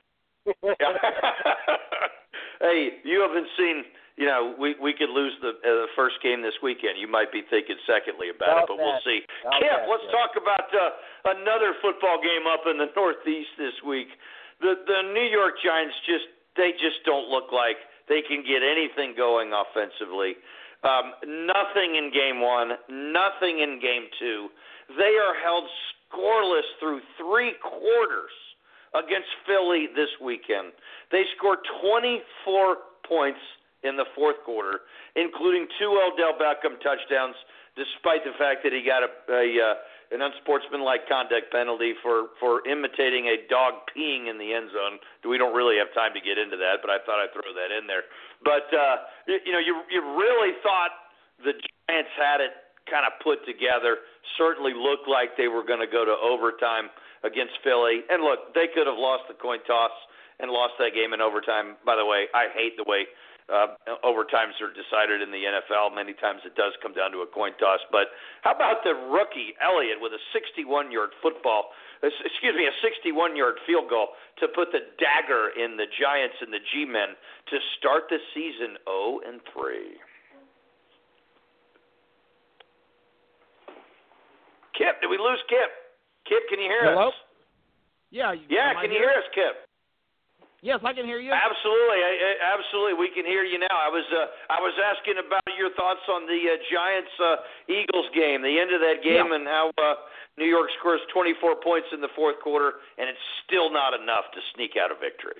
hey, 2.64 3.04
you 3.04 3.20
haven't 3.20 3.46
seen. 3.60 3.84
You 4.14 4.30
know, 4.30 4.54
we 4.54 4.78
we 4.78 4.94
could 4.94 5.10
lose 5.10 5.34
the 5.42 5.58
uh, 5.58 5.86
the 5.86 5.90
first 5.98 6.22
game 6.22 6.38
this 6.38 6.54
weekend. 6.62 7.02
You 7.02 7.10
might 7.10 7.34
be 7.34 7.42
thinking 7.50 7.74
secondly 7.82 8.30
about, 8.30 8.46
about 8.46 8.62
it, 8.62 8.66
but 8.70 8.76
that. 8.78 8.86
we'll 8.86 9.02
see. 9.02 9.26
About 9.42 9.58
Kip, 9.58 9.74
that, 9.74 9.90
let's 9.90 10.06
yeah. 10.06 10.14
talk 10.14 10.32
about 10.38 10.66
uh, 10.70 11.34
another 11.34 11.74
football 11.82 12.22
game 12.22 12.46
up 12.46 12.62
in 12.70 12.78
the 12.78 12.94
Northeast 12.94 13.50
this 13.58 13.74
week. 13.82 14.14
The 14.62 14.78
the 14.86 15.10
New 15.10 15.26
York 15.26 15.58
Giants 15.58 15.98
just 16.06 16.30
they 16.54 16.70
just 16.78 17.02
don't 17.02 17.26
look 17.26 17.50
like 17.50 17.74
they 18.06 18.22
can 18.22 18.46
get 18.46 18.62
anything 18.62 19.18
going 19.18 19.50
offensively. 19.50 20.38
Um, 20.86 21.18
nothing 21.50 21.96
in 21.98 22.14
game 22.14 22.38
one, 22.38 22.78
nothing 22.86 23.66
in 23.66 23.82
game 23.82 24.06
two. 24.22 24.46
They 24.94 25.18
are 25.18 25.34
held 25.42 25.64
scoreless 26.06 26.68
through 26.78 27.00
three 27.18 27.58
quarters 27.58 28.34
against 28.94 29.28
Philly 29.46 29.88
this 29.96 30.12
weekend. 30.22 30.70
They 31.10 31.24
scored 31.36 31.58
24 31.82 32.76
points 33.08 33.40
in 33.84 33.96
the 33.96 34.08
fourth 34.16 34.40
quarter, 34.44 34.88
including 35.14 35.68
two 35.78 35.92
Odell 35.92 36.34
Beckham 36.40 36.80
touchdowns, 36.80 37.36
despite 37.76 38.24
the 38.24 38.32
fact 38.40 38.64
that 38.64 38.72
he 38.72 38.80
got 38.80 39.04
a, 39.04 39.10
a 39.30 39.44
uh, 39.60 39.74
an 40.12 40.20
unsportsmanlike 40.20 41.08
conduct 41.08 41.52
penalty 41.52 41.94
for 42.02 42.34
for 42.40 42.64
imitating 42.66 43.28
a 43.28 43.44
dog 43.48 43.84
peeing 43.92 44.30
in 44.30 44.36
the 44.38 44.52
end 44.52 44.70
zone. 44.72 45.00
We 45.26 45.38
don't 45.38 45.54
really 45.54 45.76
have 45.78 45.92
time 45.92 46.12
to 46.16 46.22
get 46.22 46.38
into 46.38 46.56
that, 46.56 46.80
but 46.80 46.90
I 46.90 46.98
thought 47.04 47.20
I'd 47.20 47.32
throw 47.32 47.50
that 47.52 47.70
in 47.72 47.86
there. 47.86 48.08
But 48.44 48.68
uh, 48.72 48.96
you, 49.28 49.38
you 49.46 49.52
know, 49.52 49.62
you 49.62 49.74
you 49.92 50.00
really 50.16 50.56
thought 50.62 50.92
the 51.42 51.52
Giants 51.52 52.12
had 52.16 52.40
it 52.40 52.52
kind 52.88 53.08
of 53.08 53.16
put 53.24 53.44
together. 53.48 54.04
Certainly 54.36 54.76
looked 54.76 55.08
like 55.08 55.36
they 55.36 55.48
were 55.48 55.64
going 55.64 55.80
to 55.80 55.90
go 55.90 56.04
to 56.04 56.14
overtime 56.20 56.92
against 57.24 57.56
Philly. 57.64 58.04
And 58.12 58.22
look, 58.22 58.52
they 58.52 58.68
could 58.68 58.86
have 58.86 59.00
lost 59.00 59.24
the 59.26 59.34
coin 59.34 59.58
toss 59.66 59.92
and 60.38 60.50
lost 60.50 60.76
that 60.78 60.92
game 60.92 61.16
in 61.16 61.24
overtime. 61.24 61.80
By 61.86 61.96
the 61.96 62.04
way, 62.04 62.28
I 62.36 62.52
hate 62.52 62.76
the 62.76 62.84
way 62.84 63.08
uh, 63.52 63.76
overtimes 64.00 64.56
are 64.64 64.72
decided 64.72 65.20
in 65.20 65.28
the 65.28 65.44
NFL. 65.44 65.94
Many 65.94 66.16
times 66.16 66.40
it 66.48 66.56
does 66.56 66.72
come 66.80 66.96
down 66.96 67.12
to 67.12 67.20
a 67.20 67.28
coin 67.28 67.52
toss. 67.60 67.80
But 67.92 68.08
how 68.40 68.56
about 68.56 68.80
the 68.84 68.96
rookie 69.12 69.52
Elliott 69.60 70.00
with 70.00 70.12
a 70.16 70.22
61-yard 70.32 71.12
football? 71.20 71.76
uh, 72.02 72.08
Excuse 72.24 72.56
me, 72.56 72.64
a 72.64 72.74
61-yard 72.80 73.60
field 73.66 73.92
goal 73.92 74.16
to 74.40 74.48
put 74.48 74.72
the 74.72 74.88
dagger 74.96 75.52
in 75.60 75.76
the 75.76 75.84
Giants 76.00 76.40
and 76.40 76.52
the 76.52 76.62
G-men 76.72 77.12
to 77.52 77.56
start 77.76 78.08
the 78.08 78.18
season 78.32 78.80
0 78.88 79.20
and 79.28 79.40
3. 79.52 80.00
Kip, 84.72 85.00
did 85.00 85.08
we 85.08 85.18
lose 85.18 85.38
Kip? 85.48 85.70
Kip, 86.26 86.42
can 86.48 86.58
you 86.58 86.66
hear 86.66 86.96
Hello? 86.96 87.08
us? 87.08 87.14
Yeah. 88.10 88.32
Yeah, 88.48 88.72
can 88.80 88.90
you 88.90 88.98
hear 88.98 89.10
us, 89.10 89.28
Kip? 89.34 89.63
Yes, 90.64 90.80
I 90.80 90.96
can 90.96 91.04
hear 91.04 91.20
you. 91.20 91.28
Absolutely, 91.28 92.00
I, 92.00 92.12
I, 92.16 92.56
absolutely, 92.56 92.96
we 92.96 93.12
can 93.12 93.28
hear 93.28 93.44
you 93.44 93.60
now. 93.60 93.76
I 93.76 93.92
was 93.92 94.04
uh, 94.08 94.32
I 94.48 94.64
was 94.64 94.72
asking 94.80 95.20
about 95.20 95.44
your 95.60 95.68
thoughts 95.76 96.00
on 96.08 96.24
the 96.24 96.40
uh, 96.40 96.56
Giants 96.72 97.12
uh, 97.20 97.36
Eagles 97.68 98.08
game, 98.16 98.40
the 98.40 98.56
end 98.56 98.72
of 98.72 98.80
that 98.80 99.04
game, 99.04 99.28
yeah. 99.28 99.36
and 99.36 99.44
how 99.44 99.68
uh, 99.76 100.08
New 100.40 100.48
York 100.48 100.72
scores 100.80 101.04
24 101.12 101.60
points 101.60 101.88
in 101.92 102.00
the 102.00 102.08
fourth 102.16 102.40
quarter, 102.40 102.80
and 102.96 103.12
it's 103.12 103.26
still 103.44 103.70
not 103.70 103.92
enough 103.92 104.24
to 104.32 104.40
sneak 104.56 104.72
out 104.80 104.88
a 104.88 104.96
victory. 104.96 105.36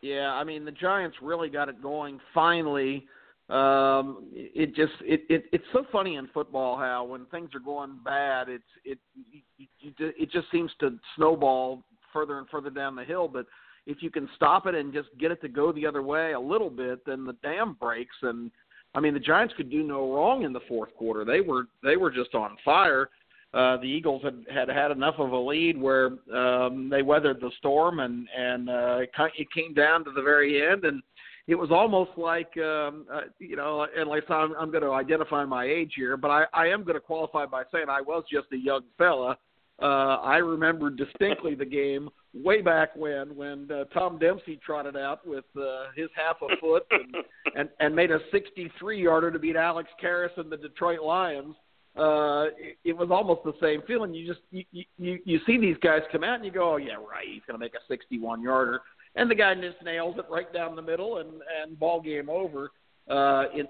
Yeah, 0.00 0.30
I 0.30 0.44
mean 0.44 0.64
the 0.64 0.78
Giants 0.78 1.16
really 1.20 1.50
got 1.50 1.68
it 1.68 1.82
going 1.82 2.20
finally. 2.32 3.10
Um, 3.50 4.30
it 4.30 4.76
just 4.76 4.94
it, 5.02 5.22
it 5.28 5.46
it's 5.50 5.66
so 5.72 5.82
funny 5.90 6.22
in 6.22 6.28
football 6.32 6.78
how 6.78 7.02
when 7.02 7.26
things 7.26 7.50
are 7.52 7.58
going 7.58 7.98
bad, 8.04 8.48
it's 8.48 8.62
it 8.84 8.98
you, 9.58 9.90
it 9.98 10.30
just 10.30 10.46
seems 10.52 10.70
to 10.78 11.00
snowball 11.16 11.82
further 12.12 12.38
and 12.38 12.48
further 12.48 12.70
down 12.70 12.94
the 12.94 13.02
hill. 13.02 13.26
But 13.26 13.46
if 13.90 14.02
you 14.02 14.10
can 14.10 14.28
stop 14.36 14.66
it 14.66 14.74
and 14.74 14.92
just 14.92 15.08
get 15.18 15.30
it 15.30 15.40
to 15.42 15.48
go 15.48 15.72
the 15.72 15.86
other 15.86 16.02
way 16.02 16.32
a 16.32 16.40
little 16.40 16.70
bit, 16.70 17.04
then 17.04 17.24
the 17.24 17.34
dam 17.42 17.76
breaks. 17.80 18.16
And 18.22 18.50
I 18.94 19.00
mean 19.00 19.14
the 19.14 19.20
Giants 19.20 19.54
could 19.56 19.70
do 19.70 19.82
no 19.82 20.12
wrong 20.14 20.44
in 20.44 20.52
the 20.52 20.60
fourth 20.68 20.94
quarter. 20.96 21.24
They 21.24 21.40
were 21.40 21.64
they 21.82 21.96
were 21.96 22.10
just 22.10 22.34
on 22.34 22.56
fire 22.64 23.10
uh, 23.52 23.76
the 23.78 23.86
Eagles 23.86 24.22
had, 24.22 24.44
had 24.52 24.68
had 24.68 24.90
enough 24.92 25.16
of 25.18 25.32
a 25.32 25.36
lead 25.36 25.80
where 25.80 26.10
um, 26.32 26.88
they 26.88 27.02
weathered 27.02 27.40
the 27.40 27.50
storm, 27.58 27.98
and 27.98 28.28
and 28.36 28.70
uh, 28.70 28.98
it 29.00 29.48
came 29.52 29.74
down 29.74 30.04
to 30.04 30.12
the 30.12 30.22
very 30.22 30.64
end, 30.70 30.84
and 30.84 31.02
it 31.48 31.56
was 31.56 31.72
almost 31.72 32.12
like 32.16 32.56
um, 32.58 33.06
uh, 33.12 33.22
you 33.40 33.56
know, 33.56 33.88
unless 33.96 34.22
I'm, 34.28 34.54
I'm 34.56 34.70
going 34.70 34.84
to 34.84 34.92
identify 34.92 35.44
my 35.44 35.64
age 35.64 35.94
here, 35.96 36.16
but 36.16 36.30
I, 36.30 36.44
I 36.54 36.66
am 36.68 36.84
going 36.84 36.94
to 36.94 37.00
qualify 37.00 37.44
by 37.44 37.64
saying 37.72 37.86
I 37.88 38.00
was 38.00 38.22
just 38.30 38.46
a 38.52 38.56
young 38.56 38.82
fella. 38.96 39.36
Uh, 39.80 40.16
I 40.22 40.36
remember 40.36 40.90
distinctly 40.90 41.54
the 41.54 41.64
game 41.64 42.10
way 42.34 42.60
back 42.60 42.90
when 42.96 43.34
when 43.34 43.68
uh, 43.70 43.84
Tom 43.94 44.18
Dempsey 44.18 44.60
trotted 44.64 44.96
out 44.96 45.26
with 45.26 45.44
uh, 45.56 45.86
his 45.96 46.08
half 46.14 46.36
a 46.42 46.56
foot 46.60 46.84
and, 46.90 47.14
and 47.56 47.68
and 47.80 47.96
made 47.96 48.10
a 48.10 48.18
63 48.30 49.02
yarder 49.02 49.30
to 49.30 49.38
beat 49.38 49.56
Alex 49.56 49.88
Karras 50.02 50.36
and 50.36 50.50
the 50.50 50.56
Detroit 50.56 51.00
Lions 51.02 51.54
uh, 51.96 52.44
it, 52.56 52.78
it 52.84 52.96
was 52.96 53.08
almost 53.10 53.42
the 53.44 53.52
same 53.60 53.82
feeling. 53.86 54.14
You 54.14 54.26
just 54.26 54.40
you, 54.50 54.64
you 54.96 55.18
you 55.24 55.40
see 55.44 55.58
these 55.58 55.76
guys 55.82 56.02
come 56.12 56.22
out 56.22 56.36
and 56.36 56.44
you 56.44 56.52
go, 56.52 56.74
oh 56.74 56.76
yeah, 56.76 56.94
right, 56.94 57.26
he's 57.26 57.42
going 57.46 57.58
to 57.58 57.58
make 57.58 57.74
a 57.74 57.84
61 57.88 58.42
yarder, 58.42 58.80
and 59.16 59.30
the 59.30 59.34
guy 59.34 59.54
just 59.54 59.82
nails 59.84 60.14
it 60.18 60.26
right 60.30 60.52
down 60.52 60.76
the 60.76 60.82
middle, 60.82 61.18
and 61.18 61.30
and 61.62 61.78
ball 61.78 62.00
game 62.00 62.30
over. 62.30 62.70
Uh, 63.08 63.46
it, 63.52 63.66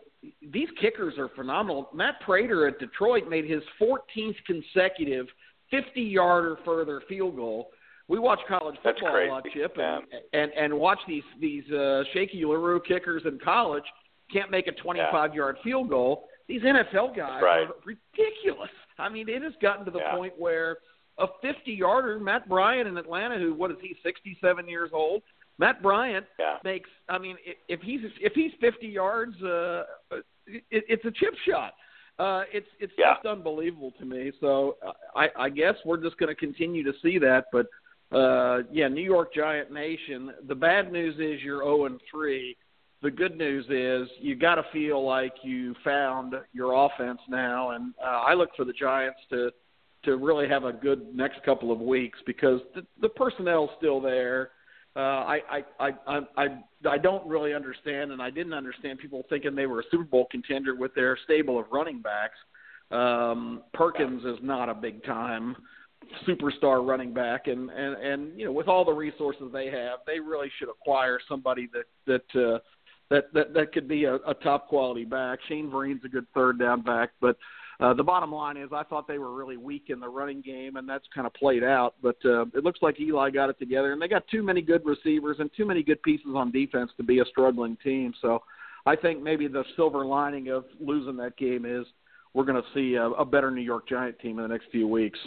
these 0.52 0.68
kickers 0.78 1.14
are 1.16 1.30
phenomenal. 1.34 1.88
Matt 1.94 2.20
Prater 2.20 2.68
at 2.68 2.78
Detroit 2.78 3.26
made 3.26 3.48
his 3.48 3.62
14th 3.80 4.36
consecutive 4.46 5.26
50-yarder 5.72 6.59
further 6.64 7.02
field 7.09 7.36
goal. 7.36 7.70
We 8.09 8.18
watch 8.18 8.40
college 8.48 8.76
football 8.82 9.16
a 9.16 9.28
lot, 9.28 9.44
Chip, 9.55 9.76
and, 9.76 10.05
yeah. 10.10 10.40
and 10.40 10.52
and 10.52 10.74
watch 10.74 10.98
these 11.06 11.22
these 11.40 11.70
uh, 11.70 12.02
Shaky 12.12 12.44
LaRue 12.44 12.80
kickers 12.80 13.22
in 13.24 13.38
college 13.38 13.84
can't 14.32 14.51
make 14.51 14.66
a 14.66 14.72
25-yard 14.72 15.56
yeah. 15.59 15.62
field 15.62 15.88
goal 15.88 16.24
these 16.51 16.62
NFL 16.62 17.16
guys 17.16 17.40
right. 17.40 17.68
are 17.68 17.74
ridiculous. 17.84 18.70
I 18.98 19.09
mean, 19.09 19.28
it 19.28 19.40
has 19.42 19.52
gotten 19.62 19.84
to 19.84 19.90
the 19.92 20.01
yeah. 20.01 20.16
point 20.16 20.32
where 20.36 20.78
a 21.18 21.26
50 21.40 21.70
yarder, 21.70 22.18
Matt 22.18 22.48
Bryant 22.48 22.88
in 22.88 22.97
Atlanta, 22.97 23.38
who 23.38 23.55
what 23.55 23.70
is 23.70 23.76
he, 23.80 23.94
67 24.02 24.68
years 24.68 24.90
old? 24.92 25.22
Matt 25.59 25.80
Bryant 25.80 26.26
yeah. 26.40 26.56
makes. 26.64 26.90
I 27.09 27.18
mean, 27.18 27.36
if 27.68 27.80
he's 27.82 28.01
if 28.20 28.32
he's 28.34 28.51
50 28.60 28.88
yards, 28.88 29.40
uh, 29.42 29.84
it, 30.48 30.64
it's 30.70 31.05
a 31.05 31.12
chip 31.12 31.34
shot. 31.48 31.74
Uh, 32.20 32.42
it's 32.52 32.66
it's 32.78 32.92
yeah. 32.98 33.14
just 33.14 33.26
unbelievable 33.26 33.92
to 33.98 34.05
me. 34.05 34.30
So 34.40 34.76
I, 35.16 35.28
I 35.36 35.48
guess 35.48 35.74
we're 35.84 36.02
just 36.02 36.18
going 36.18 36.28
to 36.28 36.34
continue 36.34 36.84
to 36.84 36.92
see 37.02 37.18
that. 37.18 37.47
But 37.51 37.66
uh, 38.16 38.64
yeah, 38.70 38.88
New 38.88 39.02
York 39.02 39.32
Giant 39.34 39.72
Nation. 39.72 40.32
The 40.47 40.55
bad 40.55 40.92
news 40.92 41.14
is 41.14 41.42
you're 41.42 41.62
0 41.62 41.86
and 41.86 42.01
3 42.10 42.56
the 43.02 43.10
good 43.10 43.36
news 43.36 43.64
is 43.70 44.10
you 44.20 44.36
got 44.36 44.56
to 44.56 44.64
feel 44.72 45.05
like 45.05 45.32
you 45.42 45.74
found 45.82 46.34
your 46.52 46.86
offense 46.86 47.20
now, 47.28 47.70
and 47.70 47.94
uh, 48.02 48.09
I 48.26 48.34
look 48.34 48.51
for 48.56 48.64
the 48.64 48.72
Giants 48.72 49.20
to 49.30 49.51
to 50.02 50.16
really 50.16 50.48
have 50.48 50.64
a 50.64 50.72
good 50.72 51.14
next 51.14 51.42
couple 51.44 51.70
of 51.70 51.78
weeks 51.78 52.18
because 52.24 52.60
the, 52.74 52.86
the 53.02 53.09
personnel's 53.10 53.68
still 53.76 54.01
there. 54.01 54.52
Uh, 54.96 54.98
I, 55.00 55.40
I 55.78 55.90
I 56.36 56.46
I 56.88 56.98
don't 56.98 57.26
really 57.26 57.54
understand, 57.54 58.10
and 58.10 58.20
I 58.20 58.30
didn't 58.30 58.54
understand 58.54 58.98
people 58.98 59.24
thinking 59.28 59.54
they 59.54 59.66
were 59.66 59.80
a 59.80 59.84
Super 59.90 60.04
Bowl 60.04 60.26
contender 60.30 60.74
with 60.74 60.94
their 60.94 61.16
stable 61.24 61.58
of 61.60 61.66
running 61.70 62.02
backs. 62.02 62.38
Um, 62.90 63.62
Perkins 63.72 64.24
is 64.24 64.38
not 64.42 64.68
a 64.68 64.74
big 64.74 65.04
time 65.04 65.56
superstar 66.26 66.86
running 66.86 67.12
back, 67.12 67.46
and 67.46 67.70
and 67.70 67.94
and 67.94 68.38
you 68.38 68.46
know 68.46 68.52
with 68.52 68.68
all 68.68 68.84
the 68.84 68.92
resources 68.92 69.50
they 69.52 69.66
have, 69.66 70.00
they 70.06 70.18
really 70.18 70.50
should 70.58 70.68
acquire 70.68 71.18
somebody 71.28 71.68
that 71.72 71.86
that 72.34 72.40
uh, 72.40 72.58
that 73.10 73.32
that 73.32 73.54
that 73.54 73.72
could 73.72 73.86
be 73.86 74.04
a, 74.04 74.16
a 74.26 74.34
top 74.34 74.68
quality 74.68 75.04
back. 75.04 75.38
Shane 75.48 75.70
Vereen's 75.70 76.04
a 76.04 76.08
good 76.08 76.26
third 76.34 76.58
down 76.58 76.82
back, 76.82 77.10
but 77.20 77.36
uh, 77.81 77.94
the 77.94 78.02
bottom 78.02 78.32
line 78.32 78.57
is 78.57 78.70
I 78.73 78.82
thought 78.82 79.09
they 79.09 79.19
were 79.19 79.35
really 79.35 79.57
weak 79.57 79.85
in 79.89 80.01
the 80.01 80.09
running 80.09 80.43
game, 80.43 80.77
and 80.77 80.89
that's 80.89 81.05
kind 81.15 81.27
of 81.27 81.32
played 81.35 81.65
out. 81.65 81.94
But 82.02 82.16
uh, 82.24 82.43
it 82.55 82.62
looks 82.62 82.81
like 82.82 83.01
Eli 83.01 83.31
got 83.31 83.48
it 83.48 83.59
together, 83.59 83.93
and 83.93 84.02
they 84.02 84.09
got 84.09 84.27
too 84.28 84.43
many 84.43 84.61
good 84.61 84.85
receivers 84.85 85.36
and 85.40 85.51
too 85.57 85.65
many 85.65 85.82
good 85.82 86.02
pieces 86.02 86.32
on 86.35 86.51
defense 86.51 86.90
to 86.98 87.02
be 87.02 87.20
a 87.20 87.24
struggling 87.24 87.77
team. 87.82 88.12
So 88.20 88.43
I 88.86 88.97
think 88.97 89.23
maybe 89.23 89.48
the 89.48 89.65
silver 89.77 90.05
lining 90.05 90.48
of 90.48 90.65
losing 90.78 91.16
that 91.16 91.36
game 91.36 91.65
is 91.65 91.86
we're 92.35 92.44
going 92.44 92.62
to 92.62 92.69
see 92.74 92.97
a, 92.97 93.07
a 93.07 93.24
better 93.24 93.51
New 93.51 93.62
York 93.62 93.89
Giant 93.89 94.19
team 94.19 94.39
in 94.39 94.43
the 94.43 94.48
next 94.48 94.66
few 94.70 94.86
weeks. 94.86 95.19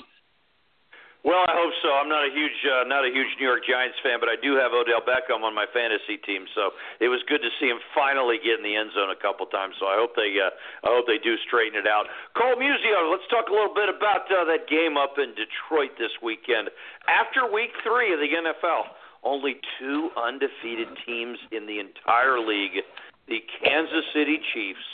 Well, 1.24 1.40
I 1.48 1.56
hope 1.56 1.72
so. 1.80 1.88
I'm 1.96 2.12
not 2.12 2.28
a 2.28 2.32
huge 2.36 2.60
uh, 2.68 2.84
not 2.84 3.08
a 3.08 3.12
huge 3.12 3.32
New 3.40 3.48
York 3.48 3.64
Giants 3.64 3.96
fan, 4.04 4.20
but 4.20 4.28
I 4.28 4.36
do 4.36 4.60
have 4.60 4.76
Odell 4.76 5.00
Beckham 5.00 5.48
on 5.48 5.56
my 5.56 5.64
fantasy 5.72 6.20
team, 6.20 6.52
so 6.52 6.76
it 7.00 7.08
was 7.08 7.24
good 7.32 7.40
to 7.40 7.52
see 7.64 7.72
him 7.72 7.80
finally 7.96 8.44
get 8.44 8.60
in 8.60 8.64
the 8.68 8.76
end 8.76 8.92
zone 8.92 9.08
a 9.08 9.16
couple 9.16 9.48
times. 9.48 9.80
So 9.80 9.88
I 9.88 9.96
hope 9.96 10.20
they 10.20 10.36
uh, 10.36 10.52
I 10.84 10.92
hope 10.92 11.08
they 11.08 11.24
do 11.24 11.40
straighten 11.48 11.80
it 11.80 11.88
out. 11.88 12.12
Cole 12.36 12.60
Muzio, 12.60 13.08
let's 13.08 13.24
talk 13.32 13.48
a 13.48 13.56
little 13.56 13.72
bit 13.72 13.88
about 13.88 14.28
uh, 14.28 14.44
that 14.52 14.68
game 14.68 15.00
up 15.00 15.16
in 15.16 15.32
Detroit 15.32 15.96
this 15.96 16.12
weekend. 16.20 16.68
After 17.08 17.48
Week 17.48 17.72
Three 17.88 18.12
of 18.12 18.20
the 18.20 18.28
NFL, 18.28 18.92
only 19.24 19.64
two 19.80 20.12
undefeated 20.20 20.92
teams 21.08 21.40
in 21.56 21.72
the 21.72 21.80
entire 21.80 22.44
league: 22.44 22.84
the 23.32 23.40
Kansas 23.64 24.04
City 24.12 24.44
Chiefs 24.52 24.92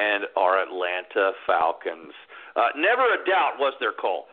and 0.00 0.32
our 0.32 0.64
Atlanta 0.64 1.36
Falcons. 1.44 2.16
Uh, 2.56 2.72
never 2.72 3.04
a 3.04 3.20
doubt, 3.28 3.60
was 3.60 3.76
there, 3.84 3.92
Cole? 3.92 4.29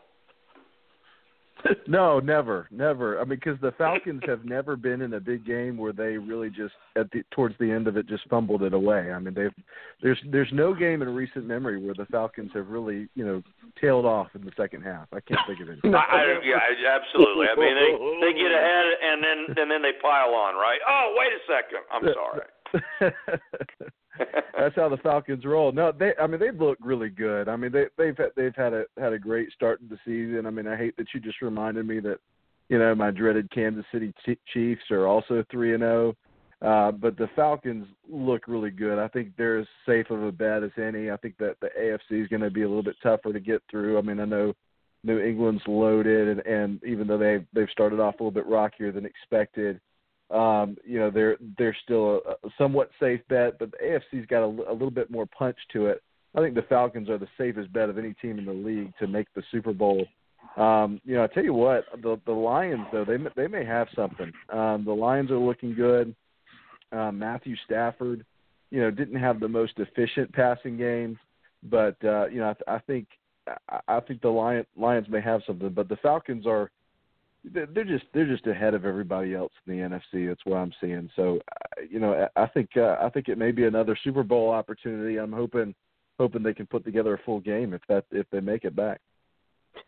no, 1.88 2.20
never, 2.20 2.68
never. 2.72 3.20
I 3.20 3.24
mean, 3.24 3.40
because 3.40 3.60
the 3.62 3.72
Falcons 3.78 4.22
have 4.28 4.46
never 4.46 4.76
been 4.76 5.02
in 5.02 5.14
a 5.14 5.20
big 5.20 5.46
game 5.46 5.78
where 5.78 5.94
they 5.94 6.18
really 6.18 6.50
just 6.50 6.74
at 6.96 7.10
the 7.12 7.24
towards 7.32 7.56
the 7.60 7.72
end 7.72 7.88
of 7.88 7.98
it 7.98 8.08
just 8.08 8.28
fumbled 8.30 8.64
it 8.64 8.74
away. 8.74 9.12
I 9.12 9.20
mean, 9.20 9.34
they've 9.34 9.54
there's 10.02 10.20
there's 10.32 10.50
no 10.54 10.74
game 10.74 11.02
in 11.02 11.10
recent 11.14 11.46
memory 11.46 11.84
where 11.84 11.96
the 11.96 12.06
Falcons 12.06 12.52
have 12.54 12.68
really 12.68 13.10
you 13.16 13.26
know 13.26 13.42
tailed 13.80 14.06
off 14.06 14.28
in 14.36 14.44
the 14.44 14.52
second 14.58 14.84
half. 14.84 15.08
I 15.12 15.20
can't 15.20 15.42
think 15.48 15.62
of 15.62 15.70
it. 15.70 15.80
I, 15.86 16.40
yeah, 16.44 16.60
absolutely. 16.90 17.48
I 17.48 17.56
mean, 17.60 17.76
they 17.76 18.28
they 18.28 18.34
get 18.38 18.52
ahead 18.52 18.86
and 19.04 19.24
then 19.24 19.58
and 19.58 19.72
then 19.72 19.82
they 19.82 19.94
pile 20.02 20.34
on, 20.34 20.56
right? 20.56 20.80
Oh, 20.88 21.16
wait 21.18 21.34
a 21.34 21.42
second. 21.48 21.82
I'm 21.92 22.04
sorry. 22.14 22.46
That's 24.58 24.76
how 24.76 24.90
the 24.90 24.98
Falcons 25.04 25.46
roll. 25.46 25.72
No, 25.72 25.92
they. 25.92 26.14
I 26.20 26.28
mean, 26.28 26.40
they've 26.40 26.60
looked 26.60 26.84
really 26.84 27.10
good. 27.10 27.48
I 27.48 27.56
mean, 27.56 27.72
they 27.72 27.86
they've 27.98 28.18
they've 28.36 28.56
had 28.56 28.74
a 28.74 28.86
had 28.98 29.14
a 29.14 29.20
great 29.20 29.52
start 29.52 29.80
to 29.80 29.88
the 29.88 30.00
season. 30.06 30.46
I 30.46 30.50
mean, 30.50 30.68
I 30.68 30.76
hate 30.76 30.98
that 30.98 31.08
you 31.14 31.20
just 31.20 31.42
reminded 31.42 31.88
me 31.88 32.00
that, 32.02 32.18
you 32.70 32.80
know, 32.80 32.96
my 32.96 33.12
dreaded 33.12 33.52
Kansas 33.52 33.86
City 33.92 34.14
Chiefs 34.54 34.92
are 34.92 35.08
also 35.08 35.44
three 35.52 35.74
and 35.74 35.82
zero. 35.82 36.16
Oh. 36.16 36.24
Uh, 36.60 36.92
but 36.92 37.16
the 37.18 37.30
Falcons 37.36 37.86
look 38.10 38.48
really 38.48 38.72
good. 38.72 38.98
I 38.98 39.08
think 39.10 39.30
they're 39.38 39.60
as 39.60 39.68
safe 39.86 40.10
of 40.10 40.24
a 40.24 40.32
bet 40.32 40.64
as 40.64 40.72
any. 40.76 41.12
I 41.12 41.18
think 41.18 41.38
that 41.38 41.56
the 41.62 41.70
AFC 41.80 42.24
is 42.24 42.28
going 42.30 42.42
to 42.42 42.50
be 42.50 42.64
a 42.64 42.68
little 42.68 42.82
bit 42.82 42.96
tougher 43.04 43.32
to 43.32 43.40
get 43.40 43.62
through. 43.70 44.00
I 44.00 44.02
mean, 44.02 44.20
I 44.20 44.26
know 44.26 44.54
New 45.04 45.20
England's 45.20 45.62
loaded, 45.68 46.28
and, 46.28 46.40
and 46.48 46.84
even 46.84 47.08
though 47.08 47.20
they 47.20 47.46
they've 47.54 47.70
started 47.72 48.00
off 48.00 48.16
a 48.16 48.24
little 48.24 48.32
bit 48.32 48.48
rockier 48.48 48.92
than 48.92 49.06
expected, 49.06 49.80
um, 50.30 50.76
you 50.86 51.00
know 51.00 51.10
they're 51.10 51.38
they're 51.58 51.78
still 51.84 52.22
a, 52.28 52.50
somewhat 52.58 52.90
safe 53.00 53.22
bet, 53.30 53.58
but 53.60 53.72
the 53.72 53.78
AFC's 53.78 54.28
got 54.28 54.44
a, 54.44 54.72
a 54.72 54.74
little 54.74 54.92
bit 54.92 55.10
more 55.10 55.26
punch 55.26 55.58
to 55.74 55.88
it. 55.88 56.02
I 56.36 56.42
think 56.42 56.56
the 56.56 56.64
Falcons 56.64 57.10
are 57.10 57.18
the 57.18 57.28
safest 57.38 57.72
bet 57.72 57.90
of 57.90 57.98
any 57.98 58.14
team 58.16 58.38
in 58.38 58.46
the 58.46 58.54
league 58.54 58.94
to 59.00 59.08
make 59.08 59.28
the 59.34 59.44
Super 59.52 59.74
Bowl. 59.74 60.06
Um, 60.58 61.00
you 61.06 61.16
know, 61.16 61.24
I 61.24 61.28
tell 61.28 61.44
you 61.44 61.54
what, 61.54 61.86
the 62.02 62.20
the 62.26 62.32
Lions 62.32 62.86
though 62.92 63.06
they 63.06 63.18
they 63.36 63.48
may 63.48 63.66
have 63.66 63.88
something. 63.96 64.32
Um, 64.52 64.84
the 64.86 64.94
Lions 64.94 65.32
are 65.32 65.38
looking 65.38 65.74
good. 65.74 66.14
Uh, 66.92 67.12
Matthew 67.12 67.56
Stafford, 67.66 68.26
you 68.70 68.82
know, 68.82 68.92
didn't 68.92 69.20
have 69.20 69.40
the 69.40 69.48
most 69.48 69.74
efficient 69.78 70.32
passing 70.34 70.78
game, 70.78 71.18
but 71.64 71.96
uh, 72.04 72.28
you 72.28 72.40
know, 72.40 72.54
I, 72.68 72.76
I 72.76 72.80
think 72.80 73.08
I, 73.70 73.80
I 73.88 74.00
think 74.02 74.22
the 74.22 74.30
Lion, 74.30 74.66
Lions 74.76 75.08
may 75.10 75.22
have 75.22 75.42
something. 75.48 75.70
But 75.70 75.90
the 75.90 75.98
Falcons 75.98 76.46
are 76.46 76.70
they're 77.54 77.84
just 77.84 78.06
they're 78.14 78.28
just 78.28 78.48
ahead 78.48 78.74
of 78.74 78.86
everybody 78.86 79.34
else 79.34 79.52
in 79.66 79.78
the 79.78 79.84
NFC. 79.84 80.28
That's 80.28 80.46
what 80.46 80.58
I'm 80.58 80.74
seeing. 80.82 81.10
So, 81.16 81.40
you 81.90 82.00
know, 82.00 82.28
I 82.36 82.48
think 82.48 82.70
uh, 82.78 82.98
I 83.02 83.10
think 83.10 83.28
it 83.28 83.38
may 83.38 83.52
be 83.52 83.66
another 83.66 83.98
Super 84.04 84.24
Bowl 84.24 84.50
opportunity. 84.50 85.18
I'm 85.18 85.32
hoping 85.32 85.74
hoping 86.20 86.44
they 86.44 86.54
can 86.54 86.66
put 86.66 86.84
together 86.84 87.14
a 87.14 87.24
full 87.24 87.40
game 87.40 87.74
if 87.74 87.82
that 87.90 88.06
if 88.12 88.26
they 88.32 88.40
make 88.40 88.64
it 88.64 88.76
back. 88.76 89.02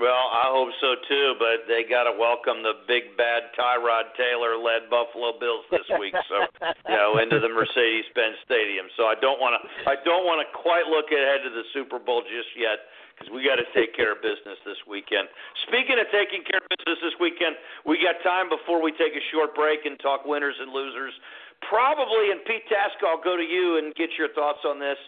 well, 0.00 0.24
I 0.28 0.52
hope 0.52 0.68
so 0.80 0.94
too, 1.08 1.34
but 1.40 1.64
they 1.64 1.88
got 1.88 2.04
to 2.04 2.12
welcome 2.12 2.60
the 2.60 2.84
big 2.84 3.16
bad 3.16 3.48
Tyrod 3.56 4.12
Taylor 4.12 4.60
led 4.60 4.92
Buffalo 4.92 5.32
Bills 5.40 5.64
this 5.72 5.88
week, 5.98 6.12
so 6.28 6.44
you 6.88 6.96
know 6.96 7.16
into 7.16 7.40
the 7.40 7.48
Mercedes-Benz 7.48 8.36
Stadium. 8.44 8.86
So 8.96 9.08
I 9.08 9.16
don't 9.20 9.40
want 9.40 9.56
to 9.56 9.60
I 9.88 9.96
don't 10.04 10.28
want 10.28 10.44
to 10.44 10.48
quite 10.52 10.84
look 10.86 11.08
ahead 11.08 11.40
to 11.44 11.50
the 11.50 11.64
Super 11.72 11.98
Bowl 11.98 12.22
just 12.22 12.52
yet 12.56 12.84
because 13.22 13.34
we 13.34 13.46
got 13.46 13.62
to 13.62 13.68
take 13.70 13.94
care 13.94 14.12
of 14.12 14.18
business 14.18 14.58
this 14.66 14.78
weekend. 14.90 15.30
Speaking 15.70 15.94
of 15.94 16.10
taking 16.10 16.42
care 16.42 16.58
of 16.58 16.66
business 16.74 16.98
this 16.98 17.16
weekend, 17.22 17.54
we 17.86 18.02
got 18.02 18.18
time 18.26 18.50
before 18.50 18.82
we 18.82 18.90
take 18.98 19.14
a 19.14 19.22
short 19.30 19.54
break 19.54 19.86
and 19.86 19.94
talk 20.02 20.26
winners 20.26 20.58
and 20.58 20.74
losers. 20.74 21.14
Probably, 21.62 22.34
and 22.34 22.42
Pete 22.42 22.66
Tasca, 22.66 23.06
I'll 23.06 23.22
go 23.22 23.38
to 23.38 23.46
you 23.46 23.78
and 23.78 23.94
get 23.94 24.10
your 24.18 24.34
thoughts 24.34 24.66
on 24.66 24.82
this. 24.82 24.98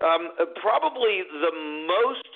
Um, 0.00 0.32
probably 0.64 1.28
the 1.28 1.52
most 1.84 2.32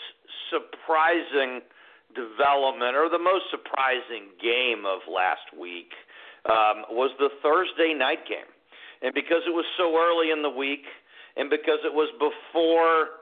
surprising 0.52 1.64
development 2.12 2.92
or 2.92 3.08
the 3.08 3.22
most 3.22 3.48
surprising 3.48 4.36
game 4.36 4.84
of 4.84 5.00
last 5.08 5.48
week 5.56 5.96
um, 6.44 6.84
was 6.92 7.08
the 7.16 7.32
Thursday 7.40 7.96
night 7.96 8.28
game. 8.28 8.50
And 9.00 9.14
because 9.16 9.40
it 9.48 9.54
was 9.54 9.64
so 9.80 9.96
early 9.96 10.30
in 10.30 10.44
the 10.44 10.52
week, 10.52 10.84
and 11.40 11.48
because 11.48 11.80
it 11.88 11.94
was 11.94 12.12
before 12.20 13.21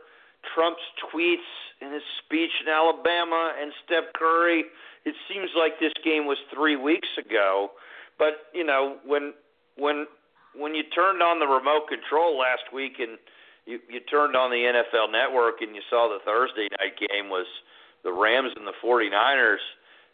Trump's 0.54 0.84
tweets 1.12 1.48
and 1.80 1.92
his 1.92 2.02
speech 2.24 2.50
in 2.62 2.68
Alabama 2.68 3.52
and 3.60 3.72
Steph 3.84 4.12
Curry, 4.14 4.64
it 5.04 5.14
seems 5.28 5.50
like 5.56 5.80
this 5.80 5.92
game 6.04 6.26
was 6.26 6.38
three 6.52 6.76
weeks 6.76 7.08
ago. 7.18 7.72
But 8.18 8.52
you 8.52 8.64
know, 8.64 8.96
when 9.04 9.32
when 9.76 10.06
when 10.54 10.74
you 10.74 10.82
turned 10.94 11.22
on 11.22 11.38
the 11.38 11.46
remote 11.46 11.88
control 11.88 12.38
last 12.38 12.72
week 12.72 12.98
and 12.98 13.16
you 13.66 13.78
you 13.88 14.00
turned 14.00 14.36
on 14.36 14.50
the 14.50 14.60
NFL 14.60 15.12
network 15.12 15.60
and 15.60 15.74
you 15.74 15.82
saw 15.88 16.08
the 16.08 16.20
Thursday 16.24 16.68
night 16.78 16.98
game 17.00 17.28
was 17.30 17.46
the 18.04 18.12
Rams 18.12 18.52
and 18.56 18.66
the 18.66 18.76
49ers. 18.82 19.60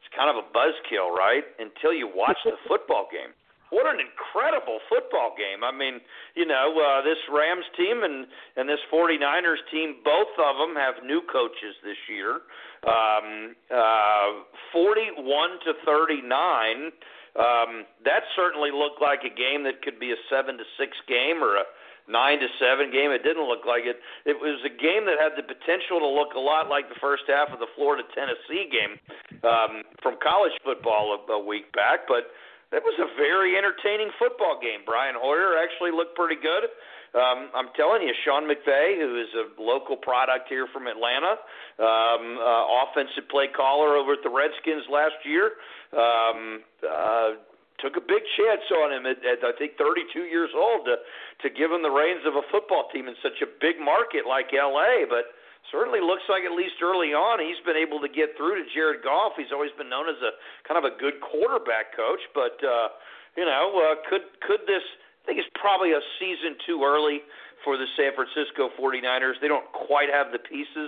It's 0.02 0.10
kind 0.14 0.30
of 0.30 0.36
a 0.36 0.46
buzzkill, 0.54 1.10
right? 1.10 1.44
Until 1.58 1.92
you 1.92 2.10
watch 2.12 2.38
the 2.44 2.58
football 2.68 3.08
game. 3.10 3.34
What 3.70 3.86
an 3.86 3.98
incredible 3.98 4.78
football 4.88 5.34
game. 5.34 5.66
I 5.66 5.74
mean, 5.74 5.98
you 6.34 6.46
know, 6.46 6.78
uh, 6.78 7.02
this 7.02 7.18
Rams 7.26 7.66
team 7.76 8.02
and 8.06 8.26
and 8.54 8.68
this 8.68 8.80
49ers 8.92 9.62
team, 9.70 9.96
both 10.04 10.30
of 10.38 10.54
them 10.56 10.76
have 10.76 11.02
new 11.02 11.20
coaches 11.26 11.74
this 11.82 11.98
year. 12.08 12.46
Um 12.86 13.56
uh 13.70 14.46
41 14.72 15.18
to 15.66 15.72
39. 15.84 16.92
Um 17.34 17.84
that 18.06 18.22
certainly 18.38 18.70
looked 18.70 19.02
like 19.02 19.26
a 19.26 19.34
game 19.34 19.64
that 19.64 19.82
could 19.82 19.98
be 19.98 20.12
a 20.12 20.20
7 20.30 20.56
to 20.56 20.64
6 20.78 20.96
game 21.08 21.42
or 21.42 21.56
a 21.56 21.66
nine 22.08 22.38
to 22.38 22.46
seven 22.58 22.90
game. 22.90 23.10
It 23.10 23.22
didn't 23.22 23.46
look 23.46 23.66
like 23.66 23.82
it. 23.82 23.98
It 24.24 24.38
was 24.38 24.62
a 24.62 24.70
game 24.70 25.06
that 25.10 25.18
had 25.18 25.34
the 25.34 25.42
potential 25.42 25.98
to 25.98 26.06
look 26.06 26.34
a 26.34 26.42
lot 26.42 26.70
like 26.70 26.88
the 26.88 26.98
first 27.02 27.26
half 27.26 27.50
of 27.50 27.58
the 27.58 27.66
Florida 27.74 28.06
Tennessee 28.14 28.70
game 28.70 28.94
um, 29.42 29.82
from 30.02 30.14
college 30.22 30.54
football 30.64 31.18
a, 31.18 31.32
a 31.32 31.42
week 31.44 31.70
back, 31.72 32.06
but. 32.08 32.30
That 32.72 32.82
was 32.82 32.98
a 32.98 33.06
very 33.14 33.54
entertaining 33.54 34.10
football 34.18 34.58
game. 34.58 34.82
Brian 34.82 35.14
Hoyer 35.14 35.54
actually 35.54 35.94
looked 35.94 36.18
pretty 36.18 36.34
good. 36.34 36.66
Um, 37.14 37.48
I'm 37.54 37.70
telling 37.78 38.02
you, 38.02 38.12
Sean 38.26 38.44
McVay, 38.44 38.98
who 38.98 39.16
is 39.22 39.30
a 39.38 39.46
local 39.62 39.96
product 39.96 40.50
here 40.50 40.66
from 40.74 40.90
Atlanta, 40.90 41.38
um, 41.78 42.36
uh, 42.36 42.84
offensive 42.84 43.30
play 43.30 43.46
caller 43.48 43.94
over 43.94 44.18
at 44.18 44.22
the 44.26 44.28
Redskins 44.28 44.84
last 44.90 45.16
year, 45.24 45.56
um, 45.94 46.60
uh, 46.82 47.38
took 47.78 47.96
a 47.96 48.04
big 48.04 48.20
chance 48.36 48.66
on 48.82 48.92
him 48.92 49.06
at, 49.06 49.22
at 49.22 49.40
I 49.46 49.56
think 49.56 49.78
32 49.78 50.26
years 50.26 50.50
old 50.56 50.84
to 50.90 50.96
to 51.44 51.48
give 51.48 51.70
him 51.70 51.80
the 51.80 51.92
reins 51.92 52.24
of 52.26 52.34
a 52.34 52.44
football 52.50 52.88
team 52.92 53.06
in 53.06 53.14
such 53.22 53.40
a 53.40 53.48
big 53.60 53.78
market 53.78 54.26
like 54.26 54.50
LA. 54.52 55.06
But 55.08 55.32
certainly 55.70 56.00
looks 56.00 56.24
like 56.28 56.44
at 56.46 56.54
least 56.54 56.78
early 56.82 57.14
on 57.14 57.42
he's 57.42 57.60
been 57.64 57.78
able 57.78 58.00
to 58.00 58.10
get 58.10 58.34
through 58.36 58.58
to 58.58 58.64
Jared 58.74 59.02
Goff. 59.02 59.34
He's 59.36 59.52
always 59.52 59.72
been 59.76 59.90
known 59.90 60.08
as 60.08 60.18
a 60.22 60.34
kind 60.66 60.78
of 60.78 60.86
a 60.86 60.94
good 60.96 61.18
quarterback 61.20 61.94
coach, 61.96 62.22
but 62.34 62.56
uh, 62.62 62.94
you 63.36 63.44
know 63.44 63.74
uh, 63.76 63.94
could 64.08 64.26
could 64.42 64.62
this? 64.66 64.84
I 65.24 65.34
think 65.34 65.42
it's 65.42 65.54
probably 65.58 65.90
a 65.90 66.02
season 66.22 66.54
too 66.66 66.86
early 66.86 67.26
for 67.66 67.74
the 67.74 67.86
San 67.98 68.14
Francisco 68.14 68.70
49ers. 68.78 69.42
They 69.42 69.50
don't 69.50 69.66
quite 69.74 70.06
have 70.06 70.30
the 70.30 70.38
pieces, 70.38 70.86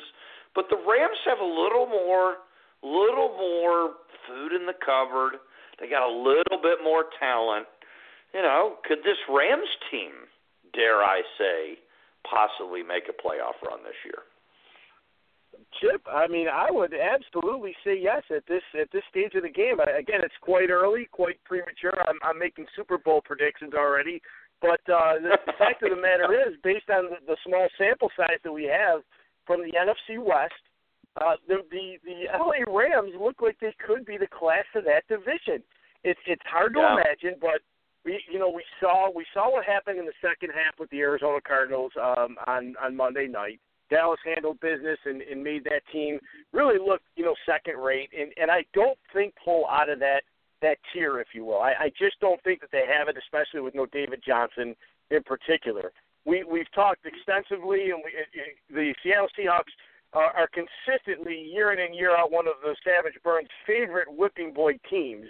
but 0.54 0.70
the 0.70 0.78
Rams 0.78 1.18
have 1.26 1.42
a 1.42 1.50
little 1.50 1.90
more, 1.90 2.46
little 2.86 3.34
more 3.34 3.98
food 4.30 4.54
in 4.54 4.62
the 4.62 4.78
cupboard 4.78 5.42
they 5.80 5.88
got 5.88 6.02
a 6.02 6.12
little 6.12 6.58
bit 6.62 6.82
more 6.82 7.06
talent. 7.18 7.66
You 8.34 8.42
know, 8.42 8.76
could 8.84 8.98
this 8.98 9.18
Rams 9.30 9.70
team, 9.90 10.28
dare 10.74 11.02
I 11.02 11.22
say, 11.38 11.78
possibly 12.28 12.82
make 12.82 13.08
a 13.08 13.14
playoff 13.14 13.56
run 13.62 13.80
this 13.86 13.96
year? 14.04 14.26
Chip, 15.80 16.02
I 16.10 16.26
mean, 16.26 16.46
I 16.48 16.70
would 16.70 16.92
absolutely 16.94 17.74
say 17.84 17.98
yes 17.98 18.22
at 18.34 18.46
this 18.46 18.62
at 18.80 18.90
this 18.92 19.02
stage 19.10 19.34
of 19.34 19.42
the 19.42 19.50
game. 19.50 19.78
Again, 19.80 20.20
it's 20.22 20.34
quite 20.40 20.70
early, 20.70 21.08
quite 21.10 21.42
premature. 21.44 21.94
I'm, 22.08 22.18
I'm 22.22 22.38
making 22.38 22.66
Super 22.74 22.98
Bowl 22.98 23.20
predictions 23.24 23.74
already, 23.74 24.20
but 24.60 24.80
uh, 24.90 25.22
the, 25.22 25.38
the 25.46 25.52
fact 25.58 25.82
of 25.82 25.90
the 25.90 26.00
matter 26.00 26.32
is, 26.34 26.54
based 26.64 26.90
on 26.90 27.10
the, 27.10 27.16
the 27.26 27.36
small 27.46 27.68
sample 27.78 28.10
size 28.16 28.42
that 28.42 28.52
we 28.52 28.64
have 28.64 29.02
from 29.46 29.62
the 29.62 29.72
NFC 29.72 30.18
West, 30.18 30.62
uh, 31.20 31.34
the, 31.46 31.62
the 31.70 31.98
the 32.04 32.26
LA 32.32 32.66
Rams 32.66 33.12
look 33.18 33.40
like 33.40 33.58
they 33.60 33.74
could 33.84 34.04
be 34.04 34.16
the 34.16 34.26
class 34.26 34.66
of 34.74 34.84
that 34.84 35.06
division. 35.08 35.62
It's 36.04 36.20
it's 36.26 36.42
hard 36.46 36.74
to 36.74 36.80
yeah. 36.80 36.94
imagine, 36.94 37.38
but 37.40 37.60
we 38.04 38.20
you 38.30 38.38
know 38.38 38.50
we 38.50 38.64
saw 38.80 39.10
we 39.14 39.24
saw 39.34 39.50
what 39.50 39.64
happened 39.64 39.98
in 39.98 40.06
the 40.06 40.18
second 40.20 40.50
half 40.50 40.78
with 40.78 40.90
the 40.90 41.00
Arizona 41.00 41.40
Cardinals 41.46 41.92
um, 42.00 42.36
on 42.46 42.74
on 42.82 42.96
Monday 42.96 43.26
night. 43.26 43.60
Dallas 43.90 44.20
handled 44.24 44.60
business 44.60 44.98
and, 45.04 45.22
and 45.22 45.42
made 45.42 45.64
that 45.64 45.82
team 45.92 46.18
really 46.52 46.78
look 46.78 47.00
you 47.16 47.24
know 47.24 47.34
second 47.46 47.78
rate, 47.78 48.10
and 48.18 48.32
and 48.40 48.50
I 48.50 48.64
don't 48.74 48.98
think 49.12 49.34
pull 49.42 49.66
out 49.66 49.88
of 49.88 49.98
that 50.00 50.22
that 50.60 50.78
tier, 50.92 51.20
if 51.20 51.28
you 51.34 51.44
will. 51.44 51.60
I, 51.60 51.72
I 51.78 51.88
just 51.98 52.18
don't 52.20 52.42
think 52.42 52.60
that 52.60 52.70
they 52.72 52.84
have 52.86 53.08
it, 53.08 53.16
especially 53.16 53.60
with 53.60 53.74
no 53.74 53.86
David 53.86 54.22
Johnson 54.26 54.74
in 55.10 55.22
particular. 55.22 55.92
We 56.24 56.44
we've 56.44 56.70
talked 56.74 57.06
extensively, 57.06 57.90
and 57.90 58.02
we, 58.04 58.12
the 58.74 58.94
Seattle 59.02 59.28
Seahawks 59.38 59.72
uh, 60.14 60.32
are 60.34 60.48
consistently 60.52 61.38
year 61.38 61.72
in 61.72 61.78
and 61.78 61.94
year 61.94 62.16
out 62.16 62.32
one 62.32 62.46
of 62.46 62.54
the 62.62 62.74
Savage 62.84 63.14
Burns' 63.22 63.48
favorite 63.66 64.08
whipping 64.10 64.52
boy 64.52 64.78
teams. 64.90 65.26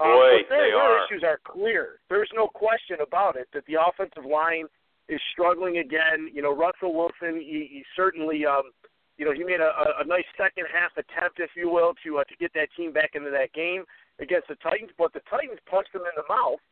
Um, 0.00 0.06
Boy, 0.06 0.30
but 0.48 0.54
their, 0.54 0.64
they 0.64 0.70
their 0.70 0.78
are. 0.78 1.04
issues 1.04 1.22
are 1.24 1.40
clear. 1.44 2.00
There's 2.08 2.30
no 2.34 2.46
question 2.46 2.98
about 3.02 3.36
it 3.36 3.48
that 3.52 3.64
the 3.66 3.76
offensive 3.76 4.24
line 4.24 4.66
is 5.10 5.20
struggling 5.32 5.78
again. 5.78 6.30
You 6.32 6.40
know, 6.40 6.54
Russell 6.54 6.94
Wilson, 6.94 7.42
he, 7.42 7.68
he 7.70 7.84
certainly, 7.96 8.46
um, 8.46 8.70
you 9.18 9.26
know, 9.26 9.34
he 9.34 9.42
made 9.44 9.60
a, 9.60 9.70
a 10.00 10.06
nice 10.06 10.24
second 10.38 10.64
half 10.72 10.94
attempt, 10.94 11.42
if 11.42 11.50
you 11.58 11.68
will, 11.68 11.92
to 12.06 12.18
uh, 12.18 12.24
to 12.24 12.34
get 12.38 12.54
that 12.54 12.70
team 12.78 12.92
back 12.94 13.12
into 13.14 13.30
that 13.30 13.52
game 13.52 13.84
against 14.22 14.48
the 14.48 14.56
Titans. 14.62 14.94
But 14.96 15.12
the 15.12 15.20
Titans 15.28 15.58
punched 15.68 15.92
him 15.92 16.06
in 16.06 16.14
the 16.14 16.24
mouth, 16.30 16.62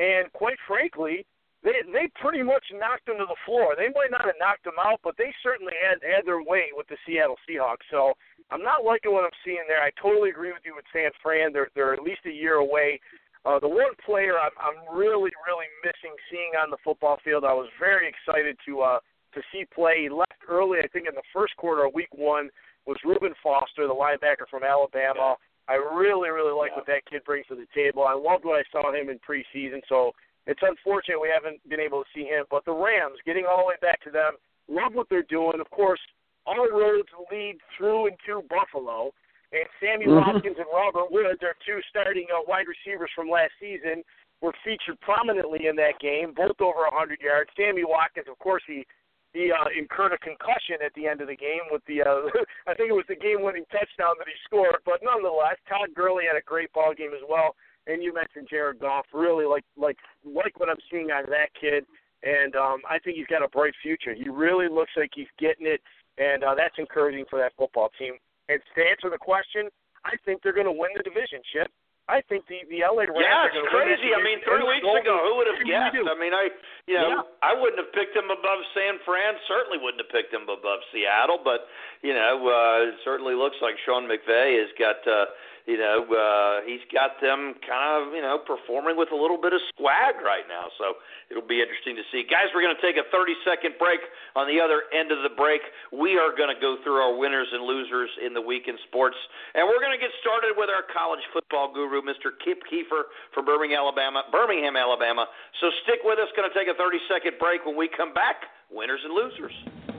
and 0.00 0.32
quite 0.32 0.58
frankly, 0.66 1.28
they 1.62 1.84
they 1.92 2.08
pretty 2.18 2.42
much 2.42 2.64
knocked 2.72 3.06
him 3.06 3.20
to 3.20 3.28
the 3.28 3.40
floor. 3.44 3.76
They 3.76 3.92
might 3.92 4.10
not 4.10 4.24
have 4.24 4.40
knocked 4.40 4.66
him 4.66 4.80
out, 4.80 5.00
but 5.04 5.14
they 5.20 5.30
certainly 5.44 5.76
had 5.76 6.00
had 6.02 6.26
their 6.26 6.42
way 6.42 6.72
with 6.72 6.88
the 6.88 6.96
Seattle 7.06 7.38
Seahawks. 7.44 7.86
So 7.92 8.16
I'm 8.50 8.62
not 8.62 8.84
liking 8.84 9.12
what 9.12 9.24
I'm 9.24 9.38
seeing 9.44 9.64
there. 9.68 9.80
I 9.80 9.92
totally 10.00 10.30
agree 10.30 10.52
with 10.52 10.64
you 10.64 10.74
with 10.74 10.88
San 10.92 11.10
Fran. 11.22 11.52
They're 11.52 11.70
they're 11.74 11.94
at 11.94 12.02
least 12.02 12.26
a 12.26 12.32
year 12.32 12.56
away. 12.60 13.00
Uh, 13.44 13.60
the 13.60 13.68
one 13.68 13.92
player 14.04 14.38
I'm 14.40 14.56
I'm 14.56 14.96
really 14.96 15.30
really 15.44 15.68
missing 15.84 16.16
seeing 16.30 16.52
on 16.56 16.70
the 16.70 16.80
football 16.82 17.18
field. 17.24 17.44
I 17.44 17.52
was 17.52 17.68
very 17.78 18.08
excited 18.08 18.56
to 18.66 18.80
uh 18.80 18.98
to 19.34 19.40
see 19.52 19.64
play. 19.74 20.02
He 20.02 20.08
left 20.08 20.40
early, 20.48 20.78
I 20.78 20.86
think, 20.88 21.08
in 21.08 21.14
the 21.14 21.28
first 21.32 21.56
quarter 21.56 21.84
of 21.84 21.94
Week 21.94 22.12
One. 22.14 22.48
Was 22.86 22.96
Reuben 23.04 23.34
Foster, 23.42 23.86
the 23.86 23.94
linebacker 23.96 24.44
from 24.50 24.62
Alabama. 24.62 25.36
I 25.68 25.74
really, 25.74 26.28
really 26.28 26.52
like 26.52 26.76
what 26.76 26.86
that 26.86 27.06
kid 27.08 27.24
brings 27.24 27.46
to 27.46 27.54
the 27.54 27.64
table. 27.74 28.04
I 28.04 28.12
loved 28.12 28.44
what 28.44 28.60
I 28.60 28.64
saw 28.70 28.92
him 28.92 29.08
in 29.08 29.18
preseason. 29.24 29.80
So 29.88 30.12
it's 30.46 30.60
unfortunate 30.60 31.20
we 31.20 31.32
haven't 31.32 31.66
been 31.68 31.80
able 31.80 32.04
to 32.04 32.10
see 32.14 32.24
him, 32.24 32.44
but 32.50 32.64
the 32.66 32.76
Rams, 32.76 33.16
getting 33.24 33.46
all 33.48 33.64
the 33.64 33.72
way 33.72 33.80
back 33.80 34.02
to 34.04 34.10
them, 34.10 34.34
love 34.68 34.92
what 34.92 35.08
they're 35.08 35.24
doing. 35.24 35.60
Of 35.60 35.70
course, 35.70 36.00
all 36.44 36.68
roads 36.68 37.08
lead 37.32 37.56
through 37.76 38.08
and 38.08 38.16
to 38.26 38.42
Buffalo. 38.50 39.12
And 39.54 39.68
Sammy 39.78 40.06
Mhm. 40.06 40.18
Watkins 40.18 40.58
and 40.58 40.66
Robert 40.72 41.10
Woods, 41.12 41.42
our 41.42 41.54
two 41.64 41.80
starting 41.88 42.26
uh, 42.34 42.42
wide 42.42 42.66
receivers 42.66 43.10
from 43.14 43.30
last 43.30 43.52
season, 43.60 44.02
were 44.40 44.52
featured 44.64 44.98
prominently 45.00 45.66
in 45.66 45.76
that 45.76 45.98
game, 46.00 46.32
both 46.32 46.60
over 46.60 46.84
100 46.90 47.20
yards. 47.22 47.50
Sammy 47.56 47.84
Watkins, 47.84 48.26
of 48.28 48.38
course, 48.38 48.62
he 48.66 48.84
he 49.32 49.50
uh, 49.50 49.66
incurred 49.76 50.12
a 50.12 50.18
concussion 50.18 50.76
at 50.80 50.94
the 50.94 51.08
end 51.08 51.20
of 51.20 51.26
the 51.26 51.34
game 51.34 51.62
with 51.70 51.84
the 51.86 52.02
uh, 52.02 52.22
I 52.66 52.74
think 52.74 52.90
it 52.90 52.94
was 52.94 53.06
the 53.08 53.16
game-winning 53.16 53.66
touchdown 53.70 54.14
that 54.18 54.28
he 54.28 54.34
scored. 54.44 54.78
But 54.84 55.02
nonetheless, 55.02 55.56
Todd 55.68 55.94
Gurley 55.94 56.26
had 56.26 56.36
a 56.36 56.42
great 56.42 56.72
ball 56.72 56.94
game 56.94 57.14
as 57.14 57.22
well 57.28 57.54
and 57.86 58.02
you 58.02 58.12
mentioned 58.14 58.48
Jared 58.48 58.78
Goff. 58.78 59.06
Really 59.12 59.44
like 59.44 59.64
like 59.76 59.98
like 60.24 60.58
what 60.58 60.68
I'm 60.68 60.80
seeing 60.90 61.10
out 61.10 61.24
of 61.24 61.30
that 61.30 61.50
kid, 61.58 61.84
and 62.22 62.56
um, 62.56 62.80
I 62.88 62.98
think 62.98 63.16
he's 63.16 63.26
got 63.26 63.44
a 63.44 63.48
bright 63.48 63.74
future. 63.82 64.14
He 64.14 64.28
really 64.28 64.68
looks 64.68 64.92
like 64.96 65.10
he's 65.14 65.28
getting 65.38 65.66
it, 65.66 65.80
and 66.18 66.44
uh, 66.44 66.54
that's 66.54 66.74
encouraging 66.78 67.24
for 67.28 67.38
that 67.38 67.52
football 67.56 67.90
team. 67.98 68.14
And 68.48 68.60
to 68.60 68.80
answer 68.84 69.08
the 69.08 69.20
question, 69.20 69.72
I 70.04 70.16
think 70.24 70.42
they're 70.42 70.56
going 70.56 70.68
to 70.68 70.74
win 70.74 70.92
the 70.96 71.02
division, 71.02 71.40
Chip. 71.52 71.72
I 72.04 72.20
think 72.28 72.44
the 72.52 72.60
the 72.68 72.84
LA 72.84 73.08
Rams. 73.08 73.16
Yeah, 73.16 73.48
it's 73.48 73.72
crazy. 73.72 74.12
I 74.12 74.20
mean, 74.20 74.36
three 74.44 74.60
weeks 74.60 74.84
ago, 74.84 75.16
who 75.24 75.40
would 75.40 75.48
have 75.48 75.64
guessed? 75.64 75.96
I 75.96 76.12
mean, 76.20 76.36
I 76.36 76.52
you 76.84 77.00
know, 77.00 77.24
yeah. 77.24 77.40
I 77.40 77.56
wouldn't 77.56 77.80
have 77.80 77.96
picked 77.96 78.12
them 78.12 78.28
above 78.28 78.60
San 78.76 79.00
Fran. 79.08 79.40
Certainly 79.48 79.80
wouldn't 79.80 80.04
have 80.04 80.12
picked 80.12 80.28
them 80.28 80.44
above 80.44 80.84
Seattle. 80.92 81.40
But 81.40 81.64
you 82.04 82.12
know, 82.12 82.44
uh, 82.44 82.92
it 82.92 83.00
certainly 83.08 83.32
looks 83.32 83.56
like 83.64 83.80
Sean 83.88 84.04
McVay 84.04 84.60
has 84.60 84.68
got. 84.76 85.00
Uh, 85.08 85.32
you 85.64 85.80
know, 85.80 86.04
uh, 86.04 86.60
he's 86.68 86.84
got 86.92 87.16
them 87.24 87.56
kind 87.64 87.84
of, 87.96 88.12
you 88.12 88.20
know, 88.20 88.36
performing 88.36 89.00
with 89.00 89.08
a 89.16 89.18
little 89.18 89.40
bit 89.40 89.56
of 89.56 89.64
swag 89.72 90.20
right 90.20 90.44
now. 90.44 90.68
So 90.76 91.00
it'll 91.32 91.48
be 91.48 91.64
interesting 91.64 91.96
to 91.96 92.04
see. 92.12 92.20
Guys, 92.28 92.52
we're 92.52 92.60
going 92.60 92.76
to 92.76 92.84
take 92.84 93.00
a 93.00 93.08
30 93.08 93.32
second 93.48 93.80
break. 93.80 94.04
On 94.36 94.44
the 94.44 94.60
other 94.60 94.84
end 94.92 95.08
of 95.08 95.24
the 95.24 95.32
break, 95.32 95.64
we 95.88 96.20
are 96.20 96.36
going 96.36 96.52
to 96.52 96.60
go 96.60 96.76
through 96.84 97.00
our 97.00 97.16
winners 97.16 97.48
and 97.48 97.64
losers 97.64 98.12
in 98.20 98.36
the 98.36 98.44
week 98.44 98.68
in 98.68 98.76
sports. 98.84 99.16
And 99.56 99.64
we're 99.64 99.80
going 99.80 99.96
to 99.96 100.02
get 100.02 100.12
started 100.20 100.52
with 100.52 100.68
our 100.68 100.84
college 100.92 101.24
football 101.32 101.72
guru, 101.72 102.04
Mr. 102.04 102.36
Kip 102.44 102.60
Keefer 102.68 103.08
from 103.32 103.48
Birmingham, 103.48 103.88
Alabama. 103.88 104.28
Birmingham, 104.28 104.76
Alabama. 104.76 105.24
So 105.64 105.72
stick 105.88 106.04
with 106.04 106.20
us. 106.20 106.28
Going 106.36 106.44
to 106.44 106.52
take 106.52 106.68
a 106.68 106.76
30 106.76 107.00
second 107.08 107.40
break. 107.40 107.64
When 107.64 107.72
we 107.72 107.88
come 107.88 108.12
back, 108.12 108.52
winners 108.68 109.00
and 109.00 109.16
losers. 109.16 109.93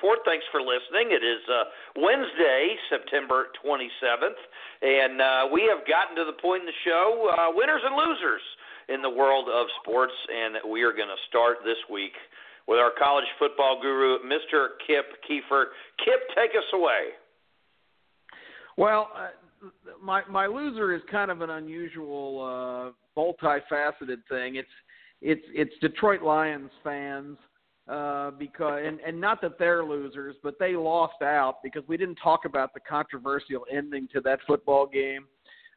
Report. 0.00 0.20
Thanks 0.24 0.46
for 0.50 0.62
listening. 0.62 1.12
It 1.12 1.20
is 1.20 1.44
uh, 1.44 1.64
Wednesday, 2.00 2.74
September 2.88 3.48
27th, 3.60 4.40
and 4.80 5.20
uh, 5.20 5.48
we 5.52 5.68
have 5.68 5.86
gotten 5.86 6.16
to 6.16 6.24
the 6.24 6.40
point 6.40 6.62
in 6.62 6.66
the 6.66 6.80
show 6.86 7.28
uh, 7.28 7.52
winners 7.54 7.82
and 7.84 7.94
losers 7.94 8.40
in 8.88 9.02
the 9.02 9.10
world 9.10 9.48
of 9.52 9.66
sports, 9.82 10.14
and 10.32 10.72
we 10.72 10.82
are 10.84 10.92
going 10.92 11.08
to 11.08 11.20
start 11.28 11.58
this 11.66 11.76
week 11.92 12.14
with 12.66 12.78
our 12.78 12.92
college 12.98 13.26
football 13.38 13.78
guru, 13.82 14.18
Mr. 14.24 14.80
Kip 14.86 15.20
Keefer. 15.28 15.64
Kip, 16.02 16.20
take 16.34 16.56
us 16.56 16.64
away. 16.72 17.12
Well, 18.78 19.10
uh, 19.14 19.68
my 20.02 20.22
my 20.30 20.46
loser 20.46 20.94
is 20.94 21.02
kind 21.10 21.30
of 21.30 21.42
an 21.42 21.50
unusual, 21.50 22.40
uh, 22.40 23.20
multifaceted 23.20 24.24
thing. 24.30 24.56
It's 24.56 24.68
it's 25.20 25.44
it's 25.52 25.74
Detroit 25.82 26.22
Lions 26.22 26.70
fans 26.82 27.36
uh, 27.90 28.30
because 28.32 28.82
and 28.84 29.00
and 29.00 29.20
not 29.20 29.40
that 29.42 29.58
they're 29.58 29.84
losers, 29.84 30.36
but 30.42 30.58
they 30.58 30.76
lost 30.76 31.22
out 31.22 31.56
because 31.62 31.82
we 31.88 31.96
didn't 31.96 32.18
talk 32.22 32.44
about 32.44 32.72
the 32.74 32.80
controversial 32.80 33.66
ending 33.70 34.08
to 34.12 34.20
that 34.20 34.38
football 34.46 34.86
game. 34.86 35.26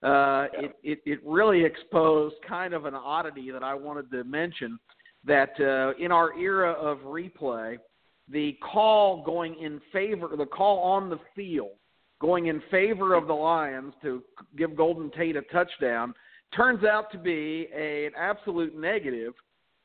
Uh, 0.03 0.47
it, 0.53 0.75
it 0.83 0.99
it 1.05 1.19
really 1.25 1.63
exposed 1.63 2.35
kind 2.47 2.73
of 2.73 2.85
an 2.85 2.93
oddity 2.93 3.51
that 3.51 3.63
I 3.63 3.73
wanted 3.73 4.11
to 4.11 4.23
mention 4.23 4.77
that 5.25 5.51
uh, 5.59 5.97
in 6.03 6.11
our 6.11 6.37
era 6.37 6.73
of 6.73 6.99
replay, 6.99 7.77
the 8.29 8.57
call 8.61 9.23
going 9.23 9.55
in 9.59 9.81
favor, 9.91 10.29
the 10.37 10.45
call 10.45 10.79
on 10.79 11.09
the 11.09 11.19
field 11.35 11.71
going 12.21 12.47
in 12.47 12.61
favor 12.71 13.15
of 13.15 13.27
the 13.27 13.33
Lions 13.33 13.93
to 14.01 14.23
give 14.57 14.77
Golden 14.77 15.11
Tate 15.11 15.35
a 15.35 15.41
touchdown 15.41 16.13
turns 16.55 16.83
out 16.83 17.11
to 17.11 17.17
be 17.17 17.67
a, 17.75 18.05
an 18.05 18.13
absolute 18.17 18.77
negative, 18.77 19.33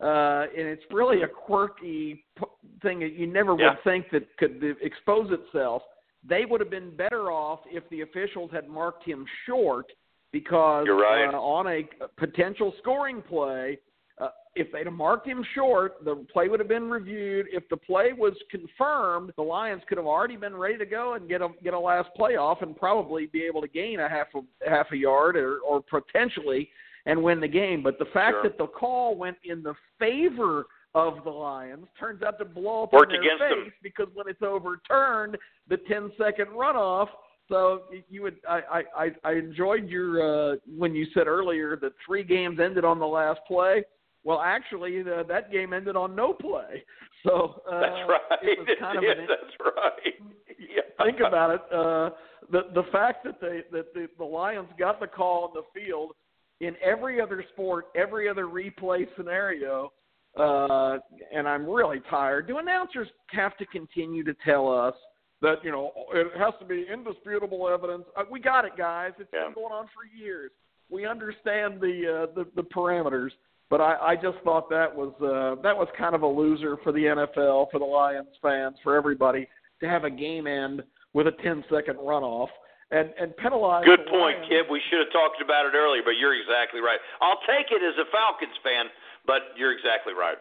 uh, 0.00 0.46
and 0.56 0.66
it's 0.68 0.84
really 0.92 1.22
a 1.22 1.28
quirky 1.28 2.24
p- 2.36 2.44
thing 2.82 3.00
that 3.00 3.12
you 3.14 3.26
never 3.26 3.56
Yeah. 3.58 3.70
would 3.70 3.82
think 3.82 4.10
that 4.10 4.36
could 4.36 4.62
expose 4.80 5.30
itself. 5.32 5.82
They 6.22 6.44
would 6.44 6.60
have 6.60 6.70
been 6.70 6.94
better 6.94 7.32
off 7.32 7.60
if 7.66 7.88
the 7.90 8.02
officials 8.02 8.50
had 8.52 8.68
marked 8.68 9.04
him 9.04 9.26
short 9.44 9.92
because 10.30 10.86
right. 10.88 11.32
uh, 11.32 11.40
on 11.40 11.66
a 11.66 11.88
potential 12.16 12.74
scoring 12.78 13.22
play, 13.22 13.78
uh, 14.18 14.28
if 14.54 14.70
they'd 14.72 14.86
have 14.86 14.94
marked 14.94 15.26
him 15.26 15.44
short, 15.54 16.04
the 16.04 16.16
play 16.32 16.48
would 16.48 16.60
have 16.60 16.68
been 16.68 16.90
reviewed. 16.90 17.46
If 17.50 17.68
the 17.68 17.76
play 17.76 18.12
was 18.12 18.34
confirmed, 18.50 19.32
the 19.36 19.42
Lions 19.42 19.82
could 19.88 19.98
have 19.98 20.06
already 20.06 20.36
been 20.36 20.56
ready 20.56 20.76
to 20.78 20.86
go 20.86 21.14
and 21.14 21.28
get 21.28 21.40
a 21.40 21.48
get 21.62 21.74
a 21.74 21.78
last 21.78 22.10
playoff 22.18 22.62
and 22.62 22.76
probably 22.76 23.26
be 23.26 23.44
able 23.44 23.60
to 23.62 23.68
gain 23.68 24.00
a 24.00 24.08
half 24.08 24.26
a 24.34 24.68
half 24.68 24.92
a 24.92 24.96
yard 24.96 25.36
or, 25.36 25.58
or 25.60 25.82
potentially 25.82 26.68
and 27.06 27.22
win 27.22 27.40
the 27.40 27.48
game. 27.48 27.82
But 27.82 27.98
the 27.98 28.06
fact 28.06 28.34
Sure. 28.36 28.42
that 28.44 28.58
the 28.58 28.66
call 28.66 29.16
went 29.16 29.36
in 29.44 29.62
the 29.62 29.74
favor 29.98 30.66
of 30.94 31.22
the 31.24 31.30
Lions 31.30 31.86
turns 31.98 32.22
out 32.22 32.38
to 32.38 32.44
blow 32.44 32.84
up 32.84 32.92
Worked 32.92 33.12
in 33.12 33.20
their 33.20 33.34
against 33.36 33.54
them. 33.56 33.64
face 33.64 33.72
because 33.82 34.08
when 34.14 34.26
it's 34.28 34.42
overturned, 34.42 35.36
the 35.68 35.76
10 35.76 36.12
second 36.18 36.46
runoff. 36.48 37.08
So 37.48 37.84
you 38.10 38.22
would 38.22 38.36
I 38.46 38.60
I 38.96 39.04
I- 39.04 39.16
I 39.24 39.32
enjoyed 39.34 39.88
your 39.88 40.52
uh, 40.52 40.56
when 40.76 40.94
you 40.94 41.06
said 41.14 41.26
earlier 41.26 41.76
that 41.76 41.92
three 42.04 42.22
games 42.22 42.60
ended 42.60 42.84
on 42.84 42.98
the 42.98 43.06
last 43.06 43.40
play. 43.46 43.84
Well, 44.24 44.40
actually, 44.40 45.02
the, 45.02 45.24
that 45.28 45.50
game 45.50 45.72
ended 45.72 45.96
on 45.96 46.14
no 46.14 46.32
play. 46.34 46.84
So 47.24 47.60
uh, 47.68 47.80
That's 47.80 48.08
right. 48.08 48.20
It 48.42 48.58
was 48.60 48.68
kind 48.78 48.96
of 48.98 49.02
yeah, 49.08 49.10
an, 49.12 49.26
that's 49.28 49.74
right. 49.76 50.14
Yeah. 50.58 51.04
think 51.04 51.18
about 51.20 51.50
it. 51.50 51.60
Uh, 51.72 52.10
the 52.52 52.68
the 52.74 52.84
fact 52.92 53.24
that 53.24 53.40
they 53.40 53.62
that 53.72 53.92
the, 53.94 54.08
the 54.18 54.24
Lions 54.24 54.68
got 54.78 55.00
the 55.00 55.06
call 55.08 55.44
on 55.44 55.50
the 55.54 55.62
field 55.80 56.12
in 56.60 56.74
every 56.82 57.20
other 57.20 57.44
sport, 57.52 57.86
every 57.94 58.28
other 58.28 58.46
replay 58.46 59.06
scenario, 59.16 59.92
uh, 60.36 60.98
and 61.32 61.48
I'm 61.48 61.66
really 61.68 62.00
tired. 62.10 62.46
Do 62.48 62.58
announcers 62.58 63.08
have 63.28 63.56
to 63.58 63.66
continue 63.66 64.24
to 64.24 64.34
tell 64.44 64.70
us 64.72 64.94
that 65.40 65.56
you 65.64 65.70
know 65.70 65.92
it 66.12 66.36
has 66.38 66.54
to 66.60 66.66
be 66.66 66.86
indisputable 66.92 67.68
evidence? 67.68 68.04
Uh, 68.16 68.24
we 68.30 68.40
got 68.40 68.64
it, 68.64 68.72
guys. 68.76 69.12
It's 69.18 69.30
Yeah. 69.32 69.44
been 69.46 69.54
going 69.54 69.72
on 69.72 69.86
for 69.86 70.04
years. 70.16 70.50
We 70.90 71.06
understand 71.06 71.80
the 71.80 72.28
uh, 72.30 72.34
the, 72.34 72.46
the 72.56 72.62
parameters. 72.62 73.30
But 73.70 73.82
I, 73.82 73.96
I 73.96 74.16
just 74.16 74.38
thought 74.44 74.70
that 74.70 74.94
was 74.94 75.12
uh, 75.20 75.60
that 75.62 75.76
was 75.76 75.88
kind 75.96 76.14
of 76.14 76.22
a 76.22 76.26
loser 76.26 76.78
for 76.82 76.90
the 76.90 77.00
NFL, 77.00 77.70
for 77.70 77.78
the 77.78 77.84
Lions 77.84 78.28
fans, 78.40 78.76
for 78.82 78.96
everybody 78.96 79.46
to 79.80 79.88
have 79.88 80.04
a 80.04 80.10
game 80.10 80.46
end 80.46 80.82
with 81.12 81.26
a 81.26 81.32
10 81.42 81.64
second 81.70 81.96
runoff 81.96 82.48
and 82.90 83.12
and 83.20 83.36
penalize. 83.36 83.84
Good 83.84 84.06
point, 84.06 84.38
Lions. 84.38 84.48
Kip. 84.48 84.70
We 84.70 84.80
should 84.90 85.00
have 85.00 85.12
talked 85.12 85.42
about 85.42 85.66
it 85.66 85.74
earlier, 85.76 86.02
but 86.04 86.16
you're 86.20 86.34
exactly 86.34 86.80
right. 86.80 86.98
I'll 87.20 87.40
take 87.46 87.70
it 87.70 87.82
as 87.82 87.94
a 88.00 88.06
Falcons 88.10 88.56
fan, 88.62 88.86
but 89.26 89.52
you're 89.56 89.72
exactly 89.72 90.14
right. 90.14 90.38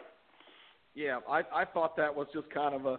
Yeah, 0.95 1.19
I 1.30 1.44
I 1.53 1.65
thought 1.65 1.95
that 1.98 2.14
was 2.14 2.28
just 2.34 2.49
kind 2.49 2.74
of 2.74 2.86
a 2.86 2.98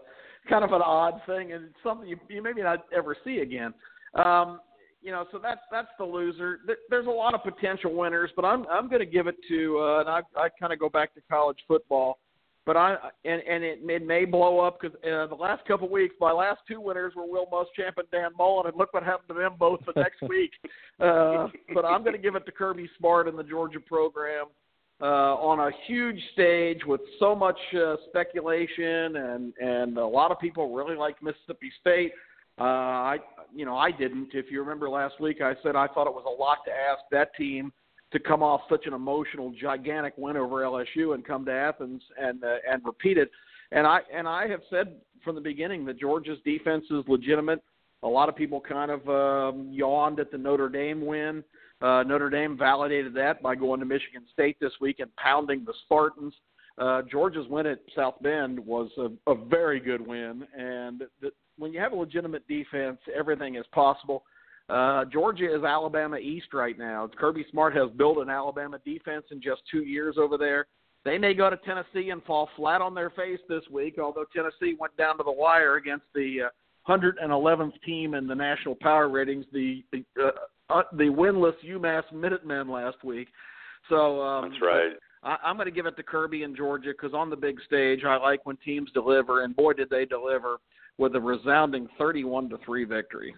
kind 0.49 0.65
of 0.65 0.73
an 0.73 0.83
odd 0.83 1.21
thing, 1.27 1.53
and 1.53 1.65
it's 1.67 1.83
something 1.83 2.09
you, 2.09 2.19
you 2.29 2.43
maybe 2.43 2.63
not 2.63 2.85
ever 2.95 3.17
see 3.25 3.39
again. 3.39 3.75
Um, 4.15 4.61
you 5.03 5.13
know, 5.13 5.27
so 5.33 5.39
that's 5.39 5.61
that's 5.71 5.89
the 5.99 6.05
loser. 6.05 6.61
There- 6.67 6.77
There's 6.91 7.07
a 7.07 7.11
lot 7.11 7.35
of 7.35 7.43
potential 7.43 7.95
winners, 7.95 8.31
but 8.37 8.45
I'm 8.45 8.67
I'm 8.69 8.89
going 8.89 9.01
to 9.01 9.07
give 9.07 9.27
it 9.27 9.37
to, 9.49 9.79
uh, 9.79 10.01
and 10.01 10.09
I 10.09 10.21
I 10.37 10.49
kind 10.61 10.73
of 10.73 10.79
go 10.79 10.89
back 10.89 11.15
to 11.15 11.21
college 11.31 11.59
football, 11.67 12.19
but 12.69 12.77
I 12.77 12.97
and 13.25 13.41
and 13.49 13.65
it, 13.65 13.79
it 13.83 14.07
may 14.07 14.27
blow 14.27 14.61
up 14.61 14.79
because 14.79 14.95
uh, 14.97 15.27
the 15.27 15.35
last 15.35 15.65
couple 15.67 15.87
of 15.87 15.91
weeks, 15.91 16.15
my 16.21 16.33
last 16.33 16.61
two 16.69 16.83
winners 16.83 17.15
were 17.17 17.27
Will 17.27 17.47
Muschamp 17.47 17.95
and 17.97 18.11
Dan 18.13 18.33
Mullen, 18.37 18.67
and 18.67 18.77
look 18.77 18.93
what 18.93 19.03
happened 19.03 19.29
to 19.29 19.35
them 19.35 19.55
both 19.59 19.81
the 19.87 19.99
next 19.99 20.21
week. 20.29 20.51
Uh, 21.01 21.49
but 21.73 21.87
I'm 21.87 22.03
going 22.03 22.15
to 22.15 22.21
give 22.21 22.35
it 22.35 22.45
to 22.45 22.53
Kirby 22.53 22.91
Smart 22.99 23.27
and 23.27 23.39
the 23.39 23.43
Georgia 23.43 23.81
program 23.81 24.49
uh, 25.01 25.05
on 25.05 25.61
a 25.61 25.71
huge 25.87 26.21
stage 26.35 26.81
with 26.87 27.01
so 27.19 27.35
much 27.35 27.59
uh, 27.75 27.97
speculation 28.11 29.17
and 29.17 29.55
and 29.57 29.97
a 29.97 30.07
lot 30.07 30.31
of 30.31 30.39
people 30.39 30.75
really 30.75 30.95
like 30.95 31.23
Mississippi 31.23 31.73
State. 31.81 32.13
Uh, 32.61 32.65
I 32.65 33.17
you 33.57 33.65
know 33.65 33.79
I 33.79 33.93
didn't. 33.93 34.35
If 34.35 34.51
you 34.51 34.61
remember 34.61 34.91
last 34.91 35.19
week, 35.23 35.41
I 35.41 35.55
said 35.63 35.75
I 35.75 35.87
thought 35.87 36.07
it 36.07 36.13
was 36.13 36.27
a 36.27 36.39
lot 36.39 36.59
to 36.67 36.71
ask 36.71 37.01
that 37.13 37.35
team 37.35 37.73
to 38.13 38.19
come 38.19 38.43
off 38.43 38.63
such 38.71 38.87
an 38.87 38.95
emotional, 38.95 39.53
gigantic 39.61 40.15
win 40.17 40.37
over 40.37 40.63
LSU 40.63 41.15
and 41.15 41.25
come 41.25 41.45
to 41.45 41.53
Athens 41.53 42.03
and 42.21 42.43
uh, 42.43 42.57
and 42.71 42.83
repeat 42.85 43.19
it. 43.19 43.31
And 43.73 43.87
I 43.87 44.01
and 44.13 44.27
I 44.27 44.49
have 44.49 44.61
said 44.71 44.97
from 45.23 45.35
the 45.35 45.41
beginning 45.41 45.85
that 45.87 45.99
Georgia's 45.99 46.39
defense 46.45 46.85
is 46.91 47.05
legitimate. 47.07 47.63
A 48.03 48.09
lot 48.09 48.29
of 48.29 48.37
people 48.37 48.61
kind 48.61 48.91
of 48.91 49.09
um, 49.09 49.69
yawned 49.73 50.21
at 50.21 50.31
the 50.31 50.39
Notre 50.39 50.69
Dame 50.69 51.05
win. 51.05 51.43
Uh, 51.81 52.03
Notre 52.05 52.31
Dame 52.31 52.57
validated 52.57 53.15
that 53.15 53.43
by 53.43 53.55
going 53.55 53.81
to 53.81 53.87
Michigan 53.87 54.23
State 54.33 54.59
this 54.61 54.73
week 54.81 55.01
and 55.01 55.15
pounding 55.17 55.65
the 55.65 55.75
Spartans. 55.85 56.35
Uh, 56.79 57.03
Georgia's 57.11 57.47
win 57.49 57.67
at 57.67 57.81
South 57.95 58.15
Bend 58.23 58.59
was 58.59 58.89
a, 58.99 59.31
a 59.31 59.35
very 59.35 59.81
good 59.81 60.05
win, 60.05 60.47
and 60.57 61.03
the, 61.21 61.31
when 61.59 61.73
you 61.73 61.81
have 61.81 61.93
a 61.93 61.97
legitimate 61.97 62.47
defense, 62.47 62.99
everything 63.15 63.57
is 63.57 63.65
possible. 63.73 64.23
Uh, 64.23 64.29
Georgia 65.11 65.55
is 65.55 65.65
Alabama 65.65 66.19
East 66.19 66.53
right 66.53 66.79
now. 66.79 67.09
Kirby 67.19 67.47
Smart 67.51 67.75
has 67.75 67.91
built 67.97 68.19
an 68.19 68.29
Alabama 68.29 68.79
defense 68.85 69.25
in 69.31 69.41
just 69.41 69.63
two 69.71 69.83
years 69.83 70.17
over 70.19 70.37
there. 70.37 70.67
they 71.05 71.17
may 71.17 71.33
go 71.33 71.49
to 71.49 71.57
Tennessee 71.59 72.11
and 72.11 72.23
fall 72.25 72.49
flat 72.57 72.83
on 72.83 72.95
their 72.95 73.11
face 73.11 73.41
this 73.49 73.63
week. 73.71 73.99
Although 73.99 74.27
Tennessee 74.35 74.77
went 74.79 74.97
down 74.97 75.17
to 75.19 75.25
the 75.25 75.33
wire 75.33 75.77
against 75.77 76.05
the 76.15 76.49
uh, 76.49 76.93
111th 76.93 77.73
team 77.85 78.15
in 78.15 78.27
the 78.27 78.35
national 78.35 78.75
power 78.75 79.09
ratings, 79.09 79.47
the 79.53 79.85
the, 79.93 80.05
uh, 80.23 80.31
uh, 80.71 80.83
the 80.93 81.05
winless 81.05 81.55
UMass 81.67 82.05
Minutemen 82.13 82.69
last 82.69 83.03
week. 83.03 83.29
So 83.89 84.21
um, 84.21 84.51
that's 84.51 84.63
right. 84.63 84.93
I, 85.23 85.37
I'm 85.45 85.57
going 85.57 85.67
to 85.67 85.73
give 85.73 85.87
it 85.87 85.97
to 85.97 86.03
Kirby 86.03 86.43
and 86.43 86.57
Georgia 86.57 86.91
because 86.91 87.15
on 87.15 87.31
the 87.31 87.37
big 87.37 87.57
stage, 87.67 88.05
I 88.05 88.17
like 88.17 88.45
when 88.45 88.57
teams 88.59 88.91
deliver, 88.93 89.45
and 89.45 89.57
boy, 89.57 89.73
did 89.73 89.91
they 89.91 90.05
deliver 90.05 90.59
with 90.99 91.15
a 91.15 91.21
resounding 91.21 91.89
31 91.97 92.51
to 92.51 92.59
three 92.65 92.85
victory. 92.85 93.35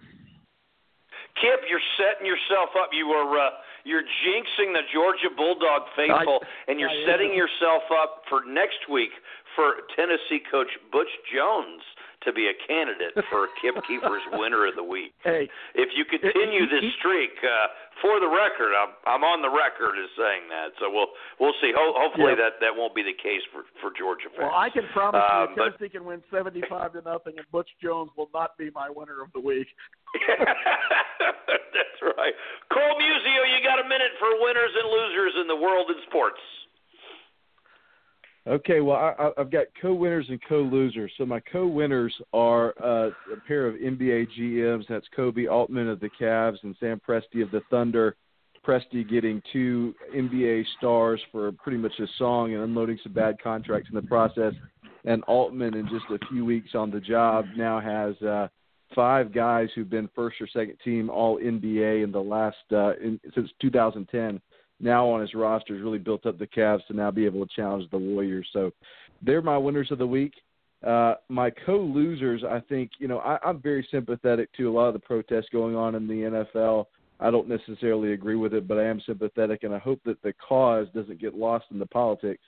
Kip, 1.39 1.63
you're 1.69 1.83
setting 1.95 2.27
yourself 2.27 2.75
up. 2.75 2.91
You 2.91 3.07
are 3.15 3.27
uh, 3.39 3.49
you're 3.83 4.03
jinxing 4.03 4.73
the 4.73 4.85
Georgia 4.93 5.31
Bulldog 5.35 5.89
faithful, 5.95 6.39
I, 6.43 6.71
and 6.71 6.79
you're 6.79 6.91
I 6.91 7.05
setting 7.07 7.31
am. 7.31 7.37
yourself 7.37 7.83
up 7.89 8.21
for 8.29 8.43
next 8.45 8.85
week 8.91 9.09
for 9.55 9.83
Tennessee 9.95 10.41
coach 10.51 10.69
Butch 10.91 11.11
Jones 11.33 11.81
to 12.23 12.29
be 12.31 12.45
a 12.53 12.55
candidate 12.69 13.17
for 13.33 13.49
Kip 13.61 13.73
Keefer's 13.89 14.21
winner 14.37 14.67
of 14.69 14.75
the 14.77 14.83
week. 14.85 15.11
Hey, 15.25 15.49
if 15.73 15.89
you 15.97 16.05
continue 16.05 16.69
this 16.69 16.85
streak, 17.01 17.33
uh, 17.41 17.67
for 18.01 18.19
the 18.21 18.29
record, 18.29 18.77
I'm 18.77 18.93
I'm 19.09 19.23
on 19.25 19.41
the 19.41 19.49
record 19.49 19.97
as 19.97 20.09
saying 20.17 20.45
that. 20.53 20.73
So 20.79 20.89
we'll 20.93 21.09
we'll 21.41 21.57
see. 21.61 21.73
Ho- 21.73 21.93
hopefully 21.97 22.37
Yeah. 22.37 22.45
that 22.49 22.53
that 22.61 22.73
won't 22.77 22.93
be 22.93 23.01
the 23.01 23.17
case 23.17 23.41
for 23.51 23.65
for 23.81 23.89
Georgia 23.97 24.29
fans. 24.37 24.49
well, 24.49 24.55
I 24.57 24.69
can 24.69 24.85
promise 24.93 25.21
Um, 25.33 25.49
you 25.53 25.55
but- 25.57 25.77
Tennessee 25.77 25.89
can 25.97 26.05
win 26.05 26.21
75 26.29 26.93
to 26.93 27.01
nothing, 27.01 27.37
and 27.41 27.45
Butch 27.51 27.69
Jones 27.81 28.11
will 28.15 28.29
not 28.33 28.53
be 28.57 28.69
my 28.69 28.89
winner 28.89 29.21
of 29.25 29.33
the 29.33 29.41
week. 29.41 29.67
That's 31.73 31.99
right. 32.17 32.33
Cole 32.71 32.95
Muzio, 32.99 33.41
you 33.49 33.59
got 33.63 33.79
a 33.83 33.87
minute 33.87 34.11
for 34.19 34.29
winners 34.41 34.73
and 34.77 34.87
losers 34.91 35.33
in 35.41 35.47
the 35.47 35.55
world 35.55 35.89
in 35.89 35.97
sports. 36.07 36.39
Okay, 38.47 38.81
well, 38.81 38.97
I, 38.97 39.29
I've 39.39 39.51
got 39.51 39.67
co-winners 39.79 40.25
and 40.29 40.39
co-losers. 40.49 41.11
So 41.17 41.25
my 41.25 41.39
co-winners 41.39 42.13
are 42.33 42.73
uh, 42.83 43.09
a 43.31 43.39
pair 43.47 43.67
of 43.67 43.75
NBA 43.75 44.27
GMs. 44.37 44.85
That's 44.89 45.05
Koby 45.15 45.49
Altman 45.49 45.87
of 45.87 45.99
the 45.99 46.09
Cavs 46.19 46.57
and 46.63 46.75
Sam 46.79 46.99
Presti 47.07 47.43
of 47.43 47.51
the 47.51 47.61
Thunder. 47.69 48.15
Presti 48.65 49.07
getting 49.07 49.41
two 49.53 49.93
NBA 50.15 50.65
stars 50.77 51.21
for 51.31 51.51
pretty 51.51 51.77
much 51.77 51.93
a 51.99 52.07
song 52.17 52.53
and 52.53 52.63
unloading 52.63 52.97
some 53.03 53.13
bad 53.13 53.37
contracts 53.41 53.89
in 53.89 53.95
the 53.95 54.07
process. 54.07 54.53
And 55.05 55.23
Altman, 55.23 55.75
in 55.75 55.87
just 55.87 56.05
a 56.09 56.25
few 56.27 56.43
weeks 56.43 56.73
on 56.73 56.89
the 56.89 56.99
job, 56.99 57.45
now 57.55 57.79
has 57.79 58.19
uh, 58.23 58.47
five 58.95 59.33
guys 59.33 59.69
who've 59.75 59.89
been 59.89 60.09
first 60.15 60.41
or 60.41 60.47
second 60.47 60.77
team 60.83 61.09
All 61.09 61.39
NBA 61.39 62.03
in 62.03 62.11
the 62.11 62.19
last 62.19 62.57
uh, 62.71 62.95
in, 62.97 63.19
since 63.35 63.49
2010 63.61 64.41
now 64.81 65.07
on 65.07 65.21
his 65.21 65.33
roster 65.33 65.73
has 65.75 65.83
really 65.83 65.99
built 65.99 66.25
up 66.25 66.37
the 66.37 66.47
Cavs 66.47 66.85
to 66.87 66.93
now 66.93 67.11
be 67.11 67.25
able 67.25 67.45
to 67.45 67.55
challenge 67.55 67.89
the 67.91 67.97
Warriors. 67.97 68.47
So 68.51 68.71
they're 69.21 69.41
my 69.41 69.57
winners 69.57 69.91
of 69.91 69.97
the 69.97 70.07
week. 70.07 70.33
Uh, 70.85 71.15
my 71.29 71.51
co-losers, 71.65 72.43
I 72.43 72.59
think, 72.61 72.91
you 72.97 73.07
know, 73.07 73.19
I, 73.19 73.37
I'm 73.45 73.61
very 73.61 73.87
sympathetic 73.91 74.51
to 74.57 74.69
a 74.69 74.73
lot 74.73 74.87
of 74.87 74.93
the 74.93 74.99
protests 74.99 75.49
going 75.51 75.75
on 75.75 75.93
in 75.93 76.07
the 76.07 76.45
NFL. 76.55 76.85
I 77.19 77.29
don't 77.29 77.47
necessarily 77.47 78.13
agree 78.13 78.35
with 78.35 78.55
it, 78.55 78.67
but 78.67 78.79
I 78.79 78.85
am 78.85 78.99
sympathetic, 79.05 79.61
and 79.61 79.75
I 79.75 79.77
hope 79.77 79.99
that 80.05 80.21
the 80.23 80.33
cause 80.33 80.87
doesn't 80.95 81.21
get 81.21 81.35
lost 81.35 81.65
in 81.69 81.77
the 81.77 81.85
politics. 81.85 82.41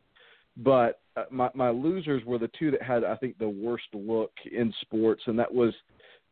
But 0.58 1.00
uh, 1.16 1.26
my 1.32 1.50
my 1.54 1.70
losers 1.70 2.24
were 2.26 2.40
the 2.40 2.50
two 2.60 2.72
that 2.72 2.82
had, 2.82 3.04
I 3.04 3.16
think, 3.16 3.38
the 3.38 3.50
worst 3.50 3.86
look 3.94 4.32
in 4.52 4.74
sports, 4.82 5.24
and 5.28 5.38
that 5.38 5.54
was 5.54 5.74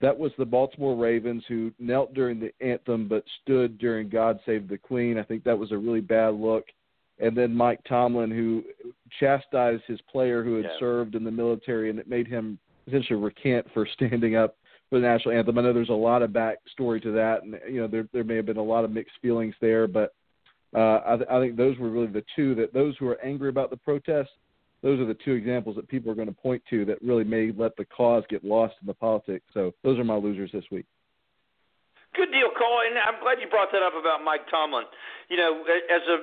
that 0.01 0.17
was 0.17 0.31
the 0.37 0.45
Baltimore 0.45 0.95
Ravens 0.95 1.43
who 1.47 1.71
knelt 1.79 2.13
during 2.13 2.39
the 2.39 2.51
anthem 2.65 3.07
but 3.07 3.23
stood 3.41 3.77
during 3.77 4.09
God 4.09 4.39
Save 4.45 4.67
the 4.67 4.77
Queen. 4.77 5.17
I 5.17 5.23
think 5.23 5.43
that 5.43 5.57
was 5.57 5.71
a 5.71 5.77
really 5.77 6.01
bad 6.01 6.33
look. 6.35 6.65
And 7.19 7.37
then 7.37 7.55
Mike 7.55 7.79
Tomlin, 7.87 8.31
who 8.31 8.63
chastised 9.19 9.83
his 9.87 10.01
player 10.11 10.43
who 10.43 10.55
had 10.55 10.65
Yeah. 10.65 10.79
served 10.79 11.15
in 11.15 11.23
the 11.23 11.31
military, 11.31 11.89
and 11.89 11.99
it 11.99 12.07
made 12.07 12.27
him 12.27 12.57
essentially 12.87 13.19
recant 13.19 13.69
for 13.73 13.85
standing 13.93 14.35
up 14.35 14.57
for 14.89 14.99
the 14.99 15.07
national 15.07 15.35
anthem. 15.35 15.57
I 15.57 15.61
know 15.61 15.73
there's 15.73 15.89
a 15.89 15.93
lot 15.93 16.23
of 16.23 16.31
backstory 16.31 17.01
to 17.03 17.11
that, 17.11 17.43
and 17.43 17.59
you 17.69 17.79
know 17.81 17.87
there 17.87 18.07
there 18.11 18.23
may 18.23 18.35
have 18.37 18.47
been 18.47 18.57
a 18.57 18.63
lot 18.63 18.83
of 18.83 18.91
mixed 18.91 19.15
feelings 19.21 19.53
there, 19.61 19.87
but 19.87 20.13
uh, 20.75 21.01
I, 21.05 21.15
th- 21.17 21.29
I 21.29 21.39
think 21.39 21.57
those 21.57 21.77
were 21.77 21.89
really 21.89 22.07
the 22.07 22.23
two 22.35 22.55
that 22.55 22.73
those 22.73 22.97
who 22.97 23.07
are 23.07 23.19
angry 23.23 23.49
about 23.49 23.69
the 23.69 23.77
protests 23.77 24.31
those 24.83 24.99
are 24.99 25.05
the 25.05 25.17
two 25.25 25.33
examples 25.33 25.75
that 25.75 25.87
people 25.87 26.11
are 26.11 26.15
going 26.15 26.27
to 26.27 26.33
point 26.33 26.61
to 26.69 26.85
that 26.85 27.01
really 27.01 27.23
may 27.23 27.51
let 27.55 27.75
the 27.77 27.85
cause 27.85 28.23
get 28.29 28.43
lost 28.43 28.75
in 28.81 28.87
the 28.87 28.93
politics. 28.93 29.45
So 29.53 29.73
those 29.83 29.99
are 29.99 30.03
my 30.03 30.15
losers 30.15 30.51
this 30.51 30.65
week. 30.71 30.85
Good 32.15 32.31
deal, 32.35 32.51
Cole. 32.59 32.83
And 32.83 32.99
I'm 32.99 33.23
glad 33.23 33.39
you 33.39 33.47
brought 33.47 33.71
that 33.71 33.83
up 33.83 33.95
about 33.95 34.19
Mike 34.19 34.43
Tomlin. 34.51 34.83
You 35.29 35.37
know, 35.37 35.63
as 35.63 36.03
a 36.11 36.17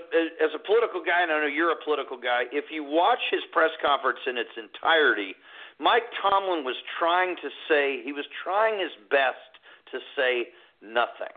as 0.45 0.53
a 0.53 0.61
political 0.61 1.01
guy, 1.01 1.25
and 1.25 1.33
I 1.33 1.41
know 1.41 1.49
you're 1.49 1.73
a 1.73 1.81
political 1.83 2.21
guy. 2.21 2.45
If 2.53 2.69
you 2.69 2.85
watch 2.85 3.23
his 3.33 3.41
press 3.57 3.73
conference 3.81 4.21
in 4.29 4.37
its 4.37 4.53
entirety, 4.61 5.33
Mike 5.81 6.05
Tomlin 6.21 6.61
was 6.61 6.77
trying 6.99 7.37
to 7.41 7.49
say 7.73 8.05
he 8.05 8.13
was 8.13 8.29
trying 8.45 8.77
his 8.77 8.93
best 9.09 9.49
to 9.93 9.99
say 10.13 10.53
nothing. 10.85 11.33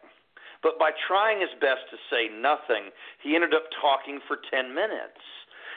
But 0.61 0.77
by 0.77 0.91
trying 1.07 1.39
his 1.39 1.53
best 1.63 1.87
to 1.89 1.97
say 2.11 2.27
nothing, 2.29 2.91
he 3.23 3.33
ended 3.33 3.53
up 3.53 3.65
talking 3.81 4.19
for 4.27 4.37
10 4.51 4.75
minutes. 4.75 5.17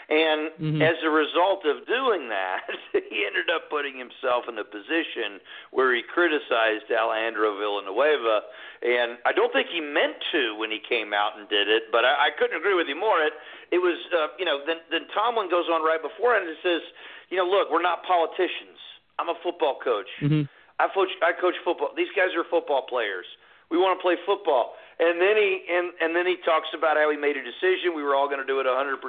And 0.09 0.51
Mhm. 0.61 0.83
as 0.83 1.03
a 1.03 1.09
result 1.09 1.65
of 1.65 1.87
doing 1.87 2.29
that, 2.29 2.69
he 2.93 3.25
ended 3.25 3.49
up 3.49 3.71
putting 3.71 3.97
himself 3.97 4.49
in 4.49 4.59
a 4.59 4.65
position 4.65 5.41
where 5.71 5.95
he 5.95 6.03
criticized 6.03 6.91
Alejandro 6.93 7.57
Villanueva. 7.57 8.45
And 8.83 9.19
I 9.25 9.33
don't 9.33 9.53
think 9.53 9.69
he 9.69 9.81
meant 9.81 10.17
to 10.33 10.55
when 10.57 10.71
he 10.71 10.79
came 10.79 11.15
out 11.15 11.39
and 11.39 11.49
did 11.49 11.69
it, 11.69 11.91
but 11.91 12.05
I, 12.05 12.29
I 12.29 12.31
couldn't 12.37 12.57
agree 12.57 12.75
with 12.75 12.89
you 12.89 12.97
more. 12.97 13.23
It 13.23 13.33
it 13.71 13.79
was 13.79 13.97
uh, 14.13 14.29
you 14.39 14.45
know 14.45 14.61
then 14.67 14.81
then 14.91 15.07
Tomlin 15.15 15.49
goes 15.49 15.69
on 15.73 15.83
right 15.83 16.03
before 16.03 16.37
and 16.37 16.45
says, 16.63 16.83
you 17.31 17.37
know, 17.39 17.47
look, 17.47 17.71
we're 17.71 17.83
not 17.83 18.05
politicians. 18.05 18.79
I'm 19.19 19.29
a 19.29 19.35
football 19.43 19.79
coach. 19.83 20.09
Mm-hmm. 20.21 20.43
I 20.79 20.89
coach 20.93 21.09
I 21.23 21.33
coach 21.33 21.55
football. 21.65 21.91
These 21.97 22.13
guys 22.15 22.35
are 22.37 22.45
football 22.45 22.83
players. 22.83 23.27
We 23.71 23.79
want 23.79 23.99
to 23.99 24.03
play 24.03 24.17
football. 24.27 24.75
And 24.99 25.21
then 25.21 25.35
he 25.37 25.51
and 25.67 25.91
and 26.01 26.15
then 26.15 26.27
he 26.27 26.37
talks 26.47 26.69
about 26.71 26.97
how 26.97 27.11
he 27.11 27.17
made 27.17 27.37
a 27.37 27.43
decision. 27.43 27.95
We 27.95 28.03
were 28.03 28.15
all 28.15 28.29
going 28.29 28.41
to 28.41 28.47
do 28.47 28.61
it 28.61 28.67
100%. 28.67 29.01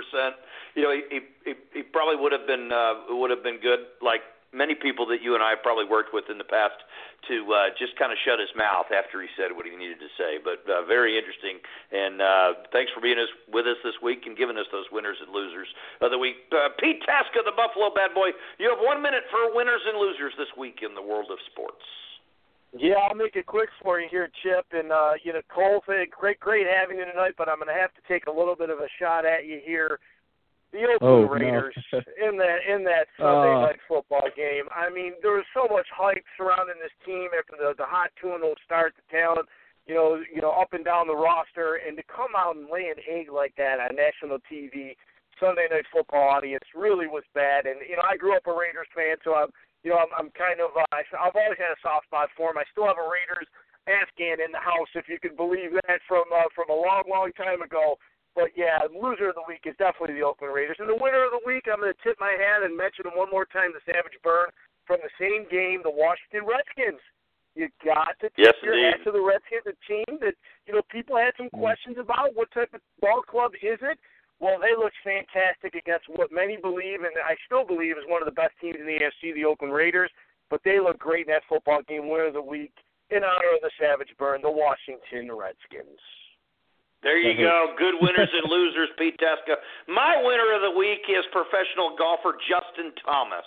You 0.74 0.82
know, 0.82 0.91
he 0.91 1.22
he 1.45 1.53
he 1.74 1.82
probably 1.84 2.18
would 2.18 2.32
have 2.32 2.48
been 2.48 2.72
uh 2.72 3.06
would 3.14 3.30
have 3.30 3.44
been 3.44 3.62
good 3.62 3.86
like 4.02 4.22
many 4.49 4.74
people 4.74 5.06
that 5.06 5.20
you 5.22 5.36
and 5.36 5.44
I 5.44 5.52
have 5.52 5.62
probably 5.62 5.84
worked 5.84 6.14
with 6.16 6.26
in 6.32 6.40
the 6.40 6.48
past 6.48 6.80
to 7.30 7.36
uh 7.53 7.70
just 7.78 7.94
kind 8.02 8.10
of 8.10 8.18
shut 8.18 8.41
his 8.41 8.49
mouth 8.57 8.90
after 8.90 9.22
he 9.22 9.30
said 9.38 9.53
what 9.53 9.70
he 9.70 9.78
needed 9.78 10.02
to 10.02 10.10
say. 10.18 10.41
But 10.41 10.66
uh 10.66 10.90
very 10.90 11.22
interesting 11.22 11.62
and 11.94 12.18
uh 12.18 12.66
thanks 12.74 12.90
for 12.90 12.98
being 12.98 13.22
us 13.22 13.30
with 13.53 13.70
us 13.70 13.78
this 13.86 14.02
week 14.02 14.26
and 14.26 14.34
giving 14.34 14.57
us 14.57 14.66
those 14.74 14.90
winners 14.90 15.22
and 15.22 15.30
losers 15.30 15.70
of 16.02 16.10
the 16.10 16.18
week. 16.18 16.49
Uh, 16.49 16.74
Pete 16.82 17.06
Tasca, 17.06 17.45
the 17.45 17.53
Buffalo 17.53 17.94
Bad 17.94 18.18
Boy, 18.18 18.34
you 18.57 18.66
have 18.74 18.82
1 18.82 19.06
minute 19.06 19.30
for 19.30 19.53
winners 19.53 19.86
and 19.86 20.02
losers 20.02 20.34
this 20.34 20.49
week 20.57 20.82
in 20.82 20.98
the 20.98 21.03
world 21.03 21.30
of 21.30 21.38
sports. 21.45 21.86
Yeah, 22.77 22.95
I'll 23.07 23.15
make 23.15 23.35
it 23.35 23.45
quick 23.45 23.69
for 23.81 23.99
you 23.99 24.07
here, 24.11 24.30
Chip. 24.43 24.65
And 24.72 24.91
uh, 24.91 25.14
you 25.23 25.31
know, 25.34 25.41
Cole, 25.53 25.81
great, 25.85 26.39
great 26.39 26.68
having 26.68 26.97
you 26.97 27.06
tonight. 27.06 27.34
But 27.38 27.47
I'm 27.47 27.57
going 27.57 27.73
to 27.73 27.80
have 27.81 27.93
to 27.95 28.02
take 28.07 28.27
a 28.27 28.31
little 28.31 28.56
bit 28.56 28.69
of 28.69 28.80
a 28.80 28.88
shot 28.99 29.26
at 29.26 29.45
you 29.45 29.60
here. 29.64 29.99
The 30.73 30.84
Oakland 30.84 30.99
Oh, 31.02 31.23
no. 31.23 31.31
Raiders 31.31 31.76
in 32.19 32.35
that 32.38 32.60
in 32.68 32.84
that 32.84 33.07
Sunday 33.18 33.56
Oh. 33.56 33.61
night 33.64 33.80
football 33.88 34.27
game. 34.35 34.68
I 34.76 34.89
mean, 34.89 35.14
there 35.22 35.39
was 35.39 35.47
so 35.56 35.72
much 35.72 35.88
hype 35.95 36.26
surrounding 36.35 36.76
this 36.84 36.91
team 37.06 37.30
after 37.38 37.56
the 37.56 37.73
the 37.77 37.88
hot 37.88 38.11
two 38.19 38.31
and 38.35 38.43
zero 38.43 38.56
start, 38.65 38.93
the 38.99 39.07
talent, 39.07 39.47
you 39.88 39.95
know, 39.95 40.19
you 40.34 40.41
know, 40.41 40.52
up 40.52 40.73
and 40.73 40.84
down 40.84 41.07
the 41.07 41.15
roster, 41.15 41.80
and 41.80 41.95
to 41.95 42.03
come 42.11 42.35
out 42.35 42.57
and 42.57 42.68
lay 42.68 42.91
an 42.91 42.99
egg 43.07 43.31
like 43.31 43.56
that 43.56 43.80
on 43.80 43.95
national 43.95 44.39
TV, 44.52 44.99
Sunday 45.39 45.68
night 45.72 45.85
football 45.95 46.27
audience 46.27 46.65
really 46.76 47.07
was 47.07 47.23
bad. 47.34 47.68
And 47.68 47.80
you 47.88 47.95
know, 47.95 48.03
I 48.03 48.18
grew 48.18 48.35
up 48.35 48.43
a 48.47 48.52
Raiders 48.52 48.91
fan, 48.91 49.15
so 49.23 49.31
I'm 49.35 49.56
you 49.86 49.94
know, 49.94 50.02
I'm, 50.02 50.10
I'm 50.18 50.30
kind 50.34 50.57
of, 50.57 50.74
uh, 50.74 50.90
I've 50.90 51.38
always 51.38 51.62
had 51.62 51.78
a 51.78 51.80
soft 51.86 52.10
spot 52.10 52.34
for 52.34 52.49
him. 52.49 52.57
I 52.57 52.66
still 52.74 52.90
have 52.90 52.98
a 52.98 53.06
Raiders 53.06 53.45
Afghan 53.86 54.41
in 54.41 54.49
the 54.49 54.57
house, 54.57 54.90
if 54.98 55.06
you 55.06 55.22
can 55.22 55.38
believe 55.38 55.78
that, 55.86 56.02
from 56.10 56.26
uh, 56.34 56.49
from 56.57 56.74
a 56.74 56.76
long, 56.76 57.06
long 57.06 57.30
time 57.38 57.62
ago. 57.62 58.02
But 58.34 58.49
yeah, 58.57 58.82
loser 58.90 59.30
of 59.30 59.38
the 59.38 59.45
week 59.48 59.64
is 59.70 59.78
definitely 59.78 60.18
the 60.18 60.26
Oakland 60.26 60.52
Raiders, 60.57 60.82
and 60.82 60.90
the 60.90 60.98
winner 60.98 61.24
of 61.24 61.32
the 61.38 61.45
week, 61.45 61.70
I'm 61.70 61.80
going 61.86 61.94
to 61.94 62.02
tip 62.03 62.18
my 62.18 62.34
hat 62.34 62.66
and 62.66 62.74
mention 62.76 63.06
him 63.07 63.14
one 63.16 63.30
more 63.30 63.45
time, 63.45 63.72
the 63.72 63.86
Savage 63.86 64.18
Burn 64.26 64.49
from 64.90 64.99
the 65.06 65.14
same 65.22 65.45
game, 65.53 65.86
the 65.86 65.94
Washington 65.94 66.44
Redskins. 66.49 66.99
You 67.56 67.70
got 67.86 68.18
to 68.20 68.28
tip 68.28 68.36
Yes, 68.36 68.57
your 68.60 68.76
indeed. 68.76 68.99
hat 68.99 69.07
to 69.07 69.16
the 69.16 69.24
Redskins, 69.24 69.70
a 69.70 69.78
team 69.88 70.20
that 70.20 70.36
you 70.68 70.74
know 70.76 70.82
people 70.91 71.16
had 71.16 71.32
some 71.38 71.48
questions 71.53 71.95
about. 72.02 72.34
What 72.36 72.52
type 72.52 72.74
of 72.74 72.82
ball 72.99 73.22
club 73.22 73.53
is 73.62 73.80
it? 73.86 74.02
Well, 74.40 74.60
they 74.60 74.76
looked 74.76 74.99
fantastic 75.03 75.76
against 75.76 76.06
what 76.12 76.32
many 76.32 76.57
believe, 76.57 77.07
and 77.07 77.16
I 77.24 77.36
still 77.45 77.66
believe 77.66 77.98
is 77.98 78.03
one 78.07 78.22
of 78.22 78.28
the 78.28 78.36
best 78.36 78.53
teams 78.60 78.78
in 78.80 78.86
the 78.86 78.99
AFC, 78.99 79.34
the 79.34 79.45
Oakland 79.45 79.74
Raiders. 79.74 80.12
But 80.49 80.62
they 80.64 80.80
look 80.80 80.99
great 80.99 81.26
in 81.28 81.34
that 81.34 81.48
football 81.49 81.82
game. 81.88 82.10
Winner 82.10 82.28
of 82.28 82.38
the 82.38 82.41
week 82.41 82.74
in 83.10 83.24
honor 83.24 83.56
of 83.56 83.62
the 83.62 83.72
Savage 83.80 84.12
Burn, 84.20 84.41
the 84.41 84.52
Washington 84.52 85.32
Redskins. 85.32 86.02
There 87.06 87.22
you 87.22 87.38
go. 87.38 87.78
Good 87.78 88.02
winners 88.02 88.34
and 88.34 88.49
losers, 88.49 88.90
Pete 88.98 89.18
Tasca. 89.22 89.62
My 89.86 90.18
winner 90.26 90.57
of 90.57 90.66
the 90.66 90.74
week 90.74 91.06
is 91.06 91.22
professional 91.30 91.94
golfer 91.94 92.34
Justin 92.49 92.98
Thomas. 93.06 93.45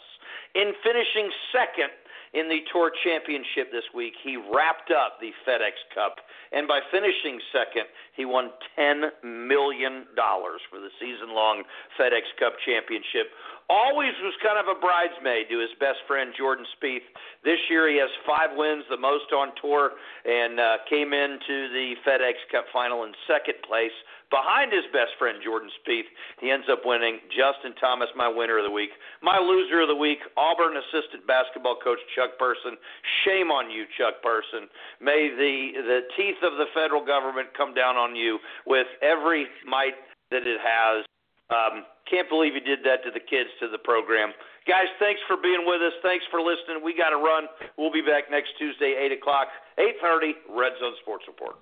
In 0.54 0.72
finishing 0.86 1.26
second 1.50 1.90
in 2.34 2.48
the 2.48 2.60
Tour 2.72 2.92
Championship 3.04 3.70
this 3.72 3.84
week. 3.94 4.14
He 4.22 4.36
wrapped 4.36 4.90
up 4.90 5.20
the 5.20 5.32
FedEx 5.46 5.76
Cup, 5.94 6.16
and 6.52 6.68
by 6.68 6.80
finishing 6.90 7.40
second, 7.52 7.86
he 8.16 8.24
won 8.24 8.50
$10 8.78 9.10
million 9.24 10.04
for 10.14 10.80
the 10.80 10.90
season 11.00 11.34
long 11.34 11.62
FedEx 11.98 12.28
Cup 12.38 12.54
Championship. 12.64 13.32
Always 13.68 14.16
was 14.24 14.32
kind 14.40 14.56
of 14.56 14.64
a 14.64 14.80
bridesmaid 14.80 15.52
to 15.52 15.60
his 15.60 15.68
best 15.76 16.00
friend 16.08 16.32
Jordan 16.32 16.64
Spieth. 16.72 17.04
This 17.44 17.60
year 17.68 17.84
he 17.84 18.00
has 18.00 18.08
five 18.24 18.56
wins, 18.56 18.84
the 18.88 18.96
most 18.96 19.28
on 19.28 19.52
tour, 19.60 19.92
and 20.24 20.58
uh, 20.58 20.80
came 20.88 21.12
into 21.12 21.68
the 21.68 21.92
FedEx 22.00 22.40
Cup 22.50 22.64
final 22.72 23.04
in 23.04 23.12
second 23.28 23.60
place 23.68 23.92
behind 24.30 24.72
his 24.72 24.88
best 24.88 25.12
friend 25.20 25.36
Jordan 25.44 25.68
Spieth. 25.84 26.08
He 26.40 26.50
ends 26.50 26.64
up 26.72 26.88
winning. 26.88 27.20
Justin 27.28 27.76
Thomas, 27.76 28.08
my 28.16 28.28
winner 28.28 28.56
of 28.56 28.64
the 28.64 28.72
week. 28.72 28.96
My 29.20 29.36
loser 29.36 29.84
of 29.84 29.88
the 29.88 30.00
week, 30.00 30.24
Auburn 30.40 30.80
assistant 30.80 31.28
basketball 31.28 31.76
coach 31.76 32.00
Chuck 32.16 32.40
Person. 32.40 32.80
Shame 33.24 33.52
on 33.52 33.70
you, 33.70 33.84
Chuck 34.00 34.24
Person. 34.24 34.68
May 35.00 35.28
the 35.28 35.84
the 35.84 36.00
teeth 36.16 36.40
of 36.40 36.56
the 36.56 36.72
federal 36.72 37.04
government 37.04 37.52
come 37.52 37.74
down 37.74 37.96
on 37.96 38.16
you 38.16 38.38
with 38.64 38.88
every 39.02 39.44
might 39.68 39.96
that 40.30 40.48
it 40.48 40.60
has. 40.60 41.04
Um, 41.50 41.84
can't 42.08 42.28
believe 42.28 42.54
you 42.54 42.60
did 42.60 42.84
that 42.84 43.04
to 43.04 43.10
the 43.10 43.20
kids 43.20 43.48
to 43.60 43.68
the 43.68 43.78
program. 43.78 44.32
Guys, 44.66 44.88
thanks 44.98 45.20
for 45.26 45.36
being 45.36 45.64
with 45.64 45.80
us. 45.80 45.92
Thanks 46.02 46.24
for 46.30 46.40
listening. 46.40 46.84
We 46.84 46.96
got 46.96 47.10
to 47.10 47.16
run. 47.16 47.48
We'll 47.76 47.92
be 47.92 48.02
back 48.02 48.30
next 48.30 48.56
Tuesday, 48.58 48.96
8 49.00 49.12
o'clock, 49.12 49.48
8.30, 49.78 50.32
Red 50.50 50.72
Zone 50.80 50.92
Sports 51.00 51.24
Report. 51.26 51.56